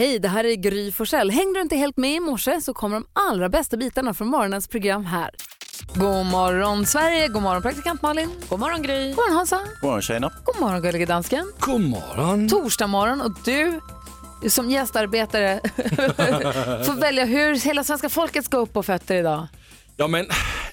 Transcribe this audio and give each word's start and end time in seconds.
Hej, 0.00 0.18
det 0.18 0.28
här 0.28 0.44
är 0.44 0.54
Gry 0.54 0.92
Forssell. 0.92 1.30
Hängde 1.30 1.58
du 1.58 1.62
inte 1.62 1.76
helt 1.76 1.96
med 1.96 2.14
i 2.14 2.20
morse 2.20 2.60
så 2.60 2.74
kommer 2.74 2.96
de 2.96 3.06
allra 3.12 3.48
bästa 3.48 3.76
bitarna 3.76 4.14
från 4.14 4.28
morgonens 4.28 4.68
program 4.68 5.04
här. 5.04 5.30
God 5.94 6.26
morgon 6.26 6.86
Sverige, 6.86 7.28
god 7.28 7.42
morgon 7.42 7.62
praktikant 7.62 8.02
Malin. 8.02 8.30
God 8.48 8.60
morgon 8.60 8.82
Gry. 8.82 9.08
God 9.08 9.16
morgon 9.16 9.36
Hansa. 9.36 9.56
God 9.80 9.88
morgon 9.88 10.02
tjejerna. 10.02 10.30
God 10.44 10.60
morgon 10.60 10.82
gullige 10.82 11.06
dansken. 11.06 11.52
God 11.58 11.80
morgon. 11.80 12.48
Torsdag 12.48 12.86
morgon 12.86 13.20
och 13.20 13.32
du 13.44 13.80
som 14.48 14.70
gästarbetare 14.70 15.60
får 16.84 17.00
välja 17.00 17.24
hur 17.24 17.54
hela 17.54 17.84
svenska 17.84 18.08
folket 18.08 18.44
ska 18.44 18.56
upp 18.56 18.72
på 18.72 18.82
fötter 18.82 19.16
idag. 19.16 19.46
Ja, 19.96 20.06
men 20.06 20.26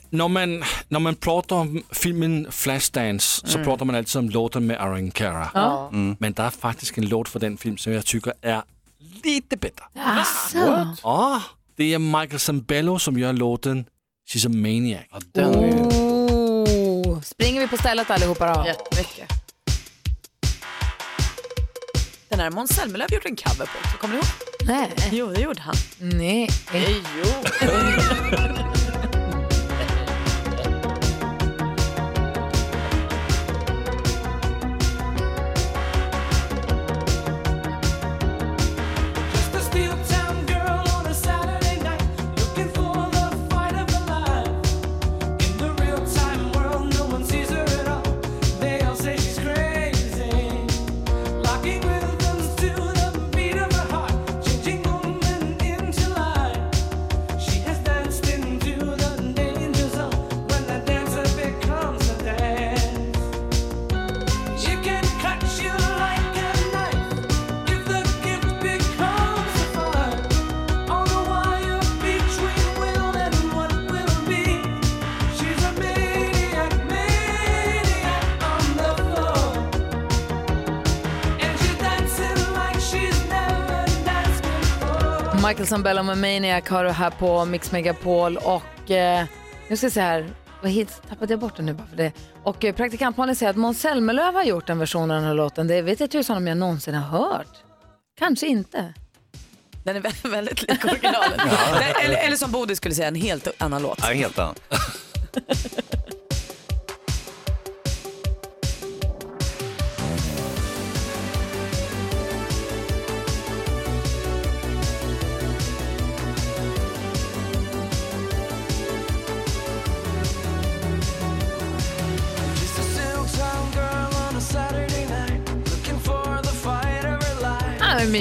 när 0.09 0.28
man, 0.28 0.64
när 0.88 1.00
man 1.00 1.16
pratar 1.16 1.55
om 1.55 1.84
filmen 1.91 2.48
Flashdance 2.52 3.48
så 3.48 3.64
pratar 3.64 3.86
man 3.86 3.96
alltid 3.96 4.16
om 4.16 4.30
låten 4.30 4.68
med 4.68 4.82
Aaron 4.82 5.12
Cara. 5.12 5.50
Ja. 5.54 5.89
Men 6.20 6.34
det 6.34 6.44
är 6.44 6.50
faktiskt 6.50 6.98
en 6.98 7.09
låt 7.09 7.30
för 7.30 7.39
den 7.39 7.57
film 7.57 7.78
som 7.78 7.94
jag 7.94 8.05
tycker 8.05 8.34
är 8.41 8.62
lite 9.23 9.57
bättre. 9.57 9.86
Asså. 9.95 10.95
Ja, 11.04 11.42
det 11.75 11.93
är 11.93 12.00
Michael 12.00 12.39
Zambello 12.39 13.00
som 13.00 13.19
gör 13.19 13.33
låten 13.33 13.86
She's 14.29 14.46
a 14.46 14.50
Maniac. 14.50 15.04
Oh. 15.36 17.21
Springer 17.21 17.61
vi 17.61 17.68
på 17.68 17.78
stället 17.78 18.11
allihopa 18.11 18.54
då? 18.54 18.68
Jättemycket. 18.68 19.29
Den 22.29 22.39
här 22.39 22.50
Måns 22.51 22.75
Zelmerlöw 22.75 23.07
gjort 23.14 23.25
en 23.25 23.36
cover 23.36 23.65
på 23.65 23.78
också, 23.83 23.97
kommer 23.97 24.14
ni 24.14 24.19
ihåg? 24.19 24.28
Nej. 24.65 25.09
Jo, 25.11 25.28
det 25.36 25.42
gjorde 25.42 25.61
han. 25.61 25.75
Nej. 26.00 26.50
Jo. 26.73 27.25
before. 85.58 85.67
Michael 85.67 85.67
Zambello 85.67 86.03
med 86.03 86.17
Maniac 86.17 86.69
har 86.69 86.83
du 86.83 86.89
här 86.89 87.09
på 87.09 87.45
Mix 87.45 87.72
Megapol 87.72 88.38
och 88.38 88.91
eh, 88.91 89.25
nu 89.67 89.77
ska 89.77 89.86
jag 89.86 89.94
se 89.94 90.02
här, 90.02 90.30
vad 90.61 90.72
hit 90.72 91.02
tappade 91.09 91.33
jag 91.33 91.39
bort 91.39 91.55
den 91.55 91.66
nu 91.66 91.73
bara 91.73 91.88
för 91.88 91.97
det. 91.97 92.11
Och 92.44 92.66
eh, 92.66 92.75
praktikant 92.75 93.17
Malin 93.17 93.36
säger 93.36 93.50
att 93.50 93.55
Måns 93.55 93.81
Zelmerlöw 93.81 94.33
har 94.33 94.44
gjort 94.44 94.69
en 94.69 94.80
version 94.80 95.11
av 95.11 95.17
den 95.17 95.25
här 95.25 95.33
låten. 95.33 95.67
Det 95.67 95.81
vet 95.81 96.00
jag 96.00 96.11
tusan 96.11 96.38
om 96.38 96.47
jag 96.47 96.58
någonsin 96.58 96.94
har 96.94 97.19
hört. 97.19 97.63
Kanske 98.19 98.47
inte. 98.47 98.94
Den 99.83 99.95
är 99.95 100.00
väldigt, 100.02 100.25
väldigt 100.25 100.61
lik 100.61 100.85
originalet. 100.85 101.41
Nej, 101.80 101.94
eller, 102.05 102.17
eller 102.17 102.35
som 102.35 102.52
Bodil 102.52 102.78
skulle 102.78 102.95
säga, 102.95 103.08
en 103.08 103.16
helt 103.16 103.47
annan 103.58 103.81
låt. 103.81 104.00
Ja, 104.02 104.08
helt 104.13 104.39
annan. 104.39 104.55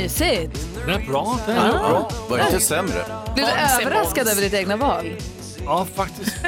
Mysigt. 0.03 0.69
Den 0.87 1.03
är 1.03 1.07
bra. 1.07 1.39
Den 1.47 1.57
är 1.57 1.73
bra. 1.73 2.11
Var 2.29 2.39
det 2.39 2.45
inte 2.45 2.61
sämre? 2.61 3.05
Blir 3.35 3.45
du 3.45 3.51
överraskad 3.85 4.29
över 4.29 4.43
ditt 4.43 4.55
egna 4.55 4.77
val? 4.77 5.07
Ja, 5.65 5.87
faktiskt. 5.95 6.37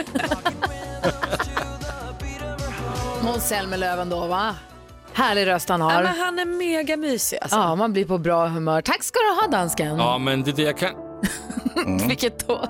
Måns 3.25 3.49
Zelmerlöw 3.49 4.01
ändå 4.03 4.27
va? 4.27 4.55
Härlig 5.13 5.47
röst 5.47 5.69
han 5.69 5.81
Ja, 5.81 5.87
har. 5.91 6.03
men 6.03 6.17
han 6.19 6.39
är 6.39 6.45
mega 6.45 6.97
mysig 6.97 7.39
alltså. 7.43 7.57
Ja, 7.59 7.75
man 7.75 7.93
blir 7.93 8.05
på 8.05 8.19
bra 8.19 8.47
humör. 8.47 8.81
Tack 8.83 9.03
ska 9.03 9.19
du 9.19 9.41
ha 9.41 9.59
dansken. 9.59 9.97
Ja, 9.97 10.19
men 10.19 10.43
det 10.43 10.51
är 10.51 10.53
det 10.57 10.63
jag 10.63 10.79
kan. 10.79 10.95
Vilket 12.09 12.47
då? 12.49 12.65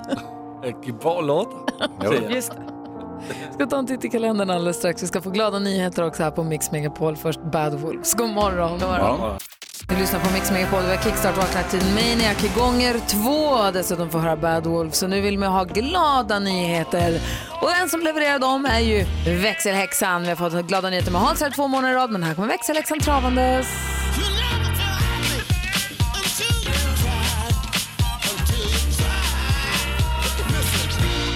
Bra 1.01 1.21
låtar. 1.21 2.29
Just 2.29 2.51
det. 2.51 3.53
Ska 3.53 3.65
ta 3.65 3.77
en 3.77 3.87
titt 3.87 4.05
i 4.05 4.09
kalendern 4.09 4.49
alldeles 4.49 4.77
strax. 4.77 5.03
Vi 5.03 5.07
ska 5.07 5.21
få 5.21 5.29
glada 5.29 5.59
nyheter 5.59 6.03
också 6.07 6.23
här 6.23 6.31
på 6.31 6.43
Mix 6.43 6.71
Megapol. 6.71 7.15
Först 7.17 7.39
Bad 7.51 7.73
Wolves. 7.79 8.13
God 8.13 8.29
morgon. 8.29 8.79
Ja. 8.81 9.37
Du 9.87 9.95
lyssnar 9.95 10.19
på 10.19 10.33
Mix 10.33 10.51
Megapol. 10.51 10.83
Vi 10.83 10.95
har 10.95 11.03
kickstart-vaknat 11.03 11.69
till 11.69 11.85
Maniac 11.93 12.55
gånger 12.57 12.99
två. 13.07 13.71
Dessutom 13.71 14.09
får 14.09 14.19
höra 14.19 14.35
Bad 14.35 14.67
Wolves. 14.67 14.97
Så 14.97 15.07
nu 15.07 15.21
vill 15.21 15.37
vi 15.37 15.45
ha 15.45 15.63
glada 15.63 16.39
nyheter. 16.39 17.21
Och 17.61 17.69
den 17.79 17.89
som 17.89 18.01
levererar 18.01 18.39
dem 18.39 18.65
är 18.65 18.79
ju 18.79 19.05
växelhäxan. 19.41 20.21
Vi 20.21 20.29
har 20.29 20.35
fått 20.35 20.67
glada 20.67 20.89
nyheter 20.89 21.11
med 21.11 21.21
Hans 21.21 21.41
här 21.41 21.49
två 21.49 21.67
månader 21.67 21.93
i 21.93 21.97
rad. 21.97 22.11
Men 22.11 22.23
här 22.23 22.35
kommer 22.35 22.47
växelhäxan 22.47 22.99
travandes. 22.99 23.67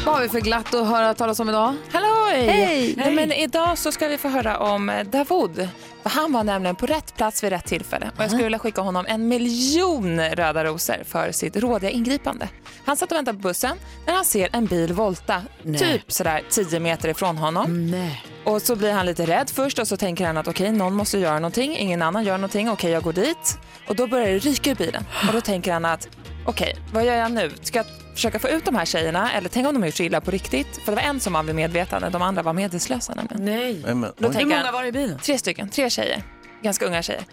Vad 0.06 0.16
har 0.16 0.22
vi 0.22 0.30
för 0.30 0.40
glatt 0.40 0.74
att 0.74 0.88
höra 0.88 1.14
talas 1.14 1.40
om 1.40 1.50
idag? 1.50 1.76
Halloj! 1.92 2.48
Hej! 2.48 2.94
Nej, 2.98 3.16
Men 3.16 3.32
idag 3.32 3.78
så 3.78 3.92
ska 3.92 4.08
vi 4.08 4.18
få 4.18 4.28
höra 4.28 4.58
om 4.58 4.92
Davud. 5.06 5.70
För 6.04 6.10
han 6.10 6.32
var 6.34 6.44
nämligen 6.44 6.76
på 6.76 6.86
rätt 6.86 7.16
plats 7.18 7.44
vid 7.44 7.50
rätt 7.50 7.66
tillfälle. 7.66 8.12
Och 8.18 8.24
jag 8.24 8.30
skulle 8.30 8.44
vilja 8.44 8.60
skicka 8.60 8.82
honom 8.82 9.06
en 9.08 9.28
miljon 9.28 10.20
röda 10.20 10.64
rosor 10.66 11.04
för 11.06 11.32
sitt 11.32 11.56
rådiga 11.56 11.90
ingripande. 11.90 12.50
Han 12.86 12.98
satt 12.98 13.12
och 13.12 13.18
väntade 13.18 13.38
på 13.38 13.42
bussen 13.48 13.78
när 14.06 14.14
han 14.14 14.26
ser 14.26 14.50
en 14.54 14.66
bil 14.66 14.94
volta, 14.94 15.42
typ 15.64 16.12
sådär 16.12 16.42
10 16.50 16.80
meter 16.80 17.10
ifrån 17.10 17.38
honom. 17.38 17.92
Nej. 17.92 18.26
Och 18.46 18.62
så 18.62 18.76
blir 18.76 18.92
han 18.92 19.06
lite 19.06 19.26
rädd 19.26 19.50
först 19.50 19.80
och 19.80 19.88
så 19.88 19.98
tänker 19.98 20.28
han 20.28 20.38
att 20.38 20.48
okej, 20.48 20.72
någon 20.72 20.94
måste 20.94 21.18
göra 21.18 21.36
någonting, 21.40 21.78
ingen 21.78 22.02
annan 22.02 22.24
gör 22.24 22.38
någonting, 22.38 22.70
okej, 22.70 22.92
jag 22.92 23.04
går 23.04 23.14
dit. 23.14 23.58
Och 23.88 23.96
då 23.96 24.08
börjar 24.08 24.28
det 24.28 24.40
ryka 24.40 24.72
ur 24.72 24.76
bilen. 24.76 25.06
Och 25.28 25.34
då 25.34 25.42
tänker 25.42 25.74
han 25.74 25.86
att 25.86 26.08
okej, 26.46 26.76
vad 26.94 27.06
gör 27.06 27.14
jag 27.16 27.32
nu? 27.32 27.52
Ska 27.62 27.78
jag 27.80 27.86
försöka 28.14 28.40
få 28.40 28.50
ut 28.50 28.66
de 28.66 28.76
här 28.76 28.86
tjejerna 28.86 29.32
eller 29.34 29.50
tänk 29.50 29.68
om 29.68 29.74
de 29.74 29.80
har 29.82 29.88
gjort 29.88 29.96
så 29.96 30.04
illa 30.04 30.22
på 30.22 30.32
riktigt? 30.32 30.68
För 30.86 30.92
det 30.92 30.96
var 30.96 31.02
en 31.10 31.20
som 31.20 31.34
var 31.34 31.44
vid 31.44 31.56
medvetande, 31.56 32.10
de 32.10 32.22
andra 32.22 32.42
var 32.44 32.54
medvetslösa 32.54 33.14
nämligen. 33.16 33.46
Nej. 33.46 33.82
Men, 33.96 34.02
Då 34.02 34.10
tänker 34.34 34.40
Hur 34.40 34.40
han, 34.40 34.60
många 34.60 34.72
var 34.72 34.82
det 34.82 34.88
i 34.88 34.92
bilen? 34.92 35.20
tre 35.20 35.38
stycken, 35.38 35.70
tre 35.70 35.90
tjejer, 35.90 36.24
ganska 36.62 36.86
unga 36.86 37.02
tjejer. 37.02 37.24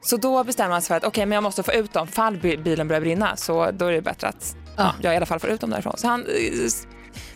Så 0.00 0.16
då 0.16 0.44
bestämmer 0.44 0.72
han 0.72 0.82
sig 0.82 0.88
för 0.88 0.94
att 0.96 1.04
okej, 1.04 1.26
men 1.26 1.34
jag 1.36 1.42
måste 1.42 1.62
få 1.62 1.72
ut 1.72 1.92
dem 1.92 2.06
fall 2.06 2.36
bi- 2.36 2.56
bilen 2.56 2.88
börjar 2.88 3.00
brinna. 3.00 3.36
Så 3.36 3.70
då 3.70 3.86
är 3.86 3.92
det 3.92 4.00
bättre 4.02 4.28
att 4.28 4.56
ja. 4.76 4.94
jag 5.02 5.14
i 5.14 5.16
alla 5.16 5.26
fall 5.26 5.40
får 5.40 5.50
ut 5.50 5.60
dem 5.60 5.70
därifrån. 5.70 5.94
Så 5.96 6.06
han 6.08 6.20
eh, 6.26 6.64
s- 6.66 6.86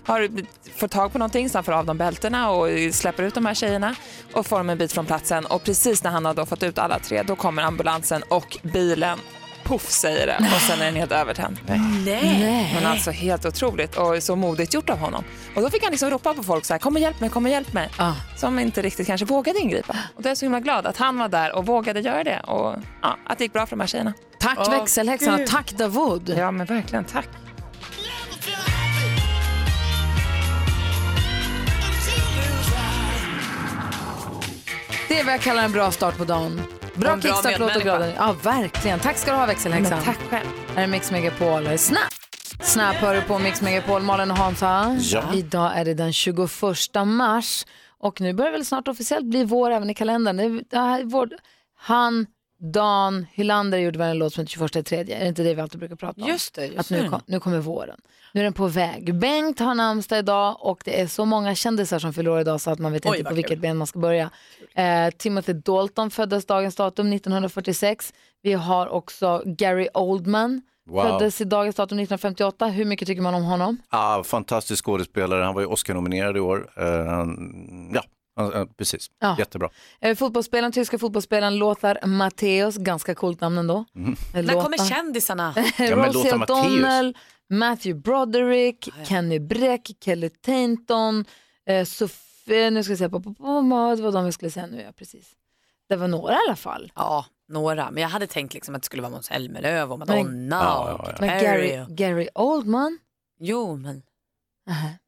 har 0.07 0.29
fått 0.77 0.91
tag 0.91 1.13
på 1.13 1.19
någonting 1.19 1.51
så 1.51 1.59
han 1.59 1.65
får 1.65 1.73
av 1.73 1.87
dem 1.87 1.99
bältena 1.99 2.51
och 2.51 2.71
eh, 2.71 2.91
släpper 2.91 3.23
ut 3.23 3.35
de 3.35 3.47
här 3.47 3.55
tjejerna 3.55 3.95
och 4.33 4.47
får 4.47 4.57
dem 4.59 4.71
en 4.71 4.79
bit 4.79 4.93
från 4.93 5.07
platsen. 5.07 5.47
Och 5.47 5.65
precis 5.65 6.05
när 6.05 6.11
han 6.11 6.25
har 6.25 6.35
då 6.35 6.47
fått 6.47 6.63
ut 6.63 6.79
alla 6.79 6.99
tre, 6.99 7.23
då 7.23 7.37
kommer 7.37 7.63
ambulansen 7.63 8.23
och 8.29 8.59
bilen 8.63 9.19
poff 9.71 9.91
säger 9.91 10.27
det 10.27 10.37
och 10.55 10.61
sen 10.61 10.81
är 10.81 10.85
den 10.85 10.97
helt 10.97 11.13
övertänd. 11.13 11.61
Nej. 12.05 12.71
Men 12.75 12.87
alltså 12.87 13.11
helt 13.11 13.47
otroligt 13.47 13.97
och 13.97 14.23
så 14.23 14.37
modigt 14.37 14.75
gjort 14.75 14.91
av 14.91 14.99
honom. 14.99 15.25
Och 15.57 15.63
då 15.63 15.71
fick 15.71 15.83
han 15.83 15.91
liksom 15.91 16.11
ropa 16.11 16.35
på 16.35 16.43
folk 16.43 16.65
så 16.65 16.75
här, 16.75 16.79
kom 16.79 16.95
och 16.95 17.01
hjälp 17.01 17.21
mig, 17.21 17.31
kom 17.31 17.45
och 17.45 17.51
hjälp 17.51 17.73
mig. 17.73 17.89
Ja. 17.99 18.17
Som 18.37 18.59
inte 18.59 18.83
riktigt 18.83 19.07
kanske 19.07 19.27
vågade 19.27 19.59
ingripa. 19.59 19.97
Och 20.17 20.23
då 20.23 20.27
är 20.27 20.31
jag 20.31 20.39
så 20.39 20.45
himla 20.45 20.61
glad 20.61 20.87
att 20.87 20.97
han 20.97 21.19
var 21.19 21.29
där 21.29 21.53
och 21.53 21.67
vågade 21.67 22.01
göra 22.01 22.25
det 22.25 22.41
och 22.41 22.77
ja, 23.03 23.17
att 23.27 23.39
det 23.39 23.45
gick 23.45 23.53
bra 23.53 23.67
för 23.67 23.77
de 23.77 23.81
här 23.81 23.87
tjejerna. 23.87 24.13
Tack 24.41 24.59
Åh, 24.59 24.71
växelhäxan 24.71 25.41
och 25.41 25.47
tack 25.47 25.73
Davud. 25.73 26.35
Ja 26.39 26.51
men 26.51 26.67
verkligen, 26.67 27.05
tack. 27.05 27.29
Det 35.09 35.21
är 35.21 35.25
vad 35.25 35.35
jag 35.35 35.41
kallar 35.41 35.63
en 35.65 35.73
bra 35.73 35.91
start 35.91 36.17
på 36.17 36.25
dagen. 36.25 36.80
Bra 37.01 37.17
bra 37.17 37.23
kickstart-låt 37.23 37.77
och 37.77 37.83
glada. 37.83 38.15
Ja, 38.15 38.37
verkligen. 38.43 38.99
Tack 38.99 39.17
ska 39.17 39.31
du 39.31 39.37
ha 39.37 39.47
växelhäxan. 39.47 39.97
Men 39.97 40.05
tack 40.05 40.19
själv. 40.31 40.47
Här 40.75 40.83
är 40.83 40.87
Mix 40.87 41.11
Megapol. 41.11 41.79
Snap. 41.79 42.01
Snap 42.61 42.95
hör 42.95 43.15
du 43.15 43.23
på 43.23 43.39
Mix 43.39 43.63
Megapol. 43.63 44.03
Malin 44.03 44.31
och 44.31 44.37
Hansa. 44.37 44.97
Ja. 45.01 45.25
Idag 45.35 45.73
är 45.79 45.85
det 45.85 45.95
den 45.95 46.13
21 46.13 46.39
mars 47.07 47.67
och 47.99 48.21
nu 48.21 48.33
börjar 48.33 48.51
det 48.51 48.57
väl 48.59 48.67
snart 48.67 48.89
officiellt 48.89 49.27
bli 49.27 49.45
vår 49.45 49.71
även 49.71 49.91
i 49.91 49.95
kalendern. 49.95 50.37
Det 50.37 50.43
är, 50.43 50.63
det 50.71 50.77
är 50.77 51.05
vår, 51.05 51.29
han 51.79 52.27
Dan 52.63 53.27
Hylander 53.33 53.79
gjorde 53.79 53.99
väl 53.99 54.11
en 54.11 54.19
låt 54.19 54.33
som 54.35 54.41
heter 54.43 54.51
21 54.53 54.77
i 54.77 54.83
tredje. 54.83 55.17
Är 55.17 55.21
det 55.21 55.29
inte 55.29 55.43
det 55.43 55.55
vi 55.55 55.61
alltid 55.61 55.79
brukar 55.79 55.97
prata 55.97 56.23
om? 56.23 56.29
Just 56.29 56.55
det, 56.55 56.67
just 56.67 56.79
Att 56.79 56.91
nu, 56.91 57.09
kom, 57.09 57.21
nu 57.27 57.41
kommer 57.41 57.59
våren. 57.59 58.01
Nu 58.33 58.41
är 58.41 58.45
den 58.45 58.53
på 58.53 58.67
väg. 58.67 59.15
Bengt 59.15 59.59
har 59.59 59.75
namnsdag 59.75 60.19
idag 60.19 60.57
och 60.61 60.83
det 60.85 61.01
är 61.01 61.07
så 61.07 61.25
många 61.25 61.55
kändisar 61.55 61.99
som 61.99 62.13
fyller 62.13 62.31
år 62.31 62.41
idag 62.41 62.61
så 62.61 62.71
att 62.71 62.79
man 62.79 62.93
vet 62.93 63.07
Oj, 63.07 63.19
inte 63.19 63.29
på 63.29 63.35
vilket 63.35 63.59
ben 63.59 63.77
man 63.77 63.87
ska 63.87 63.99
börja. 63.99 64.31
Eh, 64.75 65.11
Timothy 65.11 65.53
Dalton 65.53 66.11
föddes 66.11 66.47
dagens 66.47 66.77
datum 66.77 67.13
1946. 67.13 68.13
Vi 68.43 68.53
har 68.53 68.89
också 68.89 69.43
Gary 69.47 69.89
Oldman. 69.95 70.63
Wow. 70.91 71.03
Föddes 71.03 71.41
i 71.41 71.45
dagens 71.45 71.77
datum 71.77 71.99
1958. 71.99 72.67
Hur 72.67 72.85
mycket 72.85 73.09
tycker 73.09 73.23
man 73.23 73.35
om 73.35 73.43
honom? 73.43 73.79
Ah, 73.89 74.23
fantastisk 74.23 74.85
skådespelare, 74.85 75.43
han 75.45 75.55
var 75.55 75.61
ju 75.61 75.67
Oscar-nominerad 75.67 76.37
i 76.37 76.41
år. 76.41 76.71
Eh, 76.77 77.05
han- 77.07 77.97
ja, 78.41 78.61
eh, 78.61 78.67
precis. 78.77 79.11
Ja. 79.19 79.37
Jättebra. 79.39 79.71
Eh, 80.01 80.17
fotbollsspelaren, 80.17 80.73
tyska 80.73 80.99
fotbollsspelaren 80.99 81.57
Lothar 81.59 82.07
Matthäus, 82.07 82.77
ganska 82.77 83.15
coolt 83.15 83.41
namn 83.41 83.59
ändå. 83.59 83.85
Mm. 83.95 84.13
Eh, 84.13 84.17
När 84.35 84.43
Lothar. 84.43 84.63
kommer 84.63 84.79
kändisarna? 84.89 85.55
Ja, 85.79 85.97
men 85.97 86.13
Rosie. 86.13 86.33
O'Donnell, 86.33 87.15
Matthew 87.51 88.01
Broderick, 88.01 88.89
Kenny 89.05 89.39
Bräck, 89.39 89.91
Kelly 90.05 90.29
Tainton, 90.31 91.25
eh, 91.67 91.85
Sofie, 91.85 92.71
nu 92.71 92.83
ska 92.83 92.91
jag 92.93 92.99
säga, 92.99 93.11
på, 93.11 93.21
på, 93.21 93.35
på, 93.35 93.45
på, 93.71 93.95
det 93.97 94.03
var 94.03 94.13
de 94.13 94.25
vi 94.25 94.33
skulle 94.33 94.51
säga 94.51 94.67
nu, 94.67 94.83
ja 94.83 94.93
precis. 94.93 95.33
Det 95.89 95.97
var 95.97 96.09
några 96.09 96.33
i 96.35 96.39
alla 96.49 96.57
fall. 96.57 96.93
Ja, 96.95 97.25
några. 97.49 97.91
Men 97.91 98.03
jag 98.03 98.11
hade 98.11 98.27
tänkt 98.27 98.55
liksom 98.55 98.75
att 98.75 98.83
det 98.83 98.87
skulle 98.87 99.03
vara 99.03 99.13
Måns 99.13 99.27
Zelmerlöw 99.27 99.93
och 99.93 99.99
Madonna 99.99 100.57
Ja, 100.57 100.83
och 100.83 100.89
ja, 100.91 101.05
ja. 101.07 101.13
Katy 101.13 101.27
Men. 101.27 101.43
Gary, 101.45 101.85
Gary 101.95 102.29
Oldman, 102.35 102.99
Jo, 103.41 103.77
men 103.77 104.03
Nähä. 104.67 104.99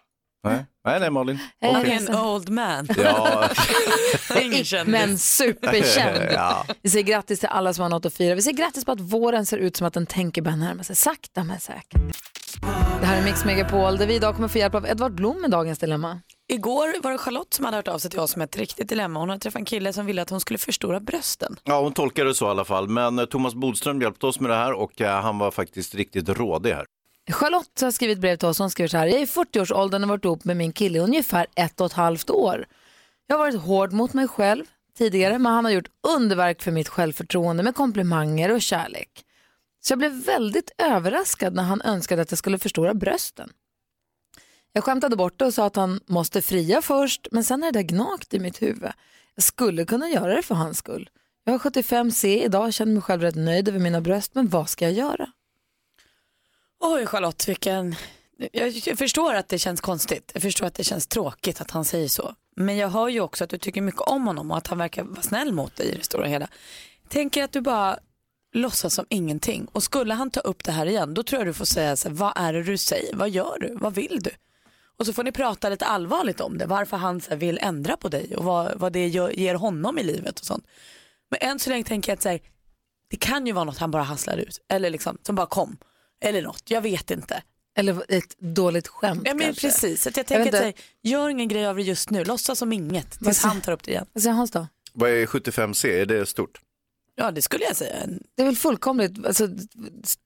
Nej, 0.45 0.65
nej, 0.85 1.01
nej 1.01 1.11
Malin. 1.11 1.39
Han 1.61 1.77
Okej. 1.77 1.93
är 1.93 2.11
en 2.11 2.17
old 2.17 2.49
man. 2.49 2.89
Ja, 2.97 3.49
Ingen 4.41 4.65
kändis. 4.65 4.93
men 4.93 5.19
superkänd. 5.19 6.19
ja. 6.33 6.67
Vi 6.83 6.91
säger 6.91 7.05
grattis 7.05 7.41
till 7.41 7.49
alla 7.49 7.75
som 7.75 7.83
har 7.83 7.89
något 7.91 8.07
att 8.07 8.15
fira. 8.15 8.35
Vi 8.35 8.43
säger 8.43 8.57
grattis 8.57 8.85
på 8.85 8.93
att 8.93 9.01
våren 9.01 9.47
ser 9.47 9.59
ut 9.59 9.77
som 9.77 9.87
att 9.87 9.95
den 9.95 10.07
tänker 10.07 10.43
börja 10.43 10.57
närma 10.57 10.83
sig, 10.83 10.97
sakta 10.97 11.45
men 11.45 11.61
säkert. 11.61 12.01
Det 13.01 13.07
här 13.07 13.19
är 13.21 13.25
Mix 13.25 13.45
Megapol 13.45 13.97
där 13.97 14.07
vi 14.07 14.15
idag 14.15 14.35
kommer 14.35 14.49
få 14.49 14.59
hjälp 14.59 14.75
av 14.75 14.87
Edvard 14.87 15.15
Blom 15.15 15.41
med 15.41 15.51
dagens 15.51 15.79
dilemma. 15.79 16.21
Igår 16.53 17.03
var 17.03 17.13
det 17.13 17.19
Charlotte 17.19 17.55
som 17.55 17.65
hade 17.65 17.77
hört 17.77 17.89
av 17.89 17.99
sig 17.99 18.11
till 18.11 18.21
oss 18.21 18.37
med 18.37 18.45
ett 18.45 18.57
riktigt 18.57 18.89
dilemma. 18.89 19.21
Hon 19.21 19.29
hade 19.29 19.41
träffat 19.41 19.59
en 19.59 19.65
kille 19.65 19.93
som 19.93 20.07
ville 20.07 20.23
att 20.23 20.31
hon 20.31 20.41
skulle 20.41 20.59
förstora 20.59 21.01
brösten. 21.01 21.57
ja, 21.65 21.81
hon 21.81 21.93
tolkade 21.93 22.31
det 22.31 22.35
så 22.35 22.47
i 22.47 22.49
alla 22.49 22.65
fall. 22.65 22.89
Men 22.89 23.19
eh, 23.19 23.25
Thomas 23.25 23.55
Bodström 23.55 24.03
hjälpte 24.03 24.27
oss 24.27 24.41
med 24.41 24.51
det 24.51 24.55
här 24.57 24.73
och 24.73 25.01
eh, 25.01 25.23
han 25.23 25.39
var 25.39 25.51
faktiskt 25.51 25.95
riktigt 25.95 26.29
rådig 26.29 26.73
här. 26.73 26.85
Charlotte 27.31 27.81
har 27.81 27.91
skrivit 27.91 28.19
brev 28.19 28.37
till 28.37 28.49
oss. 28.49 28.59
Hon 28.59 28.71
skriver 28.71 28.89
så 28.89 28.97
här. 28.97 29.07
Jag 29.07 29.19
är 29.19 29.23
i 29.23 29.27
40-årsåldern 29.27 30.03
och 30.03 30.09
har 30.09 30.17
varit 30.17 30.25
ihop 30.25 30.45
med 30.45 30.57
min 30.57 30.73
kille 30.73 30.99
i 30.99 31.03
ungefär 31.03 31.47
ett 31.55 31.81
och 31.81 31.87
ett 31.87 31.93
halvt 31.93 32.31
år. 32.31 32.67
Jag 33.27 33.37
har 33.37 33.39
varit 33.39 33.61
hård 33.61 33.93
mot 33.93 34.15
mig 34.15 34.29
själv 34.29 34.65
tidigare 34.99 35.39
men 35.39 35.53
han 35.53 35.65
har 35.65 35.73
gjort 35.73 35.91
underverk 36.09 36.63
för 36.63 36.71
mitt 36.71 36.89
självförtroende 36.89 37.63
med 37.63 37.75
komplimanger 37.75 38.53
och 38.53 38.63
kärlek. 38.63 39.25
Så 39.81 39.93
jag 39.93 39.99
blev 39.99 40.25
väldigt 40.25 40.71
överraskad 40.79 41.55
när 41.55 41.63
han 41.63 41.83
önskade 41.83 42.23
att 42.23 42.31
jag 42.31 42.39
skulle 42.39 42.59
förstora 42.59 42.95
brösten. 42.95 43.51
Jag 44.73 44.85
skämtade 44.85 45.17
bort 45.17 45.39
det 45.39 45.45
och 45.45 45.55
sa 45.55 45.67
att 45.67 45.77
han 45.77 46.01
måste 46.07 46.43
fria 46.43 46.83
först 46.83 47.27
men 47.31 47.45
sen 47.45 47.63
är 47.63 47.73
det 47.73 47.79
där 47.79 47.89
gnagt 47.89 48.35
i 48.35 48.39
mitt 48.39 48.63
huvud. 48.63 48.93
Jag 49.35 49.45
skulle 49.45 49.85
kunna 49.85 50.09
göra 50.09 50.35
det 50.37 50.43
för 50.43 50.55
hans 50.55 50.79
skull. 50.79 51.11
Jag 51.45 51.53
har 51.53 51.59
75C 51.59 52.27
idag 52.27 52.65
och 52.65 52.73
känner 52.73 52.93
mig 52.93 53.03
själv 53.03 53.23
rätt 53.23 53.35
nöjd 53.35 53.69
över 53.69 53.79
mina 53.79 54.01
bröst 54.01 54.35
men 54.35 54.49
vad 54.49 54.69
ska 54.69 54.85
jag 54.85 54.95
göra? 54.95 55.29
Oj 56.85 57.07
Charlotte, 57.07 57.49
vilken... 57.49 57.95
Jag 58.53 58.99
förstår 58.99 59.35
att 59.35 59.49
det 59.49 59.59
känns 59.59 59.81
konstigt. 59.81 60.31
Jag 60.35 60.43
förstår 60.43 60.67
att 60.67 60.75
det 60.75 60.85
känns 60.85 61.07
tråkigt 61.07 61.61
att 61.61 61.71
han 61.71 61.85
säger 61.85 62.09
så. 62.09 62.35
Men 62.57 62.77
jag 62.77 62.89
hör 62.89 63.09
ju 63.09 63.21
också 63.21 63.45
att 63.45 63.51
du 63.51 63.59
tycker 63.59 63.81
mycket 63.81 64.01
om 64.01 64.27
honom 64.27 64.51
och 64.51 64.57
att 64.57 64.67
han 64.67 64.79
verkar 64.79 65.05
vara 65.05 65.23
snäll 65.23 65.53
mot 65.53 65.77
dig 65.77 65.87
i 65.89 65.95
det 65.95 66.05
stora 66.05 66.27
hela. 66.27 66.49
Tänker 67.09 67.45
att 67.45 67.53
du 67.53 67.61
bara 67.61 67.99
låtsas 68.53 68.95
som 68.95 69.07
ingenting. 69.09 69.67
Och 69.73 69.83
skulle 69.83 70.15
han 70.15 70.31
ta 70.31 70.41
upp 70.41 70.65
det 70.65 70.73
här 70.73 70.87
igen, 70.87 71.15
då 71.15 71.23
tror 71.23 71.41
jag 71.41 71.49
du 71.49 71.55
får 71.55 71.65
säga 71.65 71.97
så 71.97 72.09
här, 72.09 72.17
vad 72.17 72.33
är 72.37 72.53
det 72.53 72.63
du 72.63 72.79
säger? 72.79 73.17
Vad 73.17 73.31
gör 73.31 73.59
du? 73.61 73.77
Vad 73.77 73.95
vill 73.95 74.21
du? 74.23 74.31
Och 74.97 75.07
så 75.07 75.13
får 75.13 75.25
ni 75.25 75.33
prata 75.33 75.69
lite 75.69 75.87
allvarligt 75.87 76.41
om 76.41 76.59
det, 76.59 76.67
varför 76.67 76.97
han 76.97 77.21
så 77.21 77.31
här, 77.31 77.37
vill 77.37 77.59
ändra 77.63 77.97
på 77.97 78.09
dig 78.09 78.37
och 78.37 78.45
vad, 78.45 78.79
vad 78.79 78.93
det 78.93 79.09
gör, 79.09 79.31
ger 79.31 79.55
honom 79.55 79.99
i 79.99 80.03
livet 80.03 80.41
och 80.41 80.47
sånt. 80.47 80.67
Men 81.31 81.51
än 81.51 81.59
så 81.59 81.71
länge 81.71 81.85
tänker 81.85 82.13
jag 82.13 82.17
att 82.17 82.23
så 82.23 82.29
här, 82.29 82.41
det 83.11 83.17
kan 83.17 83.47
ju 83.47 83.53
vara 83.53 83.65
något 83.65 83.79
han 83.79 83.91
bara 83.91 84.03
hasslar 84.03 84.37
ut, 84.37 84.61
eller 84.69 84.91
liksom, 84.91 85.19
som 85.23 85.35
bara 85.35 85.47
kom. 85.47 85.77
Eller 86.23 86.43
något, 86.43 86.63
jag 86.71 86.81
vet 86.81 87.11
inte. 87.11 87.43
Eller 87.77 88.03
ett 88.09 88.39
dåligt 88.39 88.89
skämt 88.89 89.23
Ja, 89.25 89.35
men 89.35 89.47
kanske. 89.47 89.67
precis, 89.69 90.03
så 90.03 90.09
att 90.09 90.17
jag 90.17 90.23
Jag 90.23 90.29
tänker 90.29 90.53
vet 90.63 90.75
att 90.77 90.83
gör 91.03 91.29
ingen 91.29 91.49
grej 91.49 91.67
av 91.67 91.77
det 91.77 91.83
just 91.83 92.11
nu, 92.11 92.25
låtsas 92.25 92.59
som 92.59 92.73
inget 92.73 93.19
tills 93.19 93.43
han 93.43 93.61
tar 93.61 93.73
upp 93.73 93.83
det 93.83 93.91
igen. 93.91 94.07
Vad 94.13 94.23
säger 94.23 94.35
Hans 94.35 94.51
då? 94.51 94.67
Vad 94.93 95.11
är 95.11 95.27
75C? 95.27 95.87
Är 95.89 96.07
det 96.07 96.27
stort? 96.27 96.61
Ja 97.15 97.31
det 97.31 97.43
skulle 97.43 97.65
jag 97.65 97.77
säga. 97.77 97.97
Det 98.37 98.43
är 98.43 98.47
väl 98.47 98.57
fullkomligt 98.57 99.27
alltså, 99.27 99.49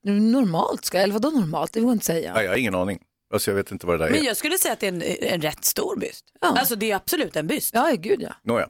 normalt, 0.05 0.85
ska, 0.85 0.99
eller 0.99 1.13
vadå 1.15 1.31
normalt? 1.31 1.73
Det 1.73 1.81
går 1.81 1.93
inte 1.93 2.03
att 2.03 2.05
säga. 2.07 2.33
Ja, 2.35 2.43
jag 2.43 2.51
har 2.51 2.57
ingen 2.57 2.75
aning. 2.75 2.99
Alltså, 3.33 3.51
jag 3.51 3.57
vet 3.57 3.71
inte 3.71 3.87
vad 3.87 3.99
det 3.99 4.05
där 4.05 4.11
Men 4.11 4.21
är. 4.21 4.25
jag 4.27 4.37
skulle 4.37 4.59
säga 4.59 4.73
att 4.73 4.81
det 4.81 4.87
är 4.87 4.93
en, 4.93 5.03
en 5.03 5.43
rätt 5.43 5.65
stor 5.65 5.97
byst. 5.97 6.25
Ja. 6.41 6.49
Alltså 6.59 6.77
det 6.77 6.91
är 6.91 6.97
absolut 6.97 7.37
en 7.37 7.47
byst. 7.47 7.71
Ja, 7.75 7.93
gud 7.99 8.23
ja. 8.23 8.35
Nåja. 8.43 8.69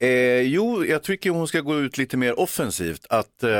Eh, 0.00 0.40
jo, 0.40 0.84
jag 0.84 1.02
tycker 1.02 1.30
hon 1.30 1.48
ska 1.48 1.60
gå 1.60 1.78
ut 1.80 1.98
lite 1.98 2.16
mer 2.16 2.40
offensivt. 2.40 3.06
Att 3.08 3.42
eh, 3.42 3.50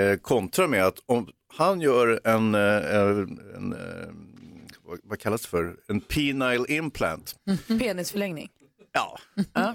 eh, 0.00 0.16
kontra 0.16 0.66
med 0.66 0.84
att 0.86 0.98
om 1.06 1.28
han 1.56 1.80
gör 1.80 2.20
en, 2.24 2.54
eh, 2.54 2.60
en 3.56 3.72
eh, 3.72 4.08
vad, 5.04 5.20
kallas 5.20 5.42
det 5.42 5.48
för? 5.48 5.76
En 5.88 6.00
penile 6.00 6.64
implant. 6.68 7.34
Penisförlängning. 7.68 8.48
Ja, 8.92 9.18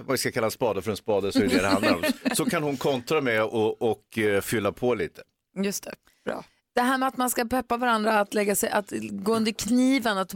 vad 0.05 0.19
ska 0.19 0.31
kalla 0.31 0.47
en 0.47 0.51
spade 0.51 0.81
för 0.81 0.91
en 0.91 0.97
spade 0.97 1.31
så 1.31 1.39
är 1.39 1.43
det 1.43 1.49
det 1.49 1.61
det 1.61 1.67
handlar 1.67 1.95
om. 1.95 2.03
Så 2.35 2.45
kan 2.45 2.63
hon 2.63 2.77
kontra 2.77 3.21
med 3.21 3.43
och, 3.43 3.81
och 3.81 4.17
eh, 4.17 4.41
fylla 4.41 4.71
på 4.71 4.95
lite. 4.95 5.21
Just 5.63 5.83
det, 5.83 5.95
bra. 6.25 6.43
Det 6.75 6.81
här 6.81 6.97
med 6.97 7.07
att 7.07 7.17
man 7.17 7.29
ska 7.29 7.45
peppa 7.45 7.77
varandra 7.77 8.19
att 8.19 8.33
lägga 8.33 8.55
sig, 8.55 8.69
att 8.69 8.93
gå 9.11 9.35
under 9.35 9.51
kniven, 9.51 10.17
att 10.17 10.33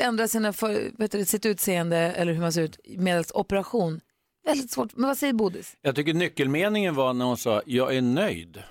ändra 0.00 0.28
sina 0.28 0.52
för, 0.52 1.02
heter 1.02 1.18
det, 1.18 1.26
sitt 1.26 1.46
utseende 1.46 1.96
eller 1.96 2.32
hur 2.32 2.40
man 2.40 2.52
ser 2.52 2.62
ut 2.62 2.78
medelst 2.98 3.30
operation. 3.32 4.00
Väldigt 4.44 4.70
svårt. 4.70 4.96
Men 4.96 5.08
vad 5.08 5.18
säger 5.18 5.32
Bodis? 5.32 5.76
Jag 5.82 5.96
tycker 5.96 6.14
nyckelmeningen 6.14 6.94
var 6.94 7.12
när 7.12 7.24
hon 7.24 7.36
sa 7.36 7.62
jag 7.66 7.96
är 7.96 8.02
nöjd 8.02 8.62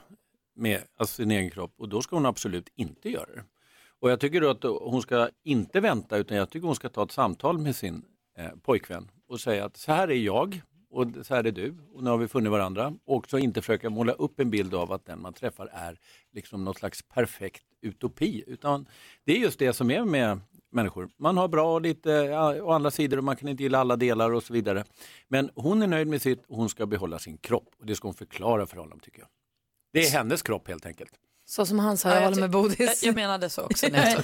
med 0.56 0.82
alltså, 0.98 1.16
sin 1.16 1.32
egen 1.32 1.52
kropp 1.52 1.74
och 1.78 1.90
då 1.90 2.02
ska 2.02 2.16
hon 2.16 2.26
absolut 2.26 2.70
inte 2.76 3.10
göra 3.10 3.36
det. 3.36 3.44
Och 4.00 4.12
jag 4.12 4.20
tycker 4.20 4.42
då 4.42 4.50
att 4.50 4.64
hon 4.64 5.02
ska 5.02 5.30
inte 5.44 5.80
vänta 5.80 6.18
utan 6.18 6.38
jag 6.38 6.50
tycker 6.50 6.68
hon 6.68 6.76
ska 6.76 6.90
ta 6.90 7.04
ett 7.04 7.12
samtal 7.12 7.58
med 7.58 7.76
sin 7.76 8.06
eh, 8.38 8.50
pojkvän 8.62 9.12
och 9.28 9.40
säga 9.40 9.66
att 9.66 9.78
så 9.78 9.92
här 9.92 10.08
är 10.08 10.16
jag 10.16 10.62
och 10.90 11.08
så 11.24 11.36
här 11.36 11.44
är 11.44 11.52
du 11.52 11.76
och 11.94 12.04
nu 12.04 12.10
har 12.10 12.18
vi 12.18 12.28
funnit 12.28 12.52
varandra 12.52 12.94
och 13.06 13.30
så 13.30 13.38
inte 13.38 13.62
försöka 13.62 13.90
måla 13.90 14.14
upp 14.14 14.40
en 14.40 14.50
bild 14.50 14.74
av 14.74 14.92
att 14.92 15.06
den 15.06 15.22
man 15.22 15.34
träffar 15.34 15.70
är 15.74 16.00
liksom 16.32 16.66
något 16.66 16.78
slags 16.78 17.02
perfekt 17.02 17.64
utopi 17.82 18.44
utan 18.48 18.86
det 19.26 19.32
är 19.32 19.40
just 19.40 19.60
det 19.60 19.74
som 19.74 19.92
är 19.92 20.06
med 20.06 20.40
människor. 20.72 21.10
Man 21.18 21.38
har 21.38 21.48
bra 21.48 21.74
och 21.74 21.82
lite 21.82 22.38
och 22.62 22.76
andra 22.76 22.92
sidor 22.92 23.18
och 23.18 23.24
man 23.24 23.36
kan 23.36 23.50
inte 23.50 23.64
gilla 23.64 23.80
alla 23.80 23.96
delar 23.96 24.34
och 24.34 24.44
så 24.44 24.54
vidare. 24.54 24.84
Men 25.28 25.50
hon 25.56 25.82
är 25.82 25.88
nöjd 25.88 26.08
med 26.08 26.22
sitt 26.22 26.46
och 26.46 26.58
hon 26.58 26.70
ska 26.70 26.86
behålla 26.86 27.20
sin 27.20 27.38
kropp 27.38 27.70
och 27.80 27.86
det 27.86 27.96
ska 27.96 28.08
hon 28.08 28.16
förklara 28.16 28.66
för 28.66 28.78
honom 28.78 29.00
tycker 29.00 29.20
jag. 29.20 29.28
Det 29.94 30.06
är 30.06 30.10
hennes 30.12 30.42
kropp 30.42 30.68
helt 30.68 30.86
enkelt. 30.86 31.12
Så 31.46 31.66
som 31.66 31.80
han 31.80 31.98
sa, 31.98 32.10
jag 32.10 32.18
Ja, 32.18 32.24
håller 32.26 32.42
med 32.42 32.50
Bodis. 32.50 32.80
Jag, 32.80 32.96
jag 33.10 33.16
menade 33.16 33.50
så 33.50 33.62
också. 33.62 33.86
jag 33.88 34.18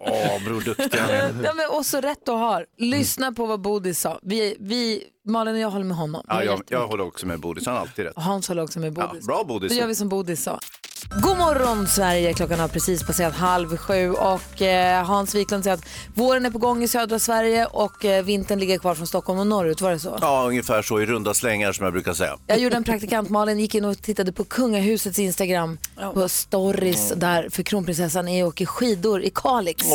Åh, 0.00 0.44
bror 0.44 0.60
duktig 0.60 0.98
han 0.98 1.10
är. 1.10 1.34
ja, 1.44 1.54
men 1.54 1.70
också 1.70 2.00
rätt 2.00 2.28
att 2.28 2.38
ha. 2.38 2.62
Lyssna 2.78 3.32
på 3.32 3.46
vad 3.46 3.60
Bodis 3.60 4.00
sa. 4.00 4.18
Vi, 4.22 4.56
vi, 4.60 5.04
Malin 5.24 5.54
och 5.54 5.60
jag 5.60 5.70
håller 5.70 5.84
med 5.84 5.96
honom. 5.96 6.24
Ja, 6.28 6.44
jag, 6.44 6.62
jag 6.68 6.86
håller 6.88 7.04
också 7.04 7.26
med 7.26 7.40
Bodis, 7.40 7.66
han 7.66 7.74
har 7.74 7.80
alltid 7.80 8.04
rätt. 8.04 8.16
Och 8.16 8.22
Hans 8.22 8.48
håller 8.48 8.62
också 8.62 8.78
med 8.78 8.98
Ja, 8.98 9.06
Bodis. 9.08 9.26
bra 9.26 9.38
Då 9.38 9.44
Bodis. 9.44 9.72
gör 9.72 9.86
vi 9.86 9.94
som 9.94 10.08
Bodis 10.08 10.42
sa. 10.42 10.60
God 11.10 11.38
morgon 11.38 11.86
Sverige, 11.86 12.32
klockan 12.32 12.60
har 12.60 12.68
precis 12.68 13.02
passerat 13.06 13.34
halv 13.34 13.76
sju 13.76 14.10
och 14.12 14.62
eh, 14.62 15.04
Hans 15.04 15.34
Wiklund 15.34 15.64
säger 15.64 15.74
att 15.76 15.84
våren 16.14 16.46
är 16.46 16.50
på 16.50 16.58
gång 16.58 16.82
i 16.82 16.88
södra 16.88 17.18
Sverige 17.18 17.66
och 17.66 18.04
eh, 18.04 18.24
vintern 18.24 18.58
ligger 18.58 18.78
kvar 18.78 18.94
från 18.94 19.06
Stockholm 19.06 19.38
och 19.38 19.46
norrut, 19.46 19.80
var 19.80 19.90
det 19.90 19.98
så? 19.98 20.18
Ja, 20.20 20.44
ungefär 20.48 20.82
så 20.82 21.00
i 21.00 21.06
runda 21.06 21.34
slängar 21.34 21.72
som 21.72 21.84
jag 21.84 21.92
brukar 21.92 22.12
säga. 22.14 22.36
Jag 22.46 22.58
gjorde 22.58 22.76
en 22.76 22.84
praktikant, 22.84 23.28
Malin 23.30 23.58
gick 23.60 23.74
in 23.74 23.84
och 23.84 24.02
tittade 24.02 24.32
på 24.32 24.44
kungahusets 24.44 25.18
Instagram 25.18 25.78
på 26.14 26.28
stories 26.28 27.12
där 27.16 27.48
för 27.50 27.62
kronprinsessan 27.62 28.28
är 28.28 28.42
och 28.44 28.48
åker 28.48 28.66
skidor 28.66 29.22
i 29.22 29.30
Kalix. 29.34 29.86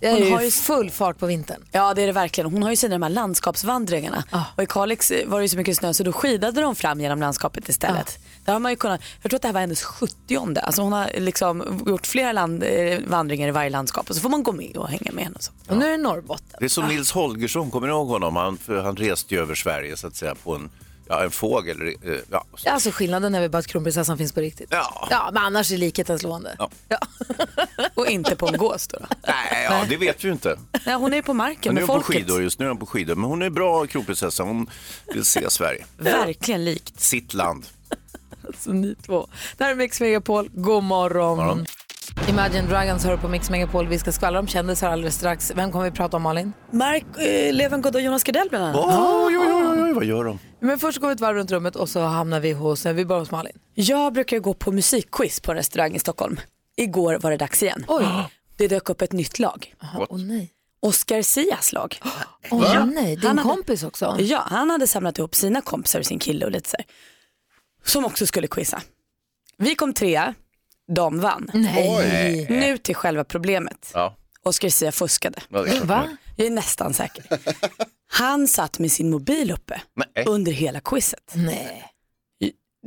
Det 0.00 0.06
är 0.06 0.22
Hon 0.24 0.32
har 0.32 0.42
ju- 0.42 0.50
full 0.50 0.90
fart 0.90 1.18
på 1.18 1.26
vintern. 1.26 1.60
Ja 1.72 1.94
det 1.94 2.02
är 2.02 2.06
det 2.06 2.12
verkligen. 2.12 2.50
Hon 2.52 2.62
har 2.62 2.70
ju 2.70 2.76
sina 2.76 2.94
de 2.94 3.02
här 3.02 3.10
landskapsvandringarna. 3.10 4.24
Och 4.56 4.62
i 4.62 4.66
Kalix 4.66 5.12
var 5.26 5.38
det 5.38 5.44
ju 5.44 5.48
så 5.48 5.56
mycket 5.56 5.76
snö 5.76 5.94
så 5.94 6.02
då 6.02 6.12
skidade 6.12 6.60
de 6.60 6.74
fram 6.74 7.00
genom 7.00 7.20
landskapet 7.20 7.68
istället. 7.68 8.18
Där 8.44 8.52
har 8.52 8.60
man 8.60 8.72
ju 8.72 8.76
kunnat, 8.76 9.00
jag 9.22 9.30
tror 9.30 9.36
att 9.38 9.42
det 9.42 9.48
här 9.48 9.52
var 9.52 9.60
hennes 9.60 9.82
70 9.82 10.58
Alltså 10.62 10.82
hon 10.82 10.92
har 10.92 11.10
liksom 11.20 11.82
gjort 11.86 12.06
flera 12.06 12.32
land, 12.32 12.62
eh, 12.62 12.98
vandringar 13.06 13.48
i 13.48 13.50
varje 13.50 13.70
landskap 13.70 14.10
och 14.10 14.14
så 14.16 14.20
får 14.22 14.28
man 14.28 14.42
gå 14.42 14.52
med 14.52 14.76
och 14.76 14.88
hänga 14.88 15.12
med 15.12 15.24
henne. 15.24 15.36
Och 15.36 15.42
så. 15.44 15.52
Och 15.68 15.76
nu 15.76 15.86
är 15.86 15.90
det 15.90 15.96
Norrbotten. 15.96 16.56
Det 16.58 16.64
är 16.64 16.68
som 16.68 16.88
Nils 16.88 17.12
Holgersson, 17.12 17.70
kommer 17.70 17.86
ni 17.86 17.92
ihåg 17.92 18.08
honom? 18.08 18.36
Han, 18.36 18.58
för 18.58 18.82
han 18.82 18.96
reste 18.96 19.34
ju 19.34 19.40
över 19.40 19.54
Sverige 19.54 19.96
så 19.96 20.06
att 20.06 20.16
säga 20.16 20.34
på 20.34 20.54
en 20.54 20.70
Ja, 21.08 21.24
en 21.24 21.30
fågel. 21.30 21.82
eh, 21.82 22.12
Ja, 22.30 22.44
Ja, 22.64 22.72
Alltså 22.72 22.90
skillnaden 22.90 23.34
är 23.34 23.40
väl 23.40 23.50
bara 23.50 23.58
att 23.58 23.66
kronprinsessan 23.66 24.18
finns 24.18 24.32
på 24.32 24.40
riktigt. 24.40 24.68
ja. 24.70 25.08
Ja, 25.10 25.30
men 25.32 25.42
annars 25.42 25.72
är 25.72 25.76
likheten 25.76 26.18
slående. 26.18 26.56
Ja. 26.58 26.98
Och 27.94 28.06
inte 28.06 28.36
på 28.36 28.48
en 28.48 28.56
gås 28.58 28.86
då. 28.86 28.98
då. 29.00 29.06
Nej, 29.26 29.64
ja, 29.70 29.84
det 29.88 29.96
vet 29.96 30.24
vi 30.24 30.28
ju 30.28 30.32
inte. 30.32 30.58
Nej, 30.86 30.94
hon 30.94 31.12
är 31.12 31.16
ju 31.16 31.22
på 31.22 31.34
marken 31.34 31.60
Men 31.64 31.74
nu 31.74 31.80
är 31.80 31.86
med 31.86 31.94
hon 31.94 32.00
på 32.00 32.04
folket. 32.06 32.22
skidor 32.22 32.42
just 32.42 32.58
nu. 32.58 32.64
Är 32.64 32.68
hon 32.68 32.78
på 32.78 32.86
skidor. 32.86 33.14
Men 33.14 33.24
hon 33.24 33.42
är 33.42 33.50
bra 33.50 33.86
kronprinsessa. 33.86 34.42
Hon 34.42 34.70
vill 35.12 35.24
se 35.24 35.50
Sverige. 35.50 35.84
Verkligen 35.98 36.64
likt. 36.64 37.00
Sitt 37.00 37.34
land. 37.34 37.66
Så 38.58 38.72
ni 38.72 38.94
två. 38.94 39.26
Det 39.56 39.64
här 39.64 39.70
är 39.70 39.74
Mix 39.74 40.00
Megapol. 40.00 40.48
God 40.52 40.82
morgon. 40.82 41.36
Morgon. 41.36 41.66
Imagine 42.28 42.68
Dragons 42.68 43.04
hör 43.04 43.16
på 43.16 43.28
Mix 43.28 43.50
Megapol. 43.50 43.88
Vi 43.88 43.98
ska 43.98 44.12
skvallra 44.12 44.38
om 44.38 44.46
kändisar 44.46 44.90
alldeles 44.90 45.14
strax. 45.14 45.52
Vem 45.54 45.72
kommer 45.72 45.84
vi 45.84 45.90
prata 45.90 46.16
om 46.16 46.22
Malin? 46.22 46.52
Mark 46.70 47.04
eh, 47.18 47.52
Levengood 47.54 47.94
och 47.96 48.00
Jonas 48.02 48.24
Gardell 48.24 48.48
bland 48.50 48.64
annat. 48.64 48.76
Oj, 48.84 49.38
oj, 49.38 49.52
oj, 49.52 49.82
oj, 49.82 49.92
vad 49.92 50.04
gör 50.04 50.24
de? 50.24 50.38
Men 50.60 50.78
först 50.78 50.98
går 50.98 51.08
vi 51.08 51.14
ett 51.14 51.20
varv 51.20 51.36
runt 51.36 51.50
rummet 51.50 51.76
och 51.76 51.88
så 51.88 52.00
hamnar 52.00 52.40
vi 52.40 52.52
hos, 52.52 52.86
vi 52.86 53.04
börjar 53.04 53.20
hos 53.20 53.30
Malin. 53.30 53.52
Jag 53.74 54.12
brukar 54.12 54.38
gå 54.38 54.54
på 54.54 54.72
musikquiz 54.72 55.40
på 55.40 55.50
en 55.50 55.56
restaurang 55.56 55.94
i 55.94 55.98
Stockholm. 55.98 56.40
Igår 56.76 57.18
var 57.20 57.30
det 57.30 57.36
dags 57.36 57.62
igen. 57.62 57.84
Oj. 57.88 58.04
Det 58.56 58.68
dök 58.68 58.90
upp 58.90 59.02
ett 59.02 59.12
nytt 59.12 59.38
lag. 59.38 59.74
Åh 60.08 60.18
nej. 60.18 60.50
Oscar 60.82 61.22
Sias 61.22 61.72
lag. 61.72 62.00
Åh 62.50 62.86
nej, 62.86 63.16
din 63.16 63.26
Han 63.26 63.38
hade- 63.38 63.50
kompis 63.50 63.82
också. 63.82 64.16
Ja, 64.18 64.42
han 64.46 64.70
hade 64.70 64.86
samlat 64.86 65.18
ihop 65.18 65.34
sina 65.34 65.60
kompisar 65.60 65.98
och 66.00 66.06
sin 66.06 66.18
kille 66.18 66.44
och 66.44 66.50
lite 66.50 66.70
så 66.70 66.76
här, 66.76 66.86
Som 67.84 68.04
också 68.04 68.26
skulle 68.26 68.46
quizza. 68.46 68.82
Vi 69.56 69.74
kom 69.74 69.92
trea, 69.92 70.34
de 70.94 71.20
vann. 71.20 71.50
Nej. 71.54 72.46
Nu 72.50 72.78
till 72.78 72.94
själva 72.94 73.24
problemet. 73.24 73.90
Ja, 73.94 74.16
Oscar 74.42 74.68
Sia 74.68 74.92
fuskade. 74.92 75.38
Va? 75.84 76.08
Jag 76.36 76.46
är 76.46 76.50
nästan 76.50 76.94
säker. 76.94 77.24
Han 78.06 78.48
satt 78.48 78.78
med 78.78 78.92
sin 78.92 79.10
mobil 79.10 79.50
uppe 79.50 79.82
Nej. 80.14 80.24
under 80.26 80.52
hela 80.52 80.80
quizet. 80.80 81.32
Nej. 81.34 81.90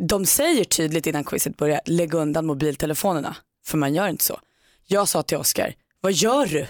De 0.07 0.25
säger 0.25 0.63
tydligt 0.63 1.07
innan 1.07 1.23
quizet 1.23 1.57
börjar, 1.57 1.81
lägg 1.85 2.13
undan 2.13 2.45
mobiltelefonerna. 2.45 3.35
För 3.65 3.77
man 3.77 3.93
gör 3.93 4.07
inte 4.07 4.23
så. 4.23 4.39
Jag 4.85 5.07
sa 5.07 5.23
till 5.23 5.37
Oscar, 5.37 5.73
vad 6.01 6.13
gör 6.13 6.45
du? 6.45 6.67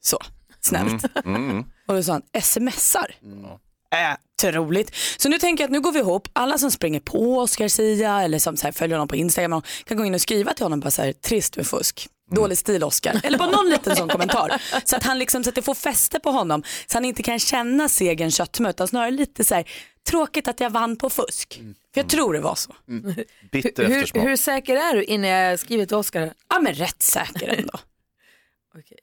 Så, 0.00 0.18
snällt. 0.60 1.04
Mm. 1.24 1.64
Och 1.86 1.94
då 1.94 2.02
sa 2.02 2.12
han, 2.12 2.22
smsar. 2.42 3.14
Äh, 3.92 4.16
troligt. 4.40 4.94
Så 5.18 5.28
nu 5.28 5.38
tänker 5.38 5.64
jag 5.64 5.68
att 5.68 5.72
nu 5.72 5.80
går 5.80 5.92
vi 5.92 5.98
ihop, 5.98 6.28
alla 6.32 6.58
som 6.58 6.70
springer 6.70 7.00
på 7.00 7.38
Oscar 7.38 7.68
Sia 7.68 8.22
eller 8.22 8.38
som 8.38 8.56
så 8.56 8.66
här 8.66 8.72
följer 8.72 8.96
honom 8.96 9.08
på 9.08 9.16
Instagram 9.16 9.62
kan 9.84 9.96
gå 9.96 10.04
in 10.04 10.14
och 10.14 10.20
skriva 10.20 10.54
till 10.54 10.64
honom 10.64 10.80
bara 10.80 10.90
så 10.90 11.02
här, 11.02 11.12
trist 11.12 11.56
med 11.56 11.66
fusk. 11.66 12.08
Dålig 12.30 12.58
stil 12.58 12.84
Oscar. 12.84 13.20
Eller 13.24 13.38
bara 13.38 13.50
någon 13.50 13.70
liten 13.70 13.96
sån 13.96 14.08
kommentar. 14.08 14.62
Så 14.84 14.96
att 14.96 15.02
han 15.02 15.18
liksom, 15.18 15.44
så 15.44 15.48
att 15.48 15.54
det 15.54 15.62
får 15.62 15.74
fäste 15.74 16.20
på 16.20 16.30
honom. 16.30 16.62
Så 16.86 16.96
han 16.96 17.04
inte 17.04 17.22
kan 17.22 17.38
känna 17.38 17.88
segern 17.88 18.30
köttmö 18.30 18.70
utan 18.70 18.88
snarare 18.88 19.10
lite 19.10 19.44
så 19.44 19.54
här, 19.54 19.64
tråkigt 20.08 20.48
att 20.48 20.60
jag 20.60 20.70
vann 20.70 20.96
på 20.96 21.10
fusk. 21.10 21.60
För 21.94 22.00
jag 22.00 22.08
tror 22.08 22.32
det 22.32 22.40
var 22.40 22.54
så. 22.54 22.74
Bitter 23.52 23.84
Hur, 23.84 24.20
hur 24.20 24.36
säker 24.36 24.76
är 24.76 24.94
du 24.96 25.04
innan 25.04 25.30
jag 25.30 25.58
skriver 25.58 25.86
till 25.86 25.96
Oskar? 25.96 26.34
Ja 26.48 26.60
men 26.60 26.74
rätt 26.74 27.02
säker 27.02 27.48
ändå. 27.48 27.72
Okej. 28.78 28.98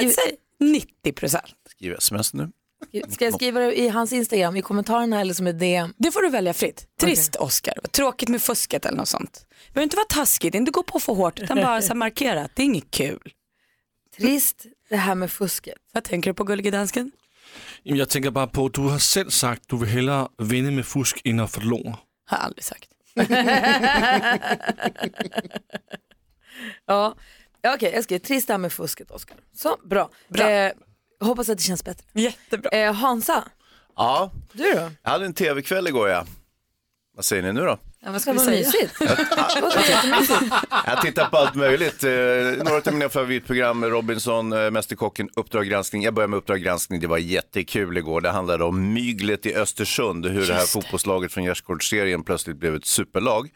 I'd 0.00 0.10
say 0.10 0.36
90 0.60 1.12
procent. 1.12 1.54
Skriv 1.70 1.94
sms 1.94 2.34
nu. 2.34 2.50
Ska 3.10 3.24
jag 3.24 3.34
skriva 3.34 3.60
det 3.60 3.78
i 3.78 3.88
hans 3.88 4.12
Instagram, 4.12 4.56
i 4.56 4.62
kommentarerna 4.62 5.20
eller 5.20 5.34
som 5.34 5.46
ett 5.46 5.58
DM? 5.58 5.94
Det 5.96 6.10
får 6.12 6.22
du 6.22 6.30
välja 6.30 6.54
fritt. 6.54 6.86
Trist 7.00 7.36
Oscar, 7.36 7.74
tråkigt 7.92 8.28
med 8.28 8.42
fusket 8.42 8.86
eller 8.86 8.98
något 8.98 9.08
sånt. 9.08 9.46
Det 9.66 9.72
behöver 9.74 9.82
inte 9.84 9.96
vara 9.96 10.06
taskigt, 10.06 10.54
inte 10.54 10.70
gå 10.70 10.82
på 10.82 11.00
för 11.00 11.12
hårt 11.14 11.38
utan 11.40 11.56
bara 11.56 11.82
så 11.82 11.94
markera 11.94 12.42
att 12.44 12.56
det 12.56 12.62
är 12.62 12.64
inget 12.64 12.90
kul. 12.90 13.32
Trist 14.16 14.66
det 14.88 14.96
här 14.96 15.14
med 15.14 15.30
fusket. 15.30 15.74
Vad 15.92 16.04
tänker 16.04 16.30
du 16.30 16.34
på 16.34 16.44
gullige 16.44 16.70
dansken? 16.70 17.12
Jamen, 17.82 17.98
Jeg 17.98 18.08
tænker 18.08 18.30
bare 18.30 18.46
på, 18.46 18.68
du 18.68 18.80
har 18.80 18.98
selv 18.98 19.30
sagt, 19.30 19.62
du 19.70 19.76
vil 19.76 19.88
hellere 19.88 20.28
vinde 20.38 20.70
med 20.70 20.86
fusk, 20.86 21.20
end 21.24 21.40
at 21.40 21.50
förlora. 21.50 21.96
Har 22.26 22.36
jag 22.36 22.44
aldrig 22.44 22.64
sagt. 22.64 22.88
Ja, 26.86 27.14
ja 27.62 27.74
okej 27.74 27.92
jag 27.94 28.04
skriver 28.04 28.24
trist 28.24 28.46
det 28.46 28.52
här 28.52 28.58
med 28.58 28.72
fusket 28.72 29.10
Oskar. 29.10 29.36
Så, 29.52 29.76
bra. 29.84 30.10
Bra. 30.28 30.50
Eh, 30.50 30.72
hoppas 31.20 31.48
att 31.48 31.58
det 31.58 31.64
känns 31.64 31.84
bättre. 31.84 32.04
Jättebra. 32.12 32.70
Eh, 32.70 32.92
Hansa, 32.92 33.44
Ja, 33.96 34.30
du 34.52 34.72
då? 34.72 34.90
jag 35.02 35.10
hade 35.10 35.26
en 35.26 35.34
tv-kväll 35.34 35.86
igår 35.88 36.08
ja. 36.08 36.26
Vad 37.16 37.24
säger 37.24 37.42
ni 37.42 37.52
nu 37.52 37.60
då? 37.60 37.78
Ja, 38.00 38.12
vad 38.12 38.22
ska 38.22 38.32
vi 38.32 38.38
säga? 38.38 38.58
mysigt. 38.66 38.94
Jag 40.86 41.00
tittar 41.02 41.28
på 41.28 41.36
allt 41.36 41.54
möjligt. 41.54 42.04
Eh, 42.04 42.10
några 42.64 42.76
av 42.86 42.92
mina 42.92 43.08
favoritprogram, 43.08 43.84
Robinson, 43.84 44.52
eh, 44.52 44.70
Mästerkocken, 44.70 45.28
Uppdrag 45.36 45.66
granskning. 45.66 46.02
Jag 46.02 46.14
börjar 46.14 46.28
med 46.28 46.36
Uppdrag 46.36 46.60
granskning, 46.62 47.00
det 47.00 47.06
var 47.06 47.18
jättekul 47.18 47.96
igår. 47.96 48.20
Det 48.20 48.30
handlade 48.30 48.64
om 48.64 48.92
myglet 48.92 49.46
i 49.46 49.54
Östersund, 49.54 50.26
hur 50.26 50.46
det 50.46 50.54
här 50.54 50.66
fotbollslaget 50.66 51.32
från 51.32 51.44
Gärdsgårdsserien 51.44 52.22
plötsligt 52.24 52.56
blev 52.56 52.74
ett 52.74 52.86
superlag. 52.86 53.50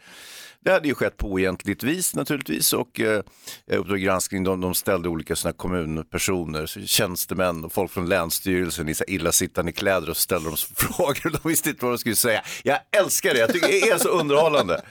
Det 0.65 0.71
hade 0.71 0.87
ju 0.87 0.95
skett 0.95 1.17
på 1.17 1.27
oegentligt 1.27 1.83
vis 1.83 2.15
naturligtvis 2.15 2.73
och 2.73 2.99
eh, 2.99 3.23
Uppdrag 3.71 3.99
granskning 3.99 4.43
de, 4.43 4.61
de 4.61 4.73
ställde 4.75 5.09
olika 5.09 5.35
såna 5.35 5.53
kommunpersoner, 5.53 6.65
så 6.65 6.81
tjänstemän 6.81 7.65
och 7.65 7.73
folk 7.73 7.91
från 7.91 8.09
Länsstyrelsen 8.09 8.89
i 8.89 8.93
så 8.95 9.03
illasittande 9.07 9.71
kläder 9.71 10.09
och 10.09 10.17
ställde 10.17 10.49
dem 10.49 10.57
frågor 10.75 11.29
de 11.41 11.49
visste 11.49 11.69
inte 11.69 11.85
vad 11.85 11.93
de 11.93 11.97
skulle 11.97 12.15
säga. 12.15 12.41
Jag 12.63 12.79
älskar 12.97 13.33
det, 13.33 13.39
jag 13.39 13.53
tycker 13.53 13.67
det 13.67 13.81
är 13.89 13.97
så 13.97 14.09
underhållande. 14.09 14.81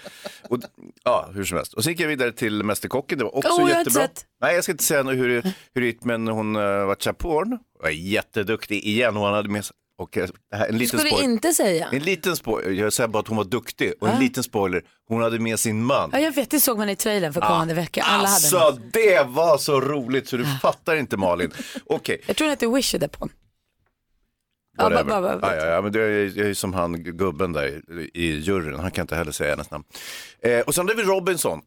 Och, 0.48 0.58
ja, 1.04 1.30
hur 1.34 1.44
som 1.44 1.56
helst. 1.56 1.72
Och 1.74 1.84
så 1.84 1.90
gick 1.90 2.00
jag 2.00 2.08
vidare 2.08 2.32
till 2.32 2.62
Mästerkocken, 2.62 3.18
det 3.18 3.24
var 3.24 3.36
också 3.36 3.48
inte 3.60 3.72
jättebra. 3.78 4.02
Nej, 4.40 4.54
jag 4.54 4.64
ska 4.64 4.72
inte 4.72 4.84
säga 4.84 5.02
hur, 5.02 5.28
det- 5.28 5.54
hur 5.74 5.80
det 5.80 5.86
gick, 5.86 6.04
men 6.04 6.28
hon 6.28 6.56
uh, 6.56 6.62
var 6.86 6.94
Chaporn, 7.00 7.58
var 7.82 7.90
jätteduktig 7.90 8.84
igen 8.84 9.16
och 9.16 9.22
hon 9.22 9.32
hade 9.34 9.48
med 9.48 9.64
sig, 9.64 9.76
och, 10.00 10.16
eh, 10.16 10.28
det 10.50 10.56
här, 10.56 10.68
en 10.68 10.78
liten 10.78 10.98
skulle 10.98 11.10
spoiler. 11.10 11.32
inte 11.32 11.52
säga. 11.52 11.88
En 11.92 12.02
liten 12.02 12.36
spoiler, 12.36 12.70
jag 12.70 12.92
säger 12.92 13.08
bara 13.08 13.18
att 13.18 13.28
hon 13.28 13.36
var 13.36 13.44
duktig 13.44 13.92
och 14.00 14.08
en 14.08 14.20
liten 14.20 14.42
spoiler, 14.42 14.82
hon 15.08 15.22
hade 15.22 15.38
med 15.38 15.60
sin 15.60 15.84
man. 15.84 16.10
Ja, 16.12 16.18
jag 16.18 16.32
vet, 16.32 16.50
det 16.50 16.60
såg 16.60 16.78
man 16.78 16.88
i 16.88 16.96
trailern 16.96 17.32
för 17.32 17.40
kommande 17.40 17.74
vecka. 17.74 18.02
Alla 18.02 18.16
hade 18.28 18.34
Alltså 18.34 18.70
den. 18.70 18.90
det 18.92 19.26
var 19.26 19.58
så 19.58 19.80
roligt 19.80 20.28
så 20.28 20.36
du 20.36 20.44
fattar 20.62 20.96
inte 20.96 21.16
Malin. 21.16 21.50
Okej, 21.86 22.20
Jag 22.26 22.36
tror 22.36 22.46
den 22.46 22.52
heter 22.52 22.68
Wish 22.68 22.94
It 22.94 23.02
Upon. 23.02 23.28
Ja, 24.78 24.90
ja, 24.92 25.80
men 25.82 25.92
det 25.92 26.00
är, 26.02 26.38
jag 26.38 26.48
är 26.50 26.54
som 26.54 26.74
han 26.74 27.02
gubben 27.02 27.52
där 27.52 27.82
i, 28.14 28.38
juryn, 28.38 28.78
han 28.78 28.90
kan 28.90 29.02
inte 29.02 29.16
heller 29.16 29.32
säga 29.32 29.50
hennes 29.50 29.70
namn. 29.70 29.84
Eh, 30.42 30.60
och 30.60 30.74
sen 30.74 30.88
hade 30.88 31.02
vi 31.02 31.08
Robinson. 31.08 31.60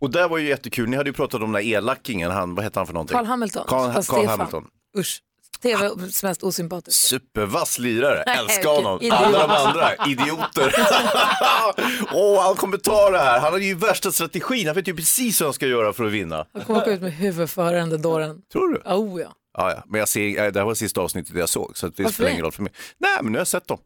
Och 0.00 0.10
där 0.10 0.28
var 0.28 0.38
ju 0.38 0.48
jättekul, 0.48 0.88
ni 0.88 0.96
hade 0.96 1.10
ju 1.10 1.14
pratat 1.14 1.42
om 1.42 1.52
den 1.52 1.62
där 1.62 1.70
elakingen, 1.70 2.30
han, 2.30 2.54
vad 2.54 2.64
hette 2.64 2.78
han 2.78 2.86
för 2.86 2.94
någonting? 2.94 3.16
Carl 3.16 3.26
Hamilton. 3.26 3.64
Carl, 3.68 4.02
Carl. 4.02 4.26
Hamilton. 4.26 4.66
Usch. 4.98 5.22
TVs 5.62 6.22
mest 6.22 6.42
osympatiska. 6.42 7.08
Supervass 7.08 7.78
lirare, 7.78 8.22
älskar 8.22 8.68
honom. 8.70 9.00
Alla 9.12 9.46
de 9.46 9.50
andra, 9.50 10.06
idioter. 10.06 10.74
Åh, 12.12 12.42
han 12.42 12.54
kommer 12.54 12.76
ta 12.76 13.10
det 13.10 13.18
här. 13.18 13.40
Han 13.40 13.52
har 13.52 13.58
ju 13.58 13.74
värsta 13.74 14.12
strategin, 14.12 14.66
han 14.66 14.76
vet 14.76 14.88
ju 14.88 14.94
precis 14.96 15.40
vad 15.40 15.46
han 15.46 15.54
ska 15.54 15.66
göra 15.66 15.92
för 15.92 16.04
att 16.04 16.12
vinna. 16.12 16.46
Han 16.52 16.62
kommer 16.64 16.80
åka 16.80 16.90
ut 16.90 17.00
med 17.00 17.12
där 17.90 17.98
dåren. 17.98 18.42
Tror 18.52 18.72
du? 18.72 18.80
Oh 18.84 19.20
ja. 19.20 19.32
Ja, 19.58 19.70
ja. 19.70 19.82
Men 19.86 19.98
jag 19.98 20.08
ser, 20.08 20.50
det 20.50 20.60
här 20.60 20.66
var 20.66 20.74
sista 20.74 21.00
avsnittet 21.00 21.36
jag 21.36 21.48
såg, 21.48 21.78
så 21.78 21.88
det 21.88 22.12
spelar 22.12 22.30
ingen 22.30 22.42
roll 22.42 22.52
för 22.52 22.62
mig. 22.62 22.72
Nej, 22.98 23.18
men 23.22 23.32
nu 23.32 23.38
har 23.38 23.40
jag 23.40 23.48
sett 23.48 23.68
dem. 23.68 23.78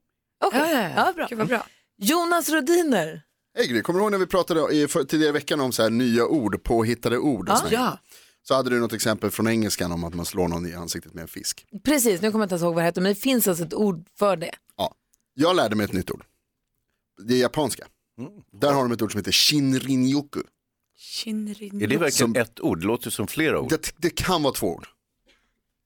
Okej, 0.45 0.61
Ja, 0.61 0.91
ja, 1.07 1.13
ja. 1.19 1.27
bra. 1.37 1.45
Bra. 1.45 1.67
Jonas 1.99 2.49
Rodiner. 2.49 3.23
Hej 3.59 3.83
kommer 3.83 3.99
du 3.99 4.05
ihåg 4.05 4.13
när 4.13 4.19
vi 4.19 4.27
pratade 4.27 4.75
i, 4.75 4.89
för, 4.89 5.05
tidigare 5.05 5.29
i 5.29 5.33
veckan 5.33 5.61
om 5.61 5.73
så 5.73 5.83
här 5.83 5.91
nya 5.91 6.27
ord, 6.27 6.63
påhittade 6.63 7.19
ord? 7.19 7.49
Och 7.49 7.59
sånt? 7.59 7.73
Ja. 7.73 7.99
Så 8.43 8.55
hade 8.55 8.71
du 8.71 8.81
något 8.81 8.93
exempel 8.93 9.31
från 9.31 9.49
engelskan 9.49 9.93
om 9.93 10.05
att 10.05 10.15
man 10.15 10.27
slår 10.27 10.49
någon 10.49 10.67
i 10.67 10.75
ansiktet 10.75 11.15
med 11.15 11.23
en 11.23 11.29
fisk. 11.29 11.67
Precis, 11.85 12.21
nu 12.23 12.31
kommer 12.33 12.43
jag 12.43 12.47
inte 12.47 12.53
ens 12.55 12.63
ihåg 12.63 12.75
vad 12.75 12.83
det 12.83 12.87
heter, 12.87 13.01
men 13.01 13.15
det 13.15 13.21
finns 13.21 13.49
alltså 13.49 13.65
ett 13.65 13.75
ord 13.75 14.07
för 14.19 14.37
det. 14.37 14.55
Ja. 14.77 14.95
Jag 15.35 15.57
lärde 15.57 15.77
mig 15.77 15.85
ett 15.85 15.93
nytt 15.93 16.11
ord. 16.11 16.25
Det 17.23 17.35
är 17.35 17.39
japanska. 17.41 17.87
Där 18.53 18.73
har 18.73 18.83
de 18.83 18.93
ett 18.93 19.03
ord 19.03 19.13
som 19.13 19.19
heter 19.19 19.33
shinrin-yoku. 19.33 20.43
Shinrin. 20.99 21.83
Är 21.83 21.87
det 21.87 21.97
verkligen 21.97 22.11
Som- 22.35 22.37
ett 22.37 22.61
ord? 22.61 22.81
Det 22.81 22.87
låter 22.87 23.11
som 23.11 23.27
flera 23.27 23.61
ord. 23.61 23.71
Det, 23.71 23.93
det 23.97 24.11
kan 24.11 24.43
vara 24.43 24.55
två 24.55 24.67
ord. 24.75 24.87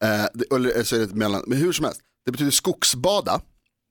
Eh, 0.04 0.24
det, 0.34 0.54
eller 0.54 0.82
så 0.82 0.94
är 0.96 0.98
det 0.98 1.04
ett 1.04 1.14
mellan, 1.14 1.42
men 1.46 1.58
hur 1.58 1.72
som 1.72 1.84
helst. 1.84 2.00
Det 2.24 2.30
betyder 2.32 2.50
skogsbada, 2.50 3.40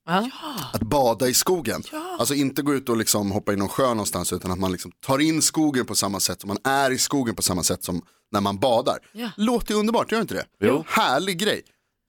Ja. 0.06 0.30
att 0.74 0.82
bada 0.82 1.28
i 1.28 1.34
skogen. 1.34 1.84
Alltså 2.20 2.34
inte 2.34 2.62
gå 2.62 2.74
ut 2.74 2.90
och 2.90 2.98
liksom 2.98 3.32
hoppa 3.32 3.54
i 3.54 3.56
någon 3.56 3.70
sjö 3.70 3.88
någonstans 3.88 4.34
utan 4.34 4.52
att 4.52 4.60
man 4.60 4.72
liksom 4.72 4.92
tar 5.06 5.20
in 5.20 5.42
skogen 5.42 5.86
på 5.86 5.96
samma 5.96 6.20
sätt 6.20 6.42
som 6.42 6.48
man 6.48 6.58
är 6.64 6.92
i 6.92 6.98
skogen 6.98 7.36
på 7.36 7.42
samma 7.42 7.64
sätt 7.64 7.84
som 7.84 8.02
när 8.32 8.42
man 8.42 8.58
badar. 8.60 8.98
Ja. 9.12 9.30
Låter 9.38 9.74
ju 9.74 9.80
underbart, 9.80 10.12
gör 10.12 10.22
inte 10.22 10.34
det? 10.34 10.46
Jo. 10.60 10.84
Härlig 10.88 11.38
grej. 11.38 11.62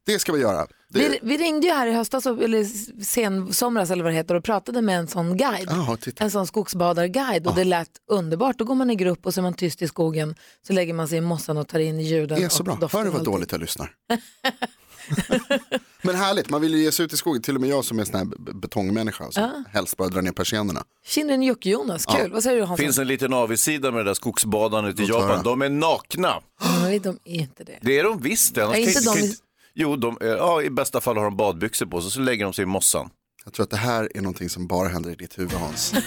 Det 0.06 0.18
ska 0.18 0.32
vi 0.32 0.40
göra. 0.40 0.66
Det, 0.88 0.98
Vi, 0.98 1.18
vi 1.22 1.36
ringde 1.36 1.66
ju 1.66 1.72
här 1.72 1.86
i 1.86 1.92
höstas, 1.92 2.26
eller 2.26 2.64
sen 3.04 3.52
somras 3.54 3.90
eller 3.90 4.04
vad 4.04 4.12
det 4.12 4.16
heter, 4.16 4.34
och 4.34 4.44
pratade 4.44 4.82
med 4.82 4.98
en 4.98 5.08
sån 5.08 5.36
guide. 5.36 5.70
Titta. 6.00 6.24
En 6.24 6.30
sån 6.30 6.46
skogsbadarguide 6.46 7.46
och 7.46 7.54
det 7.54 7.64
lät 7.64 7.90
underbart. 8.10 8.58
Då 8.58 8.64
går 8.64 8.74
man 8.74 8.90
i 8.90 8.94
grupp 8.94 9.26
och 9.26 9.34
så 9.34 9.40
är 9.40 9.42
man 9.42 9.54
tyst 9.54 9.82
i 9.82 9.88
skogen. 9.88 10.34
Så 10.66 10.72
lägger 10.72 10.94
man 10.94 11.08
sig 11.08 11.18
i 11.18 11.20
mossan 11.20 11.56
och 11.56 11.68
tar 11.68 11.78
in 11.78 12.00
ljuden. 12.00 12.38
Det 12.38 12.44
är 12.44 12.48
så 12.48 12.58
och 12.58 12.78
bra. 12.78 12.88
Hör 12.92 13.04
du 13.04 13.10
vad 13.10 13.24
dåligt 13.24 13.52
jag 13.52 13.60
lyssnar? 13.60 13.94
Men 16.02 16.14
härligt, 16.14 16.50
man 16.50 16.60
vill 16.60 16.74
ju 16.74 16.82
ge 16.82 16.92
sig 16.92 17.04
ut 17.04 17.12
i 17.12 17.16
skogen. 17.16 17.42
Till 17.42 17.54
och 17.54 17.60
med 17.60 17.70
jag 17.70 17.84
som 17.84 17.98
är 17.98 18.04
sån 18.04 18.14
här 18.14 18.52
betongmänniska 18.54 19.30
som 19.30 19.64
helst 19.70 19.96
bara 19.96 20.08
drar 20.08 20.22
ner 20.22 20.32
persiennerna. 20.32 20.84
Shinrin 21.06 21.42
Yuki 21.42 21.70
Jonas, 21.70 22.06
kul. 22.06 22.32
Vad 22.32 22.42
säger 22.42 22.60
du 22.60 22.64
Hans? 22.66 22.80
finns 22.80 22.98
en 22.98 23.06
liten 23.06 23.32
avigsida 23.32 23.90
med 23.90 24.00
det 24.00 24.10
där 24.10 24.14
skogsbadandet 24.14 25.00
i. 25.00 25.04
Japan. 25.04 25.44
De 25.44 25.62
är 25.62 25.68
nakna. 25.68 26.34
Nej, 26.82 26.98
de 26.98 27.18
är 27.24 27.40
inte 27.40 27.64
det. 27.64 27.78
Det 27.82 27.98
är 27.98 28.04
de 28.04 28.20
visst. 28.20 28.54
det. 28.54 28.64
Annars 28.64 28.76
Nej, 28.76 28.88
inte 28.88 29.02
kan 29.02 29.14
de 29.14 29.34
Jo, 29.78 29.96
de, 29.96 30.18
eh, 30.20 30.28
ja, 30.28 30.62
i 30.62 30.70
bästa 30.70 31.00
fall 31.00 31.16
har 31.16 31.24
de 31.24 31.36
badbyxor 31.36 31.86
på 31.86 32.00
sig 32.00 32.10
så 32.10 32.20
lägger 32.20 32.44
de 32.44 32.52
sig 32.52 32.62
i 32.62 32.66
mossan. 32.66 33.10
Jag 33.44 33.52
tror 33.52 33.64
att 33.64 33.70
det 33.70 33.76
här 33.76 34.10
är 34.14 34.20
någonting 34.20 34.50
som 34.50 34.66
bara 34.66 34.88
händer 34.88 35.10
i 35.10 35.14
ditt 35.14 35.38
huvud 35.38 35.52
Hans. 35.52 35.94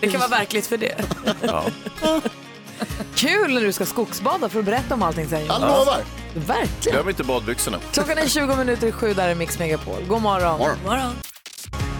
Det 0.00 0.08
kan 0.10 0.20
vara 0.20 0.30
verkligt 0.30 0.66
för 0.66 0.76
det. 0.76 1.04
Kul 3.16 3.54
när 3.54 3.60
du 3.60 3.72
ska 3.72 3.86
skogsbada 3.86 4.48
för 4.48 4.58
att 4.58 4.64
berätta 4.64 4.94
om 4.94 5.02
allting 5.02 5.28
sen. 5.28 5.46
Jag 5.46 5.60
lovar! 5.60 6.00
Verkligen. 6.34 6.96
Glöm 6.96 7.08
inte 7.08 7.24
badbyxorna. 7.24 7.78
Klockan 7.92 8.18
är 8.18 8.28
20 8.28 8.56
minuter 8.56 8.86
i 8.86 8.92
sju, 8.92 9.14
där 9.14 9.28
är 9.28 9.34
Mix 9.34 9.58
Megapol. 9.58 10.04
God 10.08 10.22
morgon. 10.22 10.60
Morgon. 10.84 11.12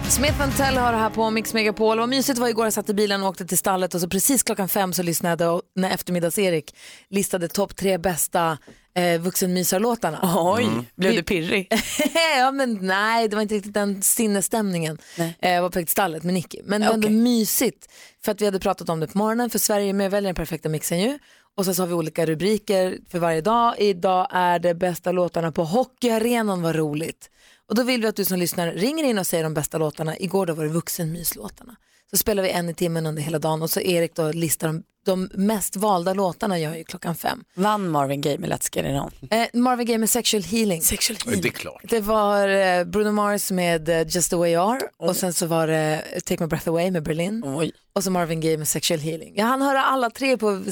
Smith 0.09 0.57
Tell 0.57 0.77
har 0.77 0.91
det 0.91 0.97
här 0.97 1.09
på 1.09 1.29
Mix 1.29 1.53
Megapol. 1.53 1.99
Vad 1.99 2.09
mysigt 2.09 2.35
det 2.35 2.41
var 2.41 2.49
igår, 2.49 2.65
jag 2.65 2.73
satt 2.73 2.89
i 2.89 2.93
bilen 2.93 3.23
och 3.23 3.29
åkte 3.29 3.45
till 3.45 3.57
stallet 3.57 3.93
och 3.93 4.01
så 4.01 4.09
precis 4.09 4.43
klockan 4.43 4.69
fem 4.69 4.93
så 4.93 5.03
lyssnade 5.03 5.43
jag 5.43 5.55
och 5.55 5.61
när 5.75 5.89
eftermiddags-Erik 5.89 6.75
listade 7.09 7.47
topp 7.47 7.75
tre 7.75 7.97
bästa 7.97 8.57
eh, 8.95 9.21
vuxenmysarlåtarna. 9.21 10.19
Oj, 10.35 10.67
blev 10.95 11.11
Vi- 11.11 11.17
du 11.17 11.23
pirrig? 11.23 11.67
ja, 12.37 12.51
men 12.51 12.79
nej, 12.81 13.27
det 13.27 13.35
var 13.35 13.43
inte 13.43 13.55
riktigt 13.55 13.73
den 13.73 14.01
sinnesstämningen. 14.01 14.97
Nej. 15.17 15.37
Eh, 15.41 15.51
Jag 15.51 15.61
var 15.61 15.69
på 15.69 15.83
stallet 15.87 16.23
med 16.23 16.33
Nicky. 16.33 16.59
Men 16.63 16.81
det 16.81 16.87
var 16.87 16.93
ändå 16.93 17.07
Okej. 17.07 17.17
mysigt 17.17 17.87
för 18.25 18.31
att 18.31 18.41
vi 18.41 18.45
hade 18.45 18.59
pratat 18.59 18.89
om 18.89 18.99
det 18.99 19.07
på 19.07 19.17
morgonen 19.17 19.49
för 19.49 19.59
Sverige 19.59 19.89
är 19.89 19.93
med 19.93 20.11
väljer 20.11 20.27
den 20.27 20.35
perfekta 20.35 20.69
mixen 20.69 20.99
ju. 20.99 21.19
Och 21.57 21.65
sen 21.65 21.75
så 21.75 21.81
har 21.81 21.87
vi 21.87 21.93
olika 21.93 22.25
rubriker 22.25 22.97
för 23.09 23.19
varje 23.19 23.41
dag. 23.41 23.75
Idag 23.79 24.27
är 24.31 24.59
det 24.59 24.73
bästa 24.73 25.11
låtarna 25.11 25.51
på 25.51 25.63
hockeyarenan, 25.63 26.61
vad 26.61 26.75
roligt. 26.75 27.29
Och 27.69 27.75
då 27.75 27.83
vill 27.83 28.01
vi 28.01 28.07
att 28.07 28.15
du 28.15 28.25
som 28.25 28.39
lyssnar 28.39 28.71
ringer 28.71 29.03
in 29.03 29.17
och 29.19 29.27
säger 29.27 29.43
de 29.43 29.53
bästa 29.53 29.77
låtarna. 29.77 30.17
Igår 30.17 30.45
då 30.45 30.53
var 30.53 30.63
det 30.63 30.69
vuxenmyslåtarna. 30.69 31.75
Så 32.11 32.17
spelar 32.17 32.43
vi 32.43 32.49
en 32.49 32.69
i 32.69 32.73
timmen 32.73 33.05
under 33.05 33.21
hela 33.23 33.39
dagen 33.39 33.61
och 33.61 33.69
så 33.69 33.79
Erik 33.81 34.15
då 34.15 34.31
listar 34.31 34.67
de, 34.67 34.83
de 35.05 35.29
mest 35.33 35.75
valda 35.75 36.13
låtarna 36.13 36.59
gör 36.59 36.75
ju 36.75 36.83
klockan 36.83 37.15
fem. 37.15 37.43
Vann 37.53 37.89
Marvin 37.89 38.21
Gaye 38.21 38.37
med 38.37 38.49
Let's 38.49 38.69
Get 38.77 38.85
It 38.85 39.01
On? 39.01 39.29
Eh, 39.39 39.47
Marvin 39.53 39.87
Gaye 39.87 39.97
med 39.97 40.09
Sexual 40.09 40.43
Healing. 40.43 40.81
Sexual 40.81 41.17
Det 41.41 41.47
är 41.47 41.51
klart. 41.51 41.81
Det 41.83 41.99
var 41.99 42.47
eh, 42.47 42.83
Bruno 42.83 43.11
Mars 43.11 43.51
med 43.51 43.89
eh, 43.89 44.07
Just 44.07 44.29
the 44.29 44.35
way 44.35 44.51
you 44.53 44.71
are 44.71 44.81
och 44.97 45.15
sen 45.15 45.33
så 45.33 45.45
var 45.45 45.67
det 45.67 46.03
eh, 46.13 46.19
Take 46.19 46.43
my 46.43 46.47
breath 46.47 46.69
away 46.69 46.91
med 46.91 47.03
Berlin 47.03 47.43
Oj. 47.45 47.71
och 47.93 48.03
så 48.03 48.11
Marvin 48.11 48.41
Gaye 48.41 48.57
med 48.57 48.67
Sexual 48.67 48.99
healing. 48.99 49.33
Jag 49.37 49.45
hann 49.45 49.61
höra 49.61 49.83
alla 49.83 50.09
tre 50.09 50.37
på 50.37 50.63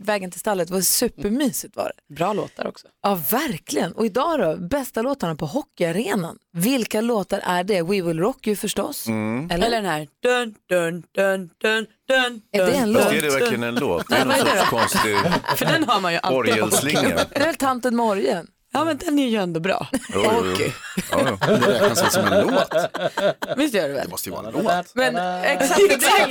vägen 0.00 0.30
till 0.30 0.40
stallet, 0.40 0.68
det 0.68 0.74
var 0.74 0.80
supermysigt 0.80 1.76
var 1.76 1.92
det. 2.08 2.14
Bra 2.14 2.32
låtar 2.32 2.66
också. 2.66 2.86
Ja, 3.02 3.18
verkligen. 3.30 3.92
Och 3.92 4.06
idag 4.06 4.40
då, 4.40 4.56
bästa 4.56 5.02
låtarna 5.02 5.34
på 5.34 5.46
hockeyarenan. 5.46 6.38
Vilka 6.52 7.00
låtar 7.00 7.40
är 7.44 7.64
det? 7.64 7.82
We 7.82 8.02
will 8.02 8.18
rock 8.18 8.46
you 8.46 8.56
förstås. 8.56 9.06
Eller? 9.08 9.54
Eller 9.54 9.70
den 9.70 9.84
här. 9.84 10.08
Dun, 10.22 10.54
dun, 10.68 11.02
dun, 11.14 11.50
dun, 11.62 11.86
dun, 12.12 12.40
Är 12.52 12.66
det 12.66 12.72
en 12.72 12.92
dun, 12.92 12.92
låt? 12.92 13.12
Är 13.12 13.22
det 13.22 13.30
verkligen 13.30 13.62
en 13.62 13.74
låt? 13.74 14.08
Det 14.08 14.14
är 14.16 14.24
någon 14.24 14.36
sorts 14.36 14.70
konstig 14.70 15.16
För 15.56 15.64
den 15.64 15.84
har 15.84 16.00
man 16.00 16.12
ju 16.12 16.18
alltid. 16.22 16.38
orgelslinga. 16.38 17.02
Det 17.30 17.40
är 17.40 17.46
väl 17.46 17.56
Tanten 17.56 17.96
med 17.96 18.06
orgeln? 18.06 18.46
Ja 18.74 18.84
men 18.84 18.96
den 18.96 19.18
är 19.18 19.28
ju 19.28 19.36
ändå 19.36 19.60
bra. 19.60 19.86
Jo, 20.14 20.22
jo, 20.24 20.54
jo. 20.58 20.66
Ja, 21.10 21.18
ja. 21.40 21.46
Det 21.46 21.72
räknas 21.72 22.02
väl 22.02 22.10
som 22.10 22.24
en 22.26 22.46
låt? 22.46 22.74
Visst 23.56 23.74
gör 23.74 23.88
det 23.88 23.94
väl? 23.94 24.04
Det 24.04 24.10
måste 24.10 24.28
ju 24.28 24.34
vara 24.34 24.46
en 24.46 24.52
låt. 24.52 24.94
Men 24.94 25.16
exakt, 25.44 25.80
exakt. 25.90 26.30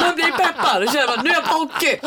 Man 0.00 0.14
blir 0.14 0.32
peppad 0.36 0.82
och 0.82 0.92
känner 0.92 1.16
man 1.16 1.24
nu 1.24 1.30
är 1.30 1.34
jag 1.34 1.44
på 1.44 1.54
hockey. 1.54 1.98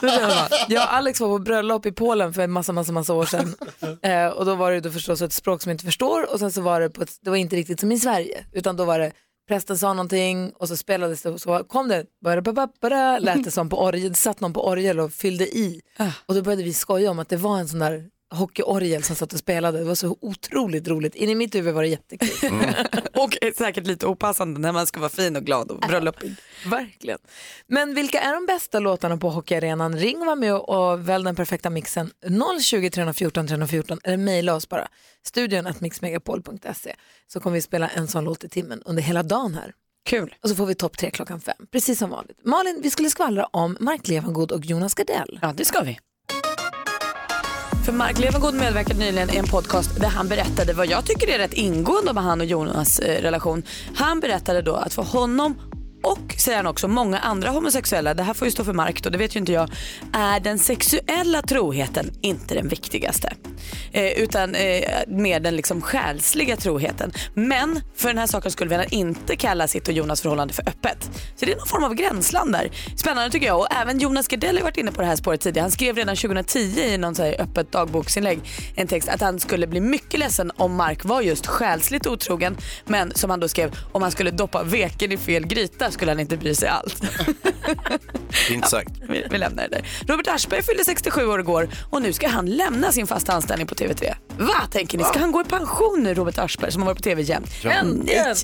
Så 0.00 0.08
känner 0.08 0.26
man. 0.28 0.58
Jag 0.68 0.82
och 0.82 0.94
Alex 0.94 1.20
var 1.20 1.28
på 1.28 1.38
bröllop 1.38 1.86
i 1.86 1.92
Polen 1.92 2.34
för 2.34 2.42
en 2.42 2.50
massa, 2.50 2.72
massa, 2.72 2.92
massa 2.92 3.14
år 3.14 3.26
sedan. 3.26 3.54
Eh, 4.02 4.26
och 4.26 4.44
då 4.44 4.54
var 4.54 4.72
det 4.72 4.80
då 4.80 4.90
förstås 4.90 5.22
ett 5.22 5.32
språk 5.32 5.62
som 5.62 5.70
jag 5.70 5.74
inte 5.74 5.84
förstår 5.84 6.32
och 6.32 6.38
sen 6.38 6.52
så 6.52 6.60
var 6.60 6.80
det, 6.80 6.90
på 6.90 7.02
ett, 7.02 7.10
det 7.22 7.30
var 7.30 7.36
inte 7.36 7.56
riktigt 7.56 7.80
som 7.80 7.92
i 7.92 7.98
Sverige. 7.98 8.44
Utan 8.52 8.76
då 8.76 8.84
var 8.84 8.98
det, 8.98 9.12
prästen 9.48 9.78
sa 9.78 9.92
någonting 9.94 10.52
och 10.52 10.68
så 10.68 10.76
spelades 10.76 11.22
det 11.22 11.30
och 11.30 11.40
så 11.40 11.64
kom 11.64 11.88
det, 11.88 12.04
bara, 12.24 12.42
bara, 12.42 12.68
bara, 12.80 13.18
lät 13.18 13.44
det 13.44 13.50
som 13.50 13.68
på 13.68 13.82
orgel, 13.84 14.08
det 14.08 14.16
satt 14.16 14.40
någon 14.40 14.52
på 14.52 14.66
orgel 14.68 15.00
och 15.00 15.12
fyllde 15.12 15.44
i. 15.44 15.80
Och 16.26 16.34
då 16.34 16.42
började 16.42 16.62
vi 16.62 16.72
skoja 16.72 17.10
om 17.10 17.18
att 17.18 17.28
det 17.28 17.36
var 17.36 17.58
en 17.58 17.68
sån 17.68 17.78
där 17.78 18.04
hockeyorgel 18.34 19.02
som 19.02 19.16
satt 19.16 19.32
och 19.32 19.38
spelade. 19.38 19.78
Det 19.78 19.84
var 19.84 19.94
så 19.94 20.18
otroligt 20.20 20.88
roligt. 20.88 21.14
In 21.14 21.30
i 21.30 21.34
mitt 21.34 21.54
huvud 21.54 21.74
var 21.74 21.82
det 21.82 21.88
jättekul. 21.88 22.50
Och 23.14 23.38
är 23.40 23.56
säkert 23.56 23.86
lite 23.86 24.06
opassande 24.06 24.60
när 24.60 24.72
man 24.72 24.86
ska 24.86 25.00
vara 25.00 25.10
fin 25.10 25.36
och 25.36 25.44
glad 25.44 25.70
och 25.70 25.80
bröllopig. 25.80 26.34
Verkligen. 26.66 27.18
Men 27.66 27.94
vilka 27.94 28.20
är 28.20 28.32
de 28.34 28.46
bästa 28.46 28.78
låtarna 28.78 29.16
på 29.16 29.30
hockeyarenan? 29.30 29.98
Ring 29.98 30.20
och 30.20 30.26
var 30.26 30.36
med 30.36 30.54
och, 30.54 30.68
och 30.68 31.08
välj 31.08 31.24
den 31.24 31.36
perfekta 31.36 31.70
mixen. 31.70 32.10
020 32.62 32.90
314 32.90 33.46
314 33.46 33.98
eller 34.04 34.16
mejla 34.16 34.54
oss 34.54 34.68
bara. 34.68 34.88
Studion 35.26 35.66
at 35.66 35.80
mixmegapol.se 35.80 36.94
så 37.26 37.40
kommer 37.40 37.54
vi 37.54 37.62
spela 37.62 37.88
en 37.88 38.08
sån 38.08 38.24
låt 38.24 38.44
i 38.44 38.48
timmen 38.48 38.82
under 38.84 39.02
hela 39.02 39.22
dagen 39.22 39.54
här. 39.54 39.72
Kul. 40.04 40.34
Och 40.42 40.48
så 40.48 40.54
får 40.54 40.66
vi 40.66 40.74
topp 40.74 40.98
tre 40.98 41.10
klockan 41.10 41.40
fem, 41.40 41.66
precis 41.72 41.98
som 41.98 42.10
vanligt. 42.10 42.38
Malin, 42.44 42.80
vi 42.82 42.90
skulle 42.90 43.10
skvallra 43.10 43.46
om 43.46 43.76
Mark 43.80 44.08
Levengood 44.08 44.52
och 44.52 44.64
Jonas 44.64 44.94
Gardell. 44.94 45.38
Ja, 45.42 45.54
det 45.56 45.64
ska 45.64 45.80
vi. 45.80 45.98
För 47.86 47.92
Mark 47.92 48.18
Levengood 48.18 48.54
medverkade 48.54 48.98
nyligen 48.98 49.30
i 49.30 49.36
en 49.36 49.44
podcast 49.44 50.00
där 50.00 50.08
han 50.08 50.28
berättade 50.28 50.72
vad 50.72 50.86
jag 50.86 51.04
tycker 51.04 51.28
är 51.28 51.38
rätt 51.38 51.52
ingående 51.52 52.10
om 52.10 52.16
han 52.16 52.40
och 52.40 52.46
Jonas 52.46 52.98
eh, 52.98 53.22
relation. 53.22 53.62
Han 53.94 54.20
berättade 54.20 54.62
då 54.62 54.74
att 54.74 54.94
för 54.94 55.02
honom 55.02 55.58
och 56.06 56.34
säger 56.38 56.56
han 56.56 56.66
också 56.66 56.88
många 56.88 57.18
andra 57.18 57.50
homosexuella, 57.50 58.14
det 58.14 58.22
här 58.22 58.34
får 58.34 58.46
ju 58.46 58.52
stå 58.52 58.64
för 58.64 58.72
Mark 58.72 59.02
då, 59.02 59.10
det 59.10 59.18
vet 59.18 59.36
ju 59.36 59.40
inte 59.40 59.52
jag, 59.52 59.70
är 60.12 60.40
den 60.40 60.58
sexuella 60.58 61.42
troheten 61.42 62.10
inte 62.20 62.54
den 62.54 62.68
viktigaste. 62.68 63.32
Eh, 63.92 64.12
utan 64.12 64.54
eh, 64.54 64.82
mer 65.08 65.40
den 65.40 65.56
liksom 65.56 65.82
själsliga 65.82 66.56
troheten. 66.56 67.12
Men 67.34 67.80
för 67.96 68.08
den 68.08 68.18
här 68.18 68.26
saken 68.26 68.50
skulle 68.50 68.70
vill 68.70 68.78
han 68.78 68.88
inte 68.90 69.36
kalla 69.36 69.68
sitt 69.68 69.88
och 69.88 69.94
Jonas 69.94 70.20
förhållande 70.20 70.54
för 70.54 70.68
öppet. 70.68 71.10
Så 71.36 71.44
det 71.44 71.52
är 71.52 71.56
någon 71.56 71.66
form 71.66 71.84
av 71.84 71.94
gränsland 71.94 72.52
där. 72.52 72.70
Spännande 72.96 73.30
tycker 73.30 73.46
jag 73.46 73.58
och 73.58 73.72
även 73.80 73.98
Jonas 73.98 74.28
Gardell 74.28 74.56
har 74.56 74.62
varit 74.62 74.76
inne 74.76 74.92
på 74.92 75.00
det 75.00 75.06
här 75.06 75.16
spåret 75.16 75.40
tidigare. 75.40 75.64
Han 75.64 75.70
skrev 75.70 75.96
redan 75.96 76.16
2010 76.16 76.80
i 76.80 76.98
någon 76.98 77.14
så 77.14 77.22
här 77.22 77.40
öppet 77.40 77.72
dagboksinlägg 77.72 78.40
en 78.76 78.86
text 78.86 79.08
att 79.08 79.20
han 79.20 79.40
skulle 79.40 79.66
bli 79.66 79.80
mycket 79.80 80.20
ledsen 80.20 80.52
om 80.56 80.74
Mark 80.74 81.04
var 81.04 81.20
just 81.20 81.46
själsligt 81.46 82.06
otrogen. 82.06 82.56
Men 82.84 83.12
som 83.14 83.30
han 83.30 83.40
då 83.40 83.48
skrev, 83.48 83.76
om 83.92 84.02
han 84.02 84.10
skulle 84.10 84.30
doppa 84.30 84.62
veken 84.62 85.12
i 85.12 85.16
fel 85.16 85.46
gryta 85.46 85.90
skulle 85.96 86.10
han 86.10 86.20
inte 86.20 86.36
bry 86.36 86.54
sig 86.54 86.68
allt. 86.68 87.00
Fint 88.30 88.68
sagt. 88.68 88.90
Vi, 89.08 89.24
vi 89.30 89.38
lämnar 89.38 89.62
det 89.62 89.68
där. 89.68 89.84
Robert 90.12 90.26
Aschberg 90.28 90.62
fyllde 90.62 90.84
67 90.84 91.26
år 91.26 91.40
igår 91.40 91.68
och 91.90 92.02
nu 92.02 92.12
ska 92.12 92.28
han 92.28 92.46
lämna 92.46 92.92
sin 92.92 93.06
fasta 93.06 93.32
anställning 93.32 93.66
på 93.66 93.74
TV3. 93.74 94.14
Va 94.38 94.66
tänker 94.70 94.98
ni? 94.98 95.04
Ska 95.04 95.18
han 95.18 95.32
gå 95.32 95.40
i 95.40 95.44
pension 95.44 96.02
nu 96.02 96.14
Robert 96.14 96.38
Aschberg 96.38 96.72
som 96.72 96.82
har 96.82 96.86
varit 96.86 96.96
på 96.96 97.02
TV 97.02 97.22
jämt? 97.22 97.50
Nej. 97.64 98.34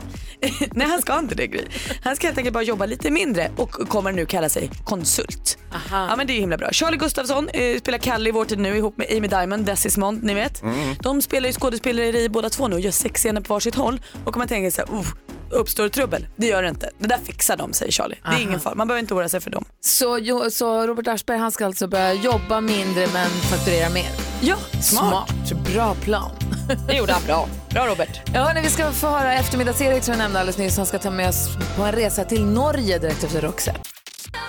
Nej 0.73 0.87
han 0.89 1.03
ska 1.03 1.19
inte 1.19 1.35
det 1.35 1.47
Gry. 1.47 1.65
Han 2.05 2.17
ska 2.17 2.27
helt 2.27 2.39
enkelt 2.39 2.55
bara 2.55 2.63
jobba 2.65 2.87
lite 2.87 3.11
mindre 3.11 3.51
och 3.57 3.71
kommer 3.71 4.13
nu 4.13 4.27
kalla 4.27 4.49
sig 4.49 4.71
konsult. 4.85 5.59
Ja 5.91 6.17
men 6.17 6.27
det 6.27 6.33
är 6.33 6.35
ju 6.35 6.41
himla 6.41 6.57
bra. 6.57 6.69
Charlie 6.73 6.97
Gustafsson 6.97 7.49
eh, 7.49 7.79
spelar 7.79 7.99
Kalle 7.99 8.29
i 8.29 8.33
Vår 8.33 8.45
tid 8.45 8.59
nu 8.59 8.77
ihop 8.77 8.97
med 8.99 9.07
Amy 9.17 9.29
Diamond, 9.29 9.67
Desismond, 9.67 10.23
ni 10.23 10.35
vet. 10.35 10.63
De 11.01 11.23
spelar 11.23 11.47
ju 11.49 11.53
skådespeleri 11.53 12.29
båda 12.29 12.51
två 12.51 12.69
nu 12.69 12.75
och 12.75 12.81
gör 12.81 12.91
sex 12.91 13.21
scener 13.21 13.41
på 13.41 13.55
varsitt 13.55 13.75
håll. 13.75 14.01
Och 14.25 14.37
man 14.37 14.49
tänker 14.49 14.71
så 14.71 14.83
här, 14.83 15.01
"Uff, 15.01 15.15
uppstår 15.53 15.89
trubbel? 15.89 16.27
Det 16.37 16.47
gör 16.47 16.63
det 16.63 16.69
inte. 16.69 16.91
Det 16.99 17.09
där 17.09 17.19
fixar 17.25 17.57
de 17.57 17.73
säger 17.73 17.93
Charlie. 17.93 18.19
Det 18.25 18.37
är 18.37 18.41
ingen 18.43 18.61
fara, 18.61 18.75
man 18.75 18.89
behöver 18.89 19.01
inte 19.01 19.15
oroa 19.15 19.29
sig 19.29 19.41
för 19.41 19.51
dem. 19.51 19.65
Så, 19.81 20.19
jo, 20.19 20.51
så 20.51 20.87
Robert 20.87 21.09
Aschberg 21.09 21.39
han 21.39 21.53
ska 21.53 21.67
alltså 21.67 21.87
börja 21.87 22.13
jobba 22.13 22.61
mindre 22.61 23.07
men 23.13 23.31
fakturera 23.31 23.91
mer. 23.91 24.11
Ja, 24.41 24.57
Smart, 24.83 25.53
bra 25.73 25.95
plan. 25.95 26.31
Det 26.89 26.97
gjorde 26.97 27.13
han 27.13 27.23
bra. 27.27 27.49
Bra 27.71 27.87
Robert. 27.87 28.21
Ja, 28.35 28.43
hörni, 28.45 28.61
vi 28.61 28.71
ska 28.71 28.93
få 28.93 29.07
höra 29.07 29.35
eftermiddags-Erik 29.35 30.03
som 30.03 30.13
jag 30.13 30.19
nämnde 30.19 30.41
alldeles 30.41 30.59
nyss. 30.59 30.77
Han 30.77 30.87
ska 30.87 30.99
ta 30.99 31.11
med 31.11 31.29
oss 31.29 31.49
på 31.77 31.83
en 31.83 31.93
resa 31.93 32.25
till 32.25 32.45
Norge 32.45 32.99
direkt 32.99 33.25
efter 33.25 33.41
Roxette. 33.41 33.81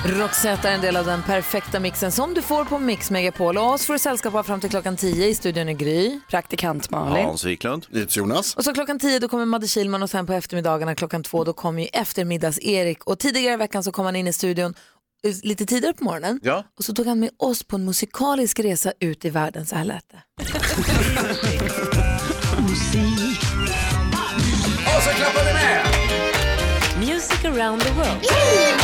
Roxette 0.06 0.70
är 0.70 0.74
en 0.74 0.82
del 0.82 0.96
av 0.98 1.06
den 1.06 1.24
perfekta 1.24 1.80
mixen 1.80 2.12
som 2.12 2.34
du 2.34 2.42
får 2.42 2.66
på 2.66 2.80
Mix 2.80 3.12
Megapol. 3.12 3.58
Och 3.58 3.74
oss 3.74 3.86
får 3.86 3.94
du 3.94 4.00
sällskap 4.00 4.36
av 4.36 4.44
fram 4.44 4.60
till 4.60 4.70
klockan 4.70 4.98
10 4.98 5.28
i 5.28 5.36
studion 5.36 5.70
i 5.70 5.74
Gry. 5.74 6.20
Praktikant 6.30 6.90
Malin. 6.90 7.26
Hans 7.26 7.46
Wiklund. 7.46 7.86
Jonas. 8.10 8.56
Och 8.56 8.64
så 8.64 8.74
klockan 8.74 9.00
10 9.00 9.20
då 9.20 9.28
kommer 9.28 9.46
Madde 9.46 9.68
Kilman 9.68 10.04
och 10.04 10.10
sen 10.10 10.26
på 10.26 10.34
eftermiddagarna 10.34 10.96
klockan 10.96 11.24
2 11.24 11.44
då 11.44 11.54
kommer 11.54 11.82
ju 11.82 11.88
eftermiddags-Erik. 11.94 13.04
Och 13.04 13.20
tidigare 13.20 13.54
i 13.54 13.58
veckan 13.58 13.84
så 13.84 13.92
kom 13.92 14.06
han 14.06 14.16
in 14.16 14.28
i 14.28 14.34
studion 14.34 14.74
eh, 15.24 15.34
lite 15.44 15.66
tidigare 15.66 15.94
på 15.94 16.04
morgonen. 16.04 16.40
Ja. 16.44 16.64
Och 16.78 16.86
så 16.86 16.94
tog 16.94 17.08
han 17.08 17.20
med 17.20 17.30
oss 17.40 17.64
på 17.64 17.76
en 17.76 17.86
musikalisk 17.86 18.60
resa 18.60 18.94
ut 19.00 19.26
i 19.26 19.30
världen. 19.30 19.66
Så 19.66 19.76
här 19.76 19.86
lät 19.86 20.06
det. 20.12 20.24
Och 24.98 25.04
så 25.04 25.10
klappar 25.10 25.46
vi 25.46 25.54
med! 25.54 25.86
Music 27.00 27.46
around 27.46 27.82
the 27.82 27.92
world. 27.92 28.22
Med 28.22 28.83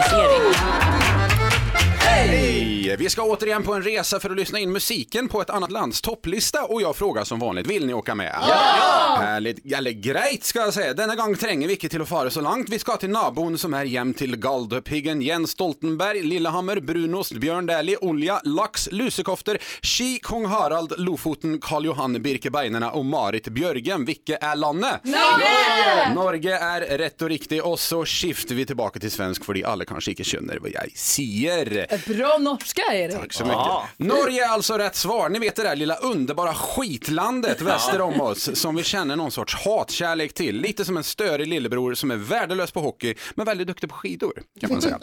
eftermiddags-Erik. 0.00 2.79
Hej! 2.90 2.96
Vi 2.96 3.10
ska 3.10 3.22
återigen 3.22 3.62
på 3.62 3.74
en 3.74 3.82
resa 3.82 4.20
för 4.20 4.30
att 4.30 4.36
lyssna 4.36 4.58
in 4.58 4.72
musiken 4.72 5.28
på 5.28 5.40
ett 5.40 5.50
annat 5.50 5.72
lands 5.72 6.00
topplista 6.00 6.64
och 6.64 6.82
jag 6.82 6.96
frågar 6.96 7.24
som 7.24 7.38
vanligt, 7.38 7.66
vill 7.66 7.86
ni 7.86 7.94
åka 7.94 8.14
med? 8.14 8.38
Ja! 8.40 9.16
Härligt, 9.20 9.72
eller 9.72 9.90
grejt 9.90 10.44
ska 10.44 10.58
jag 10.58 10.74
säga. 10.74 10.94
Denna 10.94 11.14
gång 11.14 11.36
tränger 11.36 11.68
vi 11.68 11.74
inte 11.74 11.88
till 11.88 12.02
att 12.02 12.08
fara 12.08 12.30
så 12.30 12.40
långt. 12.40 12.68
Vi 12.68 12.78
ska 12.78 12.96
till 12.96 13.10
nabon 13.10 13.58
som 13.58 13.74
är 13.74 13.84
jämt 13.84 14.18
till 14.18 14.36
Galdhöpiggen, 14.36 15.22
Jens 15.22 15.50
Stoltenberg, 15.50 16.22
Lillehammer, 16.22 16.80
Brunost, 16.80 17.32
Björn 17.32 17.66
Dählie, 17.66 17.96
Olja, 17.96 18.40
Lax, 18.44 18.88
Lusekofter, 18.92 19.58
Ski, 19.82 20.18
Kung 20.22 20.46
Harald, 20.46 20.92
Lofoten, 20.96 21.60
Karl 21.60 21.84
Johan, 21.84 22.22
Birkebeinerna 22.22 22.90
och 22.90 23.04
Marit 23.04 23.48
Björgen. 23.48 24.04
Vilket 24.04 24.42
är 24.42 24.56
landet? 24.56 25.00
Norge! 25.04 26.14
Norge 26.14 26.58
är 26.58 26.98
rätt 26.98 27.22
och 27.22 27.28
riktigt 27.28 27.62
och 27.62 27.80
så 27.80 28.04
skiftar 28.04 28.54
vi 28.54 28.66
tillbaka 28.66 29.00
till 29.00 29.10
svensk 29.10 29.44
för 29.44 29.54
de 29.54 29.64
alla 29.64 29.84
kanske 29.84 30.10
inte 30.10 30.24
känner 30.24 30.58
vad 30.58 30.70
jag 30.70 30.90
säger. 30.94 31.86
Bra 32.14 32.38
norska 32.38 32.79
tacka 32.86 32.96
Erik. 32.96 33.16
Tack 33.16 33.32
så 33.32 33.44
mycket. 33.44 33.66
Norge 33.96 34.44
är 34.44 34.48
alltså 34.48 34.78
rätt 34.78 34.96
svar. 34.96 35.28
Ni 35.28 35.38
vet 35.38 35.56
det 35.56 35.62
där 35.62 35.76
lilla 35.76 35.96
underbara 35.96 36.54
skitlandet 36.54 37.60
väster 37.60 38.00
om 38.00 38.20
oss 38.20 38.50
som 38.60 38.76
vi 38.76 38.82
känner 38.82 39.16
någon 39.16 39.30
sorts 39.30 39.54
hatkärlek 39.54 40.34
till. 40.34 40.56
Lite 40.60 40.84
som 40.84 40.96
en 40.96 41.04
störig 41.04 41.48
lillebror 41.48 41.94
som 41.94 42.10
är 42.10 42.16
värdelös 42.16 42.72
på 42.72 42.80
hockey 42.80 43.14
men 43.34 43.46
väldigt 43.46 43.66
duktig 43.66 43.90
på 43.90 43.96
skidor 43.96 44.42
kan 44.60 44.72
man 44.72 44.82
säga. 44.82 44.98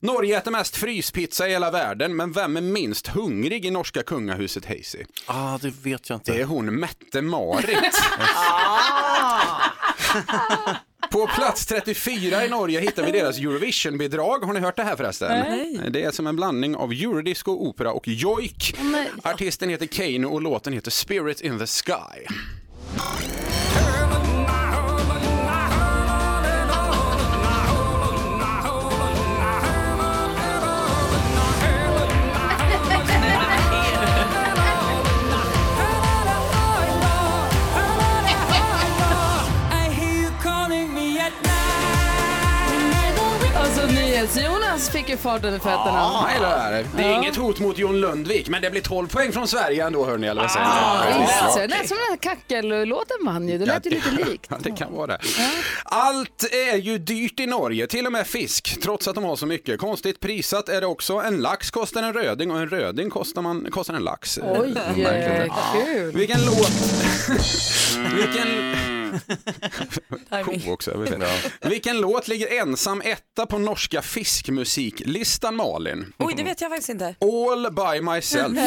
Norge 0.00 0.38
äter 0.38 0.50
mest 0.50 0.76
fryspizza 0.76 1.48
i 1.48 1.50
hela 1.50 1.70
världen 1.70 2.16
men 2.16 2.32
vem 2.32 2.56
är 2.56 2.60
minst 2.60 3.06
hungrig 3.06 3.64
i 3.66 3.70
norska 3.70 4.02
kungahuset 4.02 4.64
Heisi? 4.64 5.04
Ah, 5.26 5.58
det 5.58 5.70
vet 5.82 6.08
jag 6.08 6.16
inte. 6.16 6.32
Det 6.32 6.40
är 6.40 6.44
hon 6.44 6.80
Mette-Marit. 6.80 7.94
På 11.10 11.26
plats 11.26 11.66
34 11.66 12.44
i 12.44 12.48
Norge 12.48 12.80
hittar 12.80 13.04
vi 13.04 13.12
deras 13.12 13.38
Eurovision-bidrag. 13.38 14.38
Har 14.44 14.52
ni 14.52 14.60
hört 14.60 14.76
det 14.76 14.82
här 14.82 14.96
förresten? 14.96 15.28
Nej. 15.28 15.80
Det 15.90 16.02
är 16.02 16.10
som 16.10 16.26
en 16.26 16.36
blandning 16.36 16.76
av 16.76 16.92
eurodisco, 16.92 17.52
opera 17.52 17.92
och 17.92 18.08
jojk. 18.08 18.74
Artisten 19.22 19.68
heter 19.68 19.86
Kane 19.86 20.26
och 20.26 20.42
låten 20.42 20.72
heter 20.72 20.90
Spirit 20.90 21.40
in 21.40 21.58
the 21.58 21.66
Sky. 21.66 22.26
Ju 45.10 45.16
fart 45.16 45.44
under 45.44 45.58
fötterna. 45.58 46.22
Nej, 46.22 46.40
det, 46.40 46.46
är. 46.46 46.86
det 46.96 47.02
är 47.02 47.14
inget 47.14 47.36
hot 47.36 47.60
mot 47.60 47.78
Jon 47.78 48.00
Lundvik, 48.00 48.48
men 48.48 48.62
det 48.62 48.70
blir 48.70 48.80
12 48.80 49.06
poäng 49.08 49.32
från 49.32 49.48
Sverige 49.48 49.86
ändå 49.86 50.04
hörni. 50.06 50.26
Eller 50.26 50.42
vad 50.42 50.50
säger 50.50 50.66
ni? 50.66 50.72
Ja, 50.74 51.04
Ja, 51.10 51.18
visst. 51.20 51.56
Det 51.56 51.66
lät 51.66 51.88
som 51.88 51.96
den 51.96 52.06
här 52.10 52.16
kackellåten 52.16 53.16
vann 53.24 53.48
ju. 53.48 53.58
Det 53.58 53.66
lät 53.66 53.86
ju 53.86 53.90
lite 53.90 54.10
likt. 54.10 54.46
Ja, 54.50 54.56
det 54.62 54.70
kan 54.70 54.92
vara 54.92 55.06
det. 55.06 55.18
Allt 55.84 56.44
är 56.72 56.76
ju 56.76 56.98
dyrt 56.98 57.40
i 57.40 57.46
Norge, 57.46 57.86
till 57.86 58.06
och 58.06 58.12
med 58.12 58.26
fisk, 58.26 58.78
trots 58.82 59.08
att 59.08 59.14
de 59.14 59.24
har 59.24 59.36
så 59.36 59.46
mycket. 59.46 59.80
Konstigt 59.80 60.20
prisat 60.20 60.68
är 60.68 60.80
det 60.80 60.86
också. 60.86 61.14
En 61.14 61.40
lax 61.40 61.70
kostar 61.70 62.02
en 62.02 62.12
röding 62.12 62.50
och 62.50 62.58
en 62.58 62.68
röding 62.68 63.10
kostar, 63.10 63.42
man, 63.42 63.66
kostar 63.70 63.94
en 63.94 64.04
lax. 64.04 64.38
Oj, 64.42 64.74
kul. 65.74 66.12
Vilken 66.12 66.40
låt... 66.44 66.70
Vilken... 68.16 68.99
Ko 70.44 70.72
också, 70.72 70.90
jag 70.90 70.98
vet 70.98 71.14
inte. 71.14 71.28
Vilken 71.68 72.00
låt 72.00 72.28
ligger 72.28 72.60
ensam 72.62 73.00
etta 73.04 73.46
på 73.46 73.58
norska 73.58 74.02
fiskmusiklistan 74.02 75.56
Malin? 75.56 76.12
Oj, 76.18 76.34
det 76.36 76.42
vet 76.42 76.60
jag 76.60 76.70
faktiskt 76.70 76.88
inte. 76.88 77.14
All 77.20 77.72
by 77.74 78.00
myself. 78.00 78.52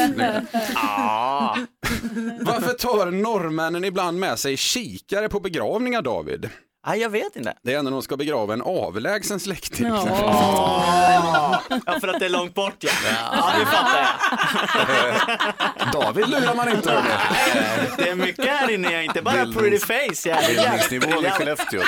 Varför 2.42 2.74
tar 2.74 3.12
norrmännen 3.12 3.84
ibland 3.84 4.20
med 4.20 4.40
sig 4.40 4.58
kikare 4.58 5.30
på 5.30 5.40
begravningar 5.40 6.02
David? 6.02 6.50
Nej, 6.88 7.00
jag 7.00 7.10
vet 7.10 7.36
inte. 7.36 7.54
Det 7.64 7.74
är 7.74 7.82
när 7.84 7.92
de 7.92 8.02
ska 8.02 8.18
begrava 8.18 8.54
en 8.54 8.62
avlägsen 8.62 9.40
släkting. 9.40 9.88
Ja, 9.88 11.62
för 12.02 12.08
att 12.08 12.20
det 12.20 12.26
är 12.26 12.30
långt 12.30 12.54
bort 12.54 12.76
ja. 12.80 12.90
Ja, 13.32 13.52
det 13.60 13.66
fattar 13.66 14.00
jag. 14.00 15.94
David 16.02 16.30
lurar 16.30 16.56
man 16.56 16.70
inte 16.70 16.92
hörni. 16.92 17.10
Det 17.98 18.10
är 18.10 18.16
mycket 18.16 18.46
här 18.46 18.72
inne, 18.72 18.92
jag 18.92 19.04
inte 19.04 19.22
bara 19.22 19.36
Bildnings- 19.36 19.60
pretty 19.60 19.80
face. 19.80 20.30
Jag 20.30 20.44
är 20.44 20.48
Bildningsnivån 20.48 21.26
i 21.26 21.30
Skellefteå. 21.30 21.82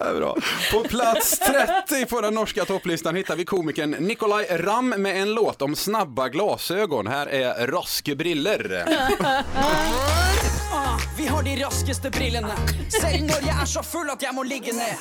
Ja, 0.00 0.12
bra. 0.16 0.36
På 0.72 0.80
plats 0.88 1.38
30 1.38 2.06
på 2.06 2.20
den 2.20 2.34
norska 2.34 2.64
topplistan 2.64 3.16
hittar 3.16 3.36
vi 3.36 3.44
komikern 3.44 3.90
Nikolaj 3.90 4.46
Ram 4.50 4.88
med 4.88 5.22
en 5.22 5.34
låt 5.34 5.62
om 5.62 5.76
snabba 5.76 6.28
glasögon. 6.28 7.06
Här 7.06 7.26
är 7.26 7.66
Raske 7.66 8.14
briller. 8.16 8.84
Vi 11.16 11.26
har 11.26 11.42
de 11.42 11.56
raskeste 11.64 12.10
brillene. 12.10 12.54
Selv 13.00 13.24
når 13.26 13.40
jeg 13.46 13.56
er 13.62 13.66
så 13.66 13.82
full 13.82 14.10
at 14.10 14.22
jeg 14.22 14.34
må 14.34 14.42
ligge 14.42 14.72
ned. 14.72 14.94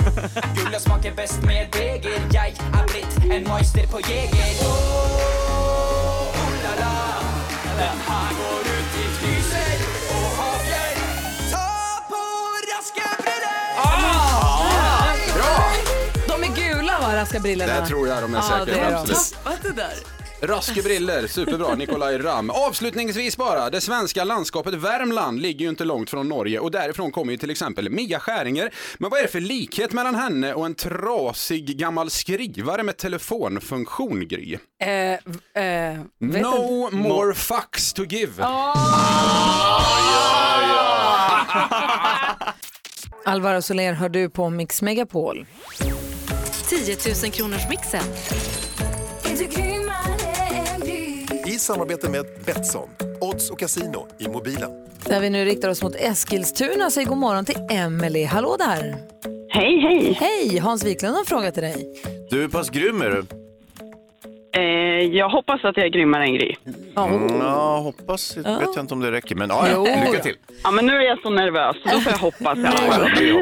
Gullet 0.57 0.81
smaker 0.81 1.13
best 1.15 1.41
med 1.45 1.67
beger. 1.71 2.21
Jeg 2.33 2.53
er 2.73 2.85
blitt 2.91 3.17
en 3.31 3.43
meister 3.47 3.87
på 3.91 3.99
jeger. 4.07 4.61
Oh, 4.65 6.49
la 6.63 6.73
la. 6.81 6.93
Den 7.77 7.99
her 8.09 8.29
går 8.39 8.61
ut 8.73 8.97
i 9.01 9.05
fnyser 9.17 9.77
og 10.17 10.25
havbjørn. 10.39 10.99
Ta 11.51 11.65
på 12.09 12.21
raske 12.71 13.07
briller! 13.21 13.55
De 16.27 16.43
är 16.43 16.55
gula 16.55 16.99
va, 16.99 17.15
raska 17.15 17.39
brillorna? 17.39 17.79
Det 17.81 17.87
tror 17.87 18.07
jag 18.07 18.21
de 18.23 18.33
är 18.33 18.37
Ja, 18.37 18.43
säkert. 18.43 18.65
det 18.65 18.79
är 18.79 18.91
de. 18.91 18.95
absolut. 18.97 19.35
Vad 19.43 19.53
det 19.63 19.71
där? 19.81 20.16
Raske 20.41 20.81
briller, 20.81 21.27
superbra, 21.27 21.75
Nikolaj 21.75 22.17
Ram. 22.17 22.49
Avslutningsvis 22.49 23.37
bara, 23.37 23.69
det 23.69 23.81
svenska 23.81 24.23
landskapet 24.23 24.73
Värmland 24.73 25.41
ligger 25.41 25.65
ju 25.65 25.69
inte 25.69 25.83
långt 25.83 26.09
från 26.09 26.29
Norge 26.29 26.59
och 26.59 26.71
därifrån 26.71 27.11
kommer 27.11 27.31
ju 27.31 27.37
till 27.37 27.49
exempel 27.49 27.89
Mia 27.89 28.19
Skäringer. 28.19 28.73
Men 28.97 29.09
vad 29.09 29.19
är 29.19 29.23
det 29.23 29.29
för 29.29 29.39
likhet 29.39 29.93
mellan 29.93 30.15
henne 30.15 30.53
och 30.53 30.65
en 30.65 30.75
trasig 30.75 31.77
gammal 31.77 32.09
skrivare 32.09 32.83
med 32.83 32.97
telefonfunktion, 32.97 34.27
Gry? 34.27 34.57
Eh, 34.81 35.11
eh, 35.63 35.97
No 36.19 36.89
more 36.91 37.33
fucks 37.33 37.93
to 37.93 38.03
give. 38.03 38.33
Alvaro 43.25 43.61
Soler 43.61 43.93
hör 43.93 44.09
du 44.09 44.29
på 44.29 44.49
Mix 44.49 44.81
Megapol. 44.81 45.45
10 46.69 46.97
000 47.23 47.31
kronors 47.31 47.69
mixen. 47.69 48.03
Samarbete 51.67 52.09
med 52.09 52.25
Betsson, 52.45 52.89
odds 53.21 53.51
och 53.51 53.59
casino 53.59 54.07
i 54.17 54.27
mobilen. 54.27 54.71
Där 55.05 55.19
vi 55.19 55.29
nu 55.29 55.45
riktar 55.45 55.69
oss 55.69 55.83
mot 55.83 55.95
Eskilstuna 55.95 56.91
säger 56.91 57.07
god 57.07 57.17
morgon 57.17 57.45
till 57.45 57.55
Emily. 57.71 58.25
Hallå 58.25 58.55
där! 58.59 58.97
Hej, 59.49 59.79
hej. 59.81 60.13
Hej! 60.13 60.57
Hans 60.57 60.85
Wiklund 60.85 61.13
har 61.13 61.19
en 61.19 61.25
fråga 61.25 61.51
till 61.51 61.63
dig. 61.63 61.93
Du, 62.29 62.37
hur 62.37 62.47
pass 62.47 62.69
grym 62.69 63.01
är 63.01 63.09
du? 63.09 63.25
Eh, 64.57 64.63
jag 65.17 65.29
hoppas 65.29 65.65
att 65.65 65.77
jag 65.77 65.85
är 65.85 65.89
grymmare 65.89 66.23
än 66.23 66.33
Gry. 66.33 66.55
Mm, 66.97 67.39
ja, 67.41 67.77
hoppas. 67.77 68.37
Ja. 68.45 68.59
vet 68.59 68.69
jag 68.75 68.83
inte 68.83 68.93
om 68.93 68.99
det 68.99 69.11
räcker, 69.11 69.35
men 69.35 69.49
ja, 69.49 69.69
ja. 69.69 69.83
Lycka 69.83 70.09
ja. 70.13 70.19
till. 70.23 70.35
Ja, 70.63 70.71
men 70.71 70.85
nu 70.85 70.93
är 70.93 71.01
jag 71.01 71.21
så 71.21 71.29
nervös, 71.29 71.75
då 71.83 71.99
får 71.99 72.11
jag 72.11 72.19
hoppas. 72.19 72.57
Vi 72.57 72.63
hoppas. 72.67 73.19
Vi 73.19 73.33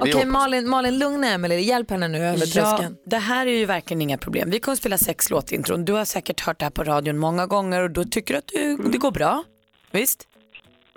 Okej, 0.00 0.12
hoppas. 0.12 0.26
Malin, 0.26 0.68
Malin, 0.68 0.98
lugna 0.98 1.26
Emily. 1.26 1.60
Hjälp 1.60 1.90
henne 1.90 2.08
nu 2.08 2.18
över 2.18 2.38
Ja, 2.38 2.46
tröskeln. 2.46 2.96
det 3.06 3.16
här 3.16 3.46
är 3.46 3.58
ju 3.58 3.64
verkligen 3.66 4.02
inga 4.02 4.18
problem. 4.18 4.50
Vi 4.50 4.60
kommer 4.60 4.76
spela 4.76 4.98
sex 4.98 5.30
låtintron. 5.30 5.84
Du 5.84 5.92
har 5.92 6.04
säkert 6.04 6.40
hört 6.40 6.58
det 6.58 6.64
här 6.64 6.70
på 6.70 6.84
radion 6.84 7.18
många 7.18 7.46
gånger 7.46 7.82
och 7.82 7.90
då 7.90 8.04
tycker 8.04 8.34
du 8.34 8.38
att 8.38 8.48
du, 8.48 8.76
det 8.76 8.98
går 8.98 9.10
bra. 9.10 9.44
Visst? 9.90 10.26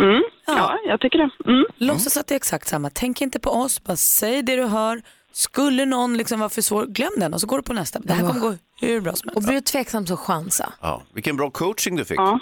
Mm. 0.01 0.23
Ja, 0.47 0.77
jag 0.88 0.99
tycker 0.99 1.17
det. 1.17 1.29
Mm. 1.51 1.65
Låtsas 1.77 2.17
att 2.17 2.27
det 2.27 2.33
är 2.33 2.36
exakt 2.36 2.67
samma. 2.67 2.89
Tänk 2.89 3.21
inte 3.21 3.39
på 3.39 3.49
oss, 3.49 3.83
bara 3.83 3.97
säg 3.97 4.41
det 4.43 4.55
du 4.55 4.63
hör. 4.65 5.01
Skulle 5.36 5.86
någon 5.86 6.17
liksom 6.17 6.39
vara 6.39 6.50
för 6.50 6.62
svår, 6.62 6.86
glöm 6.86 7.12
den 7.17 7.34
och 7.34 7.41
så 7.41 7.48
går 7.48 7.58
du 7.58 7.63
på 7.63 7.74
nästa. 7.74 8.00
Det 8.00 8.13
här 8.13 8.28
kommer 8.28 8.39
gå 8.41 8.56
hur 8.82 9.02
bra 9.02 9.13
som 9.13 9.30
Och 9.30 9.34
helst. 9.36 9.48
blir 9.48 9.56
du 9.56 9.62
tveksam 9.62 10.08
så 10.08 10.17
chansa. 10.17 10.74
Ja, 10.82 11.04
vilken 11.13 11.38
bra 11.38 11.50
coaching 11.50 11.96
du 11.96 12.06
fick. 12.06 12.19
Ja. 12.19 12.39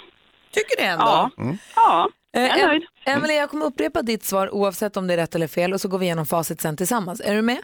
Tycker 0.50 0.76
det 0.76 0.82
ändå. 0.82 1.04
Ja. 1.04 1.30
ja, 1.76 2.08
jag 2.32 2.42
Eh, 2.44 2.52
är 2.56 2.58
Em- 2.64 2.66
nöjd. 2.66 2.82
Emily, 3.04 3.34
jag 3.34 3.50
kommer 3.50 3.66
upprepa 3.66 4.02
ditt 4.02 4.24
svar 4.24 4.54
oavsett 4.54 4.96
om 4.96 5.06
det 5.06 5.14
är 5.14 5.18
rätt 5.18 5.34
eller 5.34 5.48
fel 5.48 5.72
och 5.72 5.80
så 5.80 5.88
går 5.88 5.98
vi 5.98 6.04
igenom 6.06 6.26
facit 6.26 6.60
sen 6.60 6.76
tillsammans. 6.76 7.20
Är 7.20 7.34
du 7.34 7.42
med? 7.42 7.58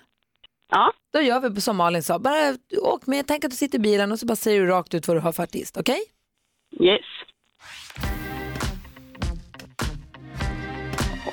Ja. 0.70 0.92
Då 1.12 1.20
gör 1.20 1.40
vi 1.50 1.60
som 1.60 1.76
Malin 1.76 2.02
sa. 2.02 2.18
Bara 2.18 2.56
åk 2.82 3.06
med, 3.06 3.26
tänk 3.26 3.44
att 3.44 3.50
du 3.50 3.56
sitter 3.56 3.78
i 3.78 3.80
bilen 3.80 4.12
och 4.12 4.18
så 4.20 4.26
bara 4.26 4.36
säger 4.36 4.60
du 4.60 4.66
rakt 4.66 4.94
ut 4.94 5.08
vad 5.08 5.16
du 5.16 5.20
har 5.20 5.32
för 5.32 5.42
artist. 5.42 5.76
Okej? 5.76 6.00
Yes. 6.80 7.00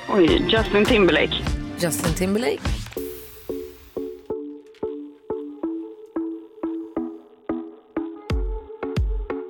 Oj, 0.08 0.46
Justin 0.48 0.84
Timberlake. 0.84 1.34
Justin 1.80 2.14
Timberlake. 2.14 2.60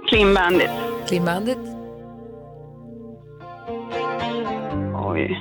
Clean 0.08 0.32
Bandit. 0.32 0.70
Clean 1.08 1.24
Bandit. 1.24 1.58
Oj. 4.94 5.36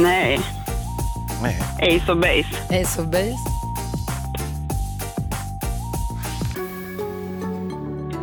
Nej. 0.00 0.40
Nej. 1.42 1.56
Ace 1.80 2.12
of 2.12 2.18
Base. 2.18 2.48
Ace 2.70 3.02
of 3.02 3.06
Base. 3.08 3.36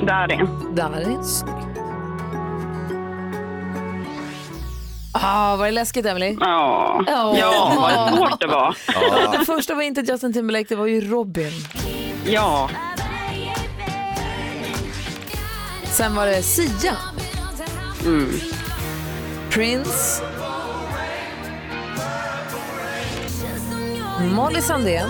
Darin. 0.05 0.47
Darin. 0.75 1.23
Ah, 5.23 5.55
var 5.55 5.65
det 5.65 5.71
läskigt 5.71 6.05
Emily? 6.05 6.37
Ja. 6.39 7.03
Ja. 7.07 7.37
Ja, 7.37 7.73
vad 7.77 8.15
svårt 8.17 8.39
det 8.41 8.47
var. 8.47 8.77
Det 9.39 9.45
första 9.45 9.75
var 9.75 9.81
inte 9.81 10.01
Justin 10.01 10.33
Timberlake, 10.33 10.65
det 10.69 10.75
var 10.75 10.85
ju 10.85 11.01
Robin. 11.11 11.51
Ja. 12.25 12.69
Sen 15.83 16.15
var 16.15 16.25
det 16.25 16.43
Sia. 16.43 16.95
Mm. 18.05 18.31
Prince, 19.49 20.23
Molly 24.35 24.61
Sandén, 24.61 25.09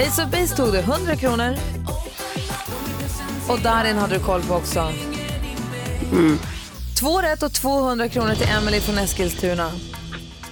Ace 0.00 0.22
of 0.22 0.30
Base 0.30 0.56
tog 0.56 0.72
du 0.72 0.78
100 0.78 1.16
kronor 1.16 1.54
och 3.48 3.58
Darin 3.60 3.98
hade 3.98 4.14
du 4.14 4.20
koll 4.24 4.42
på 4.42 4.54
också. 4.54 4.88
Två 7.00 7.20
rätt 7.22 7.42
och 7.42 7.52
200 7.52 8.08
kronor 8.08 8.34
till 8.34 8.48
Emily 8.58 8.80
från 8.80 8.98
Eskilstuna. 8.98 9.70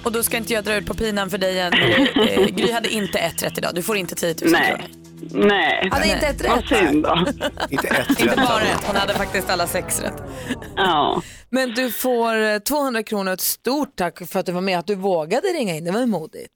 Och 0.04 0.12
då 0.12 0.22
ska 0.22 0.36
inte 0.36 0.52
jag 0.52 0.64
dra 0.64 0.74
ut 0.74 0.86
på 0.86 0.94
pinan 0.94 1.30
för 1.30 1.38
dig 1.38 1.60
än. 1.60 1.72
Eh, 2.28 2.46
Gry 2.46 2.72
hade 2.72 2.88
inte 2.88 3.18
ett 3.18 3.42
rätt 3.42 3.58
idag. 3.58 3.70
Du 3.74 3.82
får 3.82 3.96
inte 3.96 4.14
10 4.14 4.34
000 4.42 4.52
Nej. 4.52 4.66
kronor. 4.68 4.84
Nej. 5.48 5.88
Hade 5.92 6.06
inte 6.08 6.26
ett 6.26 6.48
Vad 6.48 6.70
rätt. 6.70 6.78
synd 6.78 7.02
då. 7.02 7.18
Inte 7.70 7.88
ett 7.88 8.10
Inte 8.10 8.26
rätt. 8.26 8.36
bara 8.36 8.62
ett, 8.62 8.84
hon 8.86 8.96
hade 8.96 9.14
faktiskt 9.14 9.50
alla 9.50 9.66
sex 9.66 10.02
rätt. 10.02 10.22
Ja. 10.76 11.22
Men 11.50 11.70
du 11.74 11.90
får 11.90 12.36
eh, 12.42 12.58
200 12.58 13.02
kronor 13.02 13.26
och 13.26 13.32
ett 13.34 13.40
stort 13.40 13.96
tack 13.96 14.28
för 14.28 14.40
att 14.40 14.46
du 14.46 14.52
var 14.52 14.60
med, 14.60 14.78
att 14.78 14.86
du 14.86 14.94
vågade 14.94 15.48
ringa 15.48 15.74
in. 15.74 15.84
Det 15.84 15.90
var 15.90 16.00
ju 16.00 16.06
modigt. 16.06 16.52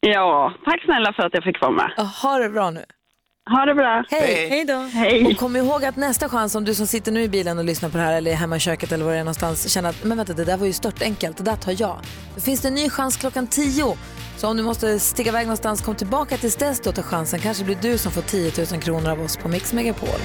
ja, 0.00 0.54
tack 0.64 0.82
snälla 0.84 1.12
för 1.12 1.22
att 1.22 1.34
jag 1.34 1.44
fick 1.44 1.60
vara 1.60 1.72
med. 1.72 1.92
Ja, 1.96 2.02
Ha 2.02 2.38
det 2.38 2.48
bra 2.48 2.70
nu. 2.70 2.84
Ha 3.50 3.64
det 3.66 3.74
bra. 3.74 4.04
Hej. 4.10 4.48
Hej 4.48 4.64
då. 4.64 4.74
Hej. 4.74 5.26
Och 5.26 5.36
kom 5.36 5.56
ihåg 5.56 5.84
att 5.84 5.96
nästa 5.96 6.28
chans 6.28 6.54
om 6.54 6.64
du 6.64 6.74
som 6.74 6.86
sitter 6.86 7.12
nu 7.12 7.22
i 7.22 7.28
bilen 7.28 7.58
och 7.58 7.64
lyssnar 7.64 7.88
på 7.88 7.96
det 7.96 8.02
här 8.02 8.12
eller 8.12 8.34
hemma 8.34 8.56
i 8.56 8.60
köket 8.60 8.92
eller 8.92 9.04
var 9.04 9.12
det 9.12 9.18
är 9.18 9.24
någonstans 9.24 9.68
känner 9.72 9.88
att 9.90 10.04
men 10.04 10.16
vänta 10.16 10.32
det 10.32 10.44
där 10.44 10.56
var 10.56 10.66
ju 10.66 10.72
stört 10.72 11.02
enkelt, 11.02 11.36
det 11.36 11.42
där 11.42 11.56
tar 11.56 11.74
jag. 11.80 12.00
Då 12.34 12.40
finns 12.40 12.60
det 12.60 12.68
en 12.68 12.74
ny 12.74 12.90
chans 12.90 13.16
klockan 13.16 13.46
10. 13.46 13.96
Så 14.36 14.48
om 14.48 14.56
du 14.56 14.62
måste 14.62 14.98
sticka 14.98 15.30
iväg 15.30 15.46
någonstans, 15.46 15.82
kom 15.82 15.94
tillbaka 15.94 16.36
tills 16.36 16.56
dess 16.56 16.80
då 16.80 16.92
tar 16.92 17.02
chansen. 17.02 17.40
Kanske 17.40 17.64
blir 17.64 17.78
du 17.82 17.98
som 17.98 18.12
får 18.12 18.22
10 18.22 18.52
000 18.72 18.82
kronor 18.82 19.10
av 19.10 19.20
oss 19.20 19.36
på 19.36 19.48
Mix 19.48 19.72
Megapol. 19.72 20.20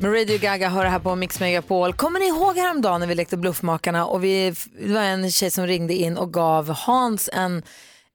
Med 0.00 0.12
Radio 0.12 0.38
Gaga 0.38 0.68
hör 0.68 0.84
det 0.84 0.90
här 0.90 0.98
på 0.98 1.16
Mix 1.16 1.40
Megapol. 1.40 1.92
Kommer 1.92 2.20
ni 2.20 2.26
ihåg 2.26 2.56
häromdagen 2.56 3.00
när 3.00 3.06
vi 3.06 3.14
lekte 3.14 3.36
Bluffmakarna 3.36 4.06
och 4.06 4.24
vi, 4.24 4.54
det 4.80 4.92
var 4.92 5.00
en 5.00 5.30
tjej 5.30 5.50
som 5.50 5.66
ringde 5.66 5.94
in 5.94 6.16
och 6.16 6.32
gav 6.32 6.70
Hans 6.70 7.30
en, 7.32 7.62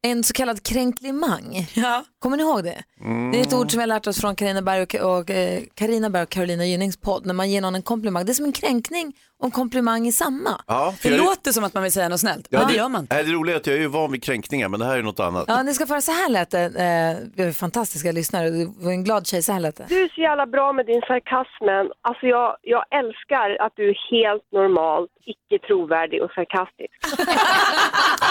en 0.01 0.23
så 0.23 0.33
kallad 0.33 0.63
kränklimang. 0.63 1.67
Ja. 1.73 2.03
Kommer 2.23 2.37
ni 2.37 2.43
ihåg 2.43 2.63
det? 2.63 2.83
Det 3.31 3.39
är 3.39 3.41
ett 3.41 3.53
ord 3.53 3.71
som 3.71 3.77
vi 3.77 3.81
har 3.81 3.87
lärt 3.87 4.07
oss 4.07 4.21
från 4.21 4.35
Carina 4.35 4.61
Berg 4.61 4.81
och, 4.81 4.95
och, 5.19 5.29
eh, 5.29 5.61
Carina 5.75 6.09
Berg 6.09 6.23
och 6.23 6.29
Carolina 6.29 6.65
Gynnings 6.65 6.97
podd. 6.97 7.25
När 7.25 7.33
man 7.33 7.49
ger 7.51 7.61
någon 7.61 7.75
en 7.75 7.81
komplimang. 7.81 8.25
Det 8.25 8.31
är 8.31 8.33
som 8.33 8.45
en 8.45 8.51
kränkning 8.53 9.13
och 9.39 9.45
en 9.45 9.51
komplimang 9.51 10.07
i 10.07 10.11
samma. 10.11 10.61
Ja, 10.67 10.93
Det 11.03 11.09
jag- 11.09 11.17
låter 11.25 11.51
som 11.51 11.63
att 11.63 11.73
man 11.73 11.83
vill 11.83 11.91
säga 11.91 12.09
något 12.09 12.19
snällt, 12.19 12.47
Ja, 12.49 12.59
men 12.59 12.67
det 12.67 12.73
gör 12.73 12.89
man 12.89 13.01
inte. 13.01 13.23
Det 13.23 13.31
roliga 13.31 13.55
är 13.55 13.59
att 13.59 13.67
jag 13.67 13.75
är 13.75 13.79
ju 13.79 13.87
van 13.87 14.11
vid 14.11 14.23
kränkningar, 14.23 14.69
men 14.69 14.79
det 14.79 14.85
här 14.85 14.97
är 14.97 15.01
något 15.03 15.19
annat. 15.19 15.45
Ja, 15.47 15.63
ni 15.63 15.73
ska 15.73 15.85
få 15.87 15.93
höra 15.93 16.01
så 16.01 16.11
här 16.11 16.29
lät 16.29 16.49
det. 16.51 16.63
Eh, 16.65 17.27
vi 17.35 17.43
har 17.45 17.51
fantastiska 17.51 18.11
lyssnare. 18.11 18.49
Det 18.49 18.65
var 18.77 18.91
en 18.91 19.03
glad 19.03 19.27
tjej, 19.27 19.41
så 19.43 19.51
här 19.51 19.59
lät 19.59 19.75
det. 19.75 19.85
Du 19.89 20.03
är 20.03 20.09
så 20.15 20.21
jävla 20.21 20.45
bra 20.45 20.73
med 20.73 20.85
din 20.85 21.01
sarkasm. 21.01 21.91
Alltså 22.01 22.25
jag, 22.27 22.55
jag 22.61 22.83
älskar 22.99 23.65
att 23.65 23.73
du 23.75 23.89
är 23.89 23.97
helt 24.11 24.51
normalt, 24.51 25.11
icke 25.25 25.67
trovärdig 25.67 26.23
och 26.23 26.31
sarkastisk. 26.31 26.93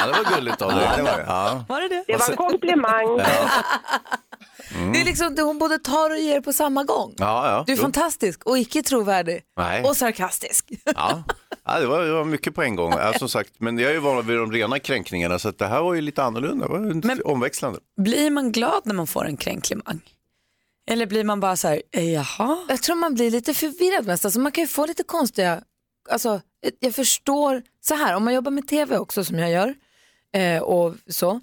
Ja, 0.04 0.06
det 0.08 0.12
var 0.22 0.36
gulligt 0.36 0.62
av 0.62 0.70
dig. 0.70 0.84
Ja, 0.90 0.96
det 0.96 1.02
var 1.02 1.16
det. 1.18 1.24
Ja. 1.26 1.64
Var 1.68 1.80
det 1.80 1.88
det? 1.88 2.04
Det 2.06 2.16
var 2.16 2.30
en 2.30 2.36
komplimang. 2.36 3.18
Det 4.92 5.00
är 5.00 5.04
liksom, 5.04 5.36
hon 5.38 5.58
både 5.58 5.78
tar 5.78 6.10
och 6.10 6.18
ger 6.18 6.40
på 6.40 6.52
samma 6.52 6.84
gång. 6.84 7.14
Ja, 7.18 7.48
ja. 7.50 7.64
Du 7.66 7.72
är 7.72 7.76
Jo. 7.76 7.82
fantastisk 7.82 8.46
och 8.46 8.58
icke 8.58 8.82
trovärdig. 8.82 9.42
Nej. 9.56 9.82
Och 9.84 9.96
sarkastisk. 9.96 10.70
Ja. 10.96 11.22
Ja, 11.64 11.80
det, 11.80 11.86
var, 11.86 12.02
det 12.04 12.12
var 12.12 12.24
mycket 12.24 12.54
på 12.54 12.62
en 12.62 12.76
gång. 12.76 12.92
Ja, 12.92 13.12
som 13.18 13.28
sagt, 13.28 13.50
men 13.58 13.78
jag 13.78 13.90
är 13.90 13.94
ju 13.94 14.00
van 14.00 14.26
vid 14.26 14.36
de 14.36 14.52
rena 14.52 14.78
kränkningarna 14.78 15.38
så 15.38 15.48
att 15.48 15.58
det 15.58 15.66
här 15.66 15.82
var 15.82 15.94
ju 15.94 16.00
lite 16.00 16.22
annorlunda. 16.22 16.66
Det 16.66 16.72
var 16.72 16.78
ju 16.80 16.94
Men- 16.94 17.22
omväxlande. 17.24 17.78
Blir 17.96 18.30
man 18.30 18.52
glad 18.52 18.82
när 18.84 18.94
man 18.94 19.06
får 19.06 19.24
en 19.26 19.36
kränklimang? 19.36 20.00
Eller 20.90 21.06
blir 21.06 21.24
man 21.24 21.40
bara 21.40 21.56
så 21.56 21.68
här, 21.68 21.82
eh, 21.92 22.12
jaha? 22.12 22.58
Jag 22.68 22.82
tror 22.82 22.96
man 22.96 23.14
blir 23.14 23.30
lite 23.30 23.54
förvirrad 23.54 24.06
mest. 24.06 24.24
Alltså 24.24 24.40
man 24.40 24.52
kan 24.52 24.64
ju 24.64 24.68
få 24.68 24.86
lite 24.86 25.02
konstiga, 25.02 25.62
alltså 26.10 26.40
jag 26.80 26.94
förstår, 26.94 27.62
så 27.80 27.94
här 27.94 28.16
om 28.16 28.24
man 28.24 28.34
jobbar 28.34 28.50
med 28.50 28.68
tv 28.68 28.98
också 28.98 29.24
som 29.24 29.38
jag 29.38 29.50
gör 29.50 29.74
eh, 30.34 30.62
och 30.62 30.94
så, 31.08 31.40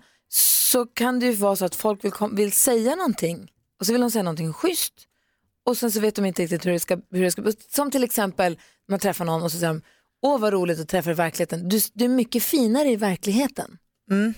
så 0.70 0.86
kan 0.86 1.20
det 1.20 1.26
ju 1.26 1.32
vara 1.32 1.56
så 1.56 1.66
att 1.66 1.76
folk 1.76 2.04
vill, 2.04 2.12
kom, 2.12 2.36
vill 2.36 2.52
säga 2.52 2.96
någonting 2.96 3.52
och 3.80 3.86
så 3.86 3.92
vill 3.92 4.02
de 4.02 4.12
säga 4.12 4.24
någonting 4.24 4.54
schysst 4.54 4.94
och 5.66 5.78
sen 5.78 5.92
så 5.92 6.00
vet 6.00 6.16
de 6.16 6.26
inte 6.26 6.42
riktigt 6.42 6.66
hur 6.66 6.72
det 6.72 6.80
ska, 6.80 6.98
hur 7.12 7.24
det 7.24 7.32
ska 7.32 7.52
som 7.70 7.92
till 7.92 8.04
exempel 8.04 8.60
man 8.88 9.00
träffar 9.00 9.26
någon 9.26 9.44
och 9.44 9.52
så 9.52 9.58
säger 9.58 9.74
de, 9.74 9.82
åh 10.22 10.40
vad 10.40 10.54
roligt 10.54 10.80
att 10.80 10.90
träffa 10.90 11.12
i 11.12 11.14
verkligheten, 11.14 11.70
du, 11.70 11.80
du 11.94 12.06
är 12.06 12.10
mycket 12.10 12.44
finare 12.44 12.90
i 12.90 12.96
verkligheten 12.96 13.78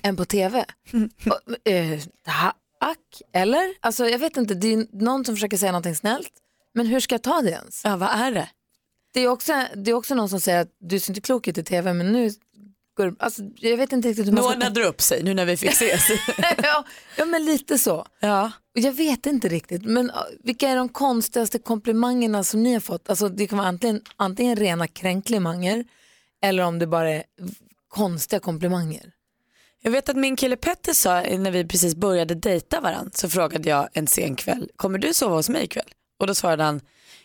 än 0.02 0.18
på 0.18 0.26
tv. 0.26 0.66
Och, 1.26 1.68
eh, 1.68 2.00
tack, 2.26 3.22
eller? 3.34 3.74
Alltså 3.80 4.08
jag 4.08 4.20
vet 4.20 4.38
inte, 4.38 4.54
det 4.54 4.74
är 4.74 4.88
någon 4.92 5.26
som 5.26 5.36
försöker 5.36 5.58
säga 5.58 5.72
någonting 5.72 5.96
snällt, 5.96 6.34
men 6.74 6.86
hur 6.86 7.00
ska 7.00 7.16
jag 7.16 7.24
ta 7.24 7.42
det 7.42 7.50
ens? 7.52 7.82
Ja, 7.84 7.98
vad 7.98 8.10
är 8.10 8.32
det? 8.32 8.50
Det 9.14 9.20
är 9.20 9.28
också, 9.28 9.54
det 9.76 9.92
är 9.92 9.96
också 9.96 10.16
någon 10.16 10.30
som 10.30 10.42
säger 10.42 10.62
att 10.62 10.76
du 10.80 11.00
ser 11.00 11.12
inte 11.12 11.22
klok 11.22 11.48
ut 11.48 11.58
i 11.58 11.64
tv, 11.64 11.94
men 11.94 12.12
nu 12.12 12.32
går 13.04 13.16
alltså, 13.20 13.42
jag 13.56 13.78
vet 13.78 13.92
inte 13.92 14.08
riktigt 14.08 14.28
hur 14.28 14.32
man 14.32 14.36
Nu 14.36 14.50
ska... 14.50 14.54
ordnade 14.54 14.84
upp 14.84 15.02
sig 15.02 15.24
nu 15.24 15.34
när 15.34 15.46
vi 15.46 15.58
fick 15.58 15.70
ses. 15.70 16.10
ja, 16.64 16.86
ja, 17.18 17.26
men 17.26 17.46
lite 17.46 17.78
så. 17.78 18.06
ja. 18.20 18.52
Jag 18.74 18.92
vet 18.92 19.26
inte 19.26 19.48
riktigt, 19.48 19.86
men 19.86 20.12
vilka 20.44 20.70
är 20.70 20.76
de 20.76 20.90
konstigaste 20.90 21.60
komplimangerna 21.60 22.44
som 22.44 22.64
ni 22.64 22.74
har 22.74 22.80
fått? 22.80 23.10
Alltså, 23.10 23.30
det 23.30 23.48
kan 23.48 23.58
vara 23.58 23.68
antingen, 23.68 24.02
antingen 24.16 24.56
rena 24.56 24.88
kränklimanger 24.88 25.86
eller 26.42 26.64
om 26.64 26.80
det 26.80 26.88
bara 26.88 27.10
är 27.12 27.24
konstiga 27.88 28.40
komplimanger. 28.40 29.12
Jag 29.82 29.92
vet 29.92 30.10
att 30.10 30.16
min 30.16 30.36
kille 30.36 30.56
Petter 30.56 30.94
sa 30.94 31.22
när 31.22 31.52
vi 31.52 31.66
precis 31.66 31.96
började 31.96 32.36
dejta 32.36 32.82
varandra 32.82 33.12
så 33.14 33.30
frågade 33.30 33.70
jag 33.70 33.90
en 33.94 34.08
sen 34.08 34.36
kväll, 34.36 34.70
kommer 34.76 35.00
du 35.00 35.14
sova 35.14 35.36
hos 35.36 35.50
mig 35.50 35.64
ikväll? 35.64 35.90
Och 36.20 36.28
då 36.28 36.36
svarade 36.36 36.64
han, 36.64 36.82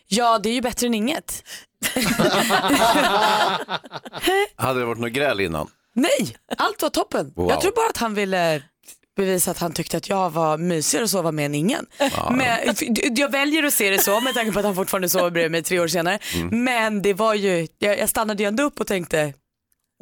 ja 0.08 0.38
det 0.38 0.48
är 0.48 0.54
ju 0.54 0.60
bättre 0.60 0.86
än 0.86 0.94
inget. 0.94 1.42
Hade 4.56 4.80
det 4.80 4.86
varit 4.86 4.98
något 4.98 5.12
gräl 5.12 5.40
innan? 5.40 5.68
Nej, 5.94 6.36
allt 6.56 6.82
var 6.82 6.90
toppen. 6.90 7.32
Wow. 7.36 7.50
Jag 7.50 7.60
tror 7.60 7.72
bara 7.72 7.88
att 7.90 7.96
han 7.96 8.14
ville 8.14 8.62
bevisa 9.16 9.50
att 9.50 9.58
han 9.58 9.72
tyckte 9.72 9.96
att 9.96 10.08
jag 10.08 10.30
var 10.30 10.58
mysigare 10.58 11.04
att 11.04 11.10
sova 11.10 11.32
med 11.32 11.46
än 11.46 11.54
ingen. 11.54 11.86
Men, 12.30 12.74
jag 13.16 13.30
väljer 13.32 13.62
att 13.62 13.74
se 13.74 13.90
det 13.90 13.98
så 13.98 14.20
med 14.20 14.34
tanke 14.34 14.52
på 14.52 14.58
att 14.58 14.64
han 14.64 14.74
fortfarande 14.74 15.08
sover 15.08 15.30
bredvid 15.30 15.50
mig 15.50 15.62
tre 15.62 15.80
år 15.80 15.88
senare. 15.88 16.18
Men 16.50 17.02
det 17.02 17.14
var 17.14 17.34
ju, 17.34 17.66
jag, 17.78 17.98
jag 17.98 18.08
stannade 18.08 18.42
ju 18.42 18.46
ändå 18.46 18.62
upp 18.62 18.80
och 18.80 18.86
tänkte, 18.86 19.32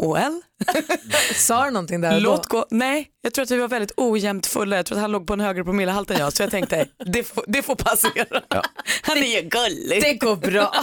well, 0.02 0.40
Sa 1.35 1.64
du 1.64 1.70
någonting 1.70 2.00
där 2.00 2.20
låt 2.20 2.46
gå. 2.46 2.66
Nej, 2.70 3.09
jag 3.20 3.35
tror 3.35 3.42
att 3.42 3.50
vi 3.50 3.57
var 3.57 3.68
väldigt 3.68 3.92
ojämnt 3.96 4.46
fulla. 4.46 4.76
Jag 4.76 4.87
tror 4.87 4.98
att 4.98 5.02
han 5.02 5.12
låg 5.12 5.26
på 5.26 5.33
en 5.33 5.40
högre 5.40 5.64
promillehalt 5.64 6.11
än 6.11 6.18
jag. 6.18 6.33
Så 6.33 6.42
jag 6.42 6.50
tänkte, 6.50 6.88
det 7.07 7.24
får, 7.24 7.44
det 7.46 7.62
får 7.62 7.74
passera. 7.74 8.42
Han 9.02 9.18
är 9.18 9.42
ju 9.42 9.48
gullig. 9.48 10.02
Det 10.02 10.14
går 10.14 10.37
bra. 10.37 10.74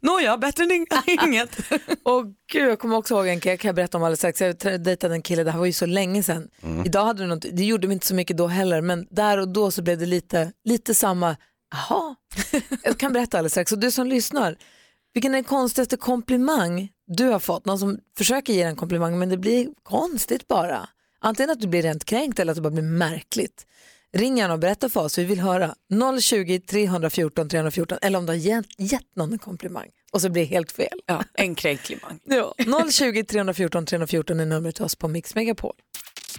Nåja, 0.00 0.36
bättre 0.38 0.64
än 0.64 0.70
ing- 0.70 1.24
inget. 1.24 1.58
Och 2.02 2.24
gud, 2.52 2.70
jag 2.70 2.78
kommer 2.78 2.96
också 2.96 3.14
ihåg 3.14 3.28
en 3.28 3.40
kille, 3.40 3.56
kan 3.56 3.68
jag 3.68 3.74
berätta 3.76 3.98
om 3.98 4.04
alldeles 4.04 4.18
strax. 4.20 4.40
Jag 4.40 4.82
dejtade 4.84 5.14
en 5.14 5.22
kille, 5.22 5.44
det 5.44 5.50
här 5.50 5.58
var 5.58 5.66
ju 5.66 5.72
så 5.72 5.86
länge 5.86 6.22
sedan. 6.22 6.48
Idag 6.86 7.04
hade 7.04 7.22
det 7.22 7.26
något, 7.26 7.44
det 7.52 7.64
gjorde 7.64 7.86
mig 7.86 7.94
inte 7.94 8.06
så 8.06 8.14
mycket 8.14 8.36
då 8.36 8.46
heller, 8.46 8.80
men 8.80 9.06
där 9.10 9.38
och 9.38 9.48
då 9.48 9.70
så 9.70 9.82
blev 9.82 9.98
det 9.98 10.06
lite, 10.06 10.52
lite 10.64 10.94
samma, 10.94 11.36
jaha, 11.70 12.14
jag 12.82 12.98
kan 12.98 13.12
berätta 13.12 13.38
alldeles 13.38 13.52
strax. 13.52 13.72
Och 13.72 13.78
du 13.78 13.90
som 13.90 14.06
lyssnar, 14.06 14.56
vilken 15.14 15.32
är 15.34 15.36
den 15.36 15.44
konstigaste 15.44 15.96
komplimang 15.96 16.88
du 17.06 17.24
har 17.24 17.38
fått? 17.38 17.64
Någon 17.64 17.78
som 17.78 17.98
försöker 18.16 18.52
ge 18.52 18.62
dig 18.62 18.70
en 18.70 18.76
komplimang 18.76 19.18
men 19.18 19.28
det 19.28 19.36
blir 19.36 19.68
konstigt 19.82 20.48
bara. 20.48 20.88
Antingen 21.18 21.50
att 21.50 21.60
du 21.60 21.68
blir 21.68 21.82
rent 21.82 22.04
kränkt 22.04 22.38
eller 22.38 22.52
att 22.52 22.56
det 22.56 22.62
bara 22.62 22.70
blir 22.70 22.82
märkligt. 22.82 23.66
Ring 24.12 24.38
gärna 24.38 24.54
och 24.54 24.60
berätta 24.60 24.88
för 24.88 25.00
oss, 25.00 25.18
vi 25.18 25.24
vill 25.24 25.40
höra. 25.40 25.74
020 26.20 26.60
314 26.60 27.48
314 27.48 27.98
eller 28.02 28.18
om 28.18 28.26
du 28.26 28.32
har 28.32 28.38
gett, 28.38 28.66
gett 28.78 29.16
någon 29.16 29.32
en 29.32 29.38
komplimang 29.38 29.88
och 30.12 30.20
så 30.20 30.28
blir 30.28 30.42
det 30.42 30.48
helt 30.48 30.72
fel. 30.72 31.00
Ja, 31.06 31.24
en 31.34 31.54
kränklimang. 31.54 32.20
Ja. 32.24 32.54
020 32.90 33.24
314 33.24 33.86
314 33.86 34.40
är 34.40 34.46
numret 34.46 34.74
till 34.74 34.84
oss 34.84 34.96
på 34.96 35.08
Mix 35.08 35.34
Megapol. 35.34 35.74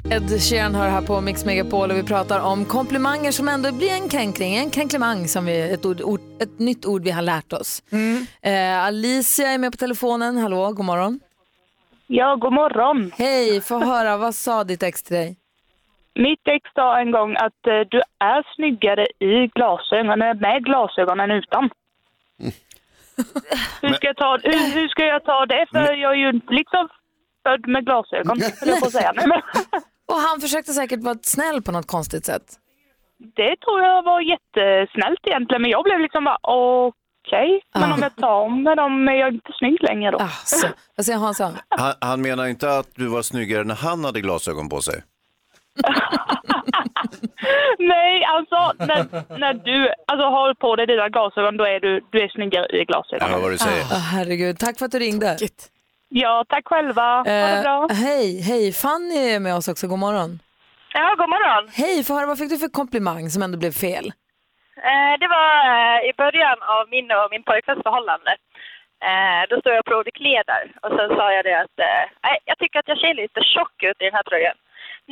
Ed 0.04 0.42
Sheeran 0.42 0.76
hör 0.76 0.90
här 0.90 1.02
på 1.02 1.22
Mix 1.22 1.46
Megapol 1.46 1.92
och 1.92 1.98
vi 1.98 2.04
pratar 2.04 2.40
om 2.40 2.66
komplimanger 2.66 3.32
som 3.32 3.48
ändå 3.48 3.72
blir 3.72 3.92
en 3.92 4.10
kränkning, 4.10 4.56
en 4.56 4.70
kränklimang 4.70 5.28
som 5.28 5.46
vi, 5.46 5.74
ett, 5.74 5.86
ord, 5.86 6.02
ord, 6.02 6.20
ett 6.40 6.60
nytt 6.60 6.86
ord 6.86 7.04
vi 7.04 7.12
har 7.12 7.22
lärt 7.22 7.54
oss. 7.54 7.84
Eh, 8.42 8.86
Alicia 8.86 9.48
är 9.48 9.58
med 9.58 9.72
på 9.72 9.78
telefonen, 9.78 10.38
hallå, 10.38 10.72
god 10.72 10.86
morgon. 10.86 11.20
Ja, 12.08 12.36
god 12.36 12.54
morgon. 12.54 13.12
Hej, 13.18 13.62
få 13.62 13.80
höra, 13.80 14.18
vad 14.18 14.36
sa 14.36 14.64
ditt 14.64 14.84
ex 14.84 15.04
till 15.04 15.16
dig? 15.16 15.36
Mitt 16.16 16.48
ex 16.48 16.70
sa 16.76 17.00
en 17.00 17.12
gång 17.12 17.36
att 17.36 17.68
eh, 17.68 17.80
du 17.90 18.02
är 18.20 18.56
snyggare 18.56 19.06
i 19.20 19.48
glasögonen 19.48 20.38
med 20.40 20.66
glasögonen 20.66 21.32
utan. 21.32 21.70
hur, 23.82 23.94
ska 23.94 24.08
jag 24.08 24.18
ta, 24.18 24.40
hur, 24.44 24.74
hur 24.76 24.88
ska 24.88 25.06
jag 25.06 25.24
ta 25.24 25.46
det? 25.46 25.66
För 25.72 25.94
jag 25.94 26.12
är 26.12 26.18
ju 26.18 26.42
liksom 26.50 26.90
född 27.46 27.68
med 27.68 27.86
glasögon, 27.86 28.42
höll 28.60 28.70
jag 28.70 28.80
på 28.80 28.86
att 28.86 28.92
säga. 28.92 29.14
Och 30.12 30.20
han 30.28 30.42
försökte 30.42 30.74
säkert 30.74 31.00
vara 31.04 31.18
snäll 31.22 31.62
på 31.62 31.72
något 31.72 31.88
konstigt 31.88 32.26
sätt. 32.26 32.44
det 33.36 33.56
tror 33.64 33.82
jag 33.82 34.04
var 34.04 34.22
jättesnällt 34.22 35.20
egentligen, 35.28 35.62
men 35.62 35.72
jag 35.72 35.84
blev 35.84 36.00
liksom 36.00 36.24
bara 36.24 36.38
okej. 36.44 37.62
Men 37.74 37.92
om 37.92 38.00
jag 38.02 38.16
tar 38.16 38.50
med 38.64 38.78
dem 38.78 39.08
är 39.08 39.14
jag 39.14 39.34
inte 39.34 39.52
snygg 39.60 39.84
längre 39.84 40.12
då. 40.12 40.18
Alltså, 40.18 40.68
vad 40.96 41.06
säger 41.06 41.20
Hansa? 41.20 41.52
Han, 41.70 41.94
han 42.02 42.22
menar 42.22 42.46
inte 42.48 42.78
att 42.78 42.90
du 42.96 43.08
var 43.08 43.22
snyggare 43.22 43.64
när 43.64 43.76
han 43.76 44.06
hade 44.06 44.22
glasögon 44.22 44.70
på 44.70 44.82
sig? 44.82 45.04
Nej, 47.80 48.24
alltså 48.24 48.86
när, 48.86 49.40
när 49.40 49.54
du 49.54 49.90
alltså, 50.08 50.26
har 50.26 50.54
på 50.54 50.76
dig 50.76 50.88
dina 50.88 51.10
glasögon 51.10 51.58
då 51.58 51.64
är 51.64 51.80
du, 51.80 52.02
du 52.12 52.22
är 52.22 52.28
snyggare 52.28 52.82
i 52.82 52.86
glasögonen. 52.86 53.32
Ja, 53.34 53.40
vad 53.40 53.52
du 53.52 53.58
säger. 53.58 53.84
Ah, 53.84 53.96
herregud, 53.96 54.60
tack 54.60 54.78
för 54.78 54.86
att 54.86 54.92
du 54.92 55.00
ringde. 55.00 55.38
Ja, 56.22 56.46
tack 56.50 56.66
själva. 56.68 57.02
Ha 57.18 57.24
det 57.24 57.32
Eh, 57.58 57.62
bra. 57.62 57.88
hej, 58.06 58.42
hej. 58.50 58.64
Fanny 58.84 59.18
är 59.34 59.40
med 59.40 59.56
oss 59.56 59.68
också. 59.68 59.88
God 59.88 60.00
morgon. 60.00 60.32
Ja, 60.94 61.16
god 61.22 61.30
morgon. 61.36 61.64
Hej, 61.82 62.04
få 62.04 62.14
höra, 62.16 62.26
vad 62.32 62.38
fick 62.38 62.50
du 62.50 62.58
för 62.58 62.68
komplimang 62.82 63.30
som 63.30 63.42
ändå 63.44 63.58
blev 63.64 63.72
fel? 63.88 64.06
Eh, 64.92 65.14
det 65.22 65.28
var 65.38 65.50
eh, 65.74 66.00
i 66.10 66.12
början 66.24 66.58
av 66.76 66.84
min 66.96 67.08
och 67.20 67.28
min 67.34 67.44
pojkväns 67.50 67.84
förhållande. 67.88 68.32
Eh, 69.10 69.42
då 69.50 69.54
stod 69.60 69.74
jag 69.74 69.80
och 69.84 69.90
provade 69.92 70.12
kläder 70.22 70.64
och 70.84 70.92
sen 70.98 71.10
sa 71.18 71.26
jag 71.38 71.44
det 71.50 71.58
att 71.64 71.78
eh, 71.90 72.04
"Nej, 72.26 72.38
jag 72.50 72.58
tycker 72.60 72.80
att 72.80 72.92
jag 72.92 73.00
ser 73.04 73.14
lite 73.24 73.40
tjock 73.54 73.76
ut 73.90 74.02
i 74.02 74.06
den 74.10 74.14
här 74.20 74.24
tröjan. 74.30 74.58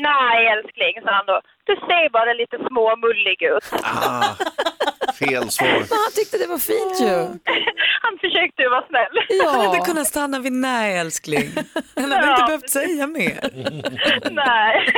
Nej 0.09 0.37
älskling, 0.53 0.95
sa 1.05 1.11
han 1.19 1.25
då. 1.31 1.37
Du 1.69 1.73
ser 1.87 2.09
bara 2.17 2.33
lite 2.33 2.57
småmullig 2.67 3.39
ut. 3.53 3.67
Ah, 3.83 4.33
fel 5.19 5.51
svar. 5.51 5.67
Men 5.67 5.87
han 5.89 6.11
tyckte 6.15 6.37
det 6.37 6.47
var 6.47 6.57
fint 6.57 7.01
ju. 7.01 7.17
Han 8.01 8.17
försökte 8.21 8.61
ju 8.61 8.69
vara 8.69 8.85
snäll. 8.87 9.43
Han 9.53 9.65
hade 9.65 9.79
kunnat 9.79 10.07
stanna 10.07 10.39
vid 10.39 10.51
nej 10.53 10.97
älskling. 10.97 11.49
Han 11.95 12.11
hade 12.11 12.25
Ja. 12.25 12.33
inte 12.33 12.45
behövt 12.45 12.69
säga 12.69 13.07
mer. 13.07 13.39
Nej, 14.31 14.93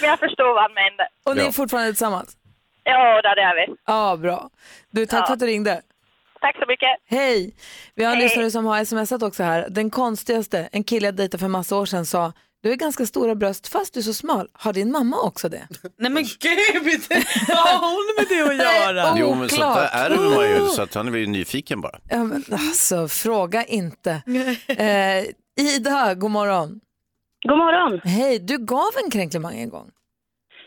men 0.00 0.08
jag 0.10 0.18
förstår 0.18 0.54
vad 0.54 0.62
han 0.62 0.74
menade. 0.74 1.08
Och 1.24 1.36
ni 1.36 1.42
är 1.42 1.52
fortfarande 1.52 1.90
tillsammans? 1.92 2.36
Ja, 2.84 3.22
där 3.22 3.36
är 3.36 3.54
vi. 3.66 3.74
Ja, 3.86 4.16
bra. 4.16 4.50
Du, 4.90 5.06
tack 5.06 5.20
Ja. 5.20 5.26
för 5.26 5.32
att 5.32 5.38
du 5.40 5.46
ringde. 5.46 5.82
Tack 6.40 6.56
så 6.58 6.64
mycket. 6.68 6.88
Hej! 7.06 7.54
Vi 7.94 8.04
har 8.04 8.12
en 8.12 8.16
Hej. 8.18 8.24
lyssnare 8.28 8.50
som 8.50 8.66
har 8.66 8.84
smsat 8.84 9.22
också 9.22 9.42
här. 9.42 9.66
Den 9.70 9.90
konstigaste, 9.90 10.68
en 10.72 10.84
kille 10.84 11.06
jag 11.06 11.14
dejtade 11.14 11.40
för 11.40 11.48
massa 11.48 11.76
år 11.76 11.86
sedan 11.86 12.06
sa 12.06 12.32
du 12.62 12.68
har 12.68 12.76
ganska 12.76 13.06
stora 13.06 13.34
bröst 13.34 13.68
fast 13.68 13.94
du 13.94 14.00
är 14.00 14.04
så 14.04 14.14
smal. 14.14 14.48
Har 14.52 14.72
din 14.72 14.92
mamma 14.92 15.20
också 15.22 15.48
det? 15.48 15.68
Nej 15.98 16.10
men 16.10 16.22
gud, 16.22 17.02
vad 17.48 17.56
har 17.58 17.90
hon 17.90 18.14
med 18.18 18.26
det 18.28 18.50
att 18.50 18.56
göra? 18.94 19.14
Jo, 19.18 19.34
men 19.34 19.48
sånt 19.48 19.74
där 19.74 19.88
ärver 19.92 20.36
man 20.36 20.48
ju, 20.50 20.66
så 20.66 20.82
att 20.82 20.94
han 20.94 21.06
är 21.08 21.12
väl 21.12 21.28
nyfiken 21.28 21.80
bara. 21.80 21.98
Ja, 22.08 22.24
men, 22.24 22.44
alltså, 22.52 23.08
fråga 23.08 23.64
inte. 23.64 24.22
Eh, 24.66 25.24
Ida, 25.60 26.14
god 26.14 26.30
morgon. 26.30 26.80
God 27.48 27.58
morgon. 27.58 28.00
Hej, 28.04 28.38
du 28.38 28.58
gav 28.58 28.90
en 29.04 29.10
kränklemang 29.10 29.58
en 29.58 29.68
gång. 29.70 29.90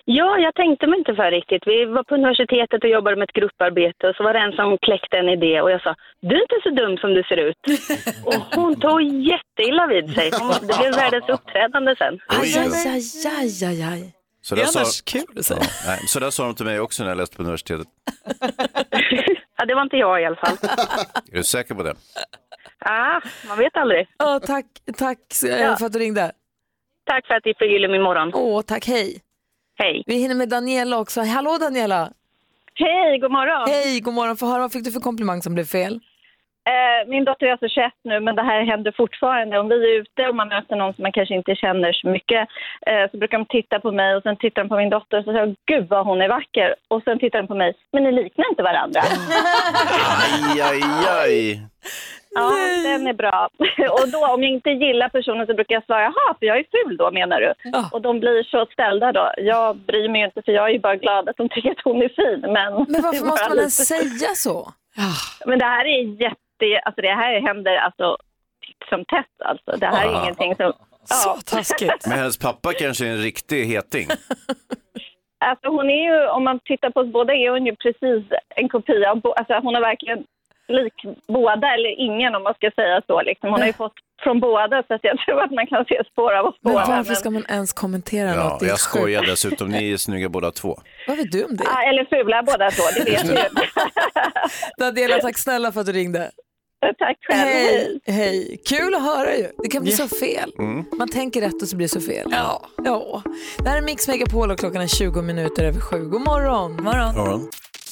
Ja, 0.05 0.37
jag 0.37 0.55
tänkte 0.55 0.87
mig 0.87 0.99
inte 0.99 1.15
för 1.15 1.31
riktigt. 1.31 1.63
Vi 1.65 1.85
var 1.85 2.03
på 2.03 2.15
universitetet 2.15 2.83
och 2.83 2.89
jobbade 2.89 3.15
med 3.15 3.23
ett 3.29 3.33
grupparbete 3.39 4.07
och 4.07 4.15
så 4.15 4.23
var 4.23 4.33
det 4.33 4.39
en 4.39 4.51
som 4.51 4.77
kläckte 4.77 5.17
en 5.17 5.29
idé 5.29 5.61
och 5.61 5.71
jag 5.71 5.81
sa, 5.81 5.95
du 6.21 6.35
är 6.35 6.41
inte 6.41 6.59
så 6.63 6.69
dum 6.69 6.97
som 6.97 7.13
du 7.13 7.23
ser 7.23 7.37
ut. 7.37 7.57
och 8.25 8.33
hon 8.55 8.79
tog 8.79 9.01
jätteilla 9.01 9.87
vid 9.87 10.13
sig. 10.15 10.31
Hon, 10.39 10.49
det 10.67 10.77
blev 10.79 10.93
världens 10.95 11.29
uppträdande 11.35 11.95
sen. 11.95 12.19
Aj, 12.27 12.57
aj, 12.57 12.69
aj, 12.87 13.01
aj, 13.39 13.63
aj, 13.69 13.83
aj. 13.93 14.13
Så 14.41 14.55
Det 14.55 14.61
är 14.61 14.65
där 14.65 14.71
sa- 14.71 14.79
annars 14.79 15.01
kul 15.01 15.37
att 15.39 15.45
säga. 15.45 15.59
Ja, 15.61 15.67
nej, 15.87 15.99
så 16.07 16.19
där 16.19 16.29
sa 16.29 16.43
de 16.45 16.55
till 16.55 16.65
mig 16.65 16.79
också 16.79 17.03
när 17.03 17.09
jag 17.09 17.17
läste 17.17 17.35
på 17.37 17.43
universitetet. 17.43 17.87
Ja, 19.57 19.65
det 19.65 19.75
var 19.75 19.81
inte 19.81 19.97
jag 19.97 20.21
i 20.21 20.25
alla 20.25 20.35
fall. 20.35 20.57
Är 21.31 21.35
du 21.37 21.43
säker 21.43 21.75
på 21.75 21.83
det? 21.83 21.93
Ah, 22.79 23.21
man 23.47 23.57
vet 23.57 23.77
aldrig. 23.77 24.07
Ja, 24.17 24.39
tack 24.39 24.65
tack 24.97 25.17
Ja. 25.43 25.75
för 25.79 25.85
att 25.85 25.93
du 25.93 25.99
ringde. 25.99 26.31
Tack 27.05 27.27
för 27.27 27.33
att 27.33 27.45
ni 27.45 27.53
förgyller 27.57 27.87
min 27.87 28.01
morgon. 28.01 28.31
Åh, 28.33 28.61
tack, 28.61 28.87
hej. 28.87 29.21
Hej. 29.83 30.03
Vi 30.05 30.15
hinner 30.15 30.35
med 30.35 30.49
Daniela 30.49 30.99
också. 30.99 31.21
Hallå 31.21 31.57
Daniela! 31.57 32.09
Hej, 32.75 33.19
god 33.19 33.31
morgon. 33.31 33.69
Hej, 33.69 33.99
god 33.99 34.13
morgon. 34.13 34.37
Få 34.37 34.45
höra, 34.45 34.61
vad 34.61 34.71
fick 34.71 34.83
du 34.83 34.91
för 34.91 34.99
komplimang 34.99 35.41
som 35.41 35.53
blev 35.53 35.65
fel? 35.65 35.93
Eh, 36.73 37.09
min 37.09 37.25
dotter 37.25 37.45
är 37.45 37.51
alltså 37.51 37.67
21 37.67 37.91
nu, 38.03 38.19
men 38.19 38.35
det 38.35 38.41
här 38.43 38.65
händer 38.65 38.93
fortfarande. 38.97 39.59
Om 39.59 39.69
vi 39.69 39.75
är 39.75 40.01
ute 40.01 40.27
och 40.29 40.35
man 40.35 40.47
möter 40.47 40.75
någon 40.75 40.93
som 40.93 41.01
man 41.01 41.11
kanske 41.11 41.35
inte 41.35 41.55
känner 41.55 41.93
så 41.93 42.07
mycket 42.07 42.47
eh, 42.87 43.11
så 43.11 43.17
brukar 43.17 43.37
de 43.37 43.45
titta 43.45 43.79
på 43.79 43.91
mig 43.91 44.15
och 44.15 44.23
sen 44.23 44.37
tittar 44.37 44.63
de 44.63 44.69
på 44.69 44.77
min 44.77 44.89
dotter 44.89 45.17
och 45.17 45.23
så 45.25 45.31
säger 45.31 45.55
gud 45.65 45.87
vad 45.89 46.05
hon 46.05 46.21
är 46.21 46.29
vacker. 46.29 46.75
Och 46.87 47.03
sen 47.03 47.19
tittar 47.19 47.39
de 47.41 47.47
på 47.47 47.55
mig, 47.55 47.73
men 47.91 48.03
ni 48.03 48.11
liknar 48.11 48.49
inte 48.49 48.63
varandra. 48.63 49.01
Aj, 50.23 50.61
aj, 50.61 50.81
aj. 51.23 51.61
Ja, 52.35 52.51
den 52.83 53.07
är 53.07 53.13
bra. 53.13 53.49
Och 53.91 54.09
då 54.11 54.27
om 54.33 54.43
jag 54.43 54.51
inte 54.51 54.69
gillar 54.69 55.09
personen 55.09 55.47
så 55.47 55.53
brukar 55.53 55.75
jag 55.75 55.85
svara, 55.85 56.01
jaha, 56.01 56.35
för 56.39 56.45
jag 56.45 56.57
är 56.57 56.65
ful 56.71 56.97
då 56.97 57.11
menar 57.11 57.41
du? 57.41 57.53
Och 57.91 58.01
de 58.01 58.19
blir 58.19 58.43
så 58.43 58.65
ställda 58.65 59.11
då. 59.11 59.31
Jag 59.37 59.75
bryr 59.77 60.09
mig 60.09 60.21
ju 60.21 60.25
inte 60.25 60.41
för 60.41 60.51
jag 60.51 60.65
är 60.69 60.73
ju 60.73 60.79
bara 60.79 60.95
glad 60.95 61.29
att 61.29 61.37
de 61.37 61.49
tycker 61.49 61.71
att 61.71 61.81
hon 61.83 62.01
är 62.01 62.09
fin. 62.09 62.39
Men, 62.41 62.73
Men 62.89 63.01
varför 63.01 63.25
måste 63.31 63.49
man 63.49 63.57
ens 63.57 63.87
säga 63.87 64.29
så? 64.35 64.71
Men 65.45 65.59
det 65.59 65.65
här 65.65 65.85
är 65.85 66.21
jätte, 66.21 66.81
alltså 66.85 67.01
det 67.01 67.13
här 67.15 67.41
händer 67.41 67.75
alltså 67.75 68.17
titt 68.67 68.89
som 68.89 69.05
tätt 69.05 69.41
alltså. 69.45 69.71
Det 69.77 69.85
här 69.87 70.07
är 70.07 70.15
Ah. 70.15 70.21
ingenting 70.23 70.55
som... 70.55 70.73
Så 71.05 71.33
taskigt. 71.55 72.05
Men 72.07 72.17
hennes 72.17 72.37
pappa 72.37 72.73
kanske 72.73 73.05
är 73.05 73.09
en 73.09 73.17
riktig 73.21 73.65
heting. 73.65 74.07
Alltså 75.45 75.67
hon 75.67 75.89
är 75.89 76.03
ju, 76.03 76.27
om 76.27 76.43
man 76.43 76.59
tittar 76.59 76.89
på 76.89 76.99
oss 76.99 77.07
båda 77.11 77.33
är 77.33 77.49
hon 77.49 77.65
ju 77.65 77.75
precis 77.75 78.23
en 78.55 78.69
kopia 78.69 79.09
alltså 79.09 79.53
hon 79.63 79.75
är 79.75 79.81
verkligen 79.81 80.23
lik 80.67 80.93
båda 81.27 81.73
eller 81.73 81.89
ingen 81.99 82.35
om 82.35 82.43
man 82.43 82.53
ska 82.53 82.71
säga 82.75 83.01
så 83.07 83.21
liksom. 83.21 83.49
Hon 83.49 83.59
har 83.59 83.67
ju 83.67 83.73
fått 83.73 83.93
från 84.23 84.39
båda 84.39 84.83
så 84.87 84.93
att 84.93 85.03
jag 85.03 85.17
tror 85.25 85.41
att 85.41 85.51
man 85.51 85.67
kan 85.67 85.85
se 85.85 86.03
spår 86.11 86.33
av 86.35 86.45
oss 86.45 86.55
Men 86.61 86.73
båda. 86.73 86.85
varför 86.85 87.13
ska 87.13 87.29
man 87.29 87.45
ens 87.49 87.73
kommentera 87.73 88.29
Ja, 88.29 88.49
något? 88.49 88.61
Jag 88.61 88.79
skojar 88.79 89.25
dessutom, 89.25 89.69
ni 89.69 89.91
är 89.91 89.97
snygga 89.97 90.29
båda 90.29 90.51
två. 90.51 90.79
Vad 91.07 91.17
vet 91.17 91.31
du 91.31 91.43
om 91.43 91.57
det? 91.57 91.63
Ja, 91.63 91.89
eller 91.89 92.05
fula 92.05 92.43
båda 92.43 92.71
två, 92.71 92.83
det 92.97 93.11
vet 93.11 93.29
ju. 93.29 93.37
Daniela, 94.77 95.17
tack 95.19 95.37
snälla 95.37 95.71
för 95.71 95.79
att 95.79 95.85
du 95.85 95.91
ringde. 95.91 96.31
Tack 96.99 97.17
själv. 97.27 97.39
Hej, 97.41 97.99
hej. 98.05 98.61
Kul 98.69 98.95
att 98.95 99.01
höra 99.03 99.35
ju. 99.35 99.47
Det 99.63 99.69
kan 99.69 99.83
bli 99.83 99.91
så 99.91 100.07
fel. 100.07 100.51
Mm. 100.59 100.85
Man 100.97 101.09
tänker 101.09 101.41
rätt 101.41 101.61
och 101.61 101.67
så 101.67 101.75
blir 101.75 101.85
det 101.87 102.01
så 102.01 102.01
fel. 102.01 102.27
Ja. 102.31 102.61
ja. 102.83 103.21
Det 103.63 103.69
här 103.69 103.77
är 103.77 103.81
Mix 103.81 104.07
Megapol 104.07 104.51
och 104.51 104.59
klockan 104.59 104.81
är 104.81 104.87
20 104.87 105.21
minuter 105.21 105.63
över 105.63 105.79
sju. 105.79 105.99
God 105.99 106.21
morgon. 106.21 106.83
morgon. 106.83 107.49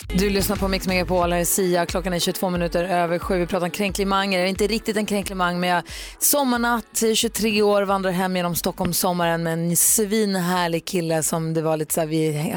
Du 0.08 0.30
lyssnar 0.30 0.56
på 0.56 0.68
Mix 0.68 0.88
Megapol, 0.88 1.32
här 1.32 1.40
är 1.40 1.46
Sia. 1.46 1.86
Klockan 1.86 2.14
är 2.14 2.20
22 2.20 2.50
minuter 2.50 2.84
över 2.84 3.20
sju. 3.20 3.40
Vi 3.40 3.48
pratar 3.48 3.66
om 3.66 3.72
kränklimanger. 3.72 4.40
Det 4.40 4.46
är 4.46 4.50
inte 4.50 4.68
riktigt 4.68 4.98
en 4.98 5.06
kränklimang, 5.06 5.60
men 5.60 5.70
jag 5.70 5.84
sommarnatt, 6.20 7.04
23 7.16 7.62
år, 7.62 7.82
vandrar 7.82 8.12
hem 8.12 8.36
genom 8.36 8.56
Stockholm 8.56 8.94
sommaren 8.94 9.44
med 9.44 9.54
en 9.54 9.78
svinhärlig 9.78 10.86
kille 10.86 11.24
som 11.24 11.54
det 11.54 11.62
var 11.62 11.78
lite 11.78 11.94
så 11.94 12.00
här, 12.00 12.08
vi, 12.08 12.56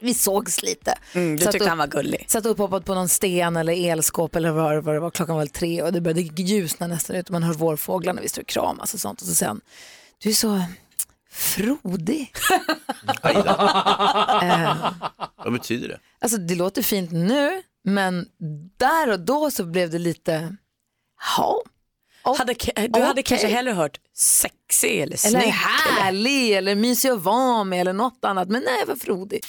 vi 0.00 0.14
sågs 0.14 0.62
lite. 0.62 0.94
Mm, 1.12 1.36
du 1.36 1.44
Satt 1.44 1.52
tyckte 1.52 1.64
upp- 1.64 1.68
han 1.68 1.78
var 1.78 1.86
gullig. 1.86 2.24
Satt 2.28 2.46
upphoppad 2.46 2.84
på 2.84 2.94
någon 2.94 3.08
sten 3.08 3.56
eller 3.56 3.90
elskåp 3.90 4.36
eller 4.36 4.50
vad, 4.50 4.84
vad 4.84 4.94
det 4.94 5.00
var. 5.00 5.10
Klockan 5.10 5.34
var 5.34 5.40
väl 5.42 5.48
tre 5.50 5.82
och 5.82 5.92
det 5.92 6.00
började 6.00 6.20
ljusna 6.42 6.86
nästan 6.86 7.16
ut 7.16 7.30
man 7.30 7.42
hör 7.42 7.54
vårfåglarna, 7.54 8.20
vi 8.20 8.28
står 8.28 8.42
och 8.42 8.48
kramas 8.48 8.94
och 8.94 9.00
sånt. 9.00 9.20
Och 9.20 9.26
så 9.26 9.34
sen, 9.34 9.60
du 10.22 10.28
är 10.28 10.32
så 10.34 10.62
frodig. 11.32 12.32
Eh, 14.42 14.76
Vad 15.44 15.52
betyder 15.52 15.88
det? 15.88 15.98
Alltså 16.24 16.38
det 16.38 16.54
låter 16.54 16.82
fint 16.82 17.12
nu, 17.12 17.62
men 17.84 18.28
där 18.76 19.12
och 19.12 19.20
då 19.20 19.50
så 19.50 19.64
blev 19.64 19.90
det 19.90 19.98
lite, 19.98 20.56
ja. 21.36 21.62
Hade, 22.38 22.54
du 22.88 23.00
hade 23.00 23.22
kanske 23.22 23.46
hellre 23.46 23.72
hört 23.72 24.00
sexig 24.16 25.00
eller 25.02 25.26
Eller 25.26 25.40
snygg. 25.40 25.52
härlig 25.54 26.52
eller 26.52 26.74
mysig 26.74 27.08
att 27.10 27.22
vara 27.22 27.64
med 27.64 27.80
eller 27.80 27.92
något 27.92 28.24
annat. 28.24 28.48
Men 28.48 28.62
nej, 28.62 28.84
vad 28.86 29.00
frodig. 29.00 29.40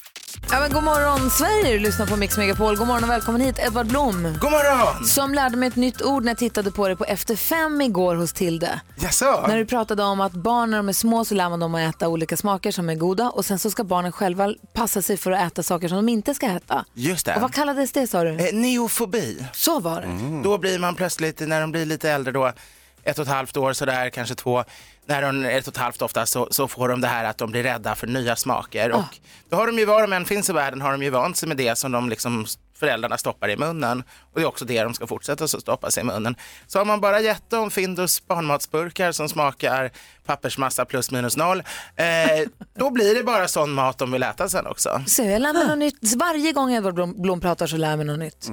Ja, 0.52 0.60
men 0.60 0.72
god 0.74 0.84
morgon 0.84 1.30
Sverige, 1.30 1.74
du 1.74 1.80
lyssnar 1.80 2.06
på 2.06 2.16
Mix 2.18 2.38
Megapol. 2.38 2.76
God 2.78 2.88
morgon 2.88 3.04
och 3.04 3.10
välkommen 3.10 3.42
hit 3.42 3.60
Edvard 3.60 3.88
Blom. 3.88 4.24
God 4.42 4.52
morgon! 4.52 5.06
Som 5.06 5.34
lärde 5.34 5.58
mig 5.58 5.68
ett 5.68 5.76
nytt 5.76 6.02
ord 6.02 6.24
när 6.24 6.32
jag 6.32 6.38
tittade 6.38 6.72
på 6.72 6.88
det 6.88 6.96
på 6.96 7.04
Efter 7.06 7.36
fem 7.36 7.82
igår 7.82 8.16
hos 8.16 8.34
Tilde. 8.34 8.80
Jaså? 8.96 9.46
När 9.48 9.58
du 9.58 9.66
pratade 9.66 10.04
om 10.04 10.22
att 10.22 10.32
barn 10.34 10.72
när 10.72 10.78
de 10.78 10.90
är 10.90 10.94
små 10.94 11.26
så 11.26 11.36
lär 11.36 11.50
man 11.50 11.60
dem 11.60 11.76
att 11.76 11.96
äta 11.96 12.08
olika 12.08 12.38
smaker 12.38 12.72
som 12.72 12.90
är 12.90 12.96
goda 12.96 13.30
och 13.30 13.46
sen 13.46 13.60
så 13.60 13.72
ska 13.72 13.84
barnen 13.84 14.12
själva 14.12 14.54
passa 14.74 15.02
sig 15.02 15.18
för 15.18 15.32
att 15.32 15.52
äta 15.52 15.64
saker 15.64 15.88
som 15.88 15.96
de 15.98 16.10
inte 16.10 16.34
ska 16.34 16.46
äta. 16.48 16.86
Just 16.94 17.26
det. 17.26 17.36
Och 17.36 17.42
vad 17.42 17.54
kallades 17.54 17.92
det 17.92 18.08
sa 18.08 18.24
du? 18.24 18.30
Eh, 18.48 18.54
neofobi. 18.56 19.46
Så 19.54 19.80
var 19.80 20.02
det. 20.02 20.42
Då 20.44 20.58
blir 20.58 20.80
man 20.80 20.96
plötsligt, 20.96 21.40
när 21.40 21.62
de 21.62 21.72
blir 21.72 21.86
lite 21.86 22.10
äldre 22.12 22.32
då, 22.32 22.52
ett 23.06 23.20
och 23.20 23.24
ett 23.24 23.34
halvt 23.34 23.58
år 23.58 23.74
sådär, 23.74 24.10
kanske 24.10 24.36
två, 24.36 24.64
när 25.06 25.22
de 25.22 25.46
är 25.46 25.58
ett 25.58 25.68
och 25.68 25.74
ett 25.74 25.78
halvt 25.78 26.02
ofta 26.02 26.26
så, 26.26 26.48
så 26.52 26.68
får 26.68 26.90
de 26.90 27.02
det 27.02 27.08
här 27.08 27.24
att 27.24 27.38
de 27.38 27.52
blir 27.52 27.64
rädda 27.64 27.96
för 27.96 28.08
nya 28.08 28.36
smaker. 28.36 28.92
Och 28.92 29.20
då 29.50 29.58
har 29.58 29.68
de 29.68 29.80
ju, 29.80 29.86
var 29.86 30.02
de 30.02 30.14
än 30.14 30.26
finns 30.26 30.50
i 30.50 30.54
världen, 30.54 30.82
har 30.82 30.92
de 30.92 31.04
ju 31.04 31.10
vant 31.10 31.38
sig 31.38 31.48
med 31.48 31.58
det 31.58 31.76
som 31.76 31.92
de 31.92 32.10
liksom 32.10 32.46
föräldrarna 32.76 33.18
stoppar 33.18 33.50
i 33.50 33.58
munnen. 33.58 34.04
Och 34.34 34.40
det 34.40 34.42
är 34.42 34.46
också 34.46 34.66
det 34.66 34.84
de 34.84 34.94
ska 34.94 35.08
fortsätta 35.08 35.48
så 35.48 35.60
stoppa 35.60 35.92
sig 35.92 36.02
i 36.02 36.06
munnen. 36.06 36.36
Så 36.68 36.80
har 36.80 36.86
man 36.86 37.02
bara 37.02 37.20
gett 37.20 37.50
dem 37.50 37.72
Findus 37.72 38.28
barnmatsburkar 38.28 39.12
som 39.12 39.30
smakar 39.30 39.92
pappersmassa 40.26 40.86
plus 40.86 41.12
minus 41.12 41.38
noll, 41.38 41.64
eh, 41.96 42.06
då 42.80 42.90
blir 42.90 43.16
det 43.16 43.24
bara 43.24 43.48
sån 43.48 43.72
mat 43.72 43.98
de 43.98 44.12
vill 44.12 44.24
äta 44.24 44.50
sen 44.50 44.68
också. 44.68 45.02
Så 45.08 45.24
jag 45.24 45.42
lär 45.42 45.54
mig 45.54 45.68
något 45.68 45.78
nytt. 45.78 46.16
Varje 46.16 46.52
gång 46.52 46.74
Edvard 46.74 46.94
Blom, 46.94 47.22
Blom 47.22 47.42
pratar 47.42 47.68
så 47.68 47.78
lär 47.78 47.90
jag 47.90 47.98
mig 47.98 48.06
något 48.06 48.20
nytt. 48.20 48.52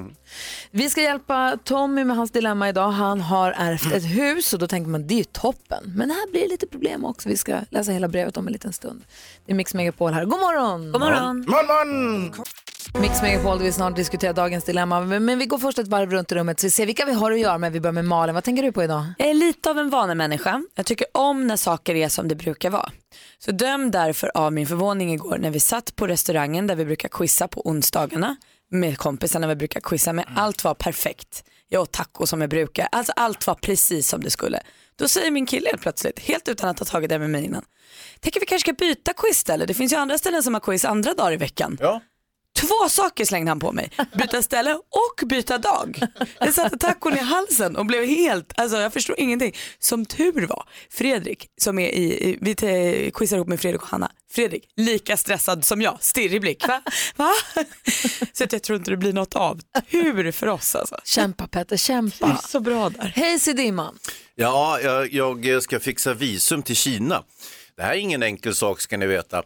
Vi 0.71 0.89
ska 0.89 1.01
hjälpa 1.01 1.57
Tommy 1.63 2.03
med 2.03 2.15
hans 2.17 2.31
dilemma 2.31 2.69
idag. 2.69 2.91
Han 2.91 3.21
har 3.21 3.51
ärvt 3.51 3.93
ett 3.93 4.03
hus 4.03 4.53
och 4.53 4.59
då 4.59 4.67
tänker 4.67 4.89
man 4.89 5.07
det 5.07 5.13
är 5.13 5.17
ju 5.17 5.23
toppen. 5.23 5.83
Men 5.95 6.11
här 6.11 6.31
blir 6.31 6.41
det 6.41 6.47
lite 6.47 6.67
problem 6.67 7.05
också. 7.05 7.29
Vi 7.29 7.37
ska 7.37 7.59
läsa 7.69 7.91
hela 7.91 8.07
brevet 8.07 8.37
om 8.37 8.47
en 8.47 8.53
liten 8.53 8.73
stund. 8.73 9.03
Det 9.45 9.51
är 9.51 9.55
Mix 9.55 9.73
Megapol 9.73 10.13
här. 10.13 10.25
God 10.25 10.39
morgon! 10.39 10.91
God 10.91 11.01
morgon. 11.01 11.45
Morgon! 11.47 12.33
Mix 13.01 13.21
Megapol 13.21 13.57
där 13.57 13.65
vi 13.65 13.71
snart 13.71 13.95
diskuterar 13.95 14.33
dagens 14.33 14.63
dilemma. 14.63 15.01
Men 15.01 15.25
men 15.25 15.39
vi 15.39 15.45
går 15.45 15.57
först 15.57 15.79
ett 15.79 15.87
varv 15.87 16.11
runt 16.11 16.31
i 16.31 16.35
rummet 16.35 16.59
så 16.59 16.67
vi 16.67 16.71
ser 16.71 16.85
vilka 16.85 17.05
vi 17.05 17.13
har 17.13 17.31
att 17.31 17.39
göra 17.39 17.57
med. 17.57 17.71
Vi 17.71 17.79
börjar 17.79 17.93
med 17.93 18.05
Malin. 18.05 18.35
Vad 18.35 18.43
tänker 18.43 18.63
du 18.63 18.71
på 18.71 18.83
idag? 18.83 19.05
Jag 19.17 19.29
är 19.29 19.33
lite 19.33 19.69
av 19.69 19.79
en 19.79 19.89
vanemänniska. 19.89 20.63
Jag 20.75 20.85
tycker 20.85 21.07
om 21.13 21.47
när 21.47 21.55
saker 21.55 21.95
är 21.95 22.09
som 22.09 22.27
det 22.27 22.35
brukar 22.35 22.69
vara. 22.69 22.91
Så 23.39 23.51
döm 23.51 23.91
därför 23.91 24.31
av 24.37 24.53
min 24.53 24.67
förvåning 24.67 25.13
igår 25.13 25.37
när 25.37 25.49
vi 25.49 25.59
satt 25.59 25.95
på 25.95 26.07
restaurangen 26.07 26.67
där 26.67 26.75
vi 26.75 26.85
brukar 26.85 27.09
quizza 27.09 27.47
på 27.47 27.61
onsdagarna 27.69 28.35
med 28.71 28.97
kompisarna 28.97 29.47
vi 29.47 29.55
brukar 29.55 29.79
quizza 29.79 30.13
med. 30.13 30.25
Allt 30.35 30.63
var 30.63 30.73
perfekt. 30.73 31.43
Jag 31.69 31.81
åt 31.81 31.91
taco 31.91 32.25
som 32.25 32.41
jag 32.41 32.49
brukar. 32.49 32.87
Alltså 32.91 33.13
allt 33.15 33.47
var 33.47 33.55
precis 33.55 34.07
som 34.09 34.21
det 34.21 34.29
skulle. 34.29 34.59
Då 34.95 35.07
säger 35.07 35.31
min 35.31 35.45
kille 35.45 35.69
helt 35.69 35.81
plötsligt, 35.81 36.19
helt 36.19 36.47
utan 36.47 36.69
att 36.69 36.79
ha 36.79 36.85
tagit 36.85 37.09
det 37.09 37.19
med 37.19 37.29
mig 37.29 37.45
innan. 37.45 37.63
Tänker 38.19 38.39
vi 38.39 38.45
kanske 38.45 38.69
ska 38.69 38.73
byta 38.73 39.13
quiz 39.13 39.37
ställe? 39.37 39.65
Det 39.65 39.73
finns 39.73 39.93
ju 39.93 39.97
andra 39.97 40.17
ställen 40.17 40.43
som 40.43 40.53
har 40.53 40.61
quiz 40.61 40.85
andra 40.85 41.13
dagar 41.13 41.31
i 41.33 41.37
veckan. 41.37 41.77
Ja. 41.81 42.01
Två 42.55 42.89
saker 42.89 43.25
slängde 43.25 43.51
han 43.51 43.59
på 43.59 43.71
mig. 43.71 43.91
Byta 44.13 44.41
ställe 44.41 44.73
och 44.73 45.27
byta 45.27 45.57
dag. 45.57 46.01
Jag 46.39 46.53
satte 46.53 46.77
tacon 46.77 47.13
i 47.13 47.19
halsen 47.19 47.75
och 47.75 47.85
blev 47.85 48.05
helt, 48.05 48.53
alltså 48.55 48.77
jag 48.77 48.93
förstår 48.93 49.19
ingenting. 49.19 49.55
Som 49.79 50.05
tur 50.05 50.47
var, 50.47 50.63
Fredrik 50.89 51.47
som 51.61 51.79
är 51.79 51.89
i, 51.89 52.29
i 52.29 52.37
vi 52.41 53.11
quizar 53.13 53.37
ihop 53.37 53.47
med 53.47 53.59
Fredrik 53.59 53.81
och 53.81 53.87
Hanna. 53.87 54.11
Fredrik, 54.31 54.63
lika 54.75 55.17
stressad 55.17 55.65
som 55.65 55.81
jag, 55.81 55.97
stirrig 56.03 56.41
blick. 56.41 56.67
Va? 56.67 56.81
Va? 57.15 57.31
Så 58.33 58.43
att 58.43 58.53
jag 58.53 58.63
tror 58.63 58.77
inte 58.77 58.91
det 58.91 58.97
blir 58.97 59.13
något 59.13 59.35
av. 59.35 59.59
Tur 59.91 60.31
för 60.31 60.47
oss 60.47 60.75
alltså. 60.75 60.97
Kämpa 61.03 61.47
Petter, 61.47 61.77
kämpa. 61.77 62.27
Det 62.27 62.33
är 62.33 62.47
så 62.47 62.59
bra 62.59 62.89
där. 62.89 63.13
Hej 63.15 63.39
Sidimman. 63.39 63.99
Ja, 64.35 64.79
jag, 64.81 65.45
jag 65.45 65.63
ska 65.63 65.79
fixa 65.79 66.13
visum 66.13 66.63
till 66.63 66.75
Kina. 66.75 67.23
Det 67.77 67.83
här 67.83 67.91
är 67.93 67.97
ingen 67.97 68.23
enkel 68.23 68.55
sak 68.55 68.81
ska 68.81 68.97
ni 68.97 69.05
veta. 69.05 69.43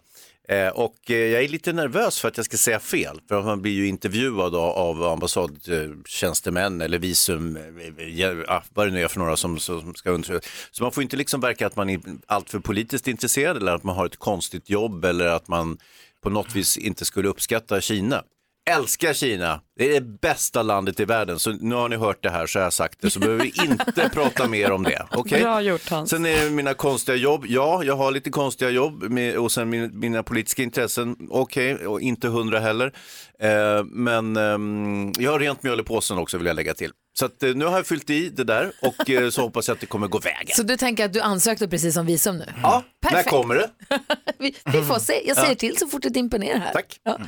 Eh, 0.50 0.68
och 0.68 1.12
eh, 1.12 1.18
jag 1.18 1.44
är 1.44 1.48
lite 1.48 1.74
nervös 1.74 2.20
för 2.20 2.28
att 2.28 2.38
jag 2.38 2.46
ska 2.46 2.58
säga 2.58 2.80
fel. 2.80 3.22
För 3.28 3.44
man 3.44 3.62
blir 3.62 3.72
ju 3.72 3.88
intervjuad 3.88 4.56
av, 4.56 4.72
av 4.72 5.04
ambassadtjänstemän 5.04 6.82
eller 6.82 7.00
visum, 7.00 7.58
eh, 7.58 8.26
eh, 8.26 8.62
vad 8.74 8.88
det 8.88 8.92
nu 8.92 9.04
är 9.04 9.08
för 9.08 9.20
några 9.20 9.38
som, 9.38 9.60
som 9.60 9.96
ska 9.96 10.10
undersöka. 10.10 10.48
Så 10.72 10.84
man 10.84 10.92
får 10.92 11.04
inte 11.04 11.18
liksom 11.18 11.42
verka 11.42 11.68
att 11.68 11.76
man 11.76 11.90
är 11.90 12.00
alltför 12.26 12.60
politiskt 12.60 13.08
intresserad 13.08 13.58
eller 13.58 13.76
att 13.76 13.84
man 13.84 13.96
har 13.96 14.06
ett 14.06 14.18
konstigt 14.18 14.70
jobb 14.70 15.06
eller 15.06 15.26
att 15.26 15.48
man 15.48 15.78
på 16.24 16.30
något 16.30 16.56
vis 16.56 16.78
inte 16.78 17.06
skulle 17.06 17.28
uppskatta 17.28 17.82
Kina. 17.82 18.24
Älskar 18.70 19.14
Kina, 19.14 19.62
det 19.78 19.90
är 19.90 19.94
det 19.94 20.20
bästa 20.22 20.62
landet 20.62 21.00
i 21.00 21.06
världen. 21.06 21.40
Så 21.40 21.52
nu 21.52 21.76
har 21.76 21.90
ni 21.90 21.96
hört 21.96 22.24
det 22.24 22.30
här 22.30 22.48
så 22.48 22.60
har 22.60 22.64
jag 22.64 22.74
sagt 22.74 23.02
det, 23.02 23.10
så 23.10 23.20
behöver 23.20 23.44
vi 23.44 23.54
inte 23.66 24.10
prata 24.14 24.48
mer 24.48 24.72
om 24.72 24.84
det. 24.84 25.06
okej? 25.12 25.42
Bra 25.42 25.62
gjort 25.62 25.90
Hans. 25.90 26.10
Sen 26.10 26.26
är 26.26 26.44
det 26.44 26.50
mina 26.50 26.74
konstiga 26.74 27.16
jobb. 27.18 27.46
Ja, 27.48 27.84
jag 27.84 27.96
har 27.96 28.12
lite 28.12 28.30
konstiga 28.30 28.70
jobb 28.70 29.04
med, 29.04 29.38
och 29.38 29.52
sen 29.52 29.70
min, 29.70 30.00
mina 30.00 30.24
politiska 30.24 30.64
intressen. 30.64 31.16
Okej, 31.30 31.76
och 31.88 32.02
inte 32.02 32.28
hundra 32.28 32.60
heller. 32.60 32.94
Eh, 33.40 33.84
men 33.86 34.38
ehm, 34.38 35.12
jag 35.18 35.32
har 35.32 35.40
rent 35.40 35.64
mjöl 35.64 35.80
i 35.80 35.84
påsen 35.84 36.18
också 36.18 36.38
vill 36.38 36.48
jag 36.48 36.56
lägga 36.56 36.74
till. 36.74 36.92
Så 37.20 37.26
att, 37.26 37.44
eh, 37.44 37.50
nu 37.56 37.66
har 37.66 37.76
jag 37.78 37.88
fyllt 37.88 38.10
i 38.10 38.30
det 38.30 38.44
där 38.44 38.72
och 38.82 39.10
eh, 39.10 39.30
så 39.30 39.42
hoppas 39.42 39.68
jag 39.68 39.76
att 39.76 39.82
det 39.82 39.88
kommer 39.88 40.08
gå 40.08 40.20
vägen. 40.20 40.56
Så 40.56 40.64
du 40.64 40.78
tänker 40.78 41.06
att 41.06 41.14
du 41.14 41.20
ansökte 41.22 41.68
precis 41.68 41.94
som 41.94 42.06
visum 42.06 42.38
nu? 42.38 42.46
Ja, 42.64 42.84
Perfekt. 43.02 43.26
när 43.32 43.40
kommer 43.40 43.56
det? 43.56 43.70
Vi, 44.40 44.56
vi 44.66 44.82
får 44.84 45.00
se, 45.00 45.28
jag 45.28 45.36
säger 45.38 45.50
Ja. 45.50 45.56
till 45.56 45.78
så 45.78 45.88
fort 45.88 46.02
det 46.04 46.10
dimper 46.10 46.40
ner 46.40 46.56
här. 46.60 46.74
Tack. 46.74 47.00
Ja. 47.04 47.20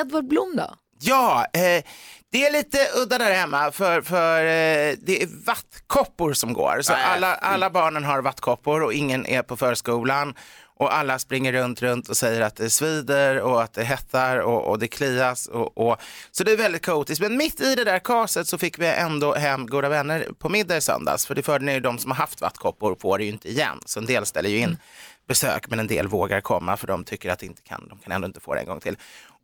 Edvard 0.00 0.28
Blom 0.28 0.56
då? 0.56 0.74
Ja, 1.00 1.46
eh, 1.52 1.84
det 2.32 2.46
är 2.46 2.52
lite 2.52 2.78
udda 2.96 3.18
där 3.18 3.34
hemma 3.34 3.72
för, 3.72 4.00
för 4.02 4.40
eh, 4.40 4.94
det 5.02 5.22
är 5.22 5.46
vattkoppor 5.46 6.32
som 6.32 6.52
går. 6.52 6.80
Så 6.82 6.92
alla, 6.92 7.34
alla 7.34 7.70
barnen 7.70 8.04
har 8.04 8.22
vattkoppor 8.22 8.82
och 8.82 8.92
ingen 8.92 9.26
är 9.26 9.42
på 9.42 9.56
förskolan. 9.56 10.34
Och 10.76 10.94
alla 10.94 11.18
springer 11.18 11.52
runt, 11.52 11.82
runt 11.82 12.08
och 12.08 12.16
säger 12.16 12.40
att 12.40 12.56
det 12.56 12.70
svider 12.70 13.40
och 13.40 13.62
att 13.62 13.72
det 13.72 13.84
hettar 13.84 14.38
och, 14.38 14.68
och 14.68 14.78
det 14.78 14.88
klias. 14.88 15.46
Och, 15.46 15.78
och, 15.78 15.96
så 16.30 16.44
det 16.44 16.52
är 16.52 16.56
väldigt 16.56 16.82
kaotiskt. 16.82 17.22
Men 17.22 17.36
mitt 17.36 17.60
i 17.60 17.74
det 17.74 17.84
där 17.84 17.98
kaoset 17.98 18.46
så 18.46 18.58
fick 18.58 18.78
vi 18.78 18.86
ändå 18.86 19.34
hem 19.34 19.66
goda 19.66 19.88
vänner 19.88 20.28
på 20.38 20.48
middag 20.48 20.76
i 20.76 20.80
söndags. 20.80 21.26
För 21.26 21.34
det 21.34 21.42
fördelen 21.42 21.68
är 21.68 21.74
ju 21.74 21.80
de 21.80 21.98
som 21.98 22.10
har 22.10 22.18
haft 22.18 22.40
vattkoppor 22.40 22.96
får 23.00 23.18
det 23.18 23.24
ju 23.24 23.30
inte 23.30 23.48
igen. 23.48 23.78
Så 23.86 24.00
en 24.00 24.06
del 24.06 24.26
ställer 24.26 24.50
ju 24.50 24.58
in 24.58 24.78
besök 25.28 25.70
men 25.70 25.80
en 25.80 25.86
del 25.86 26.08
vågar 26.08 26.40
komma 26.40 26.76
för 26.76 26.86
de 26.86 27.04
tycker 27.04 27.30
att 27.30 27.38
det 27.38 27.46
inte 27.46 27.62
kan, 27.62 27.88
de 27.88 27.98
kan 27.98 28.12
ändå 28.12 28.26
inte 28.26 28.40
få 28.40 28.54
det 28.54 28.60
en 28.60 28.66
gång 28.66 28.80
till. 28.80 28.96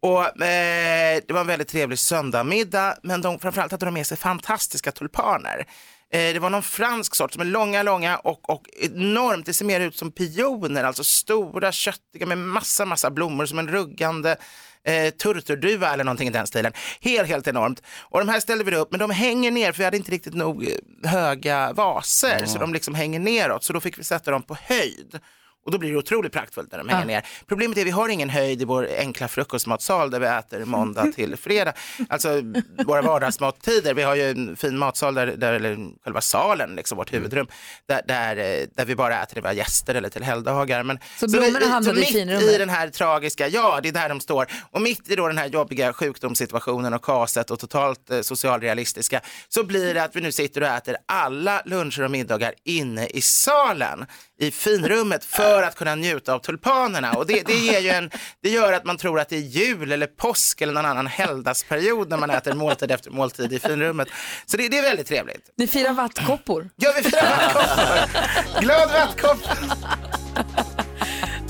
Och, 0.02 0.42
eh, 0.42 1.20
det 1.26 1.32
var 1.32 1.40
en 1.40 1.46
väldigt 1.46 1.68
trevlig 1.68 1.98
söndagmiddag 1.98 2.96
men 3.02 3.20
de, 3.20 3.38
framförallt 3.38 3.72
hade 3.72 3.86
de 3.86 3.94
med 3.94 4.06
sig 4.06 4.16
fantastiska 4.16 4.92
tulpaner. 4.92 5.66
Eh, 6.12 6.32
det 6.32 6.38
var 6.38 6.50
någon 6.50 6.62
fransk 6.62 7.14
sort 7.14 7.32
som 7.32 7.40
är 7.40 7.46
långa, 7.46 7.82
långa 7.82 8.16
och, 8.16 8.50
och 8.50 8.62
enormt, 8.80 9.46
det 9.46 9.54
ser 9.54 9.64
mer 9.64 9.80
ut 9.80 9.96
som 9.96 10.12
pioner, 10.12 10.84
alltså 10.84 11.04
stora, 11.04 11.72
köttiga 11.72 12.26
med 12.26 12.38
massa, 12.38 12.84
massa 12.84 13.10
blommor 13.10 13.46
som 13.46 13.58
en 13.58 13.68
ruggande 13.68 14.36
eh, 14.84 15.10
turturduva 15.10 15.92
eller 15.92 16.04
någonting 16.04 16.28
i 16.28 16.32
den 16.32 16.46
stilen. 16.46 16.72
Helt, 17.00 17.28
helt 17.28 17.46
enormt. 17.46 17.82
Och 18.00 18.18
de 18.18 18.28
här 18.28 18.40
ställde 18.40 18.64
vi 18.64 18.76
upp, 18.76 18.90
men 18.90 19.00
de 19.00 19.10
hänger 19.10 19.50
ner 19.50 19.72
för 19.72 19.78
vi 19.78 19.84
hade 19.84 19.96
inte 19.96 20.10
riktigt 20.10 20.34
nog 20.34 20.64
eh, 20.64 21.10
höga 21.10 21.72
vaser 21.72 22.46
så 22.46 22.58
de 22.58 22.72
liksom 22.72 22.94
hänger 22.94 23.20
neråt 23.20 23.64
så 23.64 23.72
då 23.72 23.80
fick 23.80 23.98
vi 23.98 24.04
sätta 24.04 24.30
dem 24.30 24.42
på 24.42 24.56
höjd. 24.62 25.20
Och 25.64 25.72
då 25.72 25.78
blir 25.78 25.90
det 25.90 25.96
otroligt 25.96 26.32
praktfullt 26.32 26.72
när 26.72 26.78
de 26.78 26.88
hänger 26.88 27.06
ner. 27.06 27.26
Problemet 27.46 27.76
är 27.78 27.82
att 27.82 27.86
vi 27.86 27.90
har 27.90 28.08
ingen 28.08 28.30
höjd 28.30 28.62
i 28.62 28.64
vår 28.64 28.88
enkla 28.98 29.28
frukostmatsal 29.28 30.10
där 30.10 30.20
vi 30.20 30.26
äter 30.26 30.64
måndag 30.64 31.12
till 31.14 31.36
fredag. 31.36 31.72
Alltså 32.08 32.42
våra 32.86 33.02
vardagsmattider. 33.02 33.94
Vi 33.94 34.02
har 34.02 34.14
ju 34.14 34.30
en 34.30 34.56
fin 34.56 34.78
matsal 34.78 35.14
där, 35.14 35.26
där 35.26 35.52
eller 35.52 35.78
själva 36.04 36.20
salen, 36.20 36.74
liksom 36.76 36.98
vårt 36.98 37.12
huvudrum, 37.12 37.46
där, 37.86 38.02
där, 38.08 38.36
eh, 38.36 38.66
där 38.74 38.84
vi 38.84 38.96
bara 38.96 39.22
äter 39.22 39.34
till 39.34 39.42
våra 39.42 39.52
gäster 39.52 39.94
eller 39.94 40.08
till 40.08 40.22
helgdagar. 40.22 40.82
Men, 40.82 40.98
Så 41.18 41.28
blommorna 41.28 41.66
hamnade 41.66 41.98
i 41.98 42.00
mitt 42.00 42.12
finrummet? 42.12 42.42
i 42.42 42.58
den 42.58 42.68
här 42.68 42.88
tragiska, 42.88 43.48
ja 43.48 43.80
det 43.82 43.88
är 43.88 43.92
där 43.92 44.08
de 44.08 44.20
står. 44.20 44.46
Och 44.70 44.80
mitt 44.80 45.10
i 45.10 45.16
då 45.16 45.28
den 45.28 45.38
här 45.38 45.46
jobbiga 45.46 45.92
sjukdomssituationen 45.92 46.94
och 46.94 47.02
kaset 47.02 47.50
och 47.50 47.58
totalt 47.58 48.10
eh, 48.10 48.20
socialrealistiska 48.20 49.20
så 49.48 49.64
blir 49.64 49.94
det 49.94 50.02
att 50.02 50.16
vi 50.16 50.20
nu 50.20 50.32
sitter 50.32 50.60
och 50.60 50.68
äter 50.68 50.96
alla 51.06 51.62
luncher 51.64 52.02
och 52.02 52.10
middagar 52.10 52.54
inne 52.64 53.06
i 53.06 53.20
salen 53.20 54.06
i 54.40 54.50
finrummet 54.50 55.24
för 55.24 55.62
att 55.62 55.74
kunna 55.74 55.94
njuta 55.94 56.34
av 56.34 56.38
tulpanerna. 56.38 57.12
Och 57.12 57.26
det, 57.26 57.46
det, 57.46 57.54
ger 57.54 57.80
ju 57.80 57.88
en, 57.88 58.10
det 58.42 58.50
gör 58.50 58.72
att 58.72 58.84
man 58.84 58.96
tror 58.96 59.20
att 59.20 59.28
det 59.28 59.36
är 59.36 59.40
jul 59.40 59.92
eller 59.92 60.06
påsk 60.06 60.60
eller 60.60 60.72
någon 60.72 60.84
annan 60.86 61.06
helgdagsperiod 61.06 62.10
när 62.10 62.16
man 62.16 62.30
äter 62.30 62.54
måltid 62.54 62.90
efter 62.90 63.10
måltid 63.10 63.52
i 63.52 63.58
finrummet. 63.58 64.08
Så 64.46 64.56
det, 64.56 64.68
det 64.68 64.78
är 64.78 64.82
väldigt 64.82 65.06
trevligt. 65.06 65.50
Ni 65.56 65.66
firar 65.66 65.92
vattkoppor. 65.92 66.70
Ja, 66.76 66.92
vi 66.96 67.10
firar 67.10 67.52
vattkoppor. 67.54 68.60
Glad 68.60 68.90
vattkopp. 68.92 69.38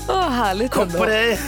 Åh, 0.07 0.29
härligt 0.29 0.71
Kopp 0.71 0.83
ändå. 0.83 0.97
på 0.97 1.05
dig. 1.05 1.39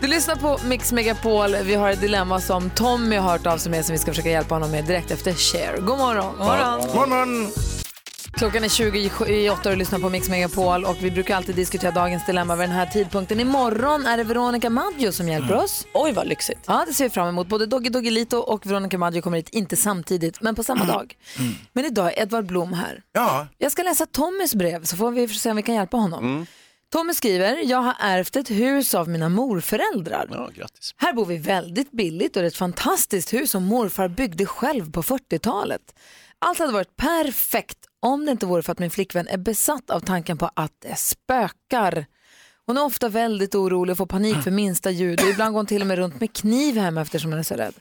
Du 0.00 0.06
lyssnar 0.06 0.36
på 0.36 0.60
Mix 0.64 0.92
Megapol. 0.92 1.56
Vi 1.56 1.74
har 1.74 1.90
ett 1.90 2.00
dilemma 2.00 2.40
som 2.40 2.70
Tommy 2.70 3.16
har 3.16 3.30
hört 3.30 3.46
av 3.46 3.58
sig 3.58 3.70
med 3.70 3.84
som 3.84 3.92
vi 3.92 3.98
ska 3.98 4.10
försöka 4.10 4.30
hjälpa 4.30 4.54
honom 4.54 4.70
med 4.70 4.84
direkt 4.84 5.10
efter 5.10 5.34
Cher. 5.34 5.76
God 5.76 5.98
morgon. 5.98 6.36
God 6.36 6.46
morgon. 6.46 7.10
morgon. 7.10 7.52
Klockan 8.32 8.64
är 8.64 8.68
20 8.68 9.10
i 9.28 9.50
åtta 9.50 9.68
och 9.68 9.70
du 9.70 9.76
lyssnar 9.76 9.98
på 9.98 10.08
Mix 10.08 10.28
Megapol 10.28 10.84
och 10.84 10.96
vi 11.00 11.10
brukar 11.10 11.36
alltid 11.36 11.54
diskutera 11.56 11.90
dagens 11.90 12.26
dilemma 12.26 12.56
vid 12.56 12.68
den 12.68 12.76
här 12.76 12.86
tidpunkten. 12.86 13.40
Imorgon 13.40 14.06
är 14.06 14.16
det 14.16 14.24
Veronica 14.24 14.70
Maggio 14.70 15.12
som 15.12 15.28
hjälper 15.28 15.54
oss. 15.54 15.86
Oj 15.94 16.12
vad 16.12 16.26
lyxigt. 16.26 16.60
Ja, 16.66 16.84
det 16.86 16.94
ser 16.94 17.04
vi 17.04 17.10
fram 17.10 17.28
emot. 17.28 17.48
Både 17.48 17.66
Doggy 17.66 17.88
Doggelito 17.90 18.36
och 18.36 18.66
Veronica 18.66 18.98
Maggio 18.98 19.22
kommer 19.22 19.36
hit, 19.36 19.48
inte 19.48 19.76
samtidigt, 19.76 20.40
men 20.40 20.54
på 20.54 20.62
samma 20.62 20.84
dag. 20.84 21.16
Men 21.72 21.84
idag 21.84 22.18
är 22.18 22.22
Edvard 22.22 22.46
Blom 22.46 22.72
här. 22.72 23.02
Ja. 23.12 23.46
Jag 23.58 23.72
ska 23.72 23.82
läsa 23.82 24.06
Tommys 24.06 24.54
brev 24.54 24.84
så 24.84 24.96
får 24.96 25.10
vi 25.10 25.28
se 25.28 25.50
om 25.50 25.56
vi 25.56 25.62
kan 25.62 25.74
hjälpa 25.74 25.96
honom. 25.96 26.46
Tommy 26.92 27.14
skriver, 27.14 27.56
jag 27.64 27.78
har 27.78 27.94
ärvt 28.00 28.36
ett 28.36 28.50
hus 28.50 28.94
av 28.94 29.08
mina 29.08 29.28
morföräldrar. 29.28 30.28
Ja, 30.30 30.50
grattis. 30.54 30.94
Här 30.96 31.12
bor 31.12 31.26
vi 31.26 31.36
väldigt 31.36 31.92
billigt 31.92 32.36
och 32.36 32.42
det 32.42 32.46
är 32.46 32.50
ett 32.50 32.56
fantastiskt 32.56 33.32
hus 33.32 33.50
som 33.50 33.64
morfar 33.64 34.08
byggde 34.08 34.46
själv 34.46 34.92
på 34.92 35.02
40-talet. 35.02 35.82
Allt 36.38 36.58
hade 36.58 36.72
varit 36.72 36.96
perfekt 36.96 37.78
om 38.00 38.24
det 38.24 38.30
inte 38.32 38.46
vore 38.46 38.62
för 38.62 38.72
att 38.72 38.78
min 38.78 38.90
flickvän 38.90 39.28
är 39.28 39.38
besatt 39.38 39.90
av 39.90 40.00
tanken 40.00 40.38
på 40.38 40.50
att 40.54 40.72
det 40.78 40.98
spökar. 40.98 42.06
Hon 42.66 42.76
är 42.76 42.84
ofta 42.84 43.08
väldigt 43.08 43.54
orolig 43.54 43.92
och 43.92 43.98
får 43.98 44.06
panik 44.06 44.42
för 44.42 44.50
minsta 44.50 44.90
ljud 44.90 45.20
och 45.20 45.28
ibland 45.28 45.52
går 45.52 45.58
hon 45.58 45.66
till 45.66 45.80
och 45.80 45.86
med 45.86 45.98
runt 45.98 46.20
med 46.20 46.32
kniv 46.32 46.76
hemma 46.76 47.00
eftersom 47.00 47.30
hon 47.30 47.38
är 47.38 47.42
så 47.42 47.54
rädd. 47.54 47.74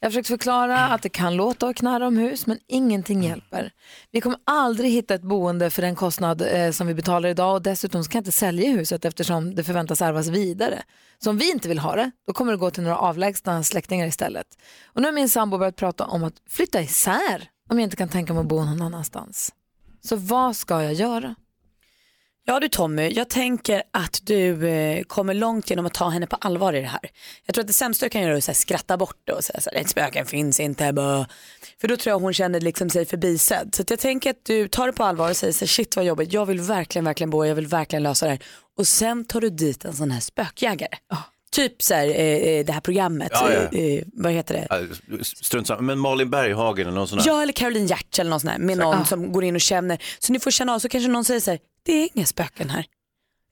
Jag 0.00 0.06
har 0.06 0.10
försökt 0.10 0.28
förklara 0.28 0.78
att 0.78 1.02
det 1.02 1.08
kan 1.08 1.36
låta 1.36 1.68
och 1.68 1.76
knarra 1.76 2.06
om 2.06 2.16
hus 2.16 2.46
men 2.46 2.58
ingenting 2.68 3.22
hjälper. 3.22 3.72
Vi 4.10 4.20
kommer 4.20 4.38
aldrig 4.44 4.92
hitta 4.92 5.14
ett 5.14 5.22
boende 5.22 5.70
för 5.70 5.82
den 5.82 5.94
kostnad 5.94 6.42
eh, 6.42 6.70
som 6.70 6.86
vi 6.86 6.94
betalar 6.94 7.28
idag 7.28 7.54
och 7.54 7.62
dessutom 7.62 8.02
kan 8.04 8.18
jag 8.18 8.20
inte 8.20 8.32
sälja 8.32 8.70
huset 8.70 9.04
eftersom 9.04 9.54
det 9.54 9.64
förväntas 9.64 10.02
ärvas 10.02 10.28
vidare. 10.28 10.82
Så 11.18 11.30
om 11.30 11.38
vi 11.38 11.50
inte 11.50 11.68
vill 11.68 11.78
ha 11.78 11.96
det, 11.96 12.10
då 12.26 12.32
kommer 12.32 12.52
det 12.52 12.58
gå 12.58 12.70
till 12.70 12.82
några 12.82 12.98
avlägsna 12.98 13.62
släktingar 13.62 14.06
istället. 14.06 14.46
Och 14.86 15.00
nu 15.00 15.08
har 15.08 15.12
min 15.12 15.28
sambo 15.28 15.58
börjat 15.58 15.76
prata 15.76 16.06
om 16.06 16.24
att 16.24 16.34
flytta 16.48 16.82
isär 16.82 17.48
om 17.70 17.78
jag 17.78 17.86
inte 17.86 17.96
kan 17.96 18.08
tänka 18.08 18.32
mig 18.32 18.40
att 18.40 18.46
bo 18.46 18.64
någon 18.64 18.82
annanstans. 18.82 19.52
Så 20.04 20.16
vad 20.16 20.56
ska 20.56 20.82
jag 20.82 20.94
göra? 20.94 21.34
Ja 22.44 22.60
du 22.60 22.68
Tommy, 22.68 23.10
jag 23.10 23.30
tänker 23.30 23.82
att 23.90 24.20
du 24.22 24.68
eh, 24.68 25.02
kommer 25.02 25.34
långt 25.34 25.70
genom 25.70 25.86
att 25.86 25.94
ta 25.94 26.08
henne 26.08 26.26
på 26.26 26.36
allvar 26.36 26.72
i 26.72 26.80
det 26.80 26.86
här. 26.86 27.10
Jag 27.46 27.54
tror 27.54 27.62
att 27.62 27.66
det 27.66 27.72
sämsta 27.72 28.06
du 28.06 28.10
kan 28.10 28.22
göra 28.22 28.32
är 28.32 28.38
att 28.38 28.46
här, 28.46 28.54
skratta 28.54 28.96
bort 28.96 29.16
det 29.24 29.32
och 29.32 29.44
säga 29.44 29.60
så 29.60 29.70
här, 29.70 29.84
spöken 29.84 30.26
finns 30.26 30.60
inte. 30.60 30.92
Bö. 30.92 31.24
För 31.80 31.88
då 31.88 31.96
tror 31.96 32.10
jag 32.10 32.18
hon 32.18 32.34
känner 32.34 32.60
liksom 32.60 32.90
sig 32.90 33.06
förbisedd. 33.06 33.74
Så 33.74 33.82
att 33.82 33.90
jag 33.90 33.98
tänker 33.98 34.30
att 34.30 34.44
du 34.44 34.68
tar 34.68 34.86
det 34.86 34.92
på 34.92 35.04
allvar 35.04 35.30
och 35.30 35.36
säger 35.36 35.52
så 35.52 35.60
här, 35.60 35.66
shit 35.66 35.96
vad 35.96 36.04
jobbigt, 36.04 36.32
jag 36.32 36.46
vill 36.46 36.60
verkligen, 36.60 37.04
verkligen 37.04 37.30
bo, 37.30 37.44
jag 37.44 37.54
vill 37.54 37.66
verkligen 37.66 38.02
lösa 38.02 38.26
det 38.26 38.32
här. 38.32 38.42
Och 38.78 38.88
sen 38.88 39.24
tar 39.24 39.40
du 39.40 39.50
dit 39.50 39.84
en 39.84 39.96
sån 39.96 40.10
här 40.10 40.20
spökjägare. 40.20 40.96
Typ 41.52 41.82
så 41.82 41.94
här, 41.94 42.06
eh, 42.06 42.14
eh, 42.16 42.64
det 42.66 42.72
här 42.72 42.80
programmet, 42.80 43.28
Ja, 43.32 43.52
ja. 43.52 43.78
eh, 43.78 43.84
eh, 43.94 44.02
vad 44.12 44.32
heter 44.32 44.54
det? 44.54 44.66
Ja, 44.70 44.78
Strunt 45.22 45.66
samma. 45.66 45.80
Men 45.82 45.98
Malin 45.98 46.30
Berghagen 46.30 46.86
eller 46.86 46.96
någon 46.98 47.08
sån 47.08 47.18
här. 47.18 47.26
Ja 47.26 47.42
eller 47.42 47.52
Caroline 47.52 47.86
Giertz 47.86 48.18
eller 48.18 48.30
någon 48.30 48.40
sån 48.40 48.50
här, 48.50 48.58
med 48.58 48.78
någon 48.78 48.98
Ja. 48.98 49.04
som 49.04 49.32
går 49.32 49.44
in 49.44 49.54
och 49.54 49.60
känner. 49.60 50.02
Så 50.18 50.32
ni 50.32 50.40
får 50.40 50.50
känna 50.50 50.74
av, 50.74 50.78
så 50.78 50.88
kanske 50.88 51.08
någon 51.10 51.24
säger 51.24 51.40
så 51.40 51.50
här, 51.50 51.60
det 51.82 51.92
är 51.92 52.08
inga 52.14 52.26
spöken 52.26 52.70
här. 52.70 52.84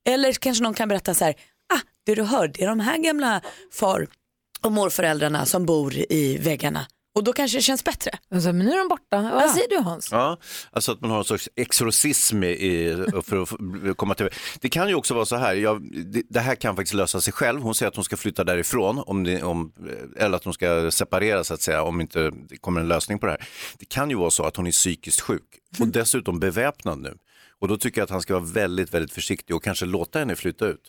Eller 0.08 0.32
kanske 0.32 0.62
någon 0.64 0.74
kan 0.74 0.88
berätta 0.88 1.14
så 1.14 1.24
här, 1.24 1.34
ah 1.74 1.78
det 2.06 2.14
du 2.14 2.22
hör 2.22 2.48
det 2.48 2.62
är 2.62 2.68
de 2.68 2.80
här 2.80 2.98
gamla 2.98 3.40
far 3.72 4.06
och 4.62 4.72
morföräldrarna 4.72 5.46
som 5.46 5.66
bor 5.66 5.94
i 6.12 6.38
väggarna. 6.38 6.86
Och 7.14 7.24
då 7.24 7.32
kanske 7.32 7.58
det 7.58 7.62
känns 7.62 7.84
bättre. 7.84 8.10
Alltså, 8.30 8.52
men 8.52 8.66
nu 8.66 8.72
är 8.72 8.78
de 8.78 8.88
borta. 8.88 9.22
Vad 9.22 9.50
säger 9.50 9.68
du 9.68 9.78
Hans? 9.78 10.08
Ja, 10.12 10.38
alltså 10.72 10.92
att 10.92 11.00
man 11.00 11.10
har 11.10 11.18
en 11.18 11.24
sorts 11.24 11.48
exorcism 11.56 12.44
i, 12.44 12.96
för 13.24 13.42
att 13.42 13.96
komma 13.96 14.14
till... 14.14 14.28
Det 14.60 14.68
kan 14.68 14.88
ju 14.88 14.94
också 14.94 15.14
vara 15.14 15.24
så 15.24 15.36
här, 15.36 15.54
jag, 15.54 15.82
det, 16.06 16.22
det 16.28 16.40
här 16.40 16.54
kan 16.54 16.76
faktiskt 16.76 16.94
lösa 16.94 17.20
sig 17.20 17.32
själv. 17.32 17.60
Hon 17.60 17.74
säger 17.74 17.88
att 17.88 17.96
hon 17.96 18.04
ska 18.04 18.16
flytta 18.16 18.44
därifrån, 18.44 19.02
om 19.06 19.24
det, 19.24 19.42
om, 19.42 19.72
eller 20.16 20.36
att 20.36 20.44
hon 20.44 20.54
ska 20.54 20.90
separera 20.90 21.44
så 21.44 21.54
att 21.54 21.62
säga, 21.62 21.82
om 21.82 22.00
inte 22.00 22.30
det 22.48 22.56
kommer 22.56 22.80
en 22.80 22.88
lösning 22.88 23.18
på 23.18 23.26
det 23.26 23.32
här. 23.32 23.48
Det 23.78 23.88
kan 23.88 24.10
ju 24.10 24.16
vara 24.16 24.30
så 24.30 24.44
att 24.44 24.56
hon 24.56 24.66
är 24.66 24.72
psykiskt 24.72 25.20
sjuk 25.20 25.58
och 25.80 25.88
dessutom 25.88 26.40
beväpnad 26.40 26.98
nu. 26.98 27.16
Och 27.60 27.68
då 27.68 27.76
tycker 27.76 28.00
jag 28.00 28.04
att 28.04 28.10
han 28.10 28.22
ska 28.22 28.34
vara 28.34 28.44
väldigt, 28.44 28.94
väldigt 28.94 29.12
försiktig 29.12 29.56
och 29.56 29.64
kanske 29.64 29.86
låta 29.86 30.18
henne 30.18 30.36
flytta 30.36 30.66
ut. 30.66 30.82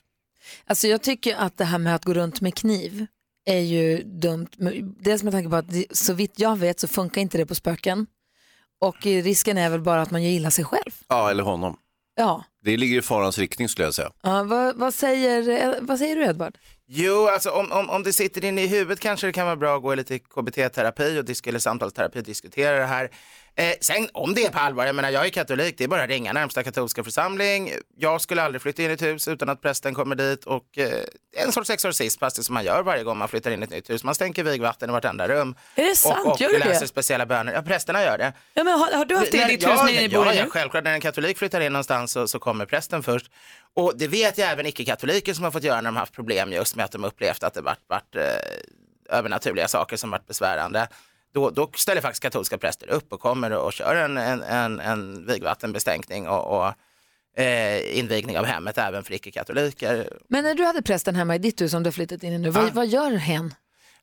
Alltså 0.66 0.88
jag 0.88 1.02
tycker 1.02 1.36
att 1.36 1.58
det 1.58 1.66
här 1.66 1.78
med 1.78 1.96
att 1.96 2.06
gå 2.06 2.14
runt 2.14 2.42
med 2.42 2.56
kniv 2.56 3.06
är 3.46 3.60
ju 3.60 4.04
dumt. 4.04 4.48
Dels 5.00 5.24
med 5.24 5.34
tanke 5.34 5.50
på 5.50 5.56
att 5.56 5.66
så 5.92 6.14
vitt 6.14 6.34
jag 6.40 6.56
vet 6.58 6.80
så 6.80 6.88
funkar 6.88 7.22
inte 7.22 7.38
det 7.38 7.46
på 7.46 7.56
spöken. 7.56 8.08
Och 8.82 9.02
risken 9.04 9.58
är 9.58 9.70
väl 9.70 9.82
bara 9.82 10.02
att 10.02 10.12
man 10.12 10.24
gör 10.24 10.30
illa 10.32 10.52
sig 10.52 10.66
själv. 10.66 10.92
Ja, 11.08 11.30
eller 11.30 11.44
honom. 11.44 11.78
Ja. 12.16 12.44
Det 12.64 12.78
ligger 12.78 12.98
i 12.98 13.02
farans 13.02 13.38
riktning 13.38 13.70
skulle 13.70 13.88
jag 13.88 13.94
säga. 13.94 14.12
ja 14.24 14.44
vad, 14.44 14.76
vad, 14.76 14.94
säger, 14.94 15.80
vad 15.82 16.00
säger 16.00 16.16
du 16.16 16.24
Edvard? 16.26 16.58
Jo, 16.88 17.28
alltså 17.28 17.50
om, 17.50 17.72
om, 17.72 17.90
om 17.90 18.04
det 18.04 18.14
sitter 18.14 18.46
inne 18.46 18.64
i 18.64 18.68
huvudet 18.68 19.00
kanske 19.00 19.28
det 19.28 19.34
kan 19.34 19.46
vara 19.46 19.56
bra 19.56 19.76
att 19.76 19.82
gå 19.82 19.94
i 19.94 19.96
lite 19.96 20.20
KBT-terapi 20.20 21.20
och 21.20 21.26
disk- 21.26 21.48
eller 21.48 21.60
samtalsterapi 21.60 22.20
och 22.20 22.24
diskutera 22.24 22.78
det 22.80 22.86
här. 22.86 23.10
Eh, 23.56 23.74
sen 23.82 24.10
om 24.14 24.34
det 24.34 24.46
är 24.46 24.50
på 24.50 24.60
allvar, 24.60 24.86
jag 24.86 24.96
menar 24.96 25.10
jag 25.10 25.26
är 25.26 25.30
katolik, 25.30 25.78
det 25.78 25.84
är 25.84 25.88
bara 25.88 26.04
att 26.04 26.10
ringa 26.10 26.34
närmsta 26.34 26.64
katolska 26.64 27.04
församling. 27.04 27.72
Jag 27.98 28.22
skulle 28.22 28.42
aldrig 28.44 28.62
flytta 28.62 28.84
in 28.84 28.90
i 28.90 28.94
ett 28.94 29.02
hus 29.02 29.28
utan 29.28 29.50
att 29.50 29.62
prästen 29.62 29.94
kommer 29.94 30.16
dit 30.16 30.44
och 30.44 30.78
eh, 30.78 31.04
en 31.38 31.52
sorts 31.52 31.70
exorcism 31.70 32.26
det 32.36 32.44
som 32.44 32.54
man 32.54 32.64
gör 32.64 32.84
varje 32.84 33.04
gång 33.04 33.18
man 33.18 33.28
flyttar 33.28 33.52
in 33.52 33.62
i 33.62 33.64
ett 33.64 33.70
nytt 33.70 33.90
hus. 33.90 34.04
Man 34.04 34.16
stänker 34.16 34.44
vigvatten 34.44 34.90
i 34.90 34.94
vartenda 34.94 35.28
rum. 35.28 35.56
Är 35.76 35.86
det 35.86 35.96
sant? 35.96 36.26
Och, 36.26 36.32
och 36.32 36.42
Gör 36.42 36.50
du 36.50 36.60
det? 36.60 36.66
läser 36.66 36.86
speciella 36.86 37.26
böner. 37.26 37.54
Ja, 37.54 37.62
prästerna 37.62 38.04
gör 38.04 38.18
det. 38.18 38.34
Ja, 38.54 38.64
men 38.64 38.80
har, 38.80 38.92
har 38.92 39.06
du 39.06 39.16
haft 39.16 39.32
det 39.32 39.38
i 39.38 39.58
ditt 39.58 39.68
hus 39.68 39.80
när 39.86 40.02
ni 40.02 40.10
bor 40.10 40.26
ja, 40.26 40.34
ja, 40.34 40.46
självklart. 40.50 40.84
När 40.84 40.94
en 40.94 41.02
katolik 41.02 41.38
flyttar 41.38 41.62
in 41.62 41.74
någonstans 41.74 42.12
så, 42.12 42.28
så 42.28 42.40
kommer 42.40 42.66
prästen 42.66 43.04
först. 43.04 43.32
Och 43.76 43.94
det 43.98 44.08
vet 44.08 44.38
jag 44.38 44.52
även 44.52 44.66
icke-katoliker 44.66 45.34
som 45.34 45.44
har 45.44 45.52
fått 45.52 45.64
göra 45.64 45.82
när 45.82 45.92
de 45.92 45.96
haft 45.96 46.14
problem 46.14 46.54
just 46.54 46.76
med 46.76 46.86
att 46.86 46.92
de 46.92 47.04
upplevt 47.04 47.44
att 47.44 47.54
det 47.54 47.62
varit, 47.62 47.84
varit 47.88 48.16
eh, 48.16 49.18
övernaturliga 49.18 49.68
saker 49.68 49.98
som 49.98 50.12
varit 50.12 50.28
besvärande. 50.28 50.88
Då, 51.34 51.50
då 51.50 51.70
ställer 51.76 52.02
faktiskt 52.02 52.24
katolska 52.24 52.58
präster 52.58 52.90
upp 52.90 53.14
och 53.14 53.20
kommer 53.20 53.52
och 53.52 53.74
kör 53.74 53.96
en, 53.96 54.18
en, 54.18 54.44
en, 54.44 54.80
en 54.80 55.26
vigvattenbestänkning 55.28 56.28
och, 56.28 56.58
och 56.58 56.74
eh, 57.42 58.00
invigning 58.00 58.40
av 58.40 58.46
hemmet 58.46 58.78
även 58.78 59.04
för 59.04 59.14
icke-katoliker. 59.14 60.14
Men 60.28 60.44
när 60.44 60.56
du 60.56 60.66
hade 60.66 60.82
prästen 60.82 61.16
hemma 61.16 61.36
i 61.36 61.40
ditt 61.40 61.62
hus 61.62 61.72
som 61.72 61.84
du 61.84 61.88
har 61.88 61.92
flyttat 61.92 62.24
in 62.24 62.34
i 62.34 62.38
nu, 62.38 62.50
vad, 62.50 62.74
vad 62.74 62.88
gör 62.88 63.12
hen? 63.12 63.54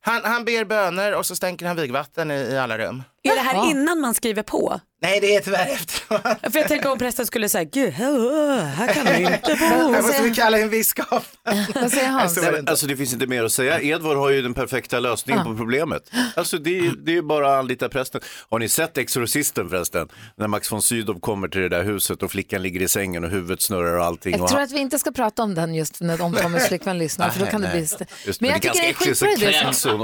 Han, 0.01 0.21
han 0.23 0.45
ber 0.45 0.65
böner 0.65 1.15
och 1.15 1.25
så 1.25 1.35
stänker 1.35 1.65
han 1.65 1.75
vigvatten 1.75 2.31
i, 2.31 2.35
i 2.35 2.57
alla 2.57 2.77
rum. 2.77 3.03
Är 3.23 3.35
det 3.35 3.41
här 3.41 3.69
innan 3.71 3.99
man 4.01 4.13
skriver 4.13 4.43
på? 4.43 4.79
Nej, 5.01 5.19
det 5.19 5.35
är 5.35 5.41
tyvärr 5.41 5.67
efteråt. 5.67 6.21
För 6.21 6.59
jag 6.59 6.67
tänker 6.67 6.91
om 6.91 6.97
prästen 6.99 7.25
skulle 7.25 7.49
säga, 7.49 7.63
gud, 7.63 7.93
här, 7.93 8.61
här 8.65 8.93
kan 8.93 9.05
vi 9.05 9.21
inte 9.23 9.55
bo. 9.59 9.93
Jag 9.93 10.03
måste 10.03 10.21
vi 10.23 10.33
kalla 10.35 10.59
en 10.59 10.69
biskop. 10.69 11.23
Vad 11.75 11.91
säger 11.91 12.07
Hans? 12.09 12.37
Alltså 12.67 12.87
det 12.87 12.95
finns 12.97 13.13
inte 13.13 13.27
mer 13.27 13.43
att 13.43 13.51
säga. 13.51 13.81
Edvard 13.81 14.17
har 14.17 14.29
ju 14.29 14.41
den 14.41 14.53
perfekta 14.53 14.99
lösningen 14.99 15.43
på 15.45 15.55
problemet. 15.55 16.11
Alltså 16.35 16.57
det, 16.57 16.79
är- 16.79 17.05
det 17.05 17.17
är 17.17 17.21
bara 17.21 17.53
att 17.53 17.59
anlita 17.59 17.89
prästen. 17.89 18.21
Har 18.49 18.59
ni 18.59 18.69
sett 18.69 18.97
Exorcisten 18.97 19.69
förresten? 19.69 20.07
När 20.37 20.47
Max 20.47 20.71
von 20.71 20.81
Sydow 20.81 21.19
kommer 21.19 21.47
till 21.47 21.61
det 21.61 21.69
där 21.69 21.83
huset 21.83 22.23
och 22.23 22.31
flickan 22.31 22.61
ligger 22.61 22.81
i 22.81 22.87
sängen 22.87 23.23
och 23.23 23.29
huvudet 23.29 23.61
snurrar 23.61 23.97
och 23.97 24.05
allting. 24.05 24.31
Jag 24.33 24.41
och 24.41 24.47
tror 24.47 24.57
han- 24.57 24.65
att 24.65 24.71
vi 24.71 24.79
inte 24.79 24.99
ska 24.99 25.11
prata 25.11 25.43
om 25.43 25.55
den 25.55 25.75
just 25.75 26.01
när 26.01 26.21
om 26.21 26.33
Tommys 26.35 26.67
flickvän 26.67 26.97
lyssnar 26.97 27.29
för 27.29 27.39
då 27.39 27.45
kan 27.45 27.61
det 27.61 27.69
bli... 27.73 27.81
st- 27.81 28.05
Just, 28.25 28.41
Men 28.41 28.49
jag 28.49 28.61
tycker 28.61 28.73
det 28.73 28.79
är 28.79 28.83
ganska 28.83 29.03
äckligt, 29.03 29.19
skitbra 29.19 29.37
så 29.39 29.45
det 29.45 29.51
kräks 29.63 29.77
som, 29.79 29.91
hon 29.99 30.01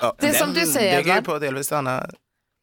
och- 0.00 0.16
det 0.20 0.32
som 0.34 0.54
du 0.54 0.66
säger 0.66 0.98
Edvard. 1.00 1.24
på 1.24 1.38
delvis 1.38 1.72
Anna. 1.72 2.06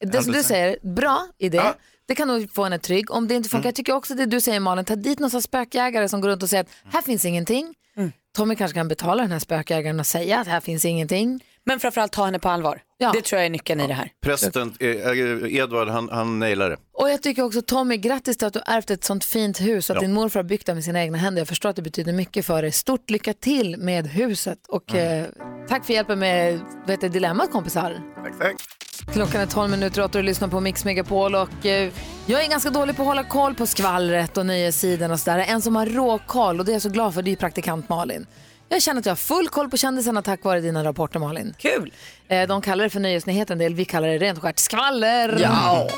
Det 0.02 0.24
som 0.24 0.34
du 0.34 0.44
säger, 0.44 0.78
bra 0.82 1.28
idé. 1.38 1.62
Det 2.06 2.16
kan 2.16 2.28
nog 2.28 2.54
få 2.54 2.64
henne 2.64 2.80
trygg. 2.80 3.12
Om 3.12 3.28
det 3.28 3.36
inte 3.36 3.48
Mm. 3.48 3.50
funkar, 3.50 3.68
jag 3.68 3.76
tycker 3.76 3.94
också 3.94 4.16
det 4.16 4.26
du 4.26 4.42
säger 4.42 4.60
Malin, 4.60 4.86
ta 4.86 4.96
dit 4.96 5.20
någon 5.20 5.42
spökjägare 5.42 6.10
som 6.10 6.22
går 6.22 6.30
runt 6.30 6.44
och 6.44 6.50
säger 6.50 6.64
att 6.64 6.70
här 6.94 7.02
finns 7.02 7.26
ingenting. 7.26 7.74
Mm. 7.98 8.12
Tommy 8.36 8.56
kanske 8.56 8.76
kan 8.76 8.88
betala 8.88 9.22
den 9.24 9.32
här 9.32 9.40
spökjägaren 9.40 10.00
och 10.00 10.08
säga 10.08 10.40
att 10.40 10.48
här 10.48 10.60
finns 10.60 10.86
ingenting. 10.86 11.44
Men 11.66 11.80
framförallt 11.80 12.12
ta 12.12 12.26
henne 12.26 12.40
på 12.40 12.50
allvar. 12.50 12.82
Det 13.14 13.22
tror 13.22 13.38
jag 13.40 13.46
är 13.46 13.50
nyckeln 13.50 13.82
i 13.82 13.88
det 13.88 13.94
här. 13.94 14.10
Prästen, 14.24 14.74
eh, 14.80 14.90
eh, 14.90 15.56
Edvard, 15.56 15.88
han, 15.88 16.10
han 16.12 16.40
nailar 16.40 16.70
det. 16.70 16.78
Och 16.94 17.10
jag 17.10 17.22
tycker 17.22 17.44
också 17.44 17.62
Tommy, 17.62 17.98
grattis 17.98 18.38
till 18.38 18.48
att 18.48 18.54
du 18.54 18.62
har 18.66 18.78
ärvt 18.78 18.92
ett 18.92 19.04
sånt 19.04 19.26
fint 19.26 19.62
hus 19.62 19.90
och 19.90 19.96
att 19.96 20.02
Ja. 20.02 20.08
din 20.08 20.14
morfar 20.14 20.40
har 20.40 20.44
byggt 20.44 20.66
det 20.66 20.74
med 20.74 20.84
sina 20.84 21.02
egna 21.04 21.18
händer. 21.18 21.40
Jag 21.42 21.48
förstår 21.48 21.70
att 21.70 21.76
det 21.76 21.82
betyder 21.82 22.14
mycket 22.14 22.46
för 22.46 22.62
dig. 22.62 22.72
Stort 22.72 23.10
lycka 23.10 23.34
till 23.34 23.78
med 23.78 24.08
huset 24.08 24.60
och 24.68 24.94
Mm. 24.94 25.24
eh, 25.24 25.30
tack 25.68 25.86
för 25.86 25.94
hjälpen 25.94 26.20
med 26.20 26.60
vad 26.82 26.90
heter, 26.92 27.10
dilemmat 27.10 27.52
kompisar. 27.52 28.00
Tack, 28.24 28.40
tack. 28.40 28.56
Klockan 29.14 29.42
är 29.42 29.46
12 29.46 29.72
minuter 29.72 30.04
åt 30.04 30.16
och 30.16 30.22
du 30.22 30.26
lyssnar 30.28 30.48
på 30.48 30.60
Mix 30.60 30.86
Megapol 30.86 31.36
och 31.36 31.66
eh, 31.66 31.92
jag 32.26 32.44
är 32.46 32.50
ganska 32.50 32.70
dålig 32.70 32.96
på 32.96 33.02
att 33.02 33.08
hålla 33.08 33.24
koll 33.24 33.56
på 33.56 33.66
skvallret 33.66 34.38
och 34.38 34.46
nyhetssidorna 34.46 35.14
och 35.14 35.20
sådär. 35.20 35.46
En 35.48 35.62
som 35.62 35.76
har 35.76 35.86
råkoll 35.86 36.60
och 36.60 36.66
det 36.66 36.72
är 36.72 36.74
jag 36.74 36.82
så 36.82 36.90
glad 36.90 37.14
för 37.14 37.22
det 37.22 37.32
är 37.32 37.36
praktikant 37.36 37.90
Malin. 37.90 38.26
Jag 38.74 38.82
känner 38.82 39.00
att 39.00 39.06
jag 39.06 39.12
har 39.12 39.16
full 39.18 39.48
koll 39.48 39.70
på 39.70 39.78
kändisarna 39.78 40.22
tack 40.22 40.44
vare 40.44 40.60
dina 40.60 40.84
rapporter 40.84 41.20
Malin. 41.20 41.56
Kul! 41.58 41.94
Eh, 42.28 42.48
de 42.48 42.62
kallar 42.62 42.84
det 42.84 42.90
för 42.90 43.00
nyhetsnyheter 43.00 43.54
en 43.54 43.58
del, 43.58 43.74
vi 43.74 43.86
kallar 43.86 44.08
det 44.08 44.18
rent 44.18 44.40
skärt 44.40 44.60
skvaller. 44.60 45.40
Ja. 45.42 45.90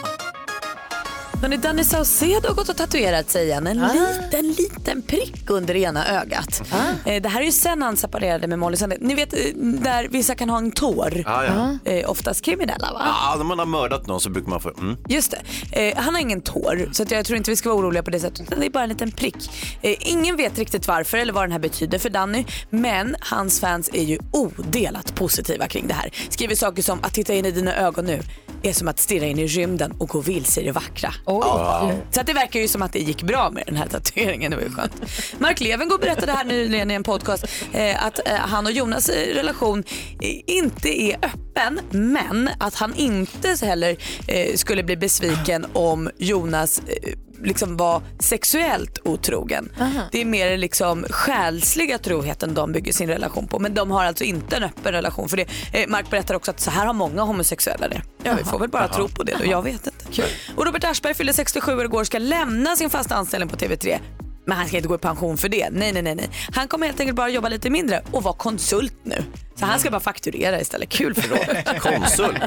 Hörrni, 1.43 1.57
Danny 1.57 1.83
Saucedo 1.83 2.47
har 2.47 2.55
gått 2.55 2.69
och 2.69 2.77
tatuerat 2.77 3.29
sig 3.29 3.45
igen. 3.45 3.67
En 3.67 3.77
liten, 3.77 4.47
liten 4.51 5.01
prick 5.01 5.49
under 5.49 5.75
ena 5.75 6.07
ögat. 6.21 6.61
Eh, 7.05 7.21
Det 7.21 7.29
här 7.29 7.41
är 7.41 7.45
ju 7.45 7.51
sen 7.51 7.81
han 7.81 7.97
separerade 7.97 8.47
med 8.47 8.59
Molly 8.59 8.77
Sandén. 8.77 8.99
Ni 9.01 9.15
vet 9.15 9.33
eh, 9.33 9.39
där 9.57 10.07
vissa 10.07 10.35
kan 10.35 10.49
ha 10.49 10.57
en 10.57 10.71
tår. 10.71 11.23
Ja, 11.25 11.45
ja. 11.85 11.91
Eh, 11.91 12.09
Oftast 12.09 12.41
kriminella 12.45 12.93
va? 12.93 13.01
Ja, 13.05 13.35
när 13.37 13.43
man 13.43 13.59
har 13.59 13.65
mördat 13.65 14.07
någon 14.07 14.21
så 14.21 14.29
brukar 14.29 14.49
man 14.49 14.61
få... 14.61 14.69
Mm. 14.77 14.97
Just 15.09 15.33
det. 15.71 15.89
Eh, 15.89 15.97
han 16.03 16.13
har 16.13 16.21
ingen 16.21 16.41
tår 16.41 16.89
så 16.93 17.03
att 17.03 17.11
jag 17.11 17.25
tror 17.25 17.37
inte 17.37 17.51
vi 17.51 17.55
ska 17.55 17.69
vara 17.69 17.79
oroliga 17.79 18.03
på 18.03 18.11
det 18.11 18.19
sättet. 18.19 18.53
Det 18.59 18.65
är 18.65 18.69
bara 18.69 18.83
en 18.83 18.89
liten 18.89 19.11
prick. 19.11 19.49
Ingen 19.81 20.35
vet 20.37 20.57
riktigt 20.57 20.87
varför 20.87 21.17
eller 21.17 21.33
vad 21.33 21.43
den 21.43 21.51
här 21.51 21.59
betyder 21.59 21.99
för 21.99 22.09
Danny. 22.09 22.45
Men 22.69 23.15
hans 23.19 23.59
fans 23.59 23.89
är 23.93 24.03
ju 24.03 24.19
odelat 24.31 25.15
positiva 25.15 25.67
kring 25.67 25.87
det 25.87 25.93
här. 25.93 26.11
Skriver 26.29 26.55
saker 26.55 26.81
som 26.83 26.99
att 27.03 27.13
titta 27.13 27.33
in 27.33 27.45
i 27.45 27.51
dina 27.51 27.75
ögon 27.75 28.05
nu 28.05 28.21
är 28.63 28.73
som 28.73 28.87
att 28.87 28.99
stirra 28.99 29.25
in 29.25 29.39
i 29.39 29.47
rymden 29.47 29.91
och 29.91 30.09
gå 30.09 30.19
vilse 30.19 30.61
i 30.61 30.65
det 30.65 30.71
vackra. 30.71 31.13
Wow. 31.39 31.91
Så 32.11 32.21
att 32.21 32.27
det 32.27 32.33
verkar 32.33 32.59
ju 32.59 32.67
som 32.67 32.81
att 32.81 32.93
det 32.93 32.99
gick 32.99 33.23
bra 33.23 33.49
med 33.49 33.63
den 33.65 33.75
här 33.75 33.87
tatueringen. 33.87 34.51
Det 34.51 34.57
var 34.57 34.63
ju 34.63 34.69
skönt. 34.69 34.93
Mark 35.37 35.61
Levengood 35.61 35.99
berättade 35.99 36.31
här 36.31 36.43
nyligen 36.45 36.91
i 36.91 36.93
en 36.93 37.03
podcast 37.03 37.45
eh, 37.73 38.05
att 38.05 38.27
eh, 38.27 38.33
han 38.35 38.65
och 38.65 38.71
Jonas 38.71 39.09
relation 39.09 39.83
eh, 40.21 40.41
inte 40.45 41.01
är 41.01 41.17
öppen 41.21 41.79
men 41.91 42.49
att 42.57 42.75
han 42.75 42.95
inte 42.95 43.55
heller 43.61 43.97
eh, 44.27 44.55
skulle 44.55 44.83
bli 44.83 44.97
besviken 44.97 45.65
om 45.73 46.09
Jonas 46.17 46.81
eh, 46.87 47.13
liksom 47.43 47.77
var 47.77 48.01
sexuellt 48.19 48.99
otrogen. 49.03 49.69
Det 50.11 50.21
är 50.21 50.25
mer 50.25 50.57
liksom 50.57 51.05
själsliga 51.09 51.97
troheten 51.97 52.53
de 52.53 52.71
bygger 52.71 52.93
sin 52.93 53.07
relation 53.07 53.47
på 53.47 53.59
men 53.59 53.73
de 53.73 53.91
har 53.91 54.05
alltså 54.05 54.23
inte 54.23 54.55
en 54.57 54.63
öppen 54.63 54.91
relation 54.91 55.29
för 55.29 55.37
det. 55.37 55.47
Eh, 55.73 55.87
Mark 55.87 56.09
berättar 56.09 56.35
också 56.35 56.51
att 56.51 56.59
så 56.59 56.71
här 56.71 56.85
har 56.85 56.93
många 56.93 57.21
homosexuella 57.21 57.87
det. 57.87 58.01
Ja, 58.23 58.33
vi 58.37 58.43
får 58.43 58.59
väl 58.59 58.69
bara 58.69 58.83
Jaha. 58.83 58.93
tro 58.93 59.07
på 59.07 59.23
det 59.23 59.35
då, 59.39 59.45
jag 59.45 59.61
vet 59.63 59.87
inte. 59.87 60.21
Och 60.55 60.65
Robert 60.65 60.83
Aschberg 60.83 61.13
fyllde 61.13 61.33
67 61.33 61.73
år 61.73 61.85
igår 61.85 61.99
och 61.99 62.07
ska 62.07 62.19
lämna 62.19 62.75
sin 62.75 62.89
fasta 62.89 63.15
anställning 63.15 63.49
på 63.49 63.55
TV3. 63.55 63.99
Men 64.45 64.57
han 64.57 64.67
ska 64.67 64.77
inte 64.77 64.89
gå 64.89 64.95
i 64.95 64.97
pension 64.97 65.37
för 65.37 65.49
det. 65.49 65.69
Nej, 65.69 65.91
nej, 65.91 66.01
nej. 66.01 66.15
nej. 66.15 66.29
Han 66.53 66.67
kommer 66.67 66.85
helt 66.85 66.99
enkelt 66.99 67.15
bara 67.15 67.29
jobba 67.29 67.49
lite 67.49 67.69
mindre 67.69 68.01
och 68.11 68.23
vara 68.23 68.33
konsult 68.33 68.93
nu. 69.03 69.23
Så 69.55 69.65
han 69.65 69.79
ska 69.79 69.91
bara 69.91 69.99
fakturera 69.99 70.61
istället. 70.61 70.89
Kul 70.89 71.15
för 71.15 71.29
Robert. 71.29 71.79
Konsult. 71.81 72.41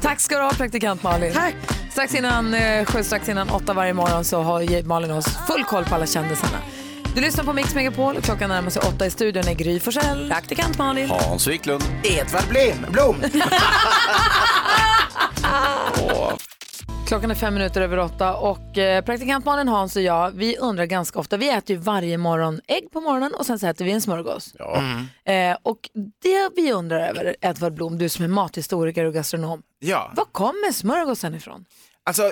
Tack 0.00 0.20
ska 0.20 0.36
du 0.36 0.42
ha 0.42 0.50
praktikant 0.50 1.02
Malin. 1.02 1.32
Tack. 1.32 1.54
Strax 1.90 2.14
innan, 2.14 2.54
eh, 2.54 2.84
sju, 2.84 3.04
strax 3.04 3.28
innan 3.28 3.50
åtta 3.50 3.74
varje 3.74 3.94
morgon 3.94 4.24
så 4.24 4.42
har 4.42 4.82
Malin 4.82 5.10
oss 5.10 5.26
full 5.46 5.64
koll 5.64 5.84
på 5.84 5.94
alla 5.94 6.06
kändisarna. 6.06 6.58
Du 7.14 7.20
lyssnar 7.20 7.44
på 7.44 7.52
Mix 7.52 7.74
Megapol 7.74 8.16
och 8.16 8.22
klockan 8.22 8.48
närmar 8.48 8.70
sig 8.70 8.82
åtta 8.82 9.06
i 9.06 9.10
studion 9.10 9.48
är 9.48 9.54
Gry 9.54 9.80
Forssell. 9.80 10.28
Praktikant 10.28 10.78
Malin. 10.78 11.10
Hans 11.10 11.46
Wiklund. 11.46 11.84
Edvard 12.02 12.48
Blom. 12.48 12.92
Blom. 12.92 13.22
Klockan 17.12 17.30
är 17.30 17.34
fem 17.34 17.54
minuter 17.54 17.80
över 17.80 17.98
åtta 17.98 18.36
och 18.36 18.78
eh, 18.78 19.04
praktikant 19.04 19.44
Malin, 19.44 19.68
Hans 19.68 19.96
och 19.96 20.02
jag, 20.02 20.30
vi 20.30 20.56
undrar 20.56 20.84
ganska 20.84 21.18
ofta, 21.18 21.36
vi 21.36 21.48
äter 21.48 21.76
ju 21.76 21.82
varje 21.82 22.18
morgon 22.18 22.60
ägg 22.68 22.90
på 22.90 23.00
morgonen 23.00 23.34
och 23.34 23.46
sen 23.46 23.58
så 23.58 23.66
äter 23.66 23.84
vi 23.84 23.92
en 23.92 24.00
smörgås. 24.00 24.54
Eh, 25.24 25.56
och 25.62 25.78
det 26.22 26.50
vi 26.56 26.72
undrar 26.72 27.08
över, 27.08 27.36
Edvard 27.40 27.74
Blom, 27.74 27.98
du 27.98 28.08
som 28.08 28.24
är 28.24 28.28
mathistoriker 28.28 29.04
och 29.04 29.14
gastronom, 29.14 29.62
Ja. 29.78 30.12
var 30.16 30.24
kommer 30.24 30.72
smörgåsen 30.72 31.34
ifrån? 31.34 31.64
Alltså 32.04 32.22
eh, 32.22 32.30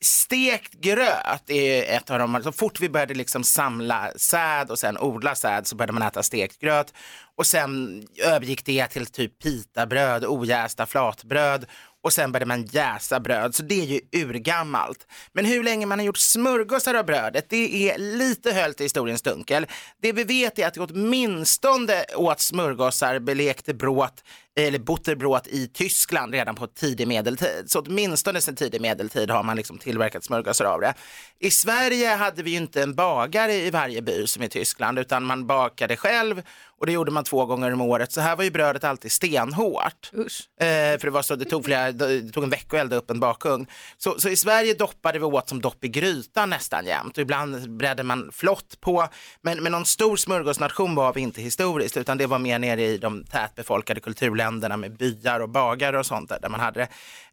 stekt 0.00 0.72
gröt 0.72 1.50
är 1.50 1.96
ett 1.96 2.10
av 2.10 2.18
de, 2.18 2.42
så 2.42 2.52
fort 2.52 2.80
vi 2.80 2.88
började 2.88 3.14
liksom 3.14 3.44
samla 3.44 4.10
säd 4.16 4.70
och 4.70 4.78
sen 4.78 4.98
odla 4.98 5.34
säd 5.34 5.66
så 5.66 5.76
började 5.76 5.92
man 5.92 6.02
äta 6.02 6.22
stekt 6.22 6.58
gröt. 6.60 6.94
och 7.36 7.46
sen 7.46 8.02
övergick 8.24 8.64
det 8.64 8.86
till 8.86 9.06
typ 9.06 9.42
pitabröd, 9.42 10.24
ojästa 10.28 10.86
flatbröd 10.86 11.66
och 12.02 12.12
sen 12.12 12.32
började 12.32 12.46
man 12.46 12.64
jäsa 12.64 13.20
bröd, 13.20 13.54
så 13.54 13.62
det 13.62 13.80
är 13.80 13.84
ju 13.84 14.00
urgammalt. 14.24 15.06
Men 15.32 15.44
hur 15.44 15.64
länge 15.64 15.86
man 15.86 15.98
har 15.98 16.06
gjort 16.06 16.18
smörgåsar 16.18 16.94
av 16.94 17.06
brödet, 17.06 17.46
det 17.48 17.90
är 17.90 17.98
lite 17.98 18.52
höljt 18.52 18.80
i 18.80 18.82
historiens 18.82 19.22
dunkel. 19.22 19.66
Det 20.02 20.12
vi 20.12 20.24
vet 20.24 20.58
är 20.58 20.66
att 20.66 20.74
det 20.74 20.80
åtminstone 20.80 22.04
åt 22.16 22.40
smörgåsar, 22.40 23.18
belekte 23.18 23.74
bråt 23.74 24.24
eller 24.56 24.78
butterbråt 24.78 25.46
i 25.46 25.66
Tyskland 25.66 26.34
redan 26.34 26.54
på 26.54 26.66
tidig 26.66 27.08
medeltid. 27.08 27.64
Så 27.66 27.80
åtminstone 27.80 28.40
sedan 28.40 28.56
tidig 28.56 28.80
medeltid 28.80 29.30
har 29.30 29.42
man 29.42 29.56
liksom 29.56 29.78
tillverkat 29.78 30.24
smörgåsar 30.24 30.64
av 30.64 30.80
det. 30.80 30.94
I 31.38 31.50
Sverige 31.50 32.08
hade 32.08 32.42
vi 32.42 32.50
ju 32.50 32.56
inte 32.56 32.82
en 32.82 32.94
bagare 32.94 33.54
i 33.54 33.70
varje 33.70 34.02
by 34.02 34.26
som 34.26 34.42
i 34.42 34.48
Tyskland, 34.48 34.98
utan 34.98 35.24
man 35.24 35.46
bakade 35.46 35.96
själv 35.96 36.42
och 36.80 36.86
det 36.86 36.92
gjorde 36.92 37.10
man 37.10 37.24
två 37.24 37.46
gånger 37.46 37.72
om 37.72 37.80
året. 37.80 38.12
Så 38.12 38.20
här 38.20 38.36
var 38.36 38.44
ju 38.44 38.50
brödet 38.50 38.84
alltid 38.84 39.12
stenhårt. 39.12 40.10
Eh, 40.12 40.66
för 40.98 41.02
det, 41.02 41.10
var 41.10 41.22
så, 41.22 41.36
det, 41.36 41.44
tog 41.44 41.64
flera, 41.64 41.92
det 41.92 42.32
tog 42.32 42.44
en 42.44 42.50
vecka 42.50 42.76
att 42.76 42.80
elda 42.80 42.96
upp 42.96 43.10
en 43.10 43.20
bakugn. 43.20 43.66
Så, 43.98 44.20
så 44.20 44.28
i 44.28 44.36
Sverige 44.36 44.74
doppade 44.74 45.18
vi 45.18 45.24
åt 45.24 45.48
som 45.48 45.60
dopp 45.60 45.84
i 45.84 45.88
grytan 45.88 46.50
nästan 46.50 46.86
jämt. 46.86 47.18
Och 47.18 47.22
ibland 47.22 47.76
bredde 47.76 48.02
man 48.02 48.30
flott 48.32 48.80
på. 48.80 49.08
Men, 49.42 49.62
men 49.62 49.72
någon 49.72 49.86
stor 49.86 50.16
smörgåsnation 50.16 50.94
var 50.94 51.12
vi 51.12 51.20
inte 51.20 51.42
historiskt, 51.42 51.96
utan 51.96 52.18
det 52.18 52.26
var 52.26 52.38
mer 52.38 52.58
nere 52.58 52.82
i 52.82 52.98
de 52.98 53.24
tätbefolkade 53.24 54.00
kulturländerna 54.00 54.41
med 54.50 54.96
byar 54.96 55.40
och 55.40 55.48
bagare 55.48 55.98
och 55.98 56.06
sånt 56.06 56.28
där, 56.28 56.38
där 56.40 56.48
man 56.48 56.60
hade 56.60 56.80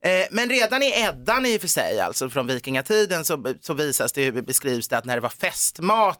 det. 0.02 0.22
Eh, 0.22 0.28
men 0.32 0.50
redan 0.50 0.84
i 0.84 0.94
Eddan 1.02 1.46
i 1.46 1.58
och 1.58 1.62
för 1.62 1.68
sig, 1.68 2.00
alltså 2.00 2.30
från 2.30 2.48
vikingatiden, 2.48 3.26
så, 3.26 3.54
så 3.62 3.74
visas 3.74 4.12
det, 4.12 4.32
beskrivs 4.32 4.88
det 4.88 4.98
att 4.98 5.06
när 5.06 5.16
det 5.16 5.22
var 5.22 5.30
festmat 5.30 6.20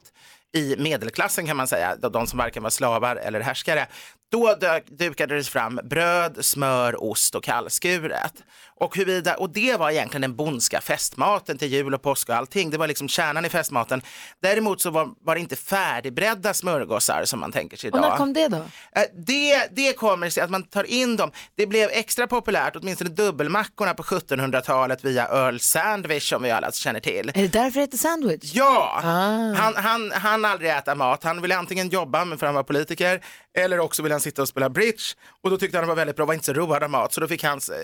i 0.54 0.76
medelklassen 0.78 1.48
kan 1.48 1.58
man 1.58 1.68
säga, 1.68 1.96
de 1.96 2.28
som 2.28 2.40
varken 2.40 2.64
var 2.64 2.70
slavar 2.70 3.16
eller 3.16 3.40
härskare, 3.40 3.88
då 4.32 4.56
dök, 4.56 4.88
dukades 4.88 5.50
fram 5.50 5.80
bröd, 5.84 6.38
smör, 6.46 7.04
ost 7.04 7.36
och 7.36 7.44
kallskuret. 7.44 8.34
Och, 8.82 8.98
huruvida, 8.98 9.36
och 9.36 9.50
det 9.50 9.76
var 9.80 9.92
egentligen 9.92 10.22
den 10.22 10.36
bondska 10.36 10.82
festmaten 10.82 11.58
till 11.58 11.68
jul 11.68 11.94
och 11.94 12.02
påsk 12.02 12.30
och 12.30 12.36
allting. 12.36 12.70
Det 12.70 12.78
var 12.78 12.88
liksom 12.88 13.08
kärnan 13.10 13.46
i 13.46 13.50
festmaten. 13.50 14.02
Däremot 14.42 14.82
så 14.82 14.90
var, 14.92 15.10
var 15.26 15.36
det 15.36 15.42
inte 15.42 15.56
färdigbredda 15.56 16.54
smörgåsar 16.54 17.26
som 17.26 17.40
man 17.40 17.52
tänker 17.52 17.78
sig 17.78 17.92
Och 17.92 17.98
idag. 17.98 18.10
när 18.10 18.18
kom 18.18 18.34
det 18.34 18.48
då? 18.48 18.58
Eh, 18.96 19.04
Det, 19.14 19.68
det 19.76 19.94
kommer 19.94 20.30
sig 20.30 20.44
att 20.44 20.50
man 20.50 20.64
tar 20.64 20.84
in 20.84 21.16
dem. 21.18 21.32
Det 21.58 21.66
blev 21.68 21.90
extra 21.92 22.28
populärt, 22.28 22.76
åtminstone 22.76 23.10
dubbelmackorna 23.10 23.94
på 23.94 24.04
1700-talet 24.04 25.06
via 25.06 25.28
Earl 25.28 25.58
Sandwich 25.60 26.30
som 26.30 26.44
vi 26.44 26.52
alla 26.52 26.72
känner 26.72 27.00
till. 27.00 27.30
Är 27.30 27.34
det 27.42 27.48
därför 27.48 27.72
det 27.80 27.80
heter 27.84 27.98
sandwich? 27.98 28.52
Ja, 28.54 29.02
Ah. 29.04 29.54
han, 29.56 29.76
han, 29.76 30.12
han 30.12 30.46
aldrig 30.46 30.72
äta 30.72 30.96
mat. 30.96 31.24
Han 31.24 31.42
ville 31.42 31.58
antingen 31.58 31.90
jobba 31.90 32.38
för 32.38 32.46
han 32.46 32.56
var 32.56 32.64
politiker 32.64 33.22
eller 33.58 33.80
också 33.80 34.02
ville 34.04 34.19
han 34.20 34.24
sitta 34.24 34.42
och 34.42 34.48
spela 34.48 34.70
bridge. 34.70 35.04
Och 35.42 35.50
då 35.50 35.58
tyckte 35.58 35.78
han 35.78 35.84
det 35.84 35.88
var 35.88 35.96
väldigt 35.96 36.16
bra, 36.16 36.26
var 36.26 36.34
inte 36.34 36.46
så 36.46 36.54
road 36.54 36.84
av 36.84 36.90
mat. 36.90 37.14
Så 37.14 37.22
då 37.22 37.28
fick 37.28 37.44
hans 37.44 37.70
eh, 37.70 37.76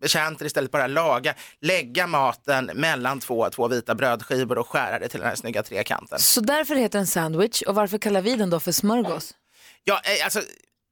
betjänter 0.00 0.46
istället 0.46 0.70
bara 0.70 0.86
laga, 0.86 1.34
lägga 1.60 2.06
maten 2.06 2.70
mellan 2.74 3.20
två, 3.20 3.50
två 3.50 3.68
vita 3.68 3.94
brödskivor 3.94 4.58
och 4.58 4.68
skära 4.68 4.98
det 4.98 5.08
till 5.08 5.20
den 5.20 5.28
här 5.28 5.36
snygga 5.36 5.62
trekanten. 5.62 6.18
Så 6.18 6.40
därför 6.40 6.74
heter 6.74 6.98
den 6.98 7.06
sandwich 7.06 7.62
och 7.62 7.74
varför 7.74 7.98
kallar 7.98 8.22
vi 8.22 8.36
den 8.36 8.50
då 8.50 8.60
för 8.60 8.72
smörgås? 8.72 9.34
Ja, 9.84 10.00
eh, 10.04 10.24
alltså 10.24 10.40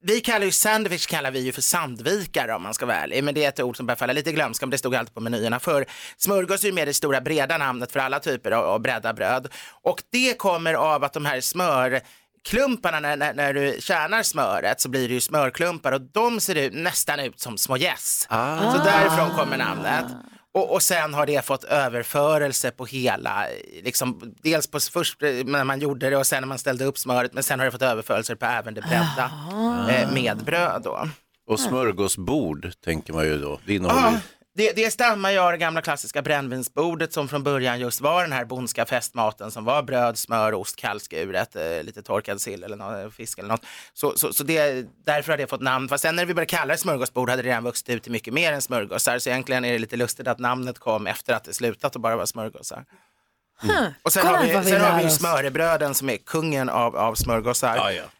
vi 0.01 0.21
kallar 0.21 0.47
ju 0.47 0.53
sandwich 0.53 1.07
kallar 1.07 1.31
vi 1.31 1.41
ju 1.41 1.53
för 1.53 1.63
sandvikare 1.63 2.55
om 2.55 2.63
man 2.63 2.75
ska 2.75 2.87
vara 2.87 2.97
ärlig, 2.97 3.25
men 3.25 3.35
det 3.35 3.45
är 3.45 3.49
ett 3.49 3.61
ord 3.61 3.77
som 3.77 3.87
börjar 3.87 3.97
falla 3.97 4.13
lite 4.13 4.31
i 4.31 4.33
glömska, 4.33 4.67
men 4.67 4.71
det 4.71 4.79
stod 4.79 4.95
alltid 4.95 5.15
på 5.15 5.21
menyerna. 5.21 5.61
För 5.61 5.87
Smörgås 6.17 6.63
är 6.63 6.69
ju 6.69 6.75
mer 6.75 6.87
det 6.87 6.95
stora 6.95 7.21
breda 7.21 7.59
namnet 7.59 7.93
för 7.93 8.01
alla 8.01 8.21
typer 8.21 8.51
av, 8.51 8.65
av 8.65 8.81
bredda 8.81 9.13
bröd. 9.15 9.49
Och 9.83 10.03
det 10.13 10.39
kommer 10.39 10.75
av 10.75 11.05
att 11.05 11.13
de 11.13 11.25
här 11.25 11.41
smörklumparna 12.47 13.01
när, 13.01 13.17
när, 13.17 13.35
när 13.35 13.55
du 13.55 13.77
kärnar 13.81 14.23
smöret 14.23 14.81
så 14.81 14.89
blir 14.89 15.09
det 15.09 15.15
ju 15.15 15.21
smörklumpar 15.21 15.93
och 15.93 16.01
de 16.01 16.41
ser 16.41 16.55
ut, 16.55 16.73
nästan 16.73 17.21
ut 17.21 17.41
som 17.41 17.59
små 17.59 17.77
gäss. 17.77 18.27
Ah. 18.31 18.73
Så 18.73 18.85
därifrån 18.85 19.31
kommer 19.31 19.57
namnet. 19.57 20.05
Och, 20.55 20.73
och 20.73 20.83
sen 20.83 21.15
har 21.15 21.27
det 21.27 21.45
fått 21.45 21.65
överförelse 21.65 22.71
på 22.71 22.87
hela, 22.87 23.47
liksom, 23.83 24.35
dels 24.43 24.67
på 24.67 24.81
först 24.81 25.23
eh, 25.23 25.31
när 25.45 25.65
man 25.65 25.81
gjorde 25.81 26.11
det 26.11 26.17
och 26.17 26.27
sen 26.27 26.43
när 26.43 26.49
man 26.49 26.59
ställde 26.59 26.85
upp 26.85 26.99
smöret, 26.99 27.35
men 27.35 27.43
sen 27.43 27.59
har 27.59 27.67
det 27.67 27.73
fått 27.73 27.83
överförelse 27.83 28.37
på 28.37 28.47
även 28.47 28.75
det 28.75 28.81
bredda 28.81 29.31
eh, 29.91 30.13
med 30.13 30.45
bröd 30.45 30.83
då. 30.85 31.09
Och 31.47 31.61
smörgåsbord 31.61 32.73
tänker 32.85 33.13
man 33.13 33.25
ju 33.25 33.39
då. 33.39 33.61
Det 33.67 33.75
innehåller 33.75 34.11
ju... 34.11 34.17
det, 34.59 34.73
det 34.73 34.91
stammar 34.91 35.31
ju 35.31 35.39
av 35.39 35.53
det 35.53 35.59
gamla 35.59 35.83
klassiska 35.83 36.23
brännvinsbordet 36.23 37.13
som 37.13 37.29
från 37.29 37.43
början 37.43 37.81
just 37.81 38.01
var 38.01 38.23
den 38.23 38.33
här 38.33 38.45
bondska 38.45 38.87
festmaten 38.87 39.51
som 39.51 39.65
var 39.65 39.83
bröd, 39.83 40.19
smör, 40.19 40.55
ost, 40.55 40.77
kallskuret, 40.77 41.57
eh, 41.57 41.83
lite 41.83 42.03
torkad 42.03 42.41
sill 42.41 42.65
eller 42.65 42.77
nå- 42.77 43.11
fisk 43.11 43.39
eller 43.39 43.49
något. 43.49 43.67
Så, 43.95 44.13
så, 44.17 44.33
så 44.33 44.45
det, 44.45 44.87
därför 45.07 45.33
har 45.33 45.37
det 45.39 45.47
fått 45.47 45.61
namn. 45.61 45.89
Fast 45.89 46.03
sen 46.03 46.17
när 46.17 46.25
vi 46.27 46.35
började 46.35 46.51
kalla 46.51 46.75
det 46.75 46.79
smörgåsbord 46.79 47.31
hade 47.31 47.43
det 47.43 47.49
redan 47.49 47.65
vuxit 47.65 47.89
ut 47.89 48.03
till 48.03 48.13
mycket 48.13 48.35
mer 48.35 48.53
än 48.53 48.63
smörgåsar. 48.63 49.19
Så 49.19 49.29
egentligen 49.31 49.65
är 49.65 49.73
det 49.73 49.79
lite 49.79 49.97
lustigt 49.97 50.29
att 50.29 50.39
namnet 50.39 50.79
kom 50.79 51.07
efter 51.07 51.35
att 51.35 51.45
det 51.45 51.53
slutat 51.53 51.97
att 51.97 52.03
bara 52.03 52.17
vara 52.17 52.27
smörgåsar. 52.27 52.85
Och 54.03 54.13
sen 54.13 54.23
Kolla 54.23 54.39
har 54.39 54.45
vi, 54.45 54.57
vi 54.59 54.65
sen 54.65 54.81
har 54.81 55.03
vi 55.03 55.11
smörrebröden 55.11 55.95
som 55.95 56.11
är 56.11 56.17
kungen 56.17 56.69
av, 56.69 56.97
av 56.97 57.15
smörgåsar. 57.15 57.77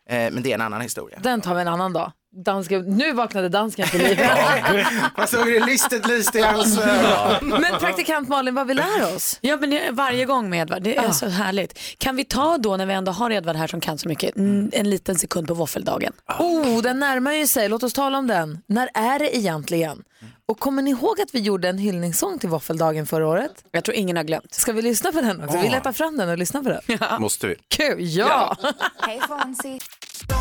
Eh, 0.09 0.17
men 0.33 0.43
det 0.43 0.51
är 0.51 0.55
en 0.55 0.61
annan 0.61 0.81
historia. 0.81 1.19
Den 1.23 1.41
tar 1.41 1.55
vi 1.55 1.61
en 1.61 1.69
annan 1.69 1.93
dag. 1.93 2.13
Dansken, 2.45 2.83
nu 2.83 3.13
vaknade 3.13 3.49
dansken 3.49 3.89
till 3.89 4.01
liv. 4.03 4.21
Man 5.17 5.29
såg 5.29 5.47
det 5.47 5.67
listet 5.67 6.07
lyste 6.09 6.39
i 6.39 6.43
hans 6.43 6.79
ögon. 6.79 7.49
Men 7.61 7.79
praktikant 7.81 8.29
Malin, 8.29 8.55
vad 8.55 8.67
vi 8.67 8.75
lär 8.75 9.17
oss? 9.17 9.39
Ja, 9.41 9.57
men 9.57 9.71
det- 9.71 9.91
varje 9.91 10.25
gång 10.25 10.51
med 10.51 10.61
Edvard, 10.63 10.83
det 10.83 10.97
är 10.97 11.11
så 11.11 11.29
härligt. 11.29 11.79
Kan 11.99 12.17
vi 12.17 12.25
ta 12.25 12.59
då, 12.59 12.77
när 12.77 12.87
vi 12.87 12.93
ändå 12.95 13.13
har 13.13 13.31
Edvard 13.31 13.57
här 13.57 13.67
som 13.67 13.81
kan 13.81 13.99
så 13.99 14.09
mycket, 14.09 14.37
en, 14.37 14.71
en 14.73 14.91
liten 14.91 15.17
sekund 15.17 15.49
på 15.49 15.55
våffeldagen? 15.55 16.13
Oh, 16.39 16.83
den 16.83 16.99
närmar 17.01 17.33
ju 17.33 17.47
sig. 17.47 17.69
Låt 17.69 17.83
oss 17.83 17.93
tala 17.93 18.19
om 18.19 18.27
den. 18.27 18.59
När 18.67 18.91
är 18.95 19.19
det 19.19 19.37
egentligen? 19.37 20.03
Och 20.47 20.59
kommer 20.61 20.83
ni 20.83 20.91
ihåg 20.91 21.21
att 21.21 21.35
vi 21.35 21.39
gjorde 21.41 21.69
en 21.69 21.79
hyllningssång 21.79 22.39
till 22.39 22.49
våffeldagen 22.49 23.07
förra 23.07 23.29
året? 23.29 23.53
Jag 23.73 23.85
tror 23.85 23.97
ingen 23.97 24.17
har 24.17 24.25
glömt. 24.25 24.55
Ska 24.55 24.73
vi 24.73 24.83
lyssna 24.83 25.13
på 25.13 25.21
den 25.21 25.45
också? 25.45 25.59
Vi 25.59 25.65
Ja. 25.67 25.73
letar 25.73 25.93
fram 25.93 26.17
den 26.17 26.29
och 26.29 26.39
lyssnar 26.39 26.63
på 26.63 26.69
den. 26.69 27.21
Måste 27.21 27.47
vi? 27.47 27.57
Kul, 27.69 27.97
ja! 28.01 28.57
Hej 29.03 29.21
Fonzie. 29.29 29.79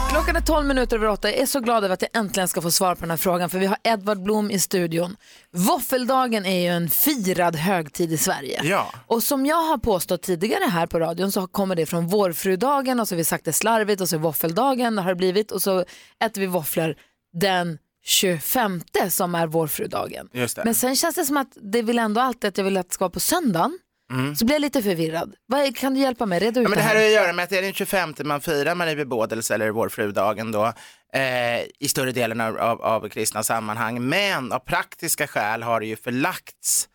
Klockan 0.10 0.36
är 0.36 0.42
12 0.42 0.68
minuter 0.68 0.96
över 0.96 1.08
åtta. 1.08 1.32
Jag 1.32 1.40
är 1.40 1.46
så 1.46 1.60
glad 1.60 1.84
över 1.84 1.94
att 1.94 2.02
jag 2.02 2.10
äntligen 2.14 2.48
ska 2.48 2.62
få 2.62 2.72
svar 2.72 2.96
på 2.96 3.02
den 3.02 3.10
här 3.10 3.18
frågan 3.18 3.50
för 3.50 3.60
vi 3.60 3.66
har 3.66 3.78
Edvard 3.84 4.24
Blom 4.24 4.52
i 4.52 4.60
studion. 4.60 5.16
Våffeldagen 5.52 6.46
är 6.46 6.62
ju 6.62 6.68
en 6.68 6.90
firad 6.90 7.56
högtid 7.56 8.14
i 8.14 8.18
Sverige. 8.18 8.62
Ja. 8.64 8.94
Och 9.08 9.24
som 9.24 9.46
jag 9.46 9.64
har 9.64 9.78
påstått 9.78 10.22
tidigare 10.22 10.64
här 10.70 10.88
på 10.88 11.00
radion 11.00 11.32
så 11.32 11.48
kommer 11.48 11.76
det 11.76 11.86
från 11.86 12.08
vårfrudagen 12.08 13.00
och 13.00 13.08
så 13.08 13.16
har 13.16 13.18
vi 13.18 13.24
sagt 13.24 13.46
det 13.46 13.54
slarvigt 13.54 14.02
och 14.02 14.10
så 14.10 14.16
är 14.16 14.20
våffeldagen 14.20 14.98
har 14.98 15.10
det 15.10 15.16
blivit 15.16 15.52
och 15.52 15.62
så 15.62 15.86
äter 16.24 16.42
vi 16.42 16.48
våfflor 16.48 16.96
den 17.34 17.78
25 18.06 18.82
som 19.10 19.36
är 19.36 19.48
vårfrudagen. 19.48 20.30
Men 20.66 20.76
sen 20.76 20.96
känns 20.96 21.16
det 21.16 21.26
som 21.26 21.38
att 21.38 21.58
det 21.62 21.82
vill 21.82 22.00
ändå 22.00 22.22
alltid 22.22 22.48
att 22.48 22.58
jag 22.58 22.66
vill 22.66 22.78
att 22.78 22.90
det 22.90 22.94
ska 22.94 23.04
vara 23.04 23.12
på 23.12 23.20
söndagen. 23.20 23.80
Mm. 24.12 24.36
Så 24.36 24.46
blir 24.46 24.56
jag 24.56 24.62
lite 24.62 24.82
förvirrad. 24.84 25.36
Vad 25.46 25.76
kan 25.78 25.94
du 25.94 26.00
hjälpa 26.00 26.26
mig? 26.26 26.40
Reda 26.40 26.60
ut 26.60 26.64
Ja, 26.64 26.70
men 26.70 26.78
det 26.78 26.84
här 26.84 26.96
här. 26.96 27.02
har 27.02 27.06
att 27.06 27.12
göra 27.14 27.34
med 27.34 27.44
att 27.44 27.50
det 27.50 27.58
är 27.58 27.62
den 27.62 27.74
25 27.74 28.14
man 28.24 28.42
firar 28.42 28.76
Marie 28.76 28.96
bebådelse 28.96 29.54
eller 29.56 29.70
vårfrudagen 29.70 30.52
då 30.52 30.74
eh, 31.14 31.62
i 31.80 31.88
större 31.88 32.12
delen 32.12 32.42
av, 32.42 32.58
av, 32.58 32.82
av 32.82 33.10
kristna 33.10 33.44
sammanhang. 33.44 34.02
Men 34.10 34.52
av 34.52 34.60
praktiska 34.60 35.28
skäl 35.28 35.64
har 35.64 35.80
det 35.80 35.86
ju 35.86 35.96
förlagts 35.96 36.90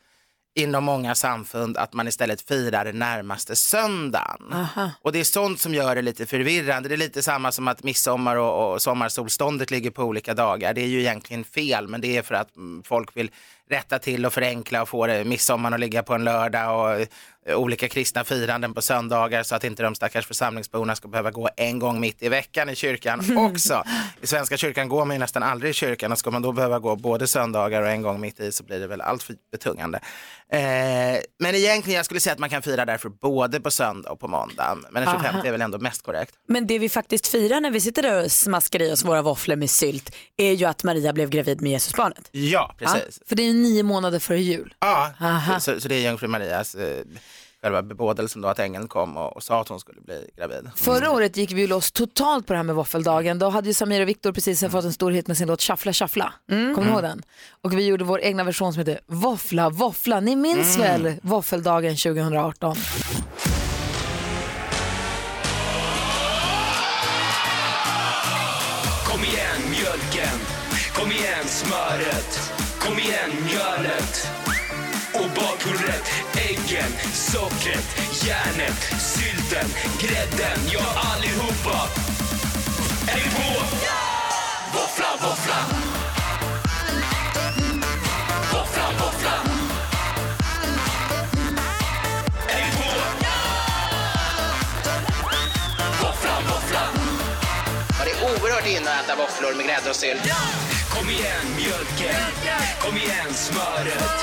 inom 0.54 0.84
många 0.84 1.14
samfund 1.14 1.76
att 1.76 1.92
man 1.92 2.08
istället 2.08 2.42
firar 2.42 2.92
närmaste 2.92 3.56
söndagen. 3.56 4.52
Aha. 4.52 4.90
Och 5.02 5.12
det 5.12 5.20
är 5.20 5.24
sånt 5.24 5.60
som 5.60 5.74
gör 5.74 5.94
det 5.94 6.02
lite 6.02 6.26
förvirrande. 6.26 6.88
Det 6.88 6.94
är 6.94 6.96
lite 6.96 7.22
samma 7.22 7.52
som 7.52 7.68
att 7.68 7.82
midsommar 7.82 8.36
och, 8.36 8.72
och 8.72 8.82
sommarsolståndet 8.82 9.70
ligger 9.70 9.90
på 9.90 10.02
olika 10.02 10.34
dagar. 10.34 10.74
Det 10.74 10.80
är 10.80 10.86
ju 10.86 11.00
egentligen 11.00 11.44
fel, 11.44 11.88
men 11.88 12.00
det 12.00 12.16
är 12.16 12.22
för 12.22 12.34
att 12.34 12.56
mm, 12.56 12.82
folk 12.82 13.16
vill 13.16 13.30
rätta 13.72 13.98
till 13.98 14.26
och 14.26 14.32
förenkla 14.32 14.82
och 14.82 14.88
få 14.88 15.06
det, 15.06 15.24
midsommar 15.24 15.72
att 15.72 15.80
ligga 15.80 16.02
på 16.02 16.14
en 16.14 16.24
lördag 16.24 16.80
och 16.80 17.00
eh, 17.00 17.56
olika 17.56 17.88
kristna 17.88 18.24
firanden 18.24 18.74
på 18.74 18.82
söndagar 18.82 19.42
så 19.42 19.54
att 19.54 19.64
inte 19.64 19.82
de 19.82 19.94
stackars 19.94 20.26
församlingsborna 20.26 20.96
ska 20.96 21.08
behöva 21.08 21.30
gå 21.30 21.48
en 21.56 21.78
gång 21.78 22.00
mitt 22.00 22.22
i 22.22 22.28
veckan 22.28 22.68
i 22.68 22.74
kyrkan 22.74 23.36
också. 23.38 23.84
I 24.20 24.26
Svenska 24.26 24.56
kyrkan 24.56 24.88
går 24.88 25.04
man 25.04 25.16
ju 25.16 25.20
nästan 25.20 25.42
aldrig 25.42 25.70
i 25.70 25.74
kyrkan 25.74 26.12
och 26.12 26.18
ska 26.18 26.30
man 26.30 26.42
då 26.42 26.52
behöva 26.52 26.78
gå 26.78 26.96
både 26.96 27.26
söndagar 27.26 27.82
och 27.82 27.88
en 27.88 28.02
gång 28.02 28.20
mitt 28.20 28.40
i 28.40 28.52
så 28.52 28.64
blir 28.64 28.80
det 28.80 28.86
väl 28.86 29.00
allt 29.00 29.22
för 29.22 29.34
betungande. 29.52 30.00
Eh, 30.52 31.20
men 31.38 31.54
egentligen, 31.54 31.96
jag 31.96 32.04
skulle 32.04 32.20
säga 32.20 32.32
att 32.32 32.38
man 32.38 32.50
kan 32.50 32.62
fira 32.62 32.84
därför 32.84 33.08
både 33.08 33.60
på 33.60 33.70
söndag 33.70 34.10
och 34.10 34.20
på 34.20 34.28
måndag. 34.28 34.78
Men 34.90 35.04
den 35.04 35.14
25 35.14 35.34
Aha. 35.34 35.46
är 35.46 35.52
väl 35.52 35.62
ändå 35.62 35.78
mest 35.78 36.02
korrekt. 36.02 36.34
Men 36.48 36.66
det 36.66 36.78
vi 36.78 36.88
faktiskt 36.88 37.26
firar 37.26 37.60
när 37.60 37.70
vi 37.70 37.80
sitter 37.80 38.02
där 38.02 38.24
och 38.24 38.32
smaskar 38.32 38.82
i 38.82 38.92
oss 38.92 39.04
våra 39.04 39.22
våfflor 39.22 39.56
med 39.56 39.70
sylt 39.70 40.14
är 40.36 40.52
ju 40.52 40.64
att 40.64 40.84
Maria 40.84 41.12
blev 41.12 41.30
gravid 41.30 41.60
med 41.60 41.72
Jesusbarnet. 41.72 42.28
Ja, 42.30 42.74
precis. 42.78 43.20
För 43.26 43.36
det 43.36 43.42
är 43.42 43.46
ju 43.46 43.52
nio 43.62 43.82
månader 43.82 44.18
före 44.18 44.40
jul. 44.40 44.74
Ja, 44.80 45.12
Aha. 45.20 45.60
så, 45.60 45.80
så 45.80 45.88
det 45.88 45.94
är 45.94 46.00
jungfru 46.00 46.28
Marias 46.28 46.74
eh, 46.74 47.04
själva 47.62 47.82
bebådelsen 47.82 48.42
då 48.42 48.48
att 48.48 48.58
ängeln 48.58 48.88
kom 48.88 49.16
och, 49.16 49.36
och 49.36 49.42
sa 49.42 49.60
att 49.60 49.68
hon 49.68 49.80
skulle 49.80 50.00
bli 50.00 50.30
gravid. 50.36 50.70
Förra 50.76 51.10
året 51.10 51.36
gick 51.36 51.52
vi 51.52 51.60
ju 51.60 51.66
loss 51.66 51.92
totalt 51.92 52.46
på 52.46 52.52
det 52.52 52.56
här 52.56 52.64
med 52.64 52.74
våffeldagen. 52.74 53.38
Då 53.38 53.48
hade 53.48 53.68
ju 53.68 53.74
Samir 53.74 54.00
och 54.02 54.08
Viktor 54.08 54.32
precis 54.32 54.60
fått 54.70 54.84
en 54.84 54.92
stor 54.92 55.10
hit 55.10 55.26
med 55.26 55.36
sin 55.36 55.48
låt 55.48 55.62
Shuffla 55.62 55.92
Shuffla. 55.92 56.32
Kommer 56.48 56.66
ni 56.76 56.88
ihåg 56.88 56.98
Mm. 56.98 57.02
den? 57.02 57.22
Och 57.62 57.78
vi 57.78 57.86
gjorde 57.86 58.04
vår 58.04 58.20
egna 58.20 58.44
version 58.44 58.72
som 58.72 58.78
heter 58.80 59.00
Våffla 59.06 59.70
Våffla. 59.70 60.20
Ni 60.20 60.36
minns 60.36 60.76
Mm. 60.76 61.02
väl 61.02 61.14
våffeldagen 61.22 61.96
2018? 61.96 62.76
smöret. 71.46 72.51
Kom 72.93 73.01
igen 73.01 73.30
mjölet. 73.45 74.28
Och 75.12 75.30
bakpulvret, 75.36 76.11
äggen, 76.36 76.93
sockret, 77.12 77.97
järnet, 78.26 79.01
sylten, 79.01 79.68
grädden, 80.01 80.59
ja 80.72 80.80
allihopa. 80.97 81.88
Är 83.09 83.16
vi 83.16 83.30
på? 83.30 83.61
Våffla, 84.72 85.07
våffla. 85.22 85.57
Våffla, 88.53 88.90
våffla. 89.01 89.34
Är 92.49 92.64
vi 92.64 92.76
på? 92.76 92.90
Våffla, 96.03 96.40
våffla. 96.49 96.88
Ja, 97.99 98.05
det 98.05 98.11
är 98.11 98.24
oerhört 98.24 98.66
inne 98.66 98.90
att 98.90 99.05
äta 99.05 99.16
våfflor 99.16 99.55
med 99.55 99.66
grädde 99.66 99.90
och 99.90 99.97
sylt. 99.97 100.71
Kom 101.03 101.11
igen 101.11 101.46
mjölken, 101.57 102.22
kom 102.80 102.96
igen 102.96 103.34
smöret, 103.34 104.20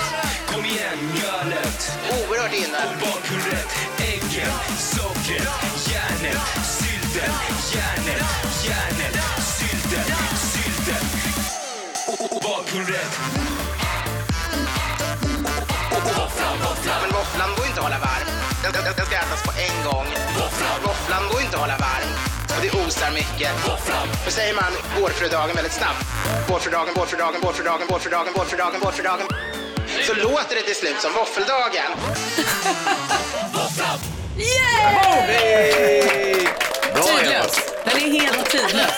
kom 0.47 0.65
igen 0.65 0.97
mjölet. 1.13 1.91
Oerhört 2.11 2.53
inne. 2.53 2.77
Och 2.77 2.99
bakpulvret, 3.01 3.67
äggen, 3.99 4.51
sockret, 4.77 5.47
järnet, 5.91 6.41
sylten, 6.79 7.33
järnet, 7.75 8.23
järnet, 8.67 9.43
sylten, 9.59 10.15
sylten. 10.53 11.05
Och- 12.07 12.31
Och 12.31 12.43
Osar 22.89 23.11
mycket. 23.11 23.51
Då 24.25 24.31
säger 24.31 24.53
man 24.53 24.71
vårfrudagen 25.01 25.55
väldigt 25.55 25.73
snabbt. 25.73 26.05
Vårfrudagen, 26.49 26.93
vårfrudagen, 26.95 27.41
vårfrudagen, 27.41 27.87
vårfrudagen, 27.89 28.33
vårfrudagen, 28.33 28.79
vårfrudagen. 28.81 29.27
Så 30.07 30.13
låter 30.13 30.55
det 30.55 30.61
till 30.61 30.75
slut 30.75 31.01
som 31.01 31.11
våffeldagen. 31.13 31.91
Tidlös. 37.07 37.73
Den 37.85 37.97
är 37.97 38.21
helt 38.21 38.49
tidlös. 38.49 38.97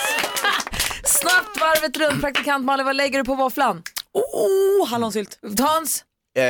Snabbt 1.04 1.60
varvet 1.60 1.96
runt. 1.96 2.20
Praktikant 2.20 2.64
Malin, 2.64 2.86
vad 2.86 2.96
lägger 2.96 3.18
du 3.18 3.24
på 3.24 3.34
våfflan? 3.34 3.82
Oh, 4.12 4.88
hallonsylt. 4.88 5.38
Hans? 5.60 6.04
Eh, 6.34 6.44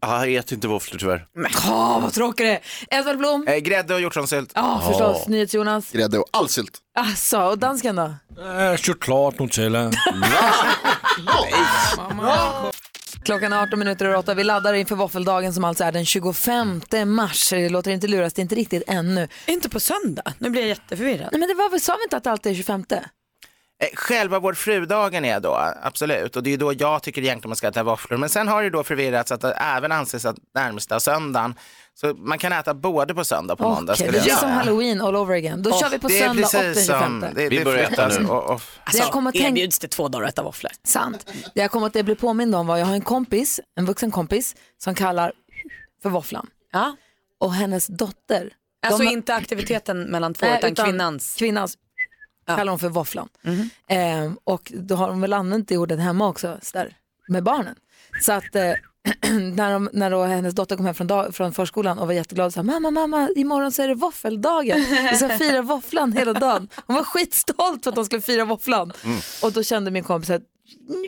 jag 0.00 0.34
äter 0.34 0.54
inte 0.54 0.68
våfflor 0.68 0.98
tyvärr. 0.98 1.26
Åh, 1.68 2.00
vad 2.02 2.12
tråkigt 2.12 2.46
det 2.46 2.52
är. 2.52 2.98
Edvard 2.98 3.18
Blom? 3.18 3.46
Eh, 3.48 3.56
grädde 3.56 3.94
och 3.94 4.00
hjortronsylt. 4.00 4.52
Ja, 4.54 4.82
förstås. 4.86 5.28
NyhetsJonas? 5.28 5.90
Grädde 5.90 6.18
och 6.18 6.28
all 6.30 6.48
sylt. 6.48 6.78
Asså, 6.98 7.42
och 7.42 7.58
dansken 7.58 7.96
då? 7.96 8.14
Äh, 8.60 8.76
choklad, 8.76 9.40
Nutella. 9.40 9.90
Klockan 13.24 13.52
är 13.52 13.62
18 13.62 13.78
minuter 13.78 14.06
över 14.06 14.16
8. 14.16 14.34
Vi 14.34 14.44
laddar 14.44 14.74
inför 14.74 14.96
våffeldagen 14.96 15.52
som 15.54 15.64
alltså 15.64 15.84
är 15.84 15.92
den 15.92 16.04
25 16.04 16.82
mars. 17.06 17.50
Det 17.50 17.68
låter 17.68 17.90
inte 17.90 18.06
luras, 18.06 18.32
det 18.32 18.40
är 18.40 18.42
inte 18.42 18.54
riktigt 18.54 18.82
ännu. 18.86 19.28
Inte 19.46 19.68
på 19.68 19.80
söndag? 19.80 20.32
Nu 20.38 20.50
blir 20.50 20.62
jag 20.62 20.68
jätteförvirrad. 20.68 21.28
Nej, 21.32 21.38
men 21.40 21.48
det 21.48 21.54
var 21.54 21.70
väl, 21.70 21.80
sa 21.80 21.96
vi 21.96 22.02
inte 22.02 22.16
att 22.16 22.24
det 22.24 22.30
alltid 22.30 22.52
är 22.52 22.56
25? 22.56 22.84
Eh, 23.82 23.88
Själva 23.94 24.38
vår 24.38 24.54
frudagen 24.54 25.24
är 25.24 25.40
då, 25.40 25.72
absolut. 25.82 26.36
Och 26.36 26.42
det 26.42 26.52
är 26.52 26.58
då 26.58 26.72
jag 26.78 27.02
tycker 27.02 27.22
egentligen 27.22 27.48
man 27.50 27.56
ska 27.56 27.68
äta 27.68 27.82
våfflor. 27.82 28.16
Men 28.18 28.28
sen 28.28 28.48
har 28.48 28.62
det 28.62 28.70
då 28.70 28.84
förvirrats 28.84 29.32
att 29.32 29.40
det 29.40 29.52
även 29.52 29.92
anses 29.92 30.24
att 30.24 30.36
närmsta 30.54 31.00
söndagen, 31.00 31.54
så 31.94 32.14
man 32.14 32.38
kan 32.38 32.52
äta 32.52 32.74
både 32.74 33.14
på 33.14 33.24
söndag 33.24 33.52
och 33.52 33.58
på 33.58 33.68
måndag. 33.68 33.92
Okej, 33.92 34.06
skulle 34.06 34.18
det 34.18 34.22
blir 34.24 34.32
som 34.32 34.40
säga. 34.40 34.52
halloween 34.52 35.00
all 35.00 35.16
over 35.16 35.34
again. 35.34 35.62
Då 35.62 35.70
Oh, 35.70 35.80
kör 35.80 35.88
vi 35.88 35.98
på 35.98 36.08
det 36.08 36.18
är 36.18 36.26
söndag 36.28 36.46
och 36.46 36.52
den 36.52 36.62
precis 36.74 36.86
25. 36.86 37.02
som- 37.20 37.34
det- 37.34 37.48
Vi 37.48 37.64
börjar 37.64 37.84
äta 37.92 38.08
nu. 38.08 38.26
och- 38.28 38.50
och- 38.50 38.60
Det 38.92 38.98
jag 38.98 39.10
kommer 39.10 39.28
att 39.28 39.34
tänka- 39.34 39.48
erbjuds 39.48 39.78
det 39.78 39.88
två 39.88 40.08
dagar 40.08 40.26
att 40.26 40.32
äta 40.32 40.42
våfflor. 40.42 40.70
Sant. 40.84 41.26
Det 41.54 41.60
jag 41.60 41.70
kommer 41.70 41.86
att 41.86 41.92
blir 42.04 42.14
påmind 42.14 42.54
om 42.54 42.66
var 42.66 42.76
jag 42.76 42.86
har 42.86 42.94
en 42.94 43.00
kompis, 43.00 43.60
en 43.78 43.86
vuxen 43.86 44.10
kompis, 44.10 44.56
som 44.78 44.94
kallar 44.94 45.32
för 46.02 46.10
våfflan. 46.10 46.46
Ja. 46.72 46.96
Och 47.40 47.52
hennes 47.54 47.86
dotter. 47.86 48.50
Alltså 48.86 49.04
har- 49.04 49.12
inte 49.12 49.34
aktiviteten 49.34 50.02
mellan 50.02 50.34
två 50.34 50.46
Nej, 50.46 50.58
utan, 50.58 50.72
utan 50.72 50.86
kvinnans. 50.86 51.34
Kvinnans 51.38 51.74
kallar 52.46 52.70
hon 52.70 52.78
för 52.78 52.88
våfflan. 52.88 53.28
Ehm, 53.88 54.38
och 54.44 54.72
då 54.74 54.94
har 54.94 55.08
de 55.08 55.20
väl 55.20 55.32
använt 55.32 55.68
det 55.68 55.78
ordet 55.78 56.00
hemma 56.00 56.28
också, 56.28 56.58
så 56.62 56.78
där, 56.78 56.96
med 57.28 57.42
barnen. 57.42 57.74
Så 58.20 58.32
att 58.32 58.54
eh, 58.54 58.72
när, 59.54 59.72
de, 59.72 59.88
när 59.92 60.10
då 60.10 60.22
hennes 60.22 60.54
dotter 60.54 60.76
kom 60.76 60.86
hem 60.86 60.94
från, 60.94 61.06
dag, 61.06 61.34
från 61.34 61.52
förskolan 61.52 61.98
och 61.98 62.06
var 62.06 62.14
jätteglad 62.14 62.46
och 62.46 62.52
sa 62.52 62.62
mamma, 62.62 62.90
mamma, 62.90 63.28
imorgon 63.36 63.72
så 63.72 63.82
är 63.82 63.88
det 63.88 63.94
våffeldagen. 63.94 64.80
Vi 65.10 65.16
ska 65.16 65.28
fira 65.28 65.62
våfflan 65.62 66.12
hela 66.12 66.32
dagen. 66.32 66.68
Hon 66.86 66.96
var 66.96 67.04
skitstolt 67.04 67.84
för 67.84 67.90
att 67.90 67.96
de 67.96 68.04
skulle 68.04 68.22
fira 68.22 68.44
våfflan. 68.44 68.92
Och 69.42 69.52
då 69.52 69.62
kände 69.62 69.90
min 69.90 70.04
kompis 70.04 70.30
att 70.30 70.42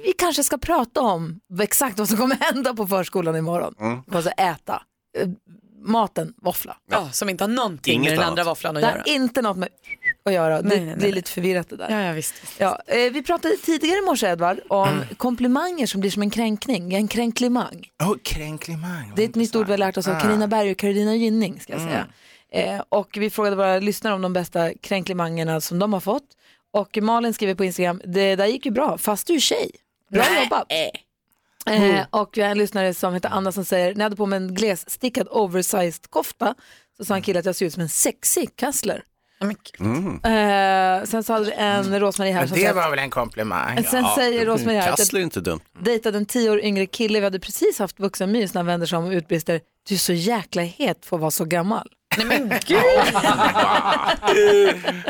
vi 0.05 0.13
kanske 0.13 0.45
ska 0.45 0.59
prata 0.59 1.01
om 1.01 1.41
exakt 1.61 1.99
vad 1.99 2.09
som 2.09 2.17
kommer 2.17 2.37
hända 2.37 2.75
på 2.75 2.87
förskolan 2.87 3.37
imorgon. 3.37 3.75
Mm. 3.81 4.03
Alltså 4.13 4.31
äta. 4.31 4.83
Maten, 5.87 6.35
våffla. 6.43 6.77
Ja, 6.91 7.11
som 7.13 7.29
inte 7.29 7.45
har 7.45 7.49
någonting 7.49 7.95
Inget 7.95 8.05
med 8.05 8.13
den 8.13 8.19
annat. 8.19 8.31
andra 8.31 8.45
våfflan 8.45 8.77
att 8.77 8.83
Det 8.83 8.89
göra. 8.89 8.99
har 9.07 9.09
inte 9.15 9.43
något 9.43 9.57
med 9.57 9.69
att 10.25 10.33
göra. 10.33 10.63
Det 10.63 10.69
Nej, 10.69 10.77
nej, 10.79 10.87
nej, 10.87 10.97
blir 10.97 11.13
lite 11.13 11.31
förvirrat 11.31 11.69
det 11.69 11.77
där. 11.77 11.91
Ja, 11.91 12.03
ja, 12.03 12.13
visst. 12.13 12.35
Ja, 12.59 12.81
eh, 12.87 13.13
vi 13.13 13.23
pratade 13.23 13.57
tidigare 13.57 13.99
i 13.99 14.03
morse 14.03 14.27
Edvard 14.27 14.59
om 14.69 14.89
komplimanger 15.17 15.87
som 15.87 16.01
blir 16.01 16.11
som 16.11 16.23
en 16.23 16.31
kränkning, 16.31 16.95
en 16.95 17.09
kränklimang. 17.09 17.87
Oh, 18.03 18.17
kränklimang. 18.23 19.13
Det 19.17 19.25
är 19.25 19.29
ett 19.29 19.35
nytt 19.35 19.57
ord 19.57 19.67
vi 19.67 19.73
har 19.73 19.79
lärt 19.79 19.97
oss 19.97 20.09
av 20.09 20.17
Ah. 20.17 20.21
Carina 20.21 20.49
Berg 20.49 20.71
och 20.71 20.79
Carolina 20.79 21.15
Gynning 21.15 21.61
ska 21.61 21.73
jag 21.73 21.81
Mm. 21.83 21.93
säga. 21.93 22.07
Eh, 22.77 22.83
och 22.89 23.09
vi 23.21 23.31
frågade 23.31 23.57
våra 23.57 23.79
lyssnare 23.79 24.15
om 24.15 24.23
de 24.23 24.33
bästa 24.33 24.75
kränklimangerna 24.75 25.61
som 25.61 25.79
de 25.79 25.93
har 25.93 26.01
fått. 26.01 26.23
Och 26.73 26.99
Malin 27.03 27.35
skriver 27.35 27.55
på 27.55 27.65
Instagram, 27.65 28.01
det 28.05 28.37
där 28.37 28.47
gick 28.47 28.67
ju 28.67 28.73
bra, 28.73 28.99
fast 28.99 29.27
du 29.27 29.35
är 29.35 29.41
tjej. 29.41 29.71
Bra 30.11 30.25
jobbat. 30.43 30.67
Eh, 31.71 32.05
och 32.11 32.31
vi 32.33 32.43
har 32.43 32.51
en 32.51 32.59
lyssnare 32.59 32.95
som 32.95 33.15
heter 33.15 33.29
Anna 33.29 33.53
som 33.53 33.65
säger, 33.65 33.95
när 33.95 34.01
jag 34.01 34.05
hade 34.05 34.17
på 34.17 34.27
mig 34.27 34.37
en 34.37 34.55
glesstickad 34.55 35.29
oversized 35.31 36.11
kofta 36.11 36.55
så 36.97 37.05
sa 37.05 37.15
en 37.15 37.23
kille 37.23 37.39
att 37.39 37.45
jag 37.45 37.57
ser 37.57 37.67
ut 37.67 37.73
som 37.73 37.83
en 37.83 37.89
sexig 37.89 38.57
kassler. 38.57 39.03
Eh, 39.41 39.47
sen 41.05 41.25
så 41.25 41.33
hade 41.33 41.45
vi 41.45 41.53
en 41.53 42.01
Rosmarie 42.01 42.33
här 42.33 42.41
Men 42.41 42.49
som 42.49 42.59
det 42.59 42.73
var 42.73 42.91
väl 42.91 42.99
en 42.99 43.11
komplimang? 43.11 43.85
Sen 43.85 44.05
säger 44.17 44.47
Rosmarie 44.47 44.81
här 44.81 44.91
att 44.91 44.97
Kassler 44.99 45.21
är 45.21 45.23
jag 45.23 45.27
inte 45.27 45.41
dumt. 45.41 45.61
dejtade 45.81 46.19
en 46.19 46.27
tio 46.27 46.51
år 46.51 46.61
yngre 46.61 46.87
kille, 46.87 47.19
vi 47.21 47.25
hade 47.25 47.41
precis 47.41 47.79
haft 47.79 48.01
vuxenmys 48.01 48.55
när 48.55 48.59
han 48.59 48.67
vänder 48.67 48.87
sig 48.87 48.99
om 48.99 49.05
och 49.05 49.11
utbrister 49.11 49.61
du 49.89 49.95
är 49.95 49.99
så 49.99 50.13
jäkla 50.13 50.63
het 50.63 51.07
för 51.07 51.17
att 51.17 51.21
vara 51.21 51.31
så 51.31 51.45
gammal. 51.45 51.89
Nej 52.17 52.27
men 52.27 52.49
gud. 52.67 52.81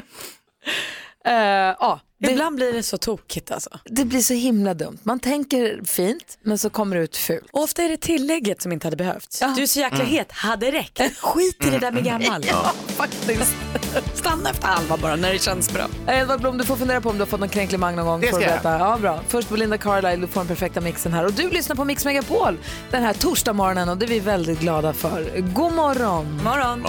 Eh, 1.27 1.33
ja, 1.35 2.01
det, 2.19 2.31
Ibland 2.31 2.57
blir 2.57 2.73
det 2.73 2.83
så 2.83 2.99
tokigt 2.99 3.51
alltså. 3.51 3.71
det 3.85 4.05
blir 4.05 4.21
så 4.21 4.35
himla 4.35 4.75
dumt. 4.75 4.99
Man 5.03 5.21
tänker 5.21 5.81
fint 5.85 6.39
men 6.43 6.59
så 6.59 6.71
kommer 6.71 6.97
det 6.97 7.03
ut 7.03 7.17
fult. 7.17 7.45
Och 7.53 7.63
ofta 7.63 7.83
är 7.83 7.89
det 7.89 7.97
tillägget 7.97 8.63
som 8.63 8.73
inte 8.73 8.87
hade 8.87 8.97
behövts. 8.97 9.43
Du 9.57 9.63
är 9.63 9.67
så 9.67 9.81
jäkla 9.81 9.99
Mm. 10.01 10.13
het, 10.13 10.33
hade 10.33 10.71
räckt. 10.73 11.01
Skit 11.21 11.67
i 11.67 11.71
det 11.71 11.79
där 11.79 11.93
med 11.93 12.05
gammal. 12.05 12.45
Ja, 12.49 12.73
faktiskt. 12.87 13.55
Stanna 14.15 14.51
efter 14.51 14.67
halva 14.69 14.97
bara 14.97 15.17
när 15.17 15.33
det 15.33 15.39
känns 15.39 15.73
bra. 15.73 15.87
Edvard 16.09 16.41
Blom, 16.41 16.59
du 16.59 16.65
får 16.65 16.77
fundera 16.77 17.01
på 17.01 17.09
om 17.09 17.15
du 17.17 17.21
har 17.21 17.27
fått 17.27 17.41
någon 17.41 17.49
kränklimang 17.49 17.97
någon 17.97 18.07
gång. 18.07 18.21
Det 18.21 18.27
ska 18.33 18.41
jag. 18.43 18.61
Ja, 18.65 18.99
bra. 19.01 19.21
Först 19.29 19.49
Belinda 19.49 19.79
Carlisle, 19.79 20.17
du 20.17 20.27
får 20.27 20.41
den 20.41 20.49
perfekta 20.49 20.81
mixen 20.81 21.13
här. 21.13 21.25
Och 21.25 21.33
du 21.33 21.51
lyssnar 21.51 21.77
på 21.77 21.85
Mix 21.85 22.05
Megapol 22.05 22.59
den 22.91 23.03
här 23.03 23.13
torsdag 23.13 23.53
morgonen 23.53 23.89
och 23.89 23.97
det 23.97 24.07
är 24.07 24.09
vi 24.09 24.21
väldigt 24.21 24.61
glada 24.61 24.93
för. 24.93 25.41
God 25.41 25.73
morgon! 25.73 26.41
Morgon. 26.45 26.87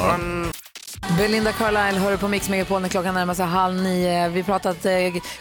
Belinda 1.16 1.51
Carlisle 1.51 1.99
hör 1.99 2.12
du 2.12 2.18
på 2.18 2.28
Mix 2.28 2.49
Megapol 2.49 2.82
när 2.82 2.89
klockan 2.89 3.14
närmar 3.14 3.34
sig 3.34 3.45
halv 3.45 3.82
nio. 3.82 4.30
Vi 4.30 4.41
har 4.41 4.45
pratat 4.45 4.86
eh, 4.86 4.93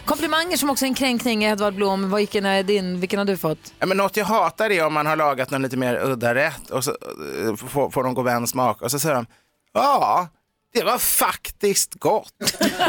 komplimanger 0.05 0.57
som 0.57 0.69
också 0.69 0.85
är 0.85 0.87
en 0.87 0.95
kränkning. 0.95 1.43
Edvard 1.43 1.73
Blom, 1.73 2.15
vilken 2.15 2.45
är 2.45 2.63
din? 2.63 2.99
Vilken 2.99 3.19
har 3.19 3.25
du 3.25 3.37
fått? 3.37 3.73
Ja, 3.79 3.85
men 3.85 3.97
något 3.97 4.17
jag 4.17 4.25
hatar 4.25 4.69
är 4.69 4.85
om 4.85 4.93
man 4.93 5.05
har 5.05 5.15
lagat 5.15 5.51
någon 5.51 5.61
lite 5.61 5.77
mer 5.77 5.95
udda 6.03 6.35
rätt 6.35 6.69
och 6.69 6.83
så 6.83 6.91
eh, 6.91 7.55
får, 7.55 7.89
får 7.89 8.03
de 8.03 8.13
gå 8.13 8.21
vän-smak 8.21 8.81
och 8.81 8.91
så 8.91 8.99
säger 8.99 9.15
de 9.15 9.25
ja, 9.73 10.27
det 10.79 10.85
var 10.85 10.97
faktiskt 10.97 11.93
gott. 11.93 12.33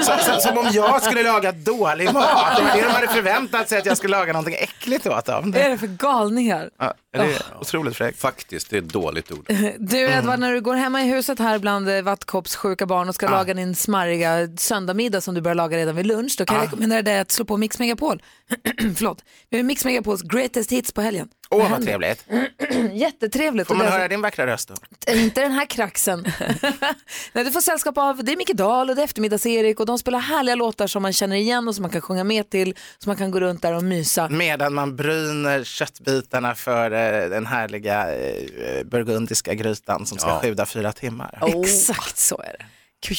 Så, 0.03 0.13
så, 0.21 0.41
som 0.41 0.59
om 0.59 0.71
jag 0.73 1.03
skulle 1.03 1.23
laga 1.23 1.53
dålig 1.53 2.13
mat. 2.13 2.57
Det 2.57 2.63
var 2.63 2.77
det 2.77 2.83
de 2.83 2.91
hade 2.91 3.09
förväntat 3.09 3.69
sig 3.69 3.79
att 3.79 3.87
jag 3.87 3.97
skulle 3.97 4.17
laga 4.17 4.33
någonting 4.33 4.55
äckligt 4.55 5.07
åt 5.07 5.25
dem. 5.25 5.51
Vad 5.51 5.63
är 5.63 5.69
det 5.69 5.79
för 5.79 5.87
galningar? 5.87 6.71
Ja, 6.79 6.95
det 7.13 7.19
är 7.19 7.43
otroligt 7.61 7.97
fräckt. 7.97 8.21
Faktiskt, 8.21 8.71
det 8.71 8.77
är 8.77 8.83
ett 8.83 8.89
dåligt 8.89 9.33
ord. 9.33 9.53
Du 9.79 9.99
Edvard, 9.99 10.39
när 10.39 10.53
du 10.53 10.61
går 10.61 10.75
hemma 10.75 11.03
i 11.03 11.09
huset 11.09 11.39
här 11.39 11.59
bland 11.59 11.89
eh, 11.89 12.03
vattkoppssjuka 12.03 12.87
barn 12.87 13.09
och 13.09 13.15
ska 13.15 13.29
laga 13.29 13.55
din 13.55 13.75
smarriga 13.75 14.49
söndagmiddag 14.57 15.21
som 15.21 15.35
du 15.35 15.41
börjar 15.41 15.55
laga 15.55 15.77
redan 15.77 15.97
vid 15.97 16.07
lunch, 16.07 16.35
då 16.39 16.45
kan 16.45 16.57
jag 16.57 16.65
rekommendera 16.67 17.03
dig 17.03 17.19
att 17.19 17.31
slå 17.31 17.45
på 17.45 17.57
Mix 17.57 17.79
Megapol. 17.79 18.23
Förlåt. 18.97 19.25
Vi 19.51 19.57
har 19.57 19.65
Mix 19.65 19.85
Megapols 19.85 20.23
greatest 20.23 20.73
hits 20.73 20.93
på 20.93 21.01
helgen. 21.01 21.29
Åh, 21.51 21.59
vad 21.59 21.67
händer? 21.71 21.87
trevligt. 21.87 22.25
Jättetrevligt. 22.93 23.69
Får 23.69 23.75
man 23.75 23.87
höra 23.87 24.09
din 24.09 24.21
vackra 24.21 24.47
röst 24.47 24.69
då? 24.69 25.13
Inte 25.13 25.41
den 25.41 25.53
här 25.53 25.67
kraxen. 25.67 26.27
Nej, 27.33 27.45
du 27.45 27.51
får 27.51 27.61
sällskap 27.61 27.99
av, 27.99 28.25
det 28.25 28.33
är 28.33 28.37
Micke 28.37 28.53
Dahl 28.55 28.91
och 28.91 28.97
det 28.97 29.03
är 29.03 29.05
eftermiddags-Erik 29.05 29.81
och 29.81 29.87
de 29.87 29.99
spelar 29.99 30.19
härliga 30.19 30.55
låtar 30.55 30.87
som 30.87 31.03
man 31.03 31.13
känner 31.13 31.37
igen 31.37 31.69
och 31.69 31.75
som 31.75 31.83
man 31.83 31.91
kan 31.91 32.01
sjunga 32.01 32.25
med 32.25 32.51
till, 32.51 32.75
så 32.99 33.09
man 33.11 33.17
kan 33.17 33.31
gå 33.31 33.41
runt 33.41 33.63
där 33.63 33.73
och 33.73 33.85
mysa. 33.85 34.29
Medan 34.29 34.75
man 34.75 34.97
bryner 34.97 35.65
köttbitarna 35.65 36.55
för 36.55 36.91
eh, 36.91 37.29
den 37.31 37.47
härliga 37.47 38.15
eh, 38.17 38.85
burgundiska 38.85 39.55
grytan 39.55 40.07
som 40.07 40.19
ska 40.19 40.29
Ja. 40.29 40.41
sjuda 40.43 40.67
fyra 40.67 40.93
timmar. 40.93 41.43
Exakt 41.65 42.19
så 42.19 42.39
är 42.45 42.57
det. 42.59 42.65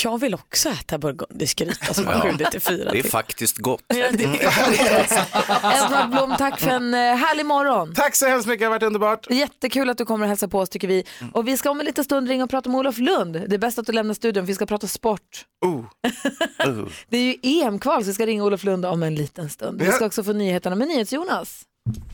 Jag 0.03 0.17
vill 0.17 0.33
också 0.33 0.69
äta 0.69 0.97
burgundiskgryta 0.97 1.93
som 1.93 2.07
har 2.07 2.19
skjutit 2.19 2.51
till 2.51 2.61
fyra 2.61 2.91
Det 2.91 2.97
är 2.97 3.01
till. 3.01 3.11
faktiskt 3.11 3.57
gott. 3.57 3.83
Ja, 3.87 3.95
det 4.11 4.23
är 4.23 4.35
Edvard 5.85 6.09
Blom, 6.09 6.35
tack 6.37 6.59
för 6.59 6.69
en 6.69 6.93
eh, 6.93 6.99
härlig 6.99 7.45
morgon. 7.45 7.93
Tack 7.95 8.15
så 8.15 8.27
hemskt 8.27 8.47
mycket, 8.47 8.59
det 8.59 8.65
har 8.65 8.69
varit 8.71 8.83
underbart. 8.83 9.27
Jättekul 9.31 9.89
att 9.89 9.97
du 9.97 10.05
kommer 10.05 10.25
och 10.25 10.29
hälsa 10.29 10.47
på 10.47 10.59
oss 10.59 10.69
tycker 10.69 10.87
vi. 10.87 11.03
Och 11.33 11.47
vi 11.47 11.57
ska 11.57 11.69
om 11.69 11.79
en 11.79 11.85
liten 11.85 12.03
stund 12.03 12.27
ringa 12.27 12.43
och 12.43 12.49
prata 12.49 12.69
med 12.69 12.79
Olof 12.79 12.97
Lund. 12.97 13.33
Det 13.47 13.55
är 13.55 13.57
bäst 13.57 13.79
att 13.79 13.85
du 13.85 13.91
lämnar 13.91 14.13
studion 14.13 14.43
för 14.43 14.47
vi 14.47 14.55
ska 14.55 14.65
prata 14.65 14.87
sport. 14.87 15.45
Det 17.09 17.17
är 17.17 17.21
ju 17.23 17.35
EM-kval 17.61 18.03
så 18.03 18.07
vi 18.07 18.13
ska 18.13 18.25
ringa 18.25 18.43
Olof 18.43 18.63
Lund 18.63 18.85
om 18.85 19.03
en 19.03 19.15
liten 19.15 19.49
stund. 19.49 19.81
Vi 19.81 19.91
ska 19.91 20.05
också 20.05 20.23
få 20.23 20.33
nyheterna 20.33 20.75
med 20.75 20.87
NyhetsJonas. 20.87 21.61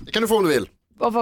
Det 0.05 0.11
kan 0.11 0.21
du 0.21 0.27
få 0.27 0.37
om 0.37 0.43
du 0.43 0.49
vill. 0.49 0.69
Och 0.99 1.13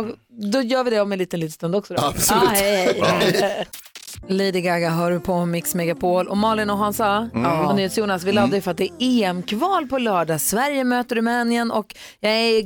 Då 0.51 0.61
gör 0.61 0.83
vi 0.83 0.89
det 0.89 1.01
om 1.01 1.11
en 1.11 1.19
liten, 1.19 1.39
liten 1.39 1.51
stund 1.51 1.75
också 1.75 1.93
då. 1.93 2.01
Absolut. 2.03 2.43
Ah, 2.43 2.47
hej, 2.47 3.01
hej. 3.03 3.67
Lady 4.27 4.61
Gaga 4.61 4.89
hör 4.89 5.11
du 5.11 5.19
på 5.19 5.45
Mix 5.45 5.75
Megapol 5.75 6.27
och 6.27 6.37
Malin 6.37 6.69
och 6.69 6.77
Hansa 6.77 7.29
Mm. 7.35 7.65
och 7.65 7.75
NyhetsJonas, 7.75 8.23
vi 8.25 8.31
laddar 8.31 8.55
ju 8.55 8.61
för 8.61 8.71
att 8.71 8.77
det 8.77 8.89
är 8.99 9.23
EM-kval 9.29 9.87
på 9.87 9.97
lördag. 9.97 10.41
Sverige 10.41 10.83
möter 10.83 11.15
Rumänien 11.15 11.71
och 11.71 11.85
jag 12.19 12.31
är 12.31 12.63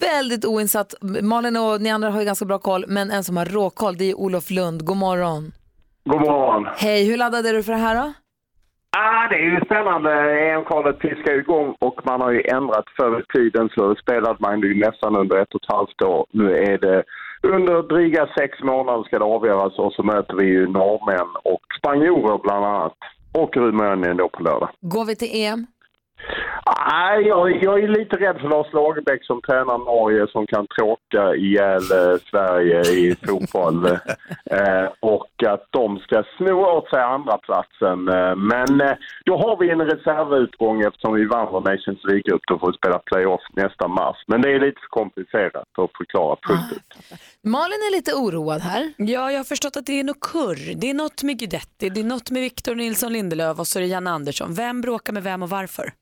väldigt 0.00 0.44
oinsatt. 0.44 0.94
Malin 1.22 1.56
och 1.56 1.80
ni 1.80 1.90
andra 1.90 2.10
har 2.10 2.20
ju 2.20 2.26
ganska 2.26 2.44
bra 2.44 2.58
koll, 2.58 2.84
men 2.88 3.10
en 3.10 3.24
som 3.24 3.36
har 3.36 3.44
råkoll 3.44 3.96
det 3.96 4.10
är 4.10 4.14
Olof 4.14 4.50
Lund. 4.50 4.84
God 4.84 4.96
morgon. 4.96 5.52
God 6.04 6.20
morgon. 6.20 6.66
Hej, 6.76 7.08
hur 7.10 7.16
laddade 7.16 7.52
du 7.52 7.62
för 7.62 7.72
det 7.72 7.78
här 7.78 7.94
då? 7.94 8.12
Ah, 8.96 9.28
det 9.30 9.36
är 9.36 9.50
ju 9.54 9.60
spännande. 9.64 10.10
EM-kvalet 10.50 10.98
piskar 10.98 11.38
igång 11.38 11.74
och 11.78 12.00
man 12.04 12.20
har 12.20 12.32
ju 12.32 12.42
ändrat 12.42 12.84
förr 12.96 13.20
i 13.20 13.24
tiden 13.38 13.68
så 13.74 13.94
spelade 14.02 14.36
man 14.40 14.60
ju 14.60 14.74
nästan 14.86 15.16
under 15.16 15.36
ett 15.42 15.54
och 15.54 15.62
ett 15.64 15.72
halvt 15.76 16.02
år. 16.02 16.26
Nu 16.32 16.56
är 16.56 16.78
det 16.78 17.02
under 17.42 17.82
dryga 17.82 18.26
sex 18.38 18.62
månader 18.62 19.02
ska 19.02 19.18
det 19.18 19.24
avgöras 19.24 19.78
och 19.78 19.92
så 19.92 20.02
möter 20.02 20.34
vi 20.34 20.44
ju 20.44 20.66
norrmän 20.66 21.28
och 21.44 21.60
spanjorer 21.78 22.38
bland 22.42 22.64
annat. 22.64 22.96
Och 23.32 23.56
Rumänien 23.56 24.16
då 24.16 24.28
på 24.28 24.42
lördag. 24.42 24.68
Går 24.80 25.04
vi 25.04 25.16
till 25.16 25.30
EM? 25.32 25.66
Nej, 26.90 27.26
jag, 27.26 27.62
jag 27.62 27.82
är 27.84 27.88
lite 27.88 28.16
rädd 28.16 28.36
för 28.40 28.48
Lars 28.48 28.72
Lagerbäck 28.72 29.24
som 29.24 29.40
tränar 29.42 29.78
Norge 29.78 30.26
som 30.28 30.46
kan 30.46 30.66
tråka 30.66 31.34
ihjäl 31.34 31.82
eh, 31.98 32.16
Sverige 32.30 32.80
i 32.80 33.16
fotboll. 33.26 33.86
eh, 34.50 34.86
och 35.00 35.30
att 35.46 35.66
de 35.70 35.98
ska 35.98 36.24
sno 36.36 36.64
åt 36.76 36.90
sig 36.90 37.02
andra 37.02 37.38
platsen. 37.38 38.08
Eh, 38.08 38.36
men 38.36 38.80
eh, 38.80 38.96
då 39.24 39.36
har 39.36 39.56
vi 39.60 39.70
en 39.70 39.80
reservutgång 39.80 40.80
eftersom 40.82 41.14
vi 41.14 41.24
vann 41.24 41.48
vår 41.52 41.60
Nations 41.60 42.04
League-grupp. 42.04 42.42
Då 42.48 42.58
får 42.58 42.66
vi 42.72 42.76
spela 42.76 42.98
playoff 42.98 43.40
nästa 43.52 43.88
mars. 43.88 44.16
Men 44.26 44.42
det 44.42 44.50
är 44.52 44.60
lite 44.60 44.80
för 44.80 44.88
komplicerat 45.00 45.78
att 45.78 45.90
förklara 45.98 46.36
fullt 46.46 46.72
ut. 46.72 46.88
Malin 47.42 47.80
är 47.88 47.92
lite 47.96 48.12
oroad 48.14 48.60
här. 48.60 48.92
Ja, 48.96 49.30
jag 49.32 49.38
har 49.38 49.44
förstått 49.44 49.76
att 49.76 49.86
det 49.86 50.00
är 50.00 50.04
något 50.04 50.20
kurr. 50.20 50.74
Det 50.80 50.90
är 50.90 50.94
något 50.94 51.22
med 51.22 51.38
Guidetti, 51.38 51.88
det 51.88 52.00
är 52.00 52.04
något 52.04 52.30
med 52.30 52.42
Victor 52.42 52.74
Nilsson 52.74 53.12
Lindelöf 53.12 53.58
och 53.58 53.66
så 53.66 53.78
är 53.78 53.80
det 53.80 53.88
Janne 53.88 54.10
Andersson. 54.10 54.54
Vem 54.54 54.80
bråkar 54.80 55.12
med 55.12 55.22
vem 55.22 55.42
och 55.42 55.50
varför? 55.50 55.92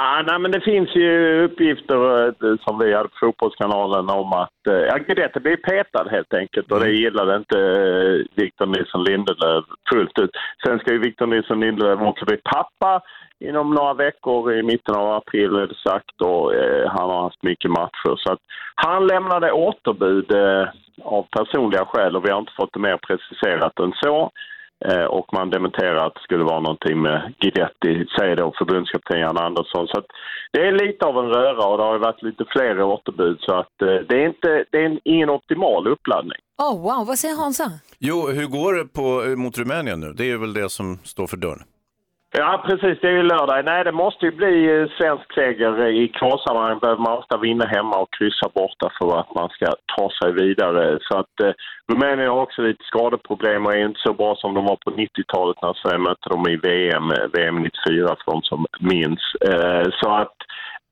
Ah, 0.00 0.22
nej, 0.22 0.38
men 0.38 0.50
det 0.50 0.60
finns 0.60 0.96
ju 0.96 1.42
uppgifter 1.44 2.26
eh, 2.26 2.56
som 2.64 2.78
vi 2.78 2.94
hade 2.94 3.08
på 3.08 3.16
Fotbollskanalen 3.20 4.10
om 4.10 4.32
att 4.32 4.66
eh, 4.68 4.74
ja, 4.74 4.96
Guidetti 4.96 5.40
blev 5.40 5.56
petad 5.56 6.08
helt 6.10 6.34
enkelt 6.34 6.72
och 6.72 6.80
det 6.80 6.90
gillade 6.90 7.36
inte 7.36 7.58
eh, 7.58 8.42
Victor 8.42 8.66
Nilsson 8.66 9.04
Lindelöf 9.04 9.64
fullt 9.92 10.18
ut. 10.18 10.30
Sen 10.66 10.78
ska 10.78 10.92
ju 10.92 10.98
Victor 10.98 11.26
Nilsson 11.26 11.60
Lindelöf 11.60 12.00
också 12.00 12.24
bli 12.24 12.36
pappa 12.36 13.02
inom 13.40 13.74
några 13.74 13.94
veckor 13.94 14.52
i 14.52 14.62
mitten 14.62 14.94
av 14.94 15.12
april 15.12 15.56
är 15.56 15.66
det 15.66 15.90
sagt 15.90 16.20
och 16.20 16.54
eh, 16.54 16.90
han 16.90 17.10
har 17.10 17.22
haft 17.22 17.42
mycket 17.42 17.70
matcher. 17.70 18.16
Så 18.16 18.32
att 18.32 18.40
han 18.74 19.06
lämnade 19.06 19.52
återbud 19.52 20.32
eh, 20.32 20.68
av 21.02 21.22
personliga 21.22 21.84
skäl 21.84 22.16
och 22.16 22.24
vi 22.26 22.30
har 22.30 22.38
inte 22.38 22.52
fått 22.56 22.72
det 22.72 22.80
mer 22.80 22.96
preciserat 22.96 23.78
än 23.78 23.92
så. 23.92 24.30
Eh, 24.84 25.04
och 25.04 25.26
man 25.32 25.50
dementerar 25.50 26.06
att 26.06 26.14
det 26.14 26.20
skulle 26.20 26.44
vara 26.44 26.60
någonting 26.60 27.02
med 27.02 27.34
Guidetti, 27.40 28.06
säger 28.18 28.36
då 28.36 28.52
förbundskapten 28.58 29.20
Jan 29.20 29.38
Andersson. 29.38 29.86
Så 29.88 29.98
att 29.98 30.06
det 30.52 30.66
är 30.66 30.72
lite 30.72 31.06
av 31.06 31.18
en 31.18 31.30
röra 31.30 31.66
och 31.66 31.78
det 31.78 31.84
har 31.84 31.92
ju 31.92 31.98
varit 31.98 32.22
lite 32.22 32.44
fler 32.48 32.82
återbud 32.82 33.38
så 33.40 33.54
att 33.54 33.82
eh, 33.82 33.94
det 34.08 34.14
är, 34.22 34.26
inte, 34.26 34.64
det 34.70 34.78
är 34.78 34.86
en, 34.86 35.00
ingen 35.04 35.30
optimal 35.30 35.88
uppladdning. 35.88 36.38
Oh, 36.62 36.82
wow, 36.82 37.06
vad 37.06 37.18
säger 37.18 37.36
Hansa? 37.36 37.70
Jo, 37.98 38.28
hur 38.28 38.46
går 38.46 38.72
det 38.74 38.84
på, 38.84 39.36
mot 39.36 39.58
Rumänien 39.58 40.00
nu? 40.00 40.12
Det 40.12 40.30
är 40.30 40.36
väl 40.36 40.52
det 40.52 40.68
som 40.70 40.98
står 41.04 41.26
för 41.26 41.36
dörren. 41.36 41.64
Ja, 42.34 42.64
precis. 42.66 43.00
Det 43.00 43.08
är 43.08 43.12
ju 43.20 43.22
lördag. 43.22 43.64
Nej, 43.64 43.84
det 43.84 43.92
måste 43.92 44.26
ju 44.26 44.32
bli 44.32 44.54
eh, 44.74 44.86
svensk 44.98 45.34
seger. 45.34 45.86
I 46.02 46.08
kvalsammanhang 46.08 46.78
behöver 46.78 47.02
man 47.02 47.18
ofta 47.18 47.36
vinna 47.38 47.66
hemma 47.66 47.96
och 48.02 48.12
kryssa 48.18 48.48
borta 48.54 48.86
för 48.98 49.20
att 49.20 49.34
man 49.34 49.48
ska 49.48 49.66
ta 49.96 50.10
sig 50.18 50.32
vidare. 50.32 50.98
Så 51.02 51.18
att 51.18 51.34
eh, 51.44 51.52
Rumänien 51.92 52.28
har 52.30 52.40
också 52.40 52.62
lite 52.62 52.84
skadeproblem 52.84 53.66
och 53.66 53.74
är 53.74 53.84
inte 53.86 54.00
så 54.06 54.12
bra 54.12 54.36
som 54.36 54.54
de 54.54 54.64
var 54.64 54.76
på 54.76 54.90
90-talet 54.90 55.56
när 55.62 55.74
Sverige 55.82 55.98
mötte 55.98 56.28
dem 56.28 56.48
i 56.48 56.56
VM, 56.56 57.08
VM 57.32 57.56
94 57.62 58.16
för 58.24 58.32
de 58.32 58.42
som 58.42 58.66
minns. 58.80 59.22
Eh, 59.50 59.86
så 60.00 60.10
att 60.22 60.36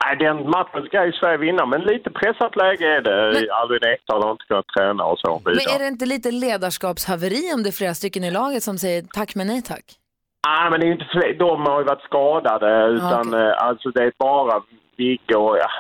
Nej, 0.05 0.17
den 0.17 0.37
matchen 0.51 0.83
ska 0.87 1.07
ju 1.07 1.13
Sverige 1.13 1.37
vinna, 1.37 1.67
men 1.67 1.81
lite 1.81 2.11
pressat 2.11 2.57
läge 2.57 2.87
är 2.97 3.01
det. 3.01 3.53
Albin 3.53 3.85
Ekdal 3.93 4.23
har 4.23 4.31
inte 4.33 4.45
kunnat 4.49 4.69
träna 4.77 5.05
och 5.05 5.19
så 5.19 5.41
Men 5.45 5.53
vidare. 5.53 5.75
är 5.75 5.79
det 5.79 5.89
inte 5.89 6.07
lite 6.07 6.31
ledarskapshaveri 6.31 7.53
om 7.55 7.63
det 7.63 7.69
är 7.71 7.73
flera 7.73 7.95
stycken 7.95 8.25
i 8.25 8.31
laget 8.31 8.63
som 8.63 8.79
säger 8.79 9.03
tack 9.03 9.35
men 9.35 9.47
nej 9.47 9.63
tack? 9.63 10.00
Nej, 10.47 10.71
men 10.71 10.81
det 10.81 10.87
är 10.87 10.93
inte 10.93 11.09
fler. 11.13 11.35
De 11.35 11.67
har 11.67 11.79
ju 11.79 11.85
varit 11.85 12.03
skadade, 12.03 12.87
utan 12.87 13.35
eh, 13.35 13.53
alltså 13.59 13.91
det 13.91 14.03
är 14.03 14.13
bara 14.19 14.63
Vigge 14.97 15.37
och... 15.37 15.59
Ja. 15.59 15.71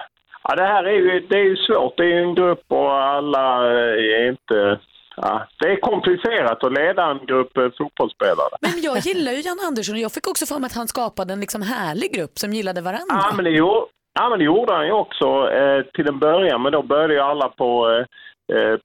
Ja, 0.42 0.54
det 0.56 0.64
här 0.64 0.84
är 0.84 0.92
ju, 0.92 1.20
det 1.20 1.36
är 1.36 1.44
ju 1.44 1.56
svårt. 1.56 1.96
Det 1.96 2.02
är 2.02 2.06
ju 2.06 2.22
en 2.22 2.34
grupp 2.34 2.64
och 2.68 2.92
alla 2.94 3.66
eh, 3.66 4.20
är 4.20 4.28
inte... 4.28 4.80
Ja, 5.16 5.46
det 5.58 5.66
är 5.72 5.80
komplicerat 5.80 6.64
att 6.64 6.72
leda 6.72 7.04
en 7.10 7.26
grupp 7.26 7.56
eh, 7.56 7.68
fotbollsspelare. 7.78 8.56
Men 8.60 8.82
jag 8.82 8.98
gillar 8.98 9.32
ju 9.32 9.40
Jan 9.40 9.58
Andersson 9.66 9.94
och 9.94 10.00
jag 10.00 10.12
fick 10.12 10.28
också 10.28 10.46
för 10.46 10.58
mig 10.58 10.66
att 10.66 10.74
han 10.74 10.88
skapade 10.88 11.32
en 11.32 11.40
liksom 11.40 11.62
härlig 11.62 12.14
grupp 12.14 12.38
som 12.38 12.52
gillade 12.52 12.80
varandra. 12.80 13.14
Ja, 13.24 13.32
men 13.36 13.44
det 13.44 13.50
gjorde, 13.50 13.86
ja, 14.18 14.28
men 14.28 14.38
det 14.38 14.44
gjorde 14.44 14.74
han 14.74 14.86
ju 14.86 14.92
också 14.92 15.50
eh, 15.50 15.82
till 15.94 16.08
en 16.08 16.18
början, 16.18 16.62
men 16.62 16.72
då 16.72 16.82
började 16.82 17.14
ju 17.14 17.20
alla 17.20 17.48
på, 17.48 18.04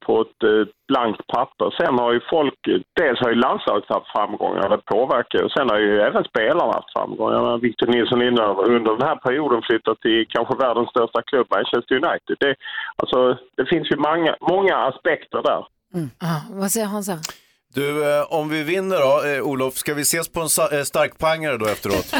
på 0.06 0.20
ett 0.20 0.42
eh, 0.42 0.64
blankt 0.88 1.26
papper. 1.26 1.74
Sen 1.80 1.98
har 1.98 2.12
ju 2.12 2.20
folk, 2.30 2.58
dels 3.00 3.20
har 3.20 3.30
ju 3.30 3.34
landslaget 3.34 3.88
haft 3.88 4.12
framgångar, 4.12 4.68
det 4.68 4.82
påverkar. 4.94 5.44
Och 5.44 5.50
sen 5.50 5.70
har 5.70 5.78
ju 5.78 6.00
även 6.00 6.24
spelarna 6.24 6.72
haft 6.72 6.92
framgångar. 6.96 7.58
Victor 7.58 7.86
Nilsson 7.86 8.18
Lindelöf 8.18 8.58
under 8.58 8.92
den 8.96 9.08
här 9.08 9.16
perioden 9.16 9.62
flyttat 9.62 10.00
till 10.00 10.26
kanske 10.28 10.54
världens 10.56 10.90
största 10.90 11.22
klubb, 11.22 11.46
Manchester 11.50 11.94
United. 11.94 12.36
Det, 12.40 12.54
alltså, 12.96 13.38
det 13.56 13.66
finns 13.66 13.90
ju 13.92 13.96
många, 13.96 14.36
många 14.40 14.76
aspekter 14.76 15.42
där. 15.42 15.62
Ah, 16.28 16.40
vad 16.50 16.70
säger 16.70 16.86
Hansa? 16.86 17.12
Du, 17.76 17.88
eh, 18.10 18.32
om 18.38 18.48
vi 18.48 18.62
vinner 18.62 18.96
då, 19.06 19.12
eh, 19.28 19.50
Olof, 19.50 19.74
ska 19.74 19.94
vi 19.94 20.02
ses 20.02 20.28
på 20.32 20.40
en 20.40 20.50
eh, 20.78 20.84
starkpangare 20.92 21.56
då 21.56 21.66
efteråt? 21.66 22.08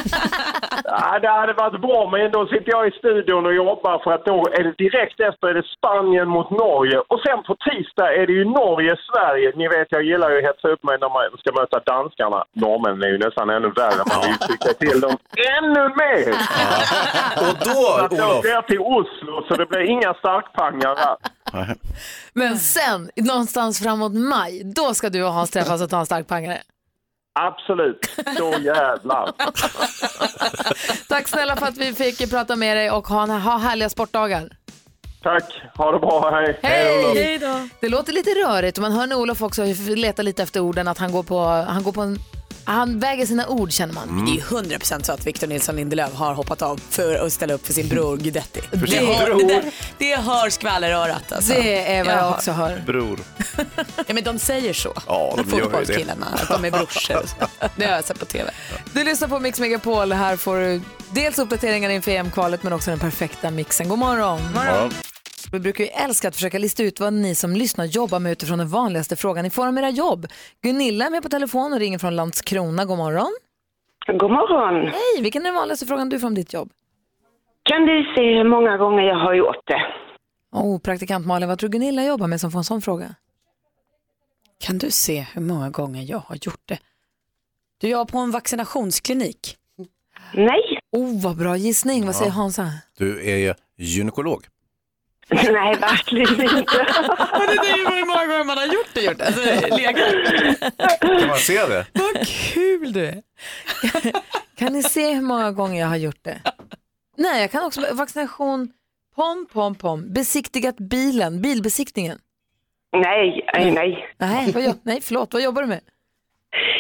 Ja, 0.98 1.18
det 1.18 1.28
hade 1.28 1.52
varit 1.52 1.80
bra, 1.80 2.10
men 2.12 2.30
då 2.30 2.46
sitter 2.46 2.70
jag 2.76 2.88
i 2.88 2.90
studion 2.90 3.46
och 3.46 3.54
jobbar 3.54 3.98
för 4.04 4.10
att 4.12 4.24
då 4.24 4.38
är 4.58 4.62
det 4.64 4.74
direkt 4.84 5.20
efter 5.20 5.46
är 5.48 5.54
det 5.54 5.66
Spanien 5.76 6.28
mot 6.28 6.50
Norge 6.50 6.98
och 6.98 7.20
sen 7.26 7.38
på 7.48 7.54
tisdag 7.68 8.08
är 8.20 8.26
det 8.26 8.32
ju 8.32 8.44
Norge-Sverige. 8.44 9.52
Ni 9.56 9.68
vet, 9.68 9.88
jag 9.90 10.02
gillar 10.02 10.30
ju 10.30 10.38
att 10.38 10.44
hetsa 10.44 10.68
upp 10.68 10.82
mig 10.88 10.96
när 11.00 11.10
man 11.16 11.22
ska 11.42 11.50
möta 11.60 11.78
danskarna. 11.92 12.44
Norrmännen 12.52 13.02
är 13.02 13.12
ju 13.14 13.18
nästan 13.18 13.50
ännu 13.50 13.70
värre, 13.82 14.02
man 14.12 14.20
vill 14.26 14.38
trycka 14.48 14.72
till 14.82 15.00
dem 15.00 15.16
ännu 15.58 15.84
mer! 16.02 16.28
Och 17.46 17.54
då, 17.68 17.80
jag 17.98 18.12
Olof? 18.12 18.38
åker 18.38 18.62
till 18.70 18.82
Oslo, 18.96 19.34
så 19.48 19.54
det 19.60 19.66
blir 19.66 19.84
inga 19.94 20.14
starkpangar 20.14 20.94
där. 21.02 21.16
Men 22.32 22.58
sen, 22.58 23.10
någonstans 23.16 23.78
framåt 23.78 24.14
maj, 24.14 24.62
då 24.64 24.94
ska 24.94 25.08
du 25.10 25.22
och 25.22 25.32
Hans 25.32 25.50
träffas 25.50 25.82
och 25.82 25.90
ta 25.90 25.98
en 26.00 26.06
stark 26.06 26.26
pangare. 26.26 26.58
Absolut, 27.38 28.10
så 28.36 28.54
jävlar. 28.60 29.32
Tack 31.08 31.28
snälla 31.28 31.56
för 31.56 31.66
att 31.66 31.76
vi 31.76 31.92
fick 31.92 32.30
prata 32.30 32.56
med 32.56 32.76
dig 32.76 32.90
och 32.90 33.06
ha, 33.08 33.22
en, 33.22 33.30
ha 33.30 33.58
härliga 33.58 33.88
sportdagar. 33.88 34.48
Tack, 35.22 35.62
ha 35.74 35.92
det 35.92 35.98
bra, 35.98 36.30
hej! 36.30 36.58
Hej! 36.62 37.40
Det 37.80 37.88
låter 37.88 38.12
lite 38.12 38.30
rörigt 38.30 38.78
och 38.78 38.82
man 38.82 38.92
hör 38.92 39.06
när 39.06 39.16
Olof 39.16 39.42
också 39.42 39.64
letar 39.96 40.22
lite 40.22 40.42
efter 40.42 40.60
orden 40.60 40.88
att 40.88 40.98
han 40.98 41.12
går 41.12 41.22
på, 41.22 41.44
han 41.44 41.82
går 41.82 41.92
på 41.92 42.00
en, 42.00 42.18
han 42.66 42.98
väger 43.00 43.26
sina 43.26 43.46
ord 43.48 43.72
känner 43.72 43.94
man. 43.94 44.24
Det 44.26 44.30
är 44.30 44.34
ju 44.34 44.40
100% 44.40 45.02
så 45.02 45.12
att 45.12 45.26
Victor 45.26 45.46
Nilsson 45.46 45.76
Lindelöf 45.76 46.14
har 46.14 46.34
hoppat 46.34 46.62
av 46.62 46.80
för 46.90 47.26
att 47.26 47.32
ställa 47.32 47.54
upp 47.54 47.66
för 47.66 47.72
sin 47.72 47.88
bror 47.88 48.16
Guidetti. 48.16 48.60
För 48.70 48.76
Det, 48.76 49.24
bror. 49.26 49.48
det, 49.48 49.70
det 49.98 50.16
hör 50.16 50.50
skvallerörat 50.50 51.32
alltså. 51.32 51.52
Det 51.52 51.92
är 51.96 52.04
vad 52.04 52.12
jag 52.14 52.18
Jaha. 52.20 52.34
också 52.34 52.52
hör. 52.52 52.82
Bror. 52.86 53.18
Ja, 54.06 54.14
men 54.14 54.24
de 54.24 54.38
säger 54.38 54.72
så, 54.72 54.92
Ja, 55.06 55.34
de 55.36 55.50
fotbollskillarna, 55.50 56.26
att 56.26 56.48
de 56.48 56.64
är 56.64 56.70
brorsor. 56.70 57.22
Det 57.76 57.84
har 57.84 57.92
jag 57.92 58.04
sett 58.04 58.18
på 58.18 58.24
TV. 58.26 58.50
Du 58.92 59.04
lyssnar 59.04 59.28
på 59.28 59.38
Mix 59.38 59.60
Megapol. 59.60 60.12
Här 60.12 60.36
får 60.36 60.56
du 60.60 60.80
dels 61.10 61.38
uppdateringar 61.38 61.90
inför 61.90 62.10
EM-kvalet 62.10 62.62
men 62.62 62.72
också 62.72 62.90
den 62.90 62.98
perfekta 63.00 63.50
mixen. 63.50 63.88
God 63.88 63.98
morgon. 63.98 64.40
Ja. 64.54 64.88
Vi 65.56 65.60
brukar 65.60 65.84
ju 65.84 65.90
älska 65.90 66.28
att 66.28 66.34
försöka 66.34 66.58
lista 66.58 66.82
ut 66.82 67.00
vad 67.00 67.12
ni 67.12 67.34
som 67.34 67.52
lyssnar 67.52 67.84
jobbar 67.84 68.18
med 68.18 68.32
utifrån 68.32 68.58
den 68.58 68.68
vanligaste 68.68 69.16
frågan 69.16 69.46
i 69.46 69.50
form 69.50 69.68
av 69.68 69.78
era 69.78 69.90
jobb. 69.90 70.26
Gunilla 70.62 71.06
är 71.06 71.10
med 71.10 71.22
på 71.22 71.28
telefon 71.28 71.72
och 71.72 71.78
ringer 71.78 71.98
från 71.98 72.16
Landskrona. 72.16 72.84
God 72.84 72.98
morgon. 72.98 73.36
God 74.06 74.30
morgon. 74.30 74.86
Hej, 74.86 75.22
vilken 75.22 75.42
är 75.42 75.46
den 75.46 75.54
vanligaste 75.54 75.86
frågan 75.86 76.08
du 76.08 76.20
får 76.20 76.26
om 76.26 76.34
ditt 76.34 76.52
jobb? 76.52 76.70
Kan 77.62 77.86
du 77.86 78.14
se 78.16 78.34
hur 78.36 78.44
många 78.44 78.76
gånger 78.76 79.02
jag 79.02 79.16
har 79.16 79.34
gjort 79.34 79.66
det? 79.66 79.82
Oh, 80.52 80.80
praktikant 80.80 81.26
Malin, 81.26 81.48
vad 81.48 81.58
tror 81.58 81.70
Gunilla 81.70 82.04
jobbar 82.04 82.26
med 82.26 82.40
som 82.40 82.50
får 82.50 82.58
en 82.58 82.64
sån 82.64 82.82
fråga? 82.82 83.14
Kan 84.60 84.78
du 84.78 84.90
se 84.90 85.26
hur 85.34 85.42
många 85.42 85.70
gånger 85.70 86.02
jag 86.02 86.18
har 86.18 86.36
gjort 86.42 86.62
det? 86.64 86.78
Du 87.80 87.88
jobbar 87.88 88.04
på 88.04 88.18
en 88.18 88.30
vaccinationsklinik. 88.30 89.56
Nej. 90.34 90.78
Oh, 90.92 91.22
vad 91.22 91.36
bra 91.36 91.56
gissning. 91.56 92.06
Vad 92.06 92.14
säger 92.14 92.30
Hansa? 92.30 92.68
Du 92.98 93.30
är 93.30 93.54
gynekolog. 93.76 94.46
Nej, 95.30 95.76
verkligen 95.76 96.28
inte. 96.28 96.76
det 97.46 97.70
är 97.70 97.76
ju 97.76 97.96
hur 97.96 98.06
många 98.06 98.26
gånger 98.26 98.44
man 98.44 98.58
har 98.58 98.66
gjort 98.66 98.94
det. 98.94 99.02
Gjort. 99.02 99.20
Alltså, 99.20 99.76
legat. 99.76 101.00
Kan 101.00 101.28
man 101.28 101.38
se 101.38 101.66
det? 101.66 101.86
Vad 101.92 102.26
kul 102.26 102.92
du 102.92 103.06
är. 103.06 103.22
Kan 104.58 104.72
ni 104.72 104.82
se 104.82 105.14
hur 105.14 105.22
många 105.22 105.52
gånger 105.52 105.80
jag 105.80 105.88
har 105.88 105.96
gjort 105.96 106.24
det? 106.24 106.40
Nej, 107.16 107.40
jag 107.40 107.50
kan 107.50 107.64
också 107.64 107.94
vaccination, 107.94 108.68
pom, 109.14 109.46
pom, 109.52 109.74
pom, 109.74 110.12
besiktigat 110.12 110.76
bilen, 110.76 111.42
bilbesiktningen. 111.42 112.18
Nej, 112.92 113.48
nej, 113.54 113.70
nej. 113.70 114.08
Nej, 114.18 114.52
vad, 114.52 114.78
nej 114.82 115.00
förlåt, 115.00 115.32
vad 115.32 115.42
jobbar 115.42 115.62
du 115.62 115.68
med? 115.68 115.80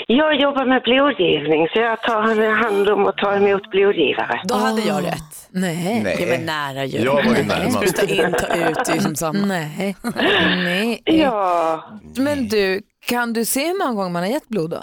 Jag 0.08 0.40
jobbar 0.40 0.64
med 0.64 0.82
blodgivning 0.82 1.68
så 1.68 1.80
jag 1.80 2.02
tar 2.02 2.54
hand 2.62 2.88
om 2.88 3.06
och 3.06 3.16
tar 3.16 3.36
emot 3.36 3.70
blodgivare. 3.70 4.40
Då 4.44 4.54
hade 4.54 4.82
jag 4.82 5.04
rätt. 5.04 5.48
Nej. 5.50 6.00
Nej. 6.04 6.16
Det 6.18 6.26
var 6.38 6.44
nära 6.46 6.84
ju. 6.84 6.98
Jag 6.98 7.14
var 7.24 7.36
ju 7.36 7.42
närmast. 7.44 7.76
Spruta 7.88 8.12
in, 8.12 8.32
ta 8.32 8.46
ut, 8.68 8.74
det 8.86 8.92
är 8.92 8.94
ju 8.94 9.00
som 9.00 9.14
samma. 9.16 9.46
Nej. 9.46 9.96
Nej. 10.64 11.02
Ja. 11.04 11.84
Men 12.16 12.48
du, 12.48 12.80
kan 13.06 13.32
du 13.32 13.44
se 13.44 13.66
hur 13.66 13.78
många 13.78 13.94
gånger 13.94 14.10
man 14.10 14.22
har 14.22 14.30
gett 14.30 14.48
blod 14.48 14.70
då? 14.70 14.82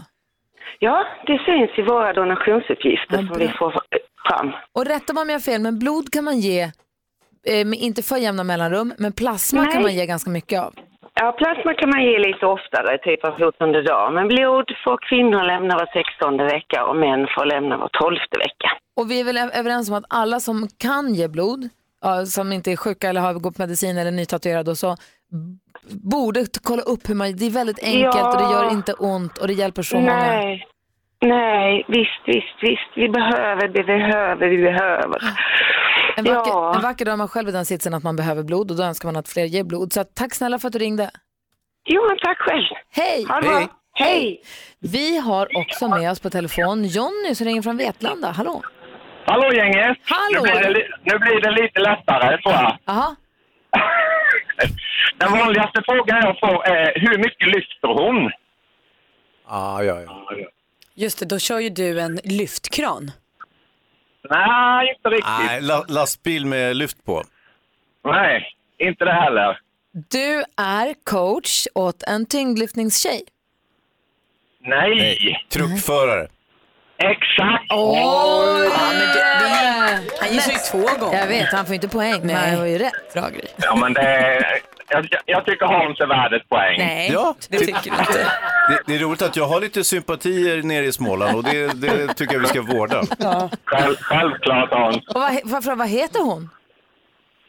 Ja, 0.79 1.05
det 1.27 1.37
syns 1.45 1.77
i 1.77 1.81
våra 1.81 2.13
donationsuppgifter 2.13 3.17
som 3.17 3.39
vi 3.39 3.47
får 3.47 3.73
fram. 4.27 4.51
Och 4.73 4.85
rätta 4.85 5.13
mig 5.13 5.21
om 5.21 5.29
jag 5.29 5.35
har 5.35 5.41
fel, 5.41 5.61
men 5.61 5.79
blod 5.79 6.11
kan 6.11 6.23
man 6.23 6.39
ge, 6.39 6.61
eh, 7.47 7.83
inte 7.83 8.03
för 8.03 8.17
jämna 8.17 8.43
mellanrum, 8.43 8.93
men 8.97 9.11
plasma 9.13 9.61
Nej. 9.61 9.71
kan 9.73 9.81
man 9.81 9.93
ge 9.95 10.05
ganska 10.05 10.29
mycket 10.29 10.61
av. 10.61 10.73
Ja, 11.19 11.31
plasma 11.31 11.73
kan 11.73 11.89
man 11.89 12.03
ge 12.03 12.19
lite 12.19 12.45
oftare, 12.45 12.97
typ 12.97 13.25
av 13.25 13.37
14 13.37 13.71
dag. 13.71 14.13
Men 14.13 14.27
blod 14.27 14.65
får 14.83 14.97
kvinnor 15.09 15.43
lämna 15.43 15.75
var 15.75 15.89
16 15.93 16.37
vecka 16.37 16.85
och 16.85 16.95
män 16.95 17.27
får 17.37 17.45
lämna 17.45 17.77
var 17.77 17.89
12 18.01 18.17
vecka. 18.39 18.69
Och 18.97 19.11
vi 19.11 19.19
är 19.19 19.23
väl 19.23 19.37
överens 19.37 19.89
om 19.89 19.95
att 19.95 20.05
alla 20.09 20.39
som 20.39 20.67
kan 20.77 21.13
ge 21.13 21.27
blod, 21.27 21.69
som 22.27 22.51
inte 22.51 22.71
är 22.71 22.75
sjuka 22.75 23.09
eller 23.09 23.21
har 23.21 23.33
gått 23.33 23.57
medicin 23.57 23.97
eller 23.97 24.11
nytatuerade 24.11 24.71
och 24.71 24.77
så, 24.77 24.95
borde 26.11 26.45
kolla 26.63 26.81
upp 26.81 27.09
hur 27.09 27.15
man, 27.15 27.35
det 27.37 27.45
är 27.45 27.49
väldigt 27.49 27.83
enkelt 27.83 28.15
Ja. 28.15 28.27
och 28.33 28.37
det 28.41 28.53
gör 28.53 28.71
inte 28.71 28.93
ont 28.93 29.37
och 29.37 29.47
det 29.47 29.53
hjälper 29.53 29.81
så 29.81 29.95
många. 29.95 30.15
Nej. 30.17 30.67
Nej, 31.25 31.85
visst, 31.87 32.21
visst, 32.25 32.57
visst. 32.61 32.91
Vi 32.95 33.09
behöver, 33.09 33.67
vi 33.67 33.83
behöver, 33.83 34.47
vi 34.47 34.57
behöver. 34.63 35.19
En 36.17 36.23
vacker, 36.25 36.51
Ja. 36.51 36.75
en 36.75 36.81
vacker 36.81 37.05
dag 37.05 37.13
är 37.13 37.17
man 37.17 37.27
själv 37.27 37.49
i 37.49 37.51
den 37.51 37.65
sitsen 37.65 37.93
att 37.93 38.03
man 38.03 38.15
behöver 38.15 38.43
blod 38.43 38.71
och 38.71 38.77
då 38.77 38.83
önskar 38.83 39.07
man 39.07 39.15
att 39.15 39.27
fler 39.29 39.45
ger 39.45 39.63
blod. 39.63 39.93
Så 39.93 40.03
tack 40.03 40.33
snälla 40.33 40.59
för 40.59 40.67
att 40.67 40.73
du 40.73 40.79
ringde. 40.79 41.11
Jo, 41.85 42.01
tack 42.23 42.37
själv. 42.37 42.63
Hej! 42.91 43.25
Bra. 43.25 43.67
Hej! 43.93 44.41
Vi 44.79 45.17
har 45.17 45.47
också 45.57 45.87
med 45.87 46.11
oss 46.11 46.19
på 46.19 46.29
telefon 46.29 46.83
Jonny 46.85 47.35
som 47.35 47.45
ringer 47.47 47.61
från 47.61 47.77
Vetlanda. 47.77 48.31
Hallå! 48.31 48.61
Hallå 49.25 49.53
gänget! 49.53 49.97
Hallå. 50.05 50.41
Nu 50.45 50.51
blir, 50.51 50.73
det, 50.73 50.87
nu 51.03 51.19
blir 51.19 51.41
det 51.41 51.51
lite 51.61 51.79
lättare 51.79 52.41
tror 52.41 52.53
jag. 52.53 52.77
Jaha. 52.85 53.15
Den 55.17 55.31
vanligaste 55.31 55.81
frågan 55.85 56.17
jag 56.23 56.39
får 56.39 56.65
är 56.67 56.99
hur 56.99 57.17
mycket 57.17 57.47
lyfter 57.47 57.87
hon? 57.87 58.31
Ah, 59.47 59.81
ja, 59.81 60.01
ja. 60.01 60.29
Just 60.95 61.19
det, 61.19 61.25
då 61.25 61.39
kör 61.39 61.59
ju 61.59 61.69
du 61.69 61.99
en 62.01 62.19
lyftkran. 62.23 63.11
Nej, 64.29 64.89
inte 64.95 65.09
riktigt. 65.09 65.33
Nej, 65.47 65.61
la- 65.61 65.85
lastbil 65.87 66.45
med 66.45 66.75
lyft 66.75 67.05
på. 67.05 67.23
Nej, 68.05 68.47
inte 68.79 69.05
det 69.05 69.13
heller. 69.13 69.59
Du 69.91 70.43
är 70.57 70.93
coach 71.03 71.67
åt 71.75 72.03
en 72.03 72.25
tyngdlyftningstjej. 72.25 73.21
Nej. 74.61 75.45
Truckförare. 75.49 76.27
Exakt! 77.11 77.63
Oj! 77.73 77.99
Ja, 77.99 78.69
men 78.91 78.99
det, 78.99 79.13
det 79.39 79.99
han 80.21 80.33
gissar 80.33 80.51
ju 80.51 80.57
två 80.57 81.05
gånger. 81.05 81.19
Jag 81.19 81.27
vet, 81.27 81.53
han 81.53 81.65
får 81.65 81.75
inte 81.75 81.87
poäng, 81.87 82.17
men 82.19 82.27
Nej. 82.27 82.49
han 82.49 82.59
var 82.59 82.65
ju 82.65 82.77
rätt. 82.77 83.13
Bra 83.13 83.29
grej. 83.29 83.47
Ja, 83.57 83.75
men 83.75 83.93
det, 83.93 84.45
jag, 84.89 85.07
jag 85.25 85.45
tycker 85.45 85.65
Hans 85.65 85.99
är 85.99 86.07
värd 86.07 86.33
ett 86.33 86.49
poäng. 86.49 86.75
Nej, 86.77 87.09
Ja, 87.13 87.35
det 87.49 87.57
tycker 87.57 87.81
du 87.83 87.89
inte. 87.89 88.13
Det, 88.69 88.79
det 88.87 88.95
är 88.95 88.99
roligt 88.99 89.21
att 89.21 89.35
jag 89.35 89.45
har 89.47 89.61
lite 89.61 89.83
sympatier 89.83 90.63
nere 90.63 90.85
i 90.85 90.91
Småland 90.91 91.35
och 91.37 91.43
det, 91.43 91.67
det 91.81 92.13
tycker 92.13 92.33
jag 92.33 92.41
vi 92.41 92.47
ska 92.47 92.61
vårda. 92.61 93.03
Själv, 93.65 93.95
självklart 94.01 94.69
Hans. 94.73 94.95
Och 94.97 95.13
vad, 95.13 95.31
he- 95.31 95.41
varför, 95.43 95.75
vad 95.75 95.87
heter 95.87 96.19
hon? 96.19 96.49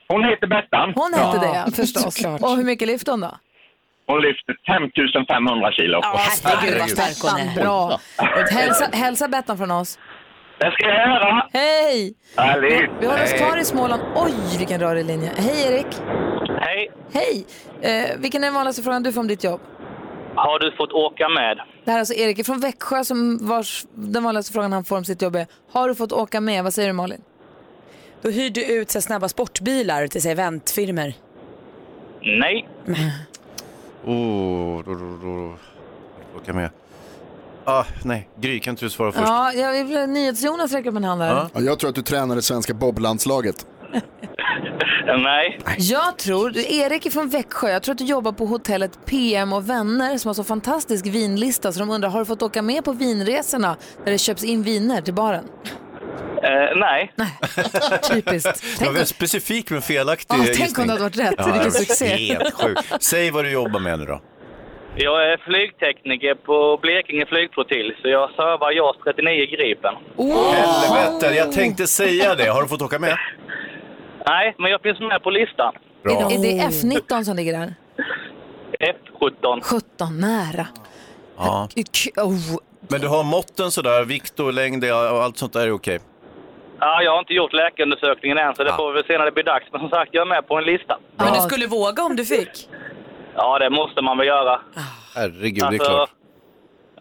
Hon 0.08 0.24
heter 0.24 0.46
Bettan. 0.46 0.92
Hon 0.94 1.14
hette 1.14 1.38
det, 1.38 1.54
ja, 1.54 1.64
förstås. 1.76 2.14
såklart. 2.14 2.40
Och 2.42 2.56
hur 2.56 2.64
mycket 2.64 2.88
lyfter 2.88 3.12
hon 3.12 3.20
då? 3.20 3.34
Hon 4.06 4.20
lyfter 4.22 4.54
5500 4.66 5.72
kilo. 5.72 6.00
Herregud 6.02 6.78
vad 6.80 6.90
stark 6.90 7.32
hon 7.32 7.40
är. 7.48 7.62
Bra. 7.62 8.00
Hälsa, 8.50 8.88
hälsa 8.92 9.28
Bettan 9.28 9.58
från 9.58 9.70
oss. 9.70 9.98
Det 10.58 10.70
ska 10.70 10.84
jag 10.88 11.08
göra. 11.08 11.46
Hej! 11.52 12.14
Härligt. 12.36 12.90
Vi 13.00 13.06
håller 13.06 13.24
oss 13.24 13.32
kvar 13.32 13.56
i 13.56 13.64
Småland. 13.64 14.02
Oj, 14.14 14.32
vilken 14.58 14.80
rörig 14.80 15.06
linje. 15.06 15.30
Hej 15.36 15.66
Erik! 15.66 15.86
Hej. 16.60 16.90
Hej! 17.12 17.46
Eh, 17.82 18.18
vilken 18.18 18.42
är 18.42 18.46
den 18.46 18.54
vanligaste 18.54 18.82
frågan 18.82 19.02
du 19.02 19.12
får 19.12 19.20
om 19.20 19.28
ditt 19.28 19.44
jobb? 19.44 19.60
Har 20.34 20.58
du 20.58 20.72
fått 20.76 20.92
åka 20.92 21.28
med? 21.28 21.56
Det 21.84 21.90
här 21.90 21.98
är 21.98 22.00
alltså 22.00 22.14
Erik 22.14 22.46
från 22.46 22.60
Växjö 22.60 23.04
som 23.04 23.38
vars, 23.48 23.84
den 23.94 24.24
vanligaste 24.24 24.52
frågan 24.52 24.72
han 24.72 24.84
får 24.84 24.96
om 24.96 25.04
sitt 25.04 25.22
jobb 25.22 25.36
är 25.36 25.46
Har 25.72 25.88
du 25.88 25.94
fått 25.94 26.12
åka 26.12 26.40
med? 26.40 26.64
Vad 26.64 26.74
säger 26.74 26.88
du 26.88 26.92
Malin? 26.92 27.20
Då 28.22 28.30
hyr 28.30 28.50
du 28.50 28.64
ut 28.64 28.90
så 28.90 29.00
snabba 29.00 29.28
sportbilar 29.28 30.06
till 30.06 30.22
så 30.22 30.28
här 30.28 30.34
eventfirmor. 30.34 31.12
Nej. 32.22 32.68
Oh, 34.06 34.84
då, 34.84 34.94
då, 34.94 35.18
då. 35.22 35.54
Åka 36.36 36.52
med. 36.52 36.70
Ah, 37.64 37.84
nej, 38.04 38.28
Gry, 38.40 38.60
kan 38.60 38.70
inte 38.72 38.84
du 38.84 38.90
svara 38.90 39.12
först? 39.12 39.24
Ja, 39.26 39.52
jag 39.52 39.84
vill 39.84 40.06
NyhetsJonas 40.06 40.72
räcker 40.72 40.90
upp 40.90 40.96
en 40.96 41.04
hand 41.04 41.22
här. 41.22 41.48
Ja, 41.54 41.60
jag 41.60 41.78
tror 41.78 41.88
att 41.90 41.96
du 41.96 42.02
tränar 42.02 42.36
det 42.36 42.42
svenska 42.42 42.74
boblandslaget. 42.74 43.66
Nej. 45.06 45.60
Jag 45.78 46.18
tror, 46.18 46.56
Erik 46.56 47.06
är 47.06 47.10
från 47.10 47.28
Växjö, 47.28 47.70
jag 47.70 47.82
tror 47.82 47.92
att 47.92 47.98
du 47.98 48.04
jobbar 48.04 48.32
på 48.32 48.46
hotellet 48.46 48.98
PM 49.04 49.52
och 49.52 49.70
vänner 49.70 50.18
som 50.18 50.28
har 50.28 50.34
så 50.34 50.44
fantastisk 50.44 51.06
vinlista 51.06 51.72
så 51.72 51.78
de 51.80 51.90
undrar, 51.90 52.08
har 52.08 52.18
du 52.18 52.24
fått 52.24 52.42
åka 52.42 52.62
med 52.62 52.84
på 52.84 52.92
vinresorna 52.92 53.76
där 54.04 54.12
det 54.12 54.18
köps 54.18 54.44
in 54.44 54.62
viner 54.62 55.00
till 55.00 55.14
baren? 55.14 55.44
Eh, 56.44 56.76
nej. 56.76 57.12
Typiskt. 58.12 58.64
Jag 58.80 58.92
var 58.92 59.04
specifik 59.04 59.70
men 59.70 59.82
felaktig 59.82 60.36
gissning. 60.38 60.56
tänk 60.66 60.78
om 60.78 60.86
det 60.86 60.92
hade 60.92 61.02
varit 61.04 61.18
rätt. 61.18 61.46
Vilken 61.54 61.72
succé. 61.72 62.06
Helt 62.06 62.54
sjukt. 62.54 63.02
Säg 63.04 63.30
vad 63.30 63.44
du 63.44 63.50
jobbar 63.50 63.80
med 63.80 63.98
nu 63.98 64.04
då. 64.04 64.20
Jag 64.96 65.32
är 65.32 65.36
flygtekniker 65.36 66.34
på 66.34 66.78
Blekinge 66.82 67.26
flygflottilj, 67.26 67.90
så 68.02 68.08
jag 68.08 68.30
servar 68.30 68.70
JAS 68.72 68.96
39 69.04 69.46
Gripen. 69.46 69.94
Helvete, 70.54 71.36
jag 71.36 71.52
tänkte 71.52 71.86
säga 71.86 72.34
det. 72.34 72.48
Har 72.48 72.62
du 72.62 72.68
fått 72.68 72.82
åka 72.82 72.98
med? 72.98 73.16
Nej, 74.26 74.54
men 74.58 74.70
jag 74.70 74.82
finns 74.82 75.00
med 75.00 75.22
på 75.22 75.30
listan. 75.30 75.74
Bra. 76.02 76.12
Är 76.32 76.38
det 76.42 76.62
F19 76.68 77.24
som 77.24 77.36
ligger 77.36 77.52
där? 77.58 77.74
F17. 78.80 79.60
17, 79.62 80.20
nära. 80.20 80.66
Ja. 81.36 81.68
K- 81.76 82.22
Oh. 82.22 82.56
Men 82.88 83.00
du 83.00 83.08
har 83.08 83.24
måtten 83.24 83.70
sådär, 83.70 84.04
vikt 84.04 84.40
och 84.40 84.52
längd 84.52 84.84
och 84.84 84.96
allt 85.22 85.38
sånt 85.38 85.52
där 85.52 85.66
är 85.66 85.72
okej? 85.72 85.98
Ja, 86.84 87.02
jag 87.02 87.12
har 87.12 87.18
inte 87.18 87.34
gjort 87.34 87.52
läkarundersökningen 87.52 88.38
än, 88.38 88.54
så 88.54 88.64
det 88.64 88.72
får 88.72 88.92
vi 88.92 88.94
väl 88.94 89.04
se 89.06 89.18
när 89.18 89.24
det 89.24 89.32
blir 89.32 89.44
dags. 89.44 89.66
Men 89.72 89.80
som 89.80 89.90
sagt, 89.90 90.08
jag 90.14 90.22
är 90.22 90.26
med 90.28 90.48
på 90.48 90.58
en 90.58 90.64
lista. 90.64 90.98
Men 91.16 91.32
du 91.34 91.40
skulle 91.40 91.66
våga 91.66 92.02
om 92.02 92.16
du 92.16 92.24
fick? 92.24 92.68
Ja, 93.34 93.58
det 93.58 93.70
måste 93.70 94.02
man 94.02 94.18
väl 94.18 94.26
göra. 94.26 94.60
Herregud, 95.14 95.54
det 95.54 95.60
är 95.64 95.66
Alltså, 95.66 95.84
klart. 95.90 96.10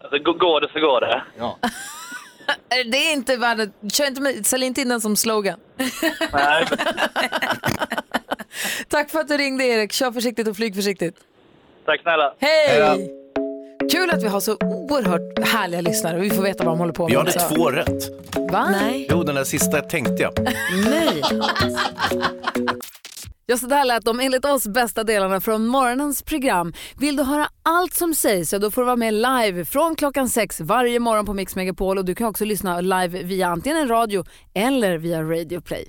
alltså, 0.02 0.16
g- 0.18 0.38
går 0.38 0.60
det 0.60 0.68
så 0.72 0.80
går 0.80 1.00
det. 1.00 1.22
Ja. 1.38 1.58
Det 2.68 2.98
är 2.98 3.12
inte 3.12 3.36
värdet, 3.36 3.70
kör 3.92 4.06
inte 4.06 4.20
med, 4.22 4.46
sälj 4.46 4.66
inte 4.66 4.80
in 4.80 4.88
den 4.88 5.00
som 5.00 5.16
slogan. 5.16 5.58
Nej. 6.32 6.66
Tack 8.88 9.10
för 9.10 9.18
att 9.20 9.28
du 9.28 9.36
ringde 9.36 9.64
Erik, 9.64 9.92
kör 9.92 10.12
försiktigt 10.12 10.48
och 10.48 10.56
flyg 10.56 10.74
försiktigt. 10.74 11.16
Tack 11.86 12.00
snälla. 12.02 12.34
Hej! 12.38 13.10
Kul 13.92 14.10
att 14.10 14.22
vi 14.22 14.28
har 14.28 14.40
så 14.40 14.56
oerhört 14.60 15.48
härliga 15.48 15.80
lyssnare 15.80 16.16
och 16.18 16.22
vi 16.24 16.30
får 16.30 16.42
veta 16.42 16.64
vad 16.64 16.72
de 16.72 16.78
håller 16.78 16.92
på 16.92 17.02
med 17.02 17.10
Vi 17.10 17.16
hade 17.16 17.30
också. 17.30 17.54
två 17.54 17.70
rätt. 17.70 18.04
Va? 18.52 18.68
Nej. 18.70 19.06
Jo, 19.10 19.22
den 19.22 19.34
där 19.34 19.44
sista 19.44 19.80
tänkte 19.80 20.22
jag. 20.22 20.32
Nej. 20.90 21.22
Ja, 23.46 23.56
så 23.56 23.66
där 23.66 23.84
lät 23.84 24.04
de 24.04 24.20
enligt 24.20 24.44
oss 24.44 24.66
bästa 24.68 25.04
delarna 25.04 25.40
från 25.40 25.66
morgonens 25.66 26.22
program. 26.22 26.72
Vill 26.98 27.16
du 27.16 27.22
höra 27.22 27.48
allt 27.62 27.94
som 27.94 28.14
sägs 28.14 28.50
så 28.50 28.58
då 28.58 28.70
får 28.70 28.82
du 28.82 28.86
vara 28.86 28.96
med 28.96 29.14
live 29.14 29.64
från 29.64 29.94
klockan 29.96 30.28
sex 30.28 30.60
varje 30.60 31.00
morgon 31.00 31.26
på 31.26 31.34
Mix 31.34 31.56
Megapol 31.56 31.98
och 31.98 32.04
du 32.04 32.14
kan 32.14 32.26
också 32.26 32.44
lyssna 32.44 32.80
live 32.80 33.22
via 33.22 33.46
antingen 33.48 33.78
en 33.78 33.88
radio 33.88 34.24
eller 34.54 34.98
via 34.98 35.22
Radio 35.22 35.60
Play. 35.60 35.88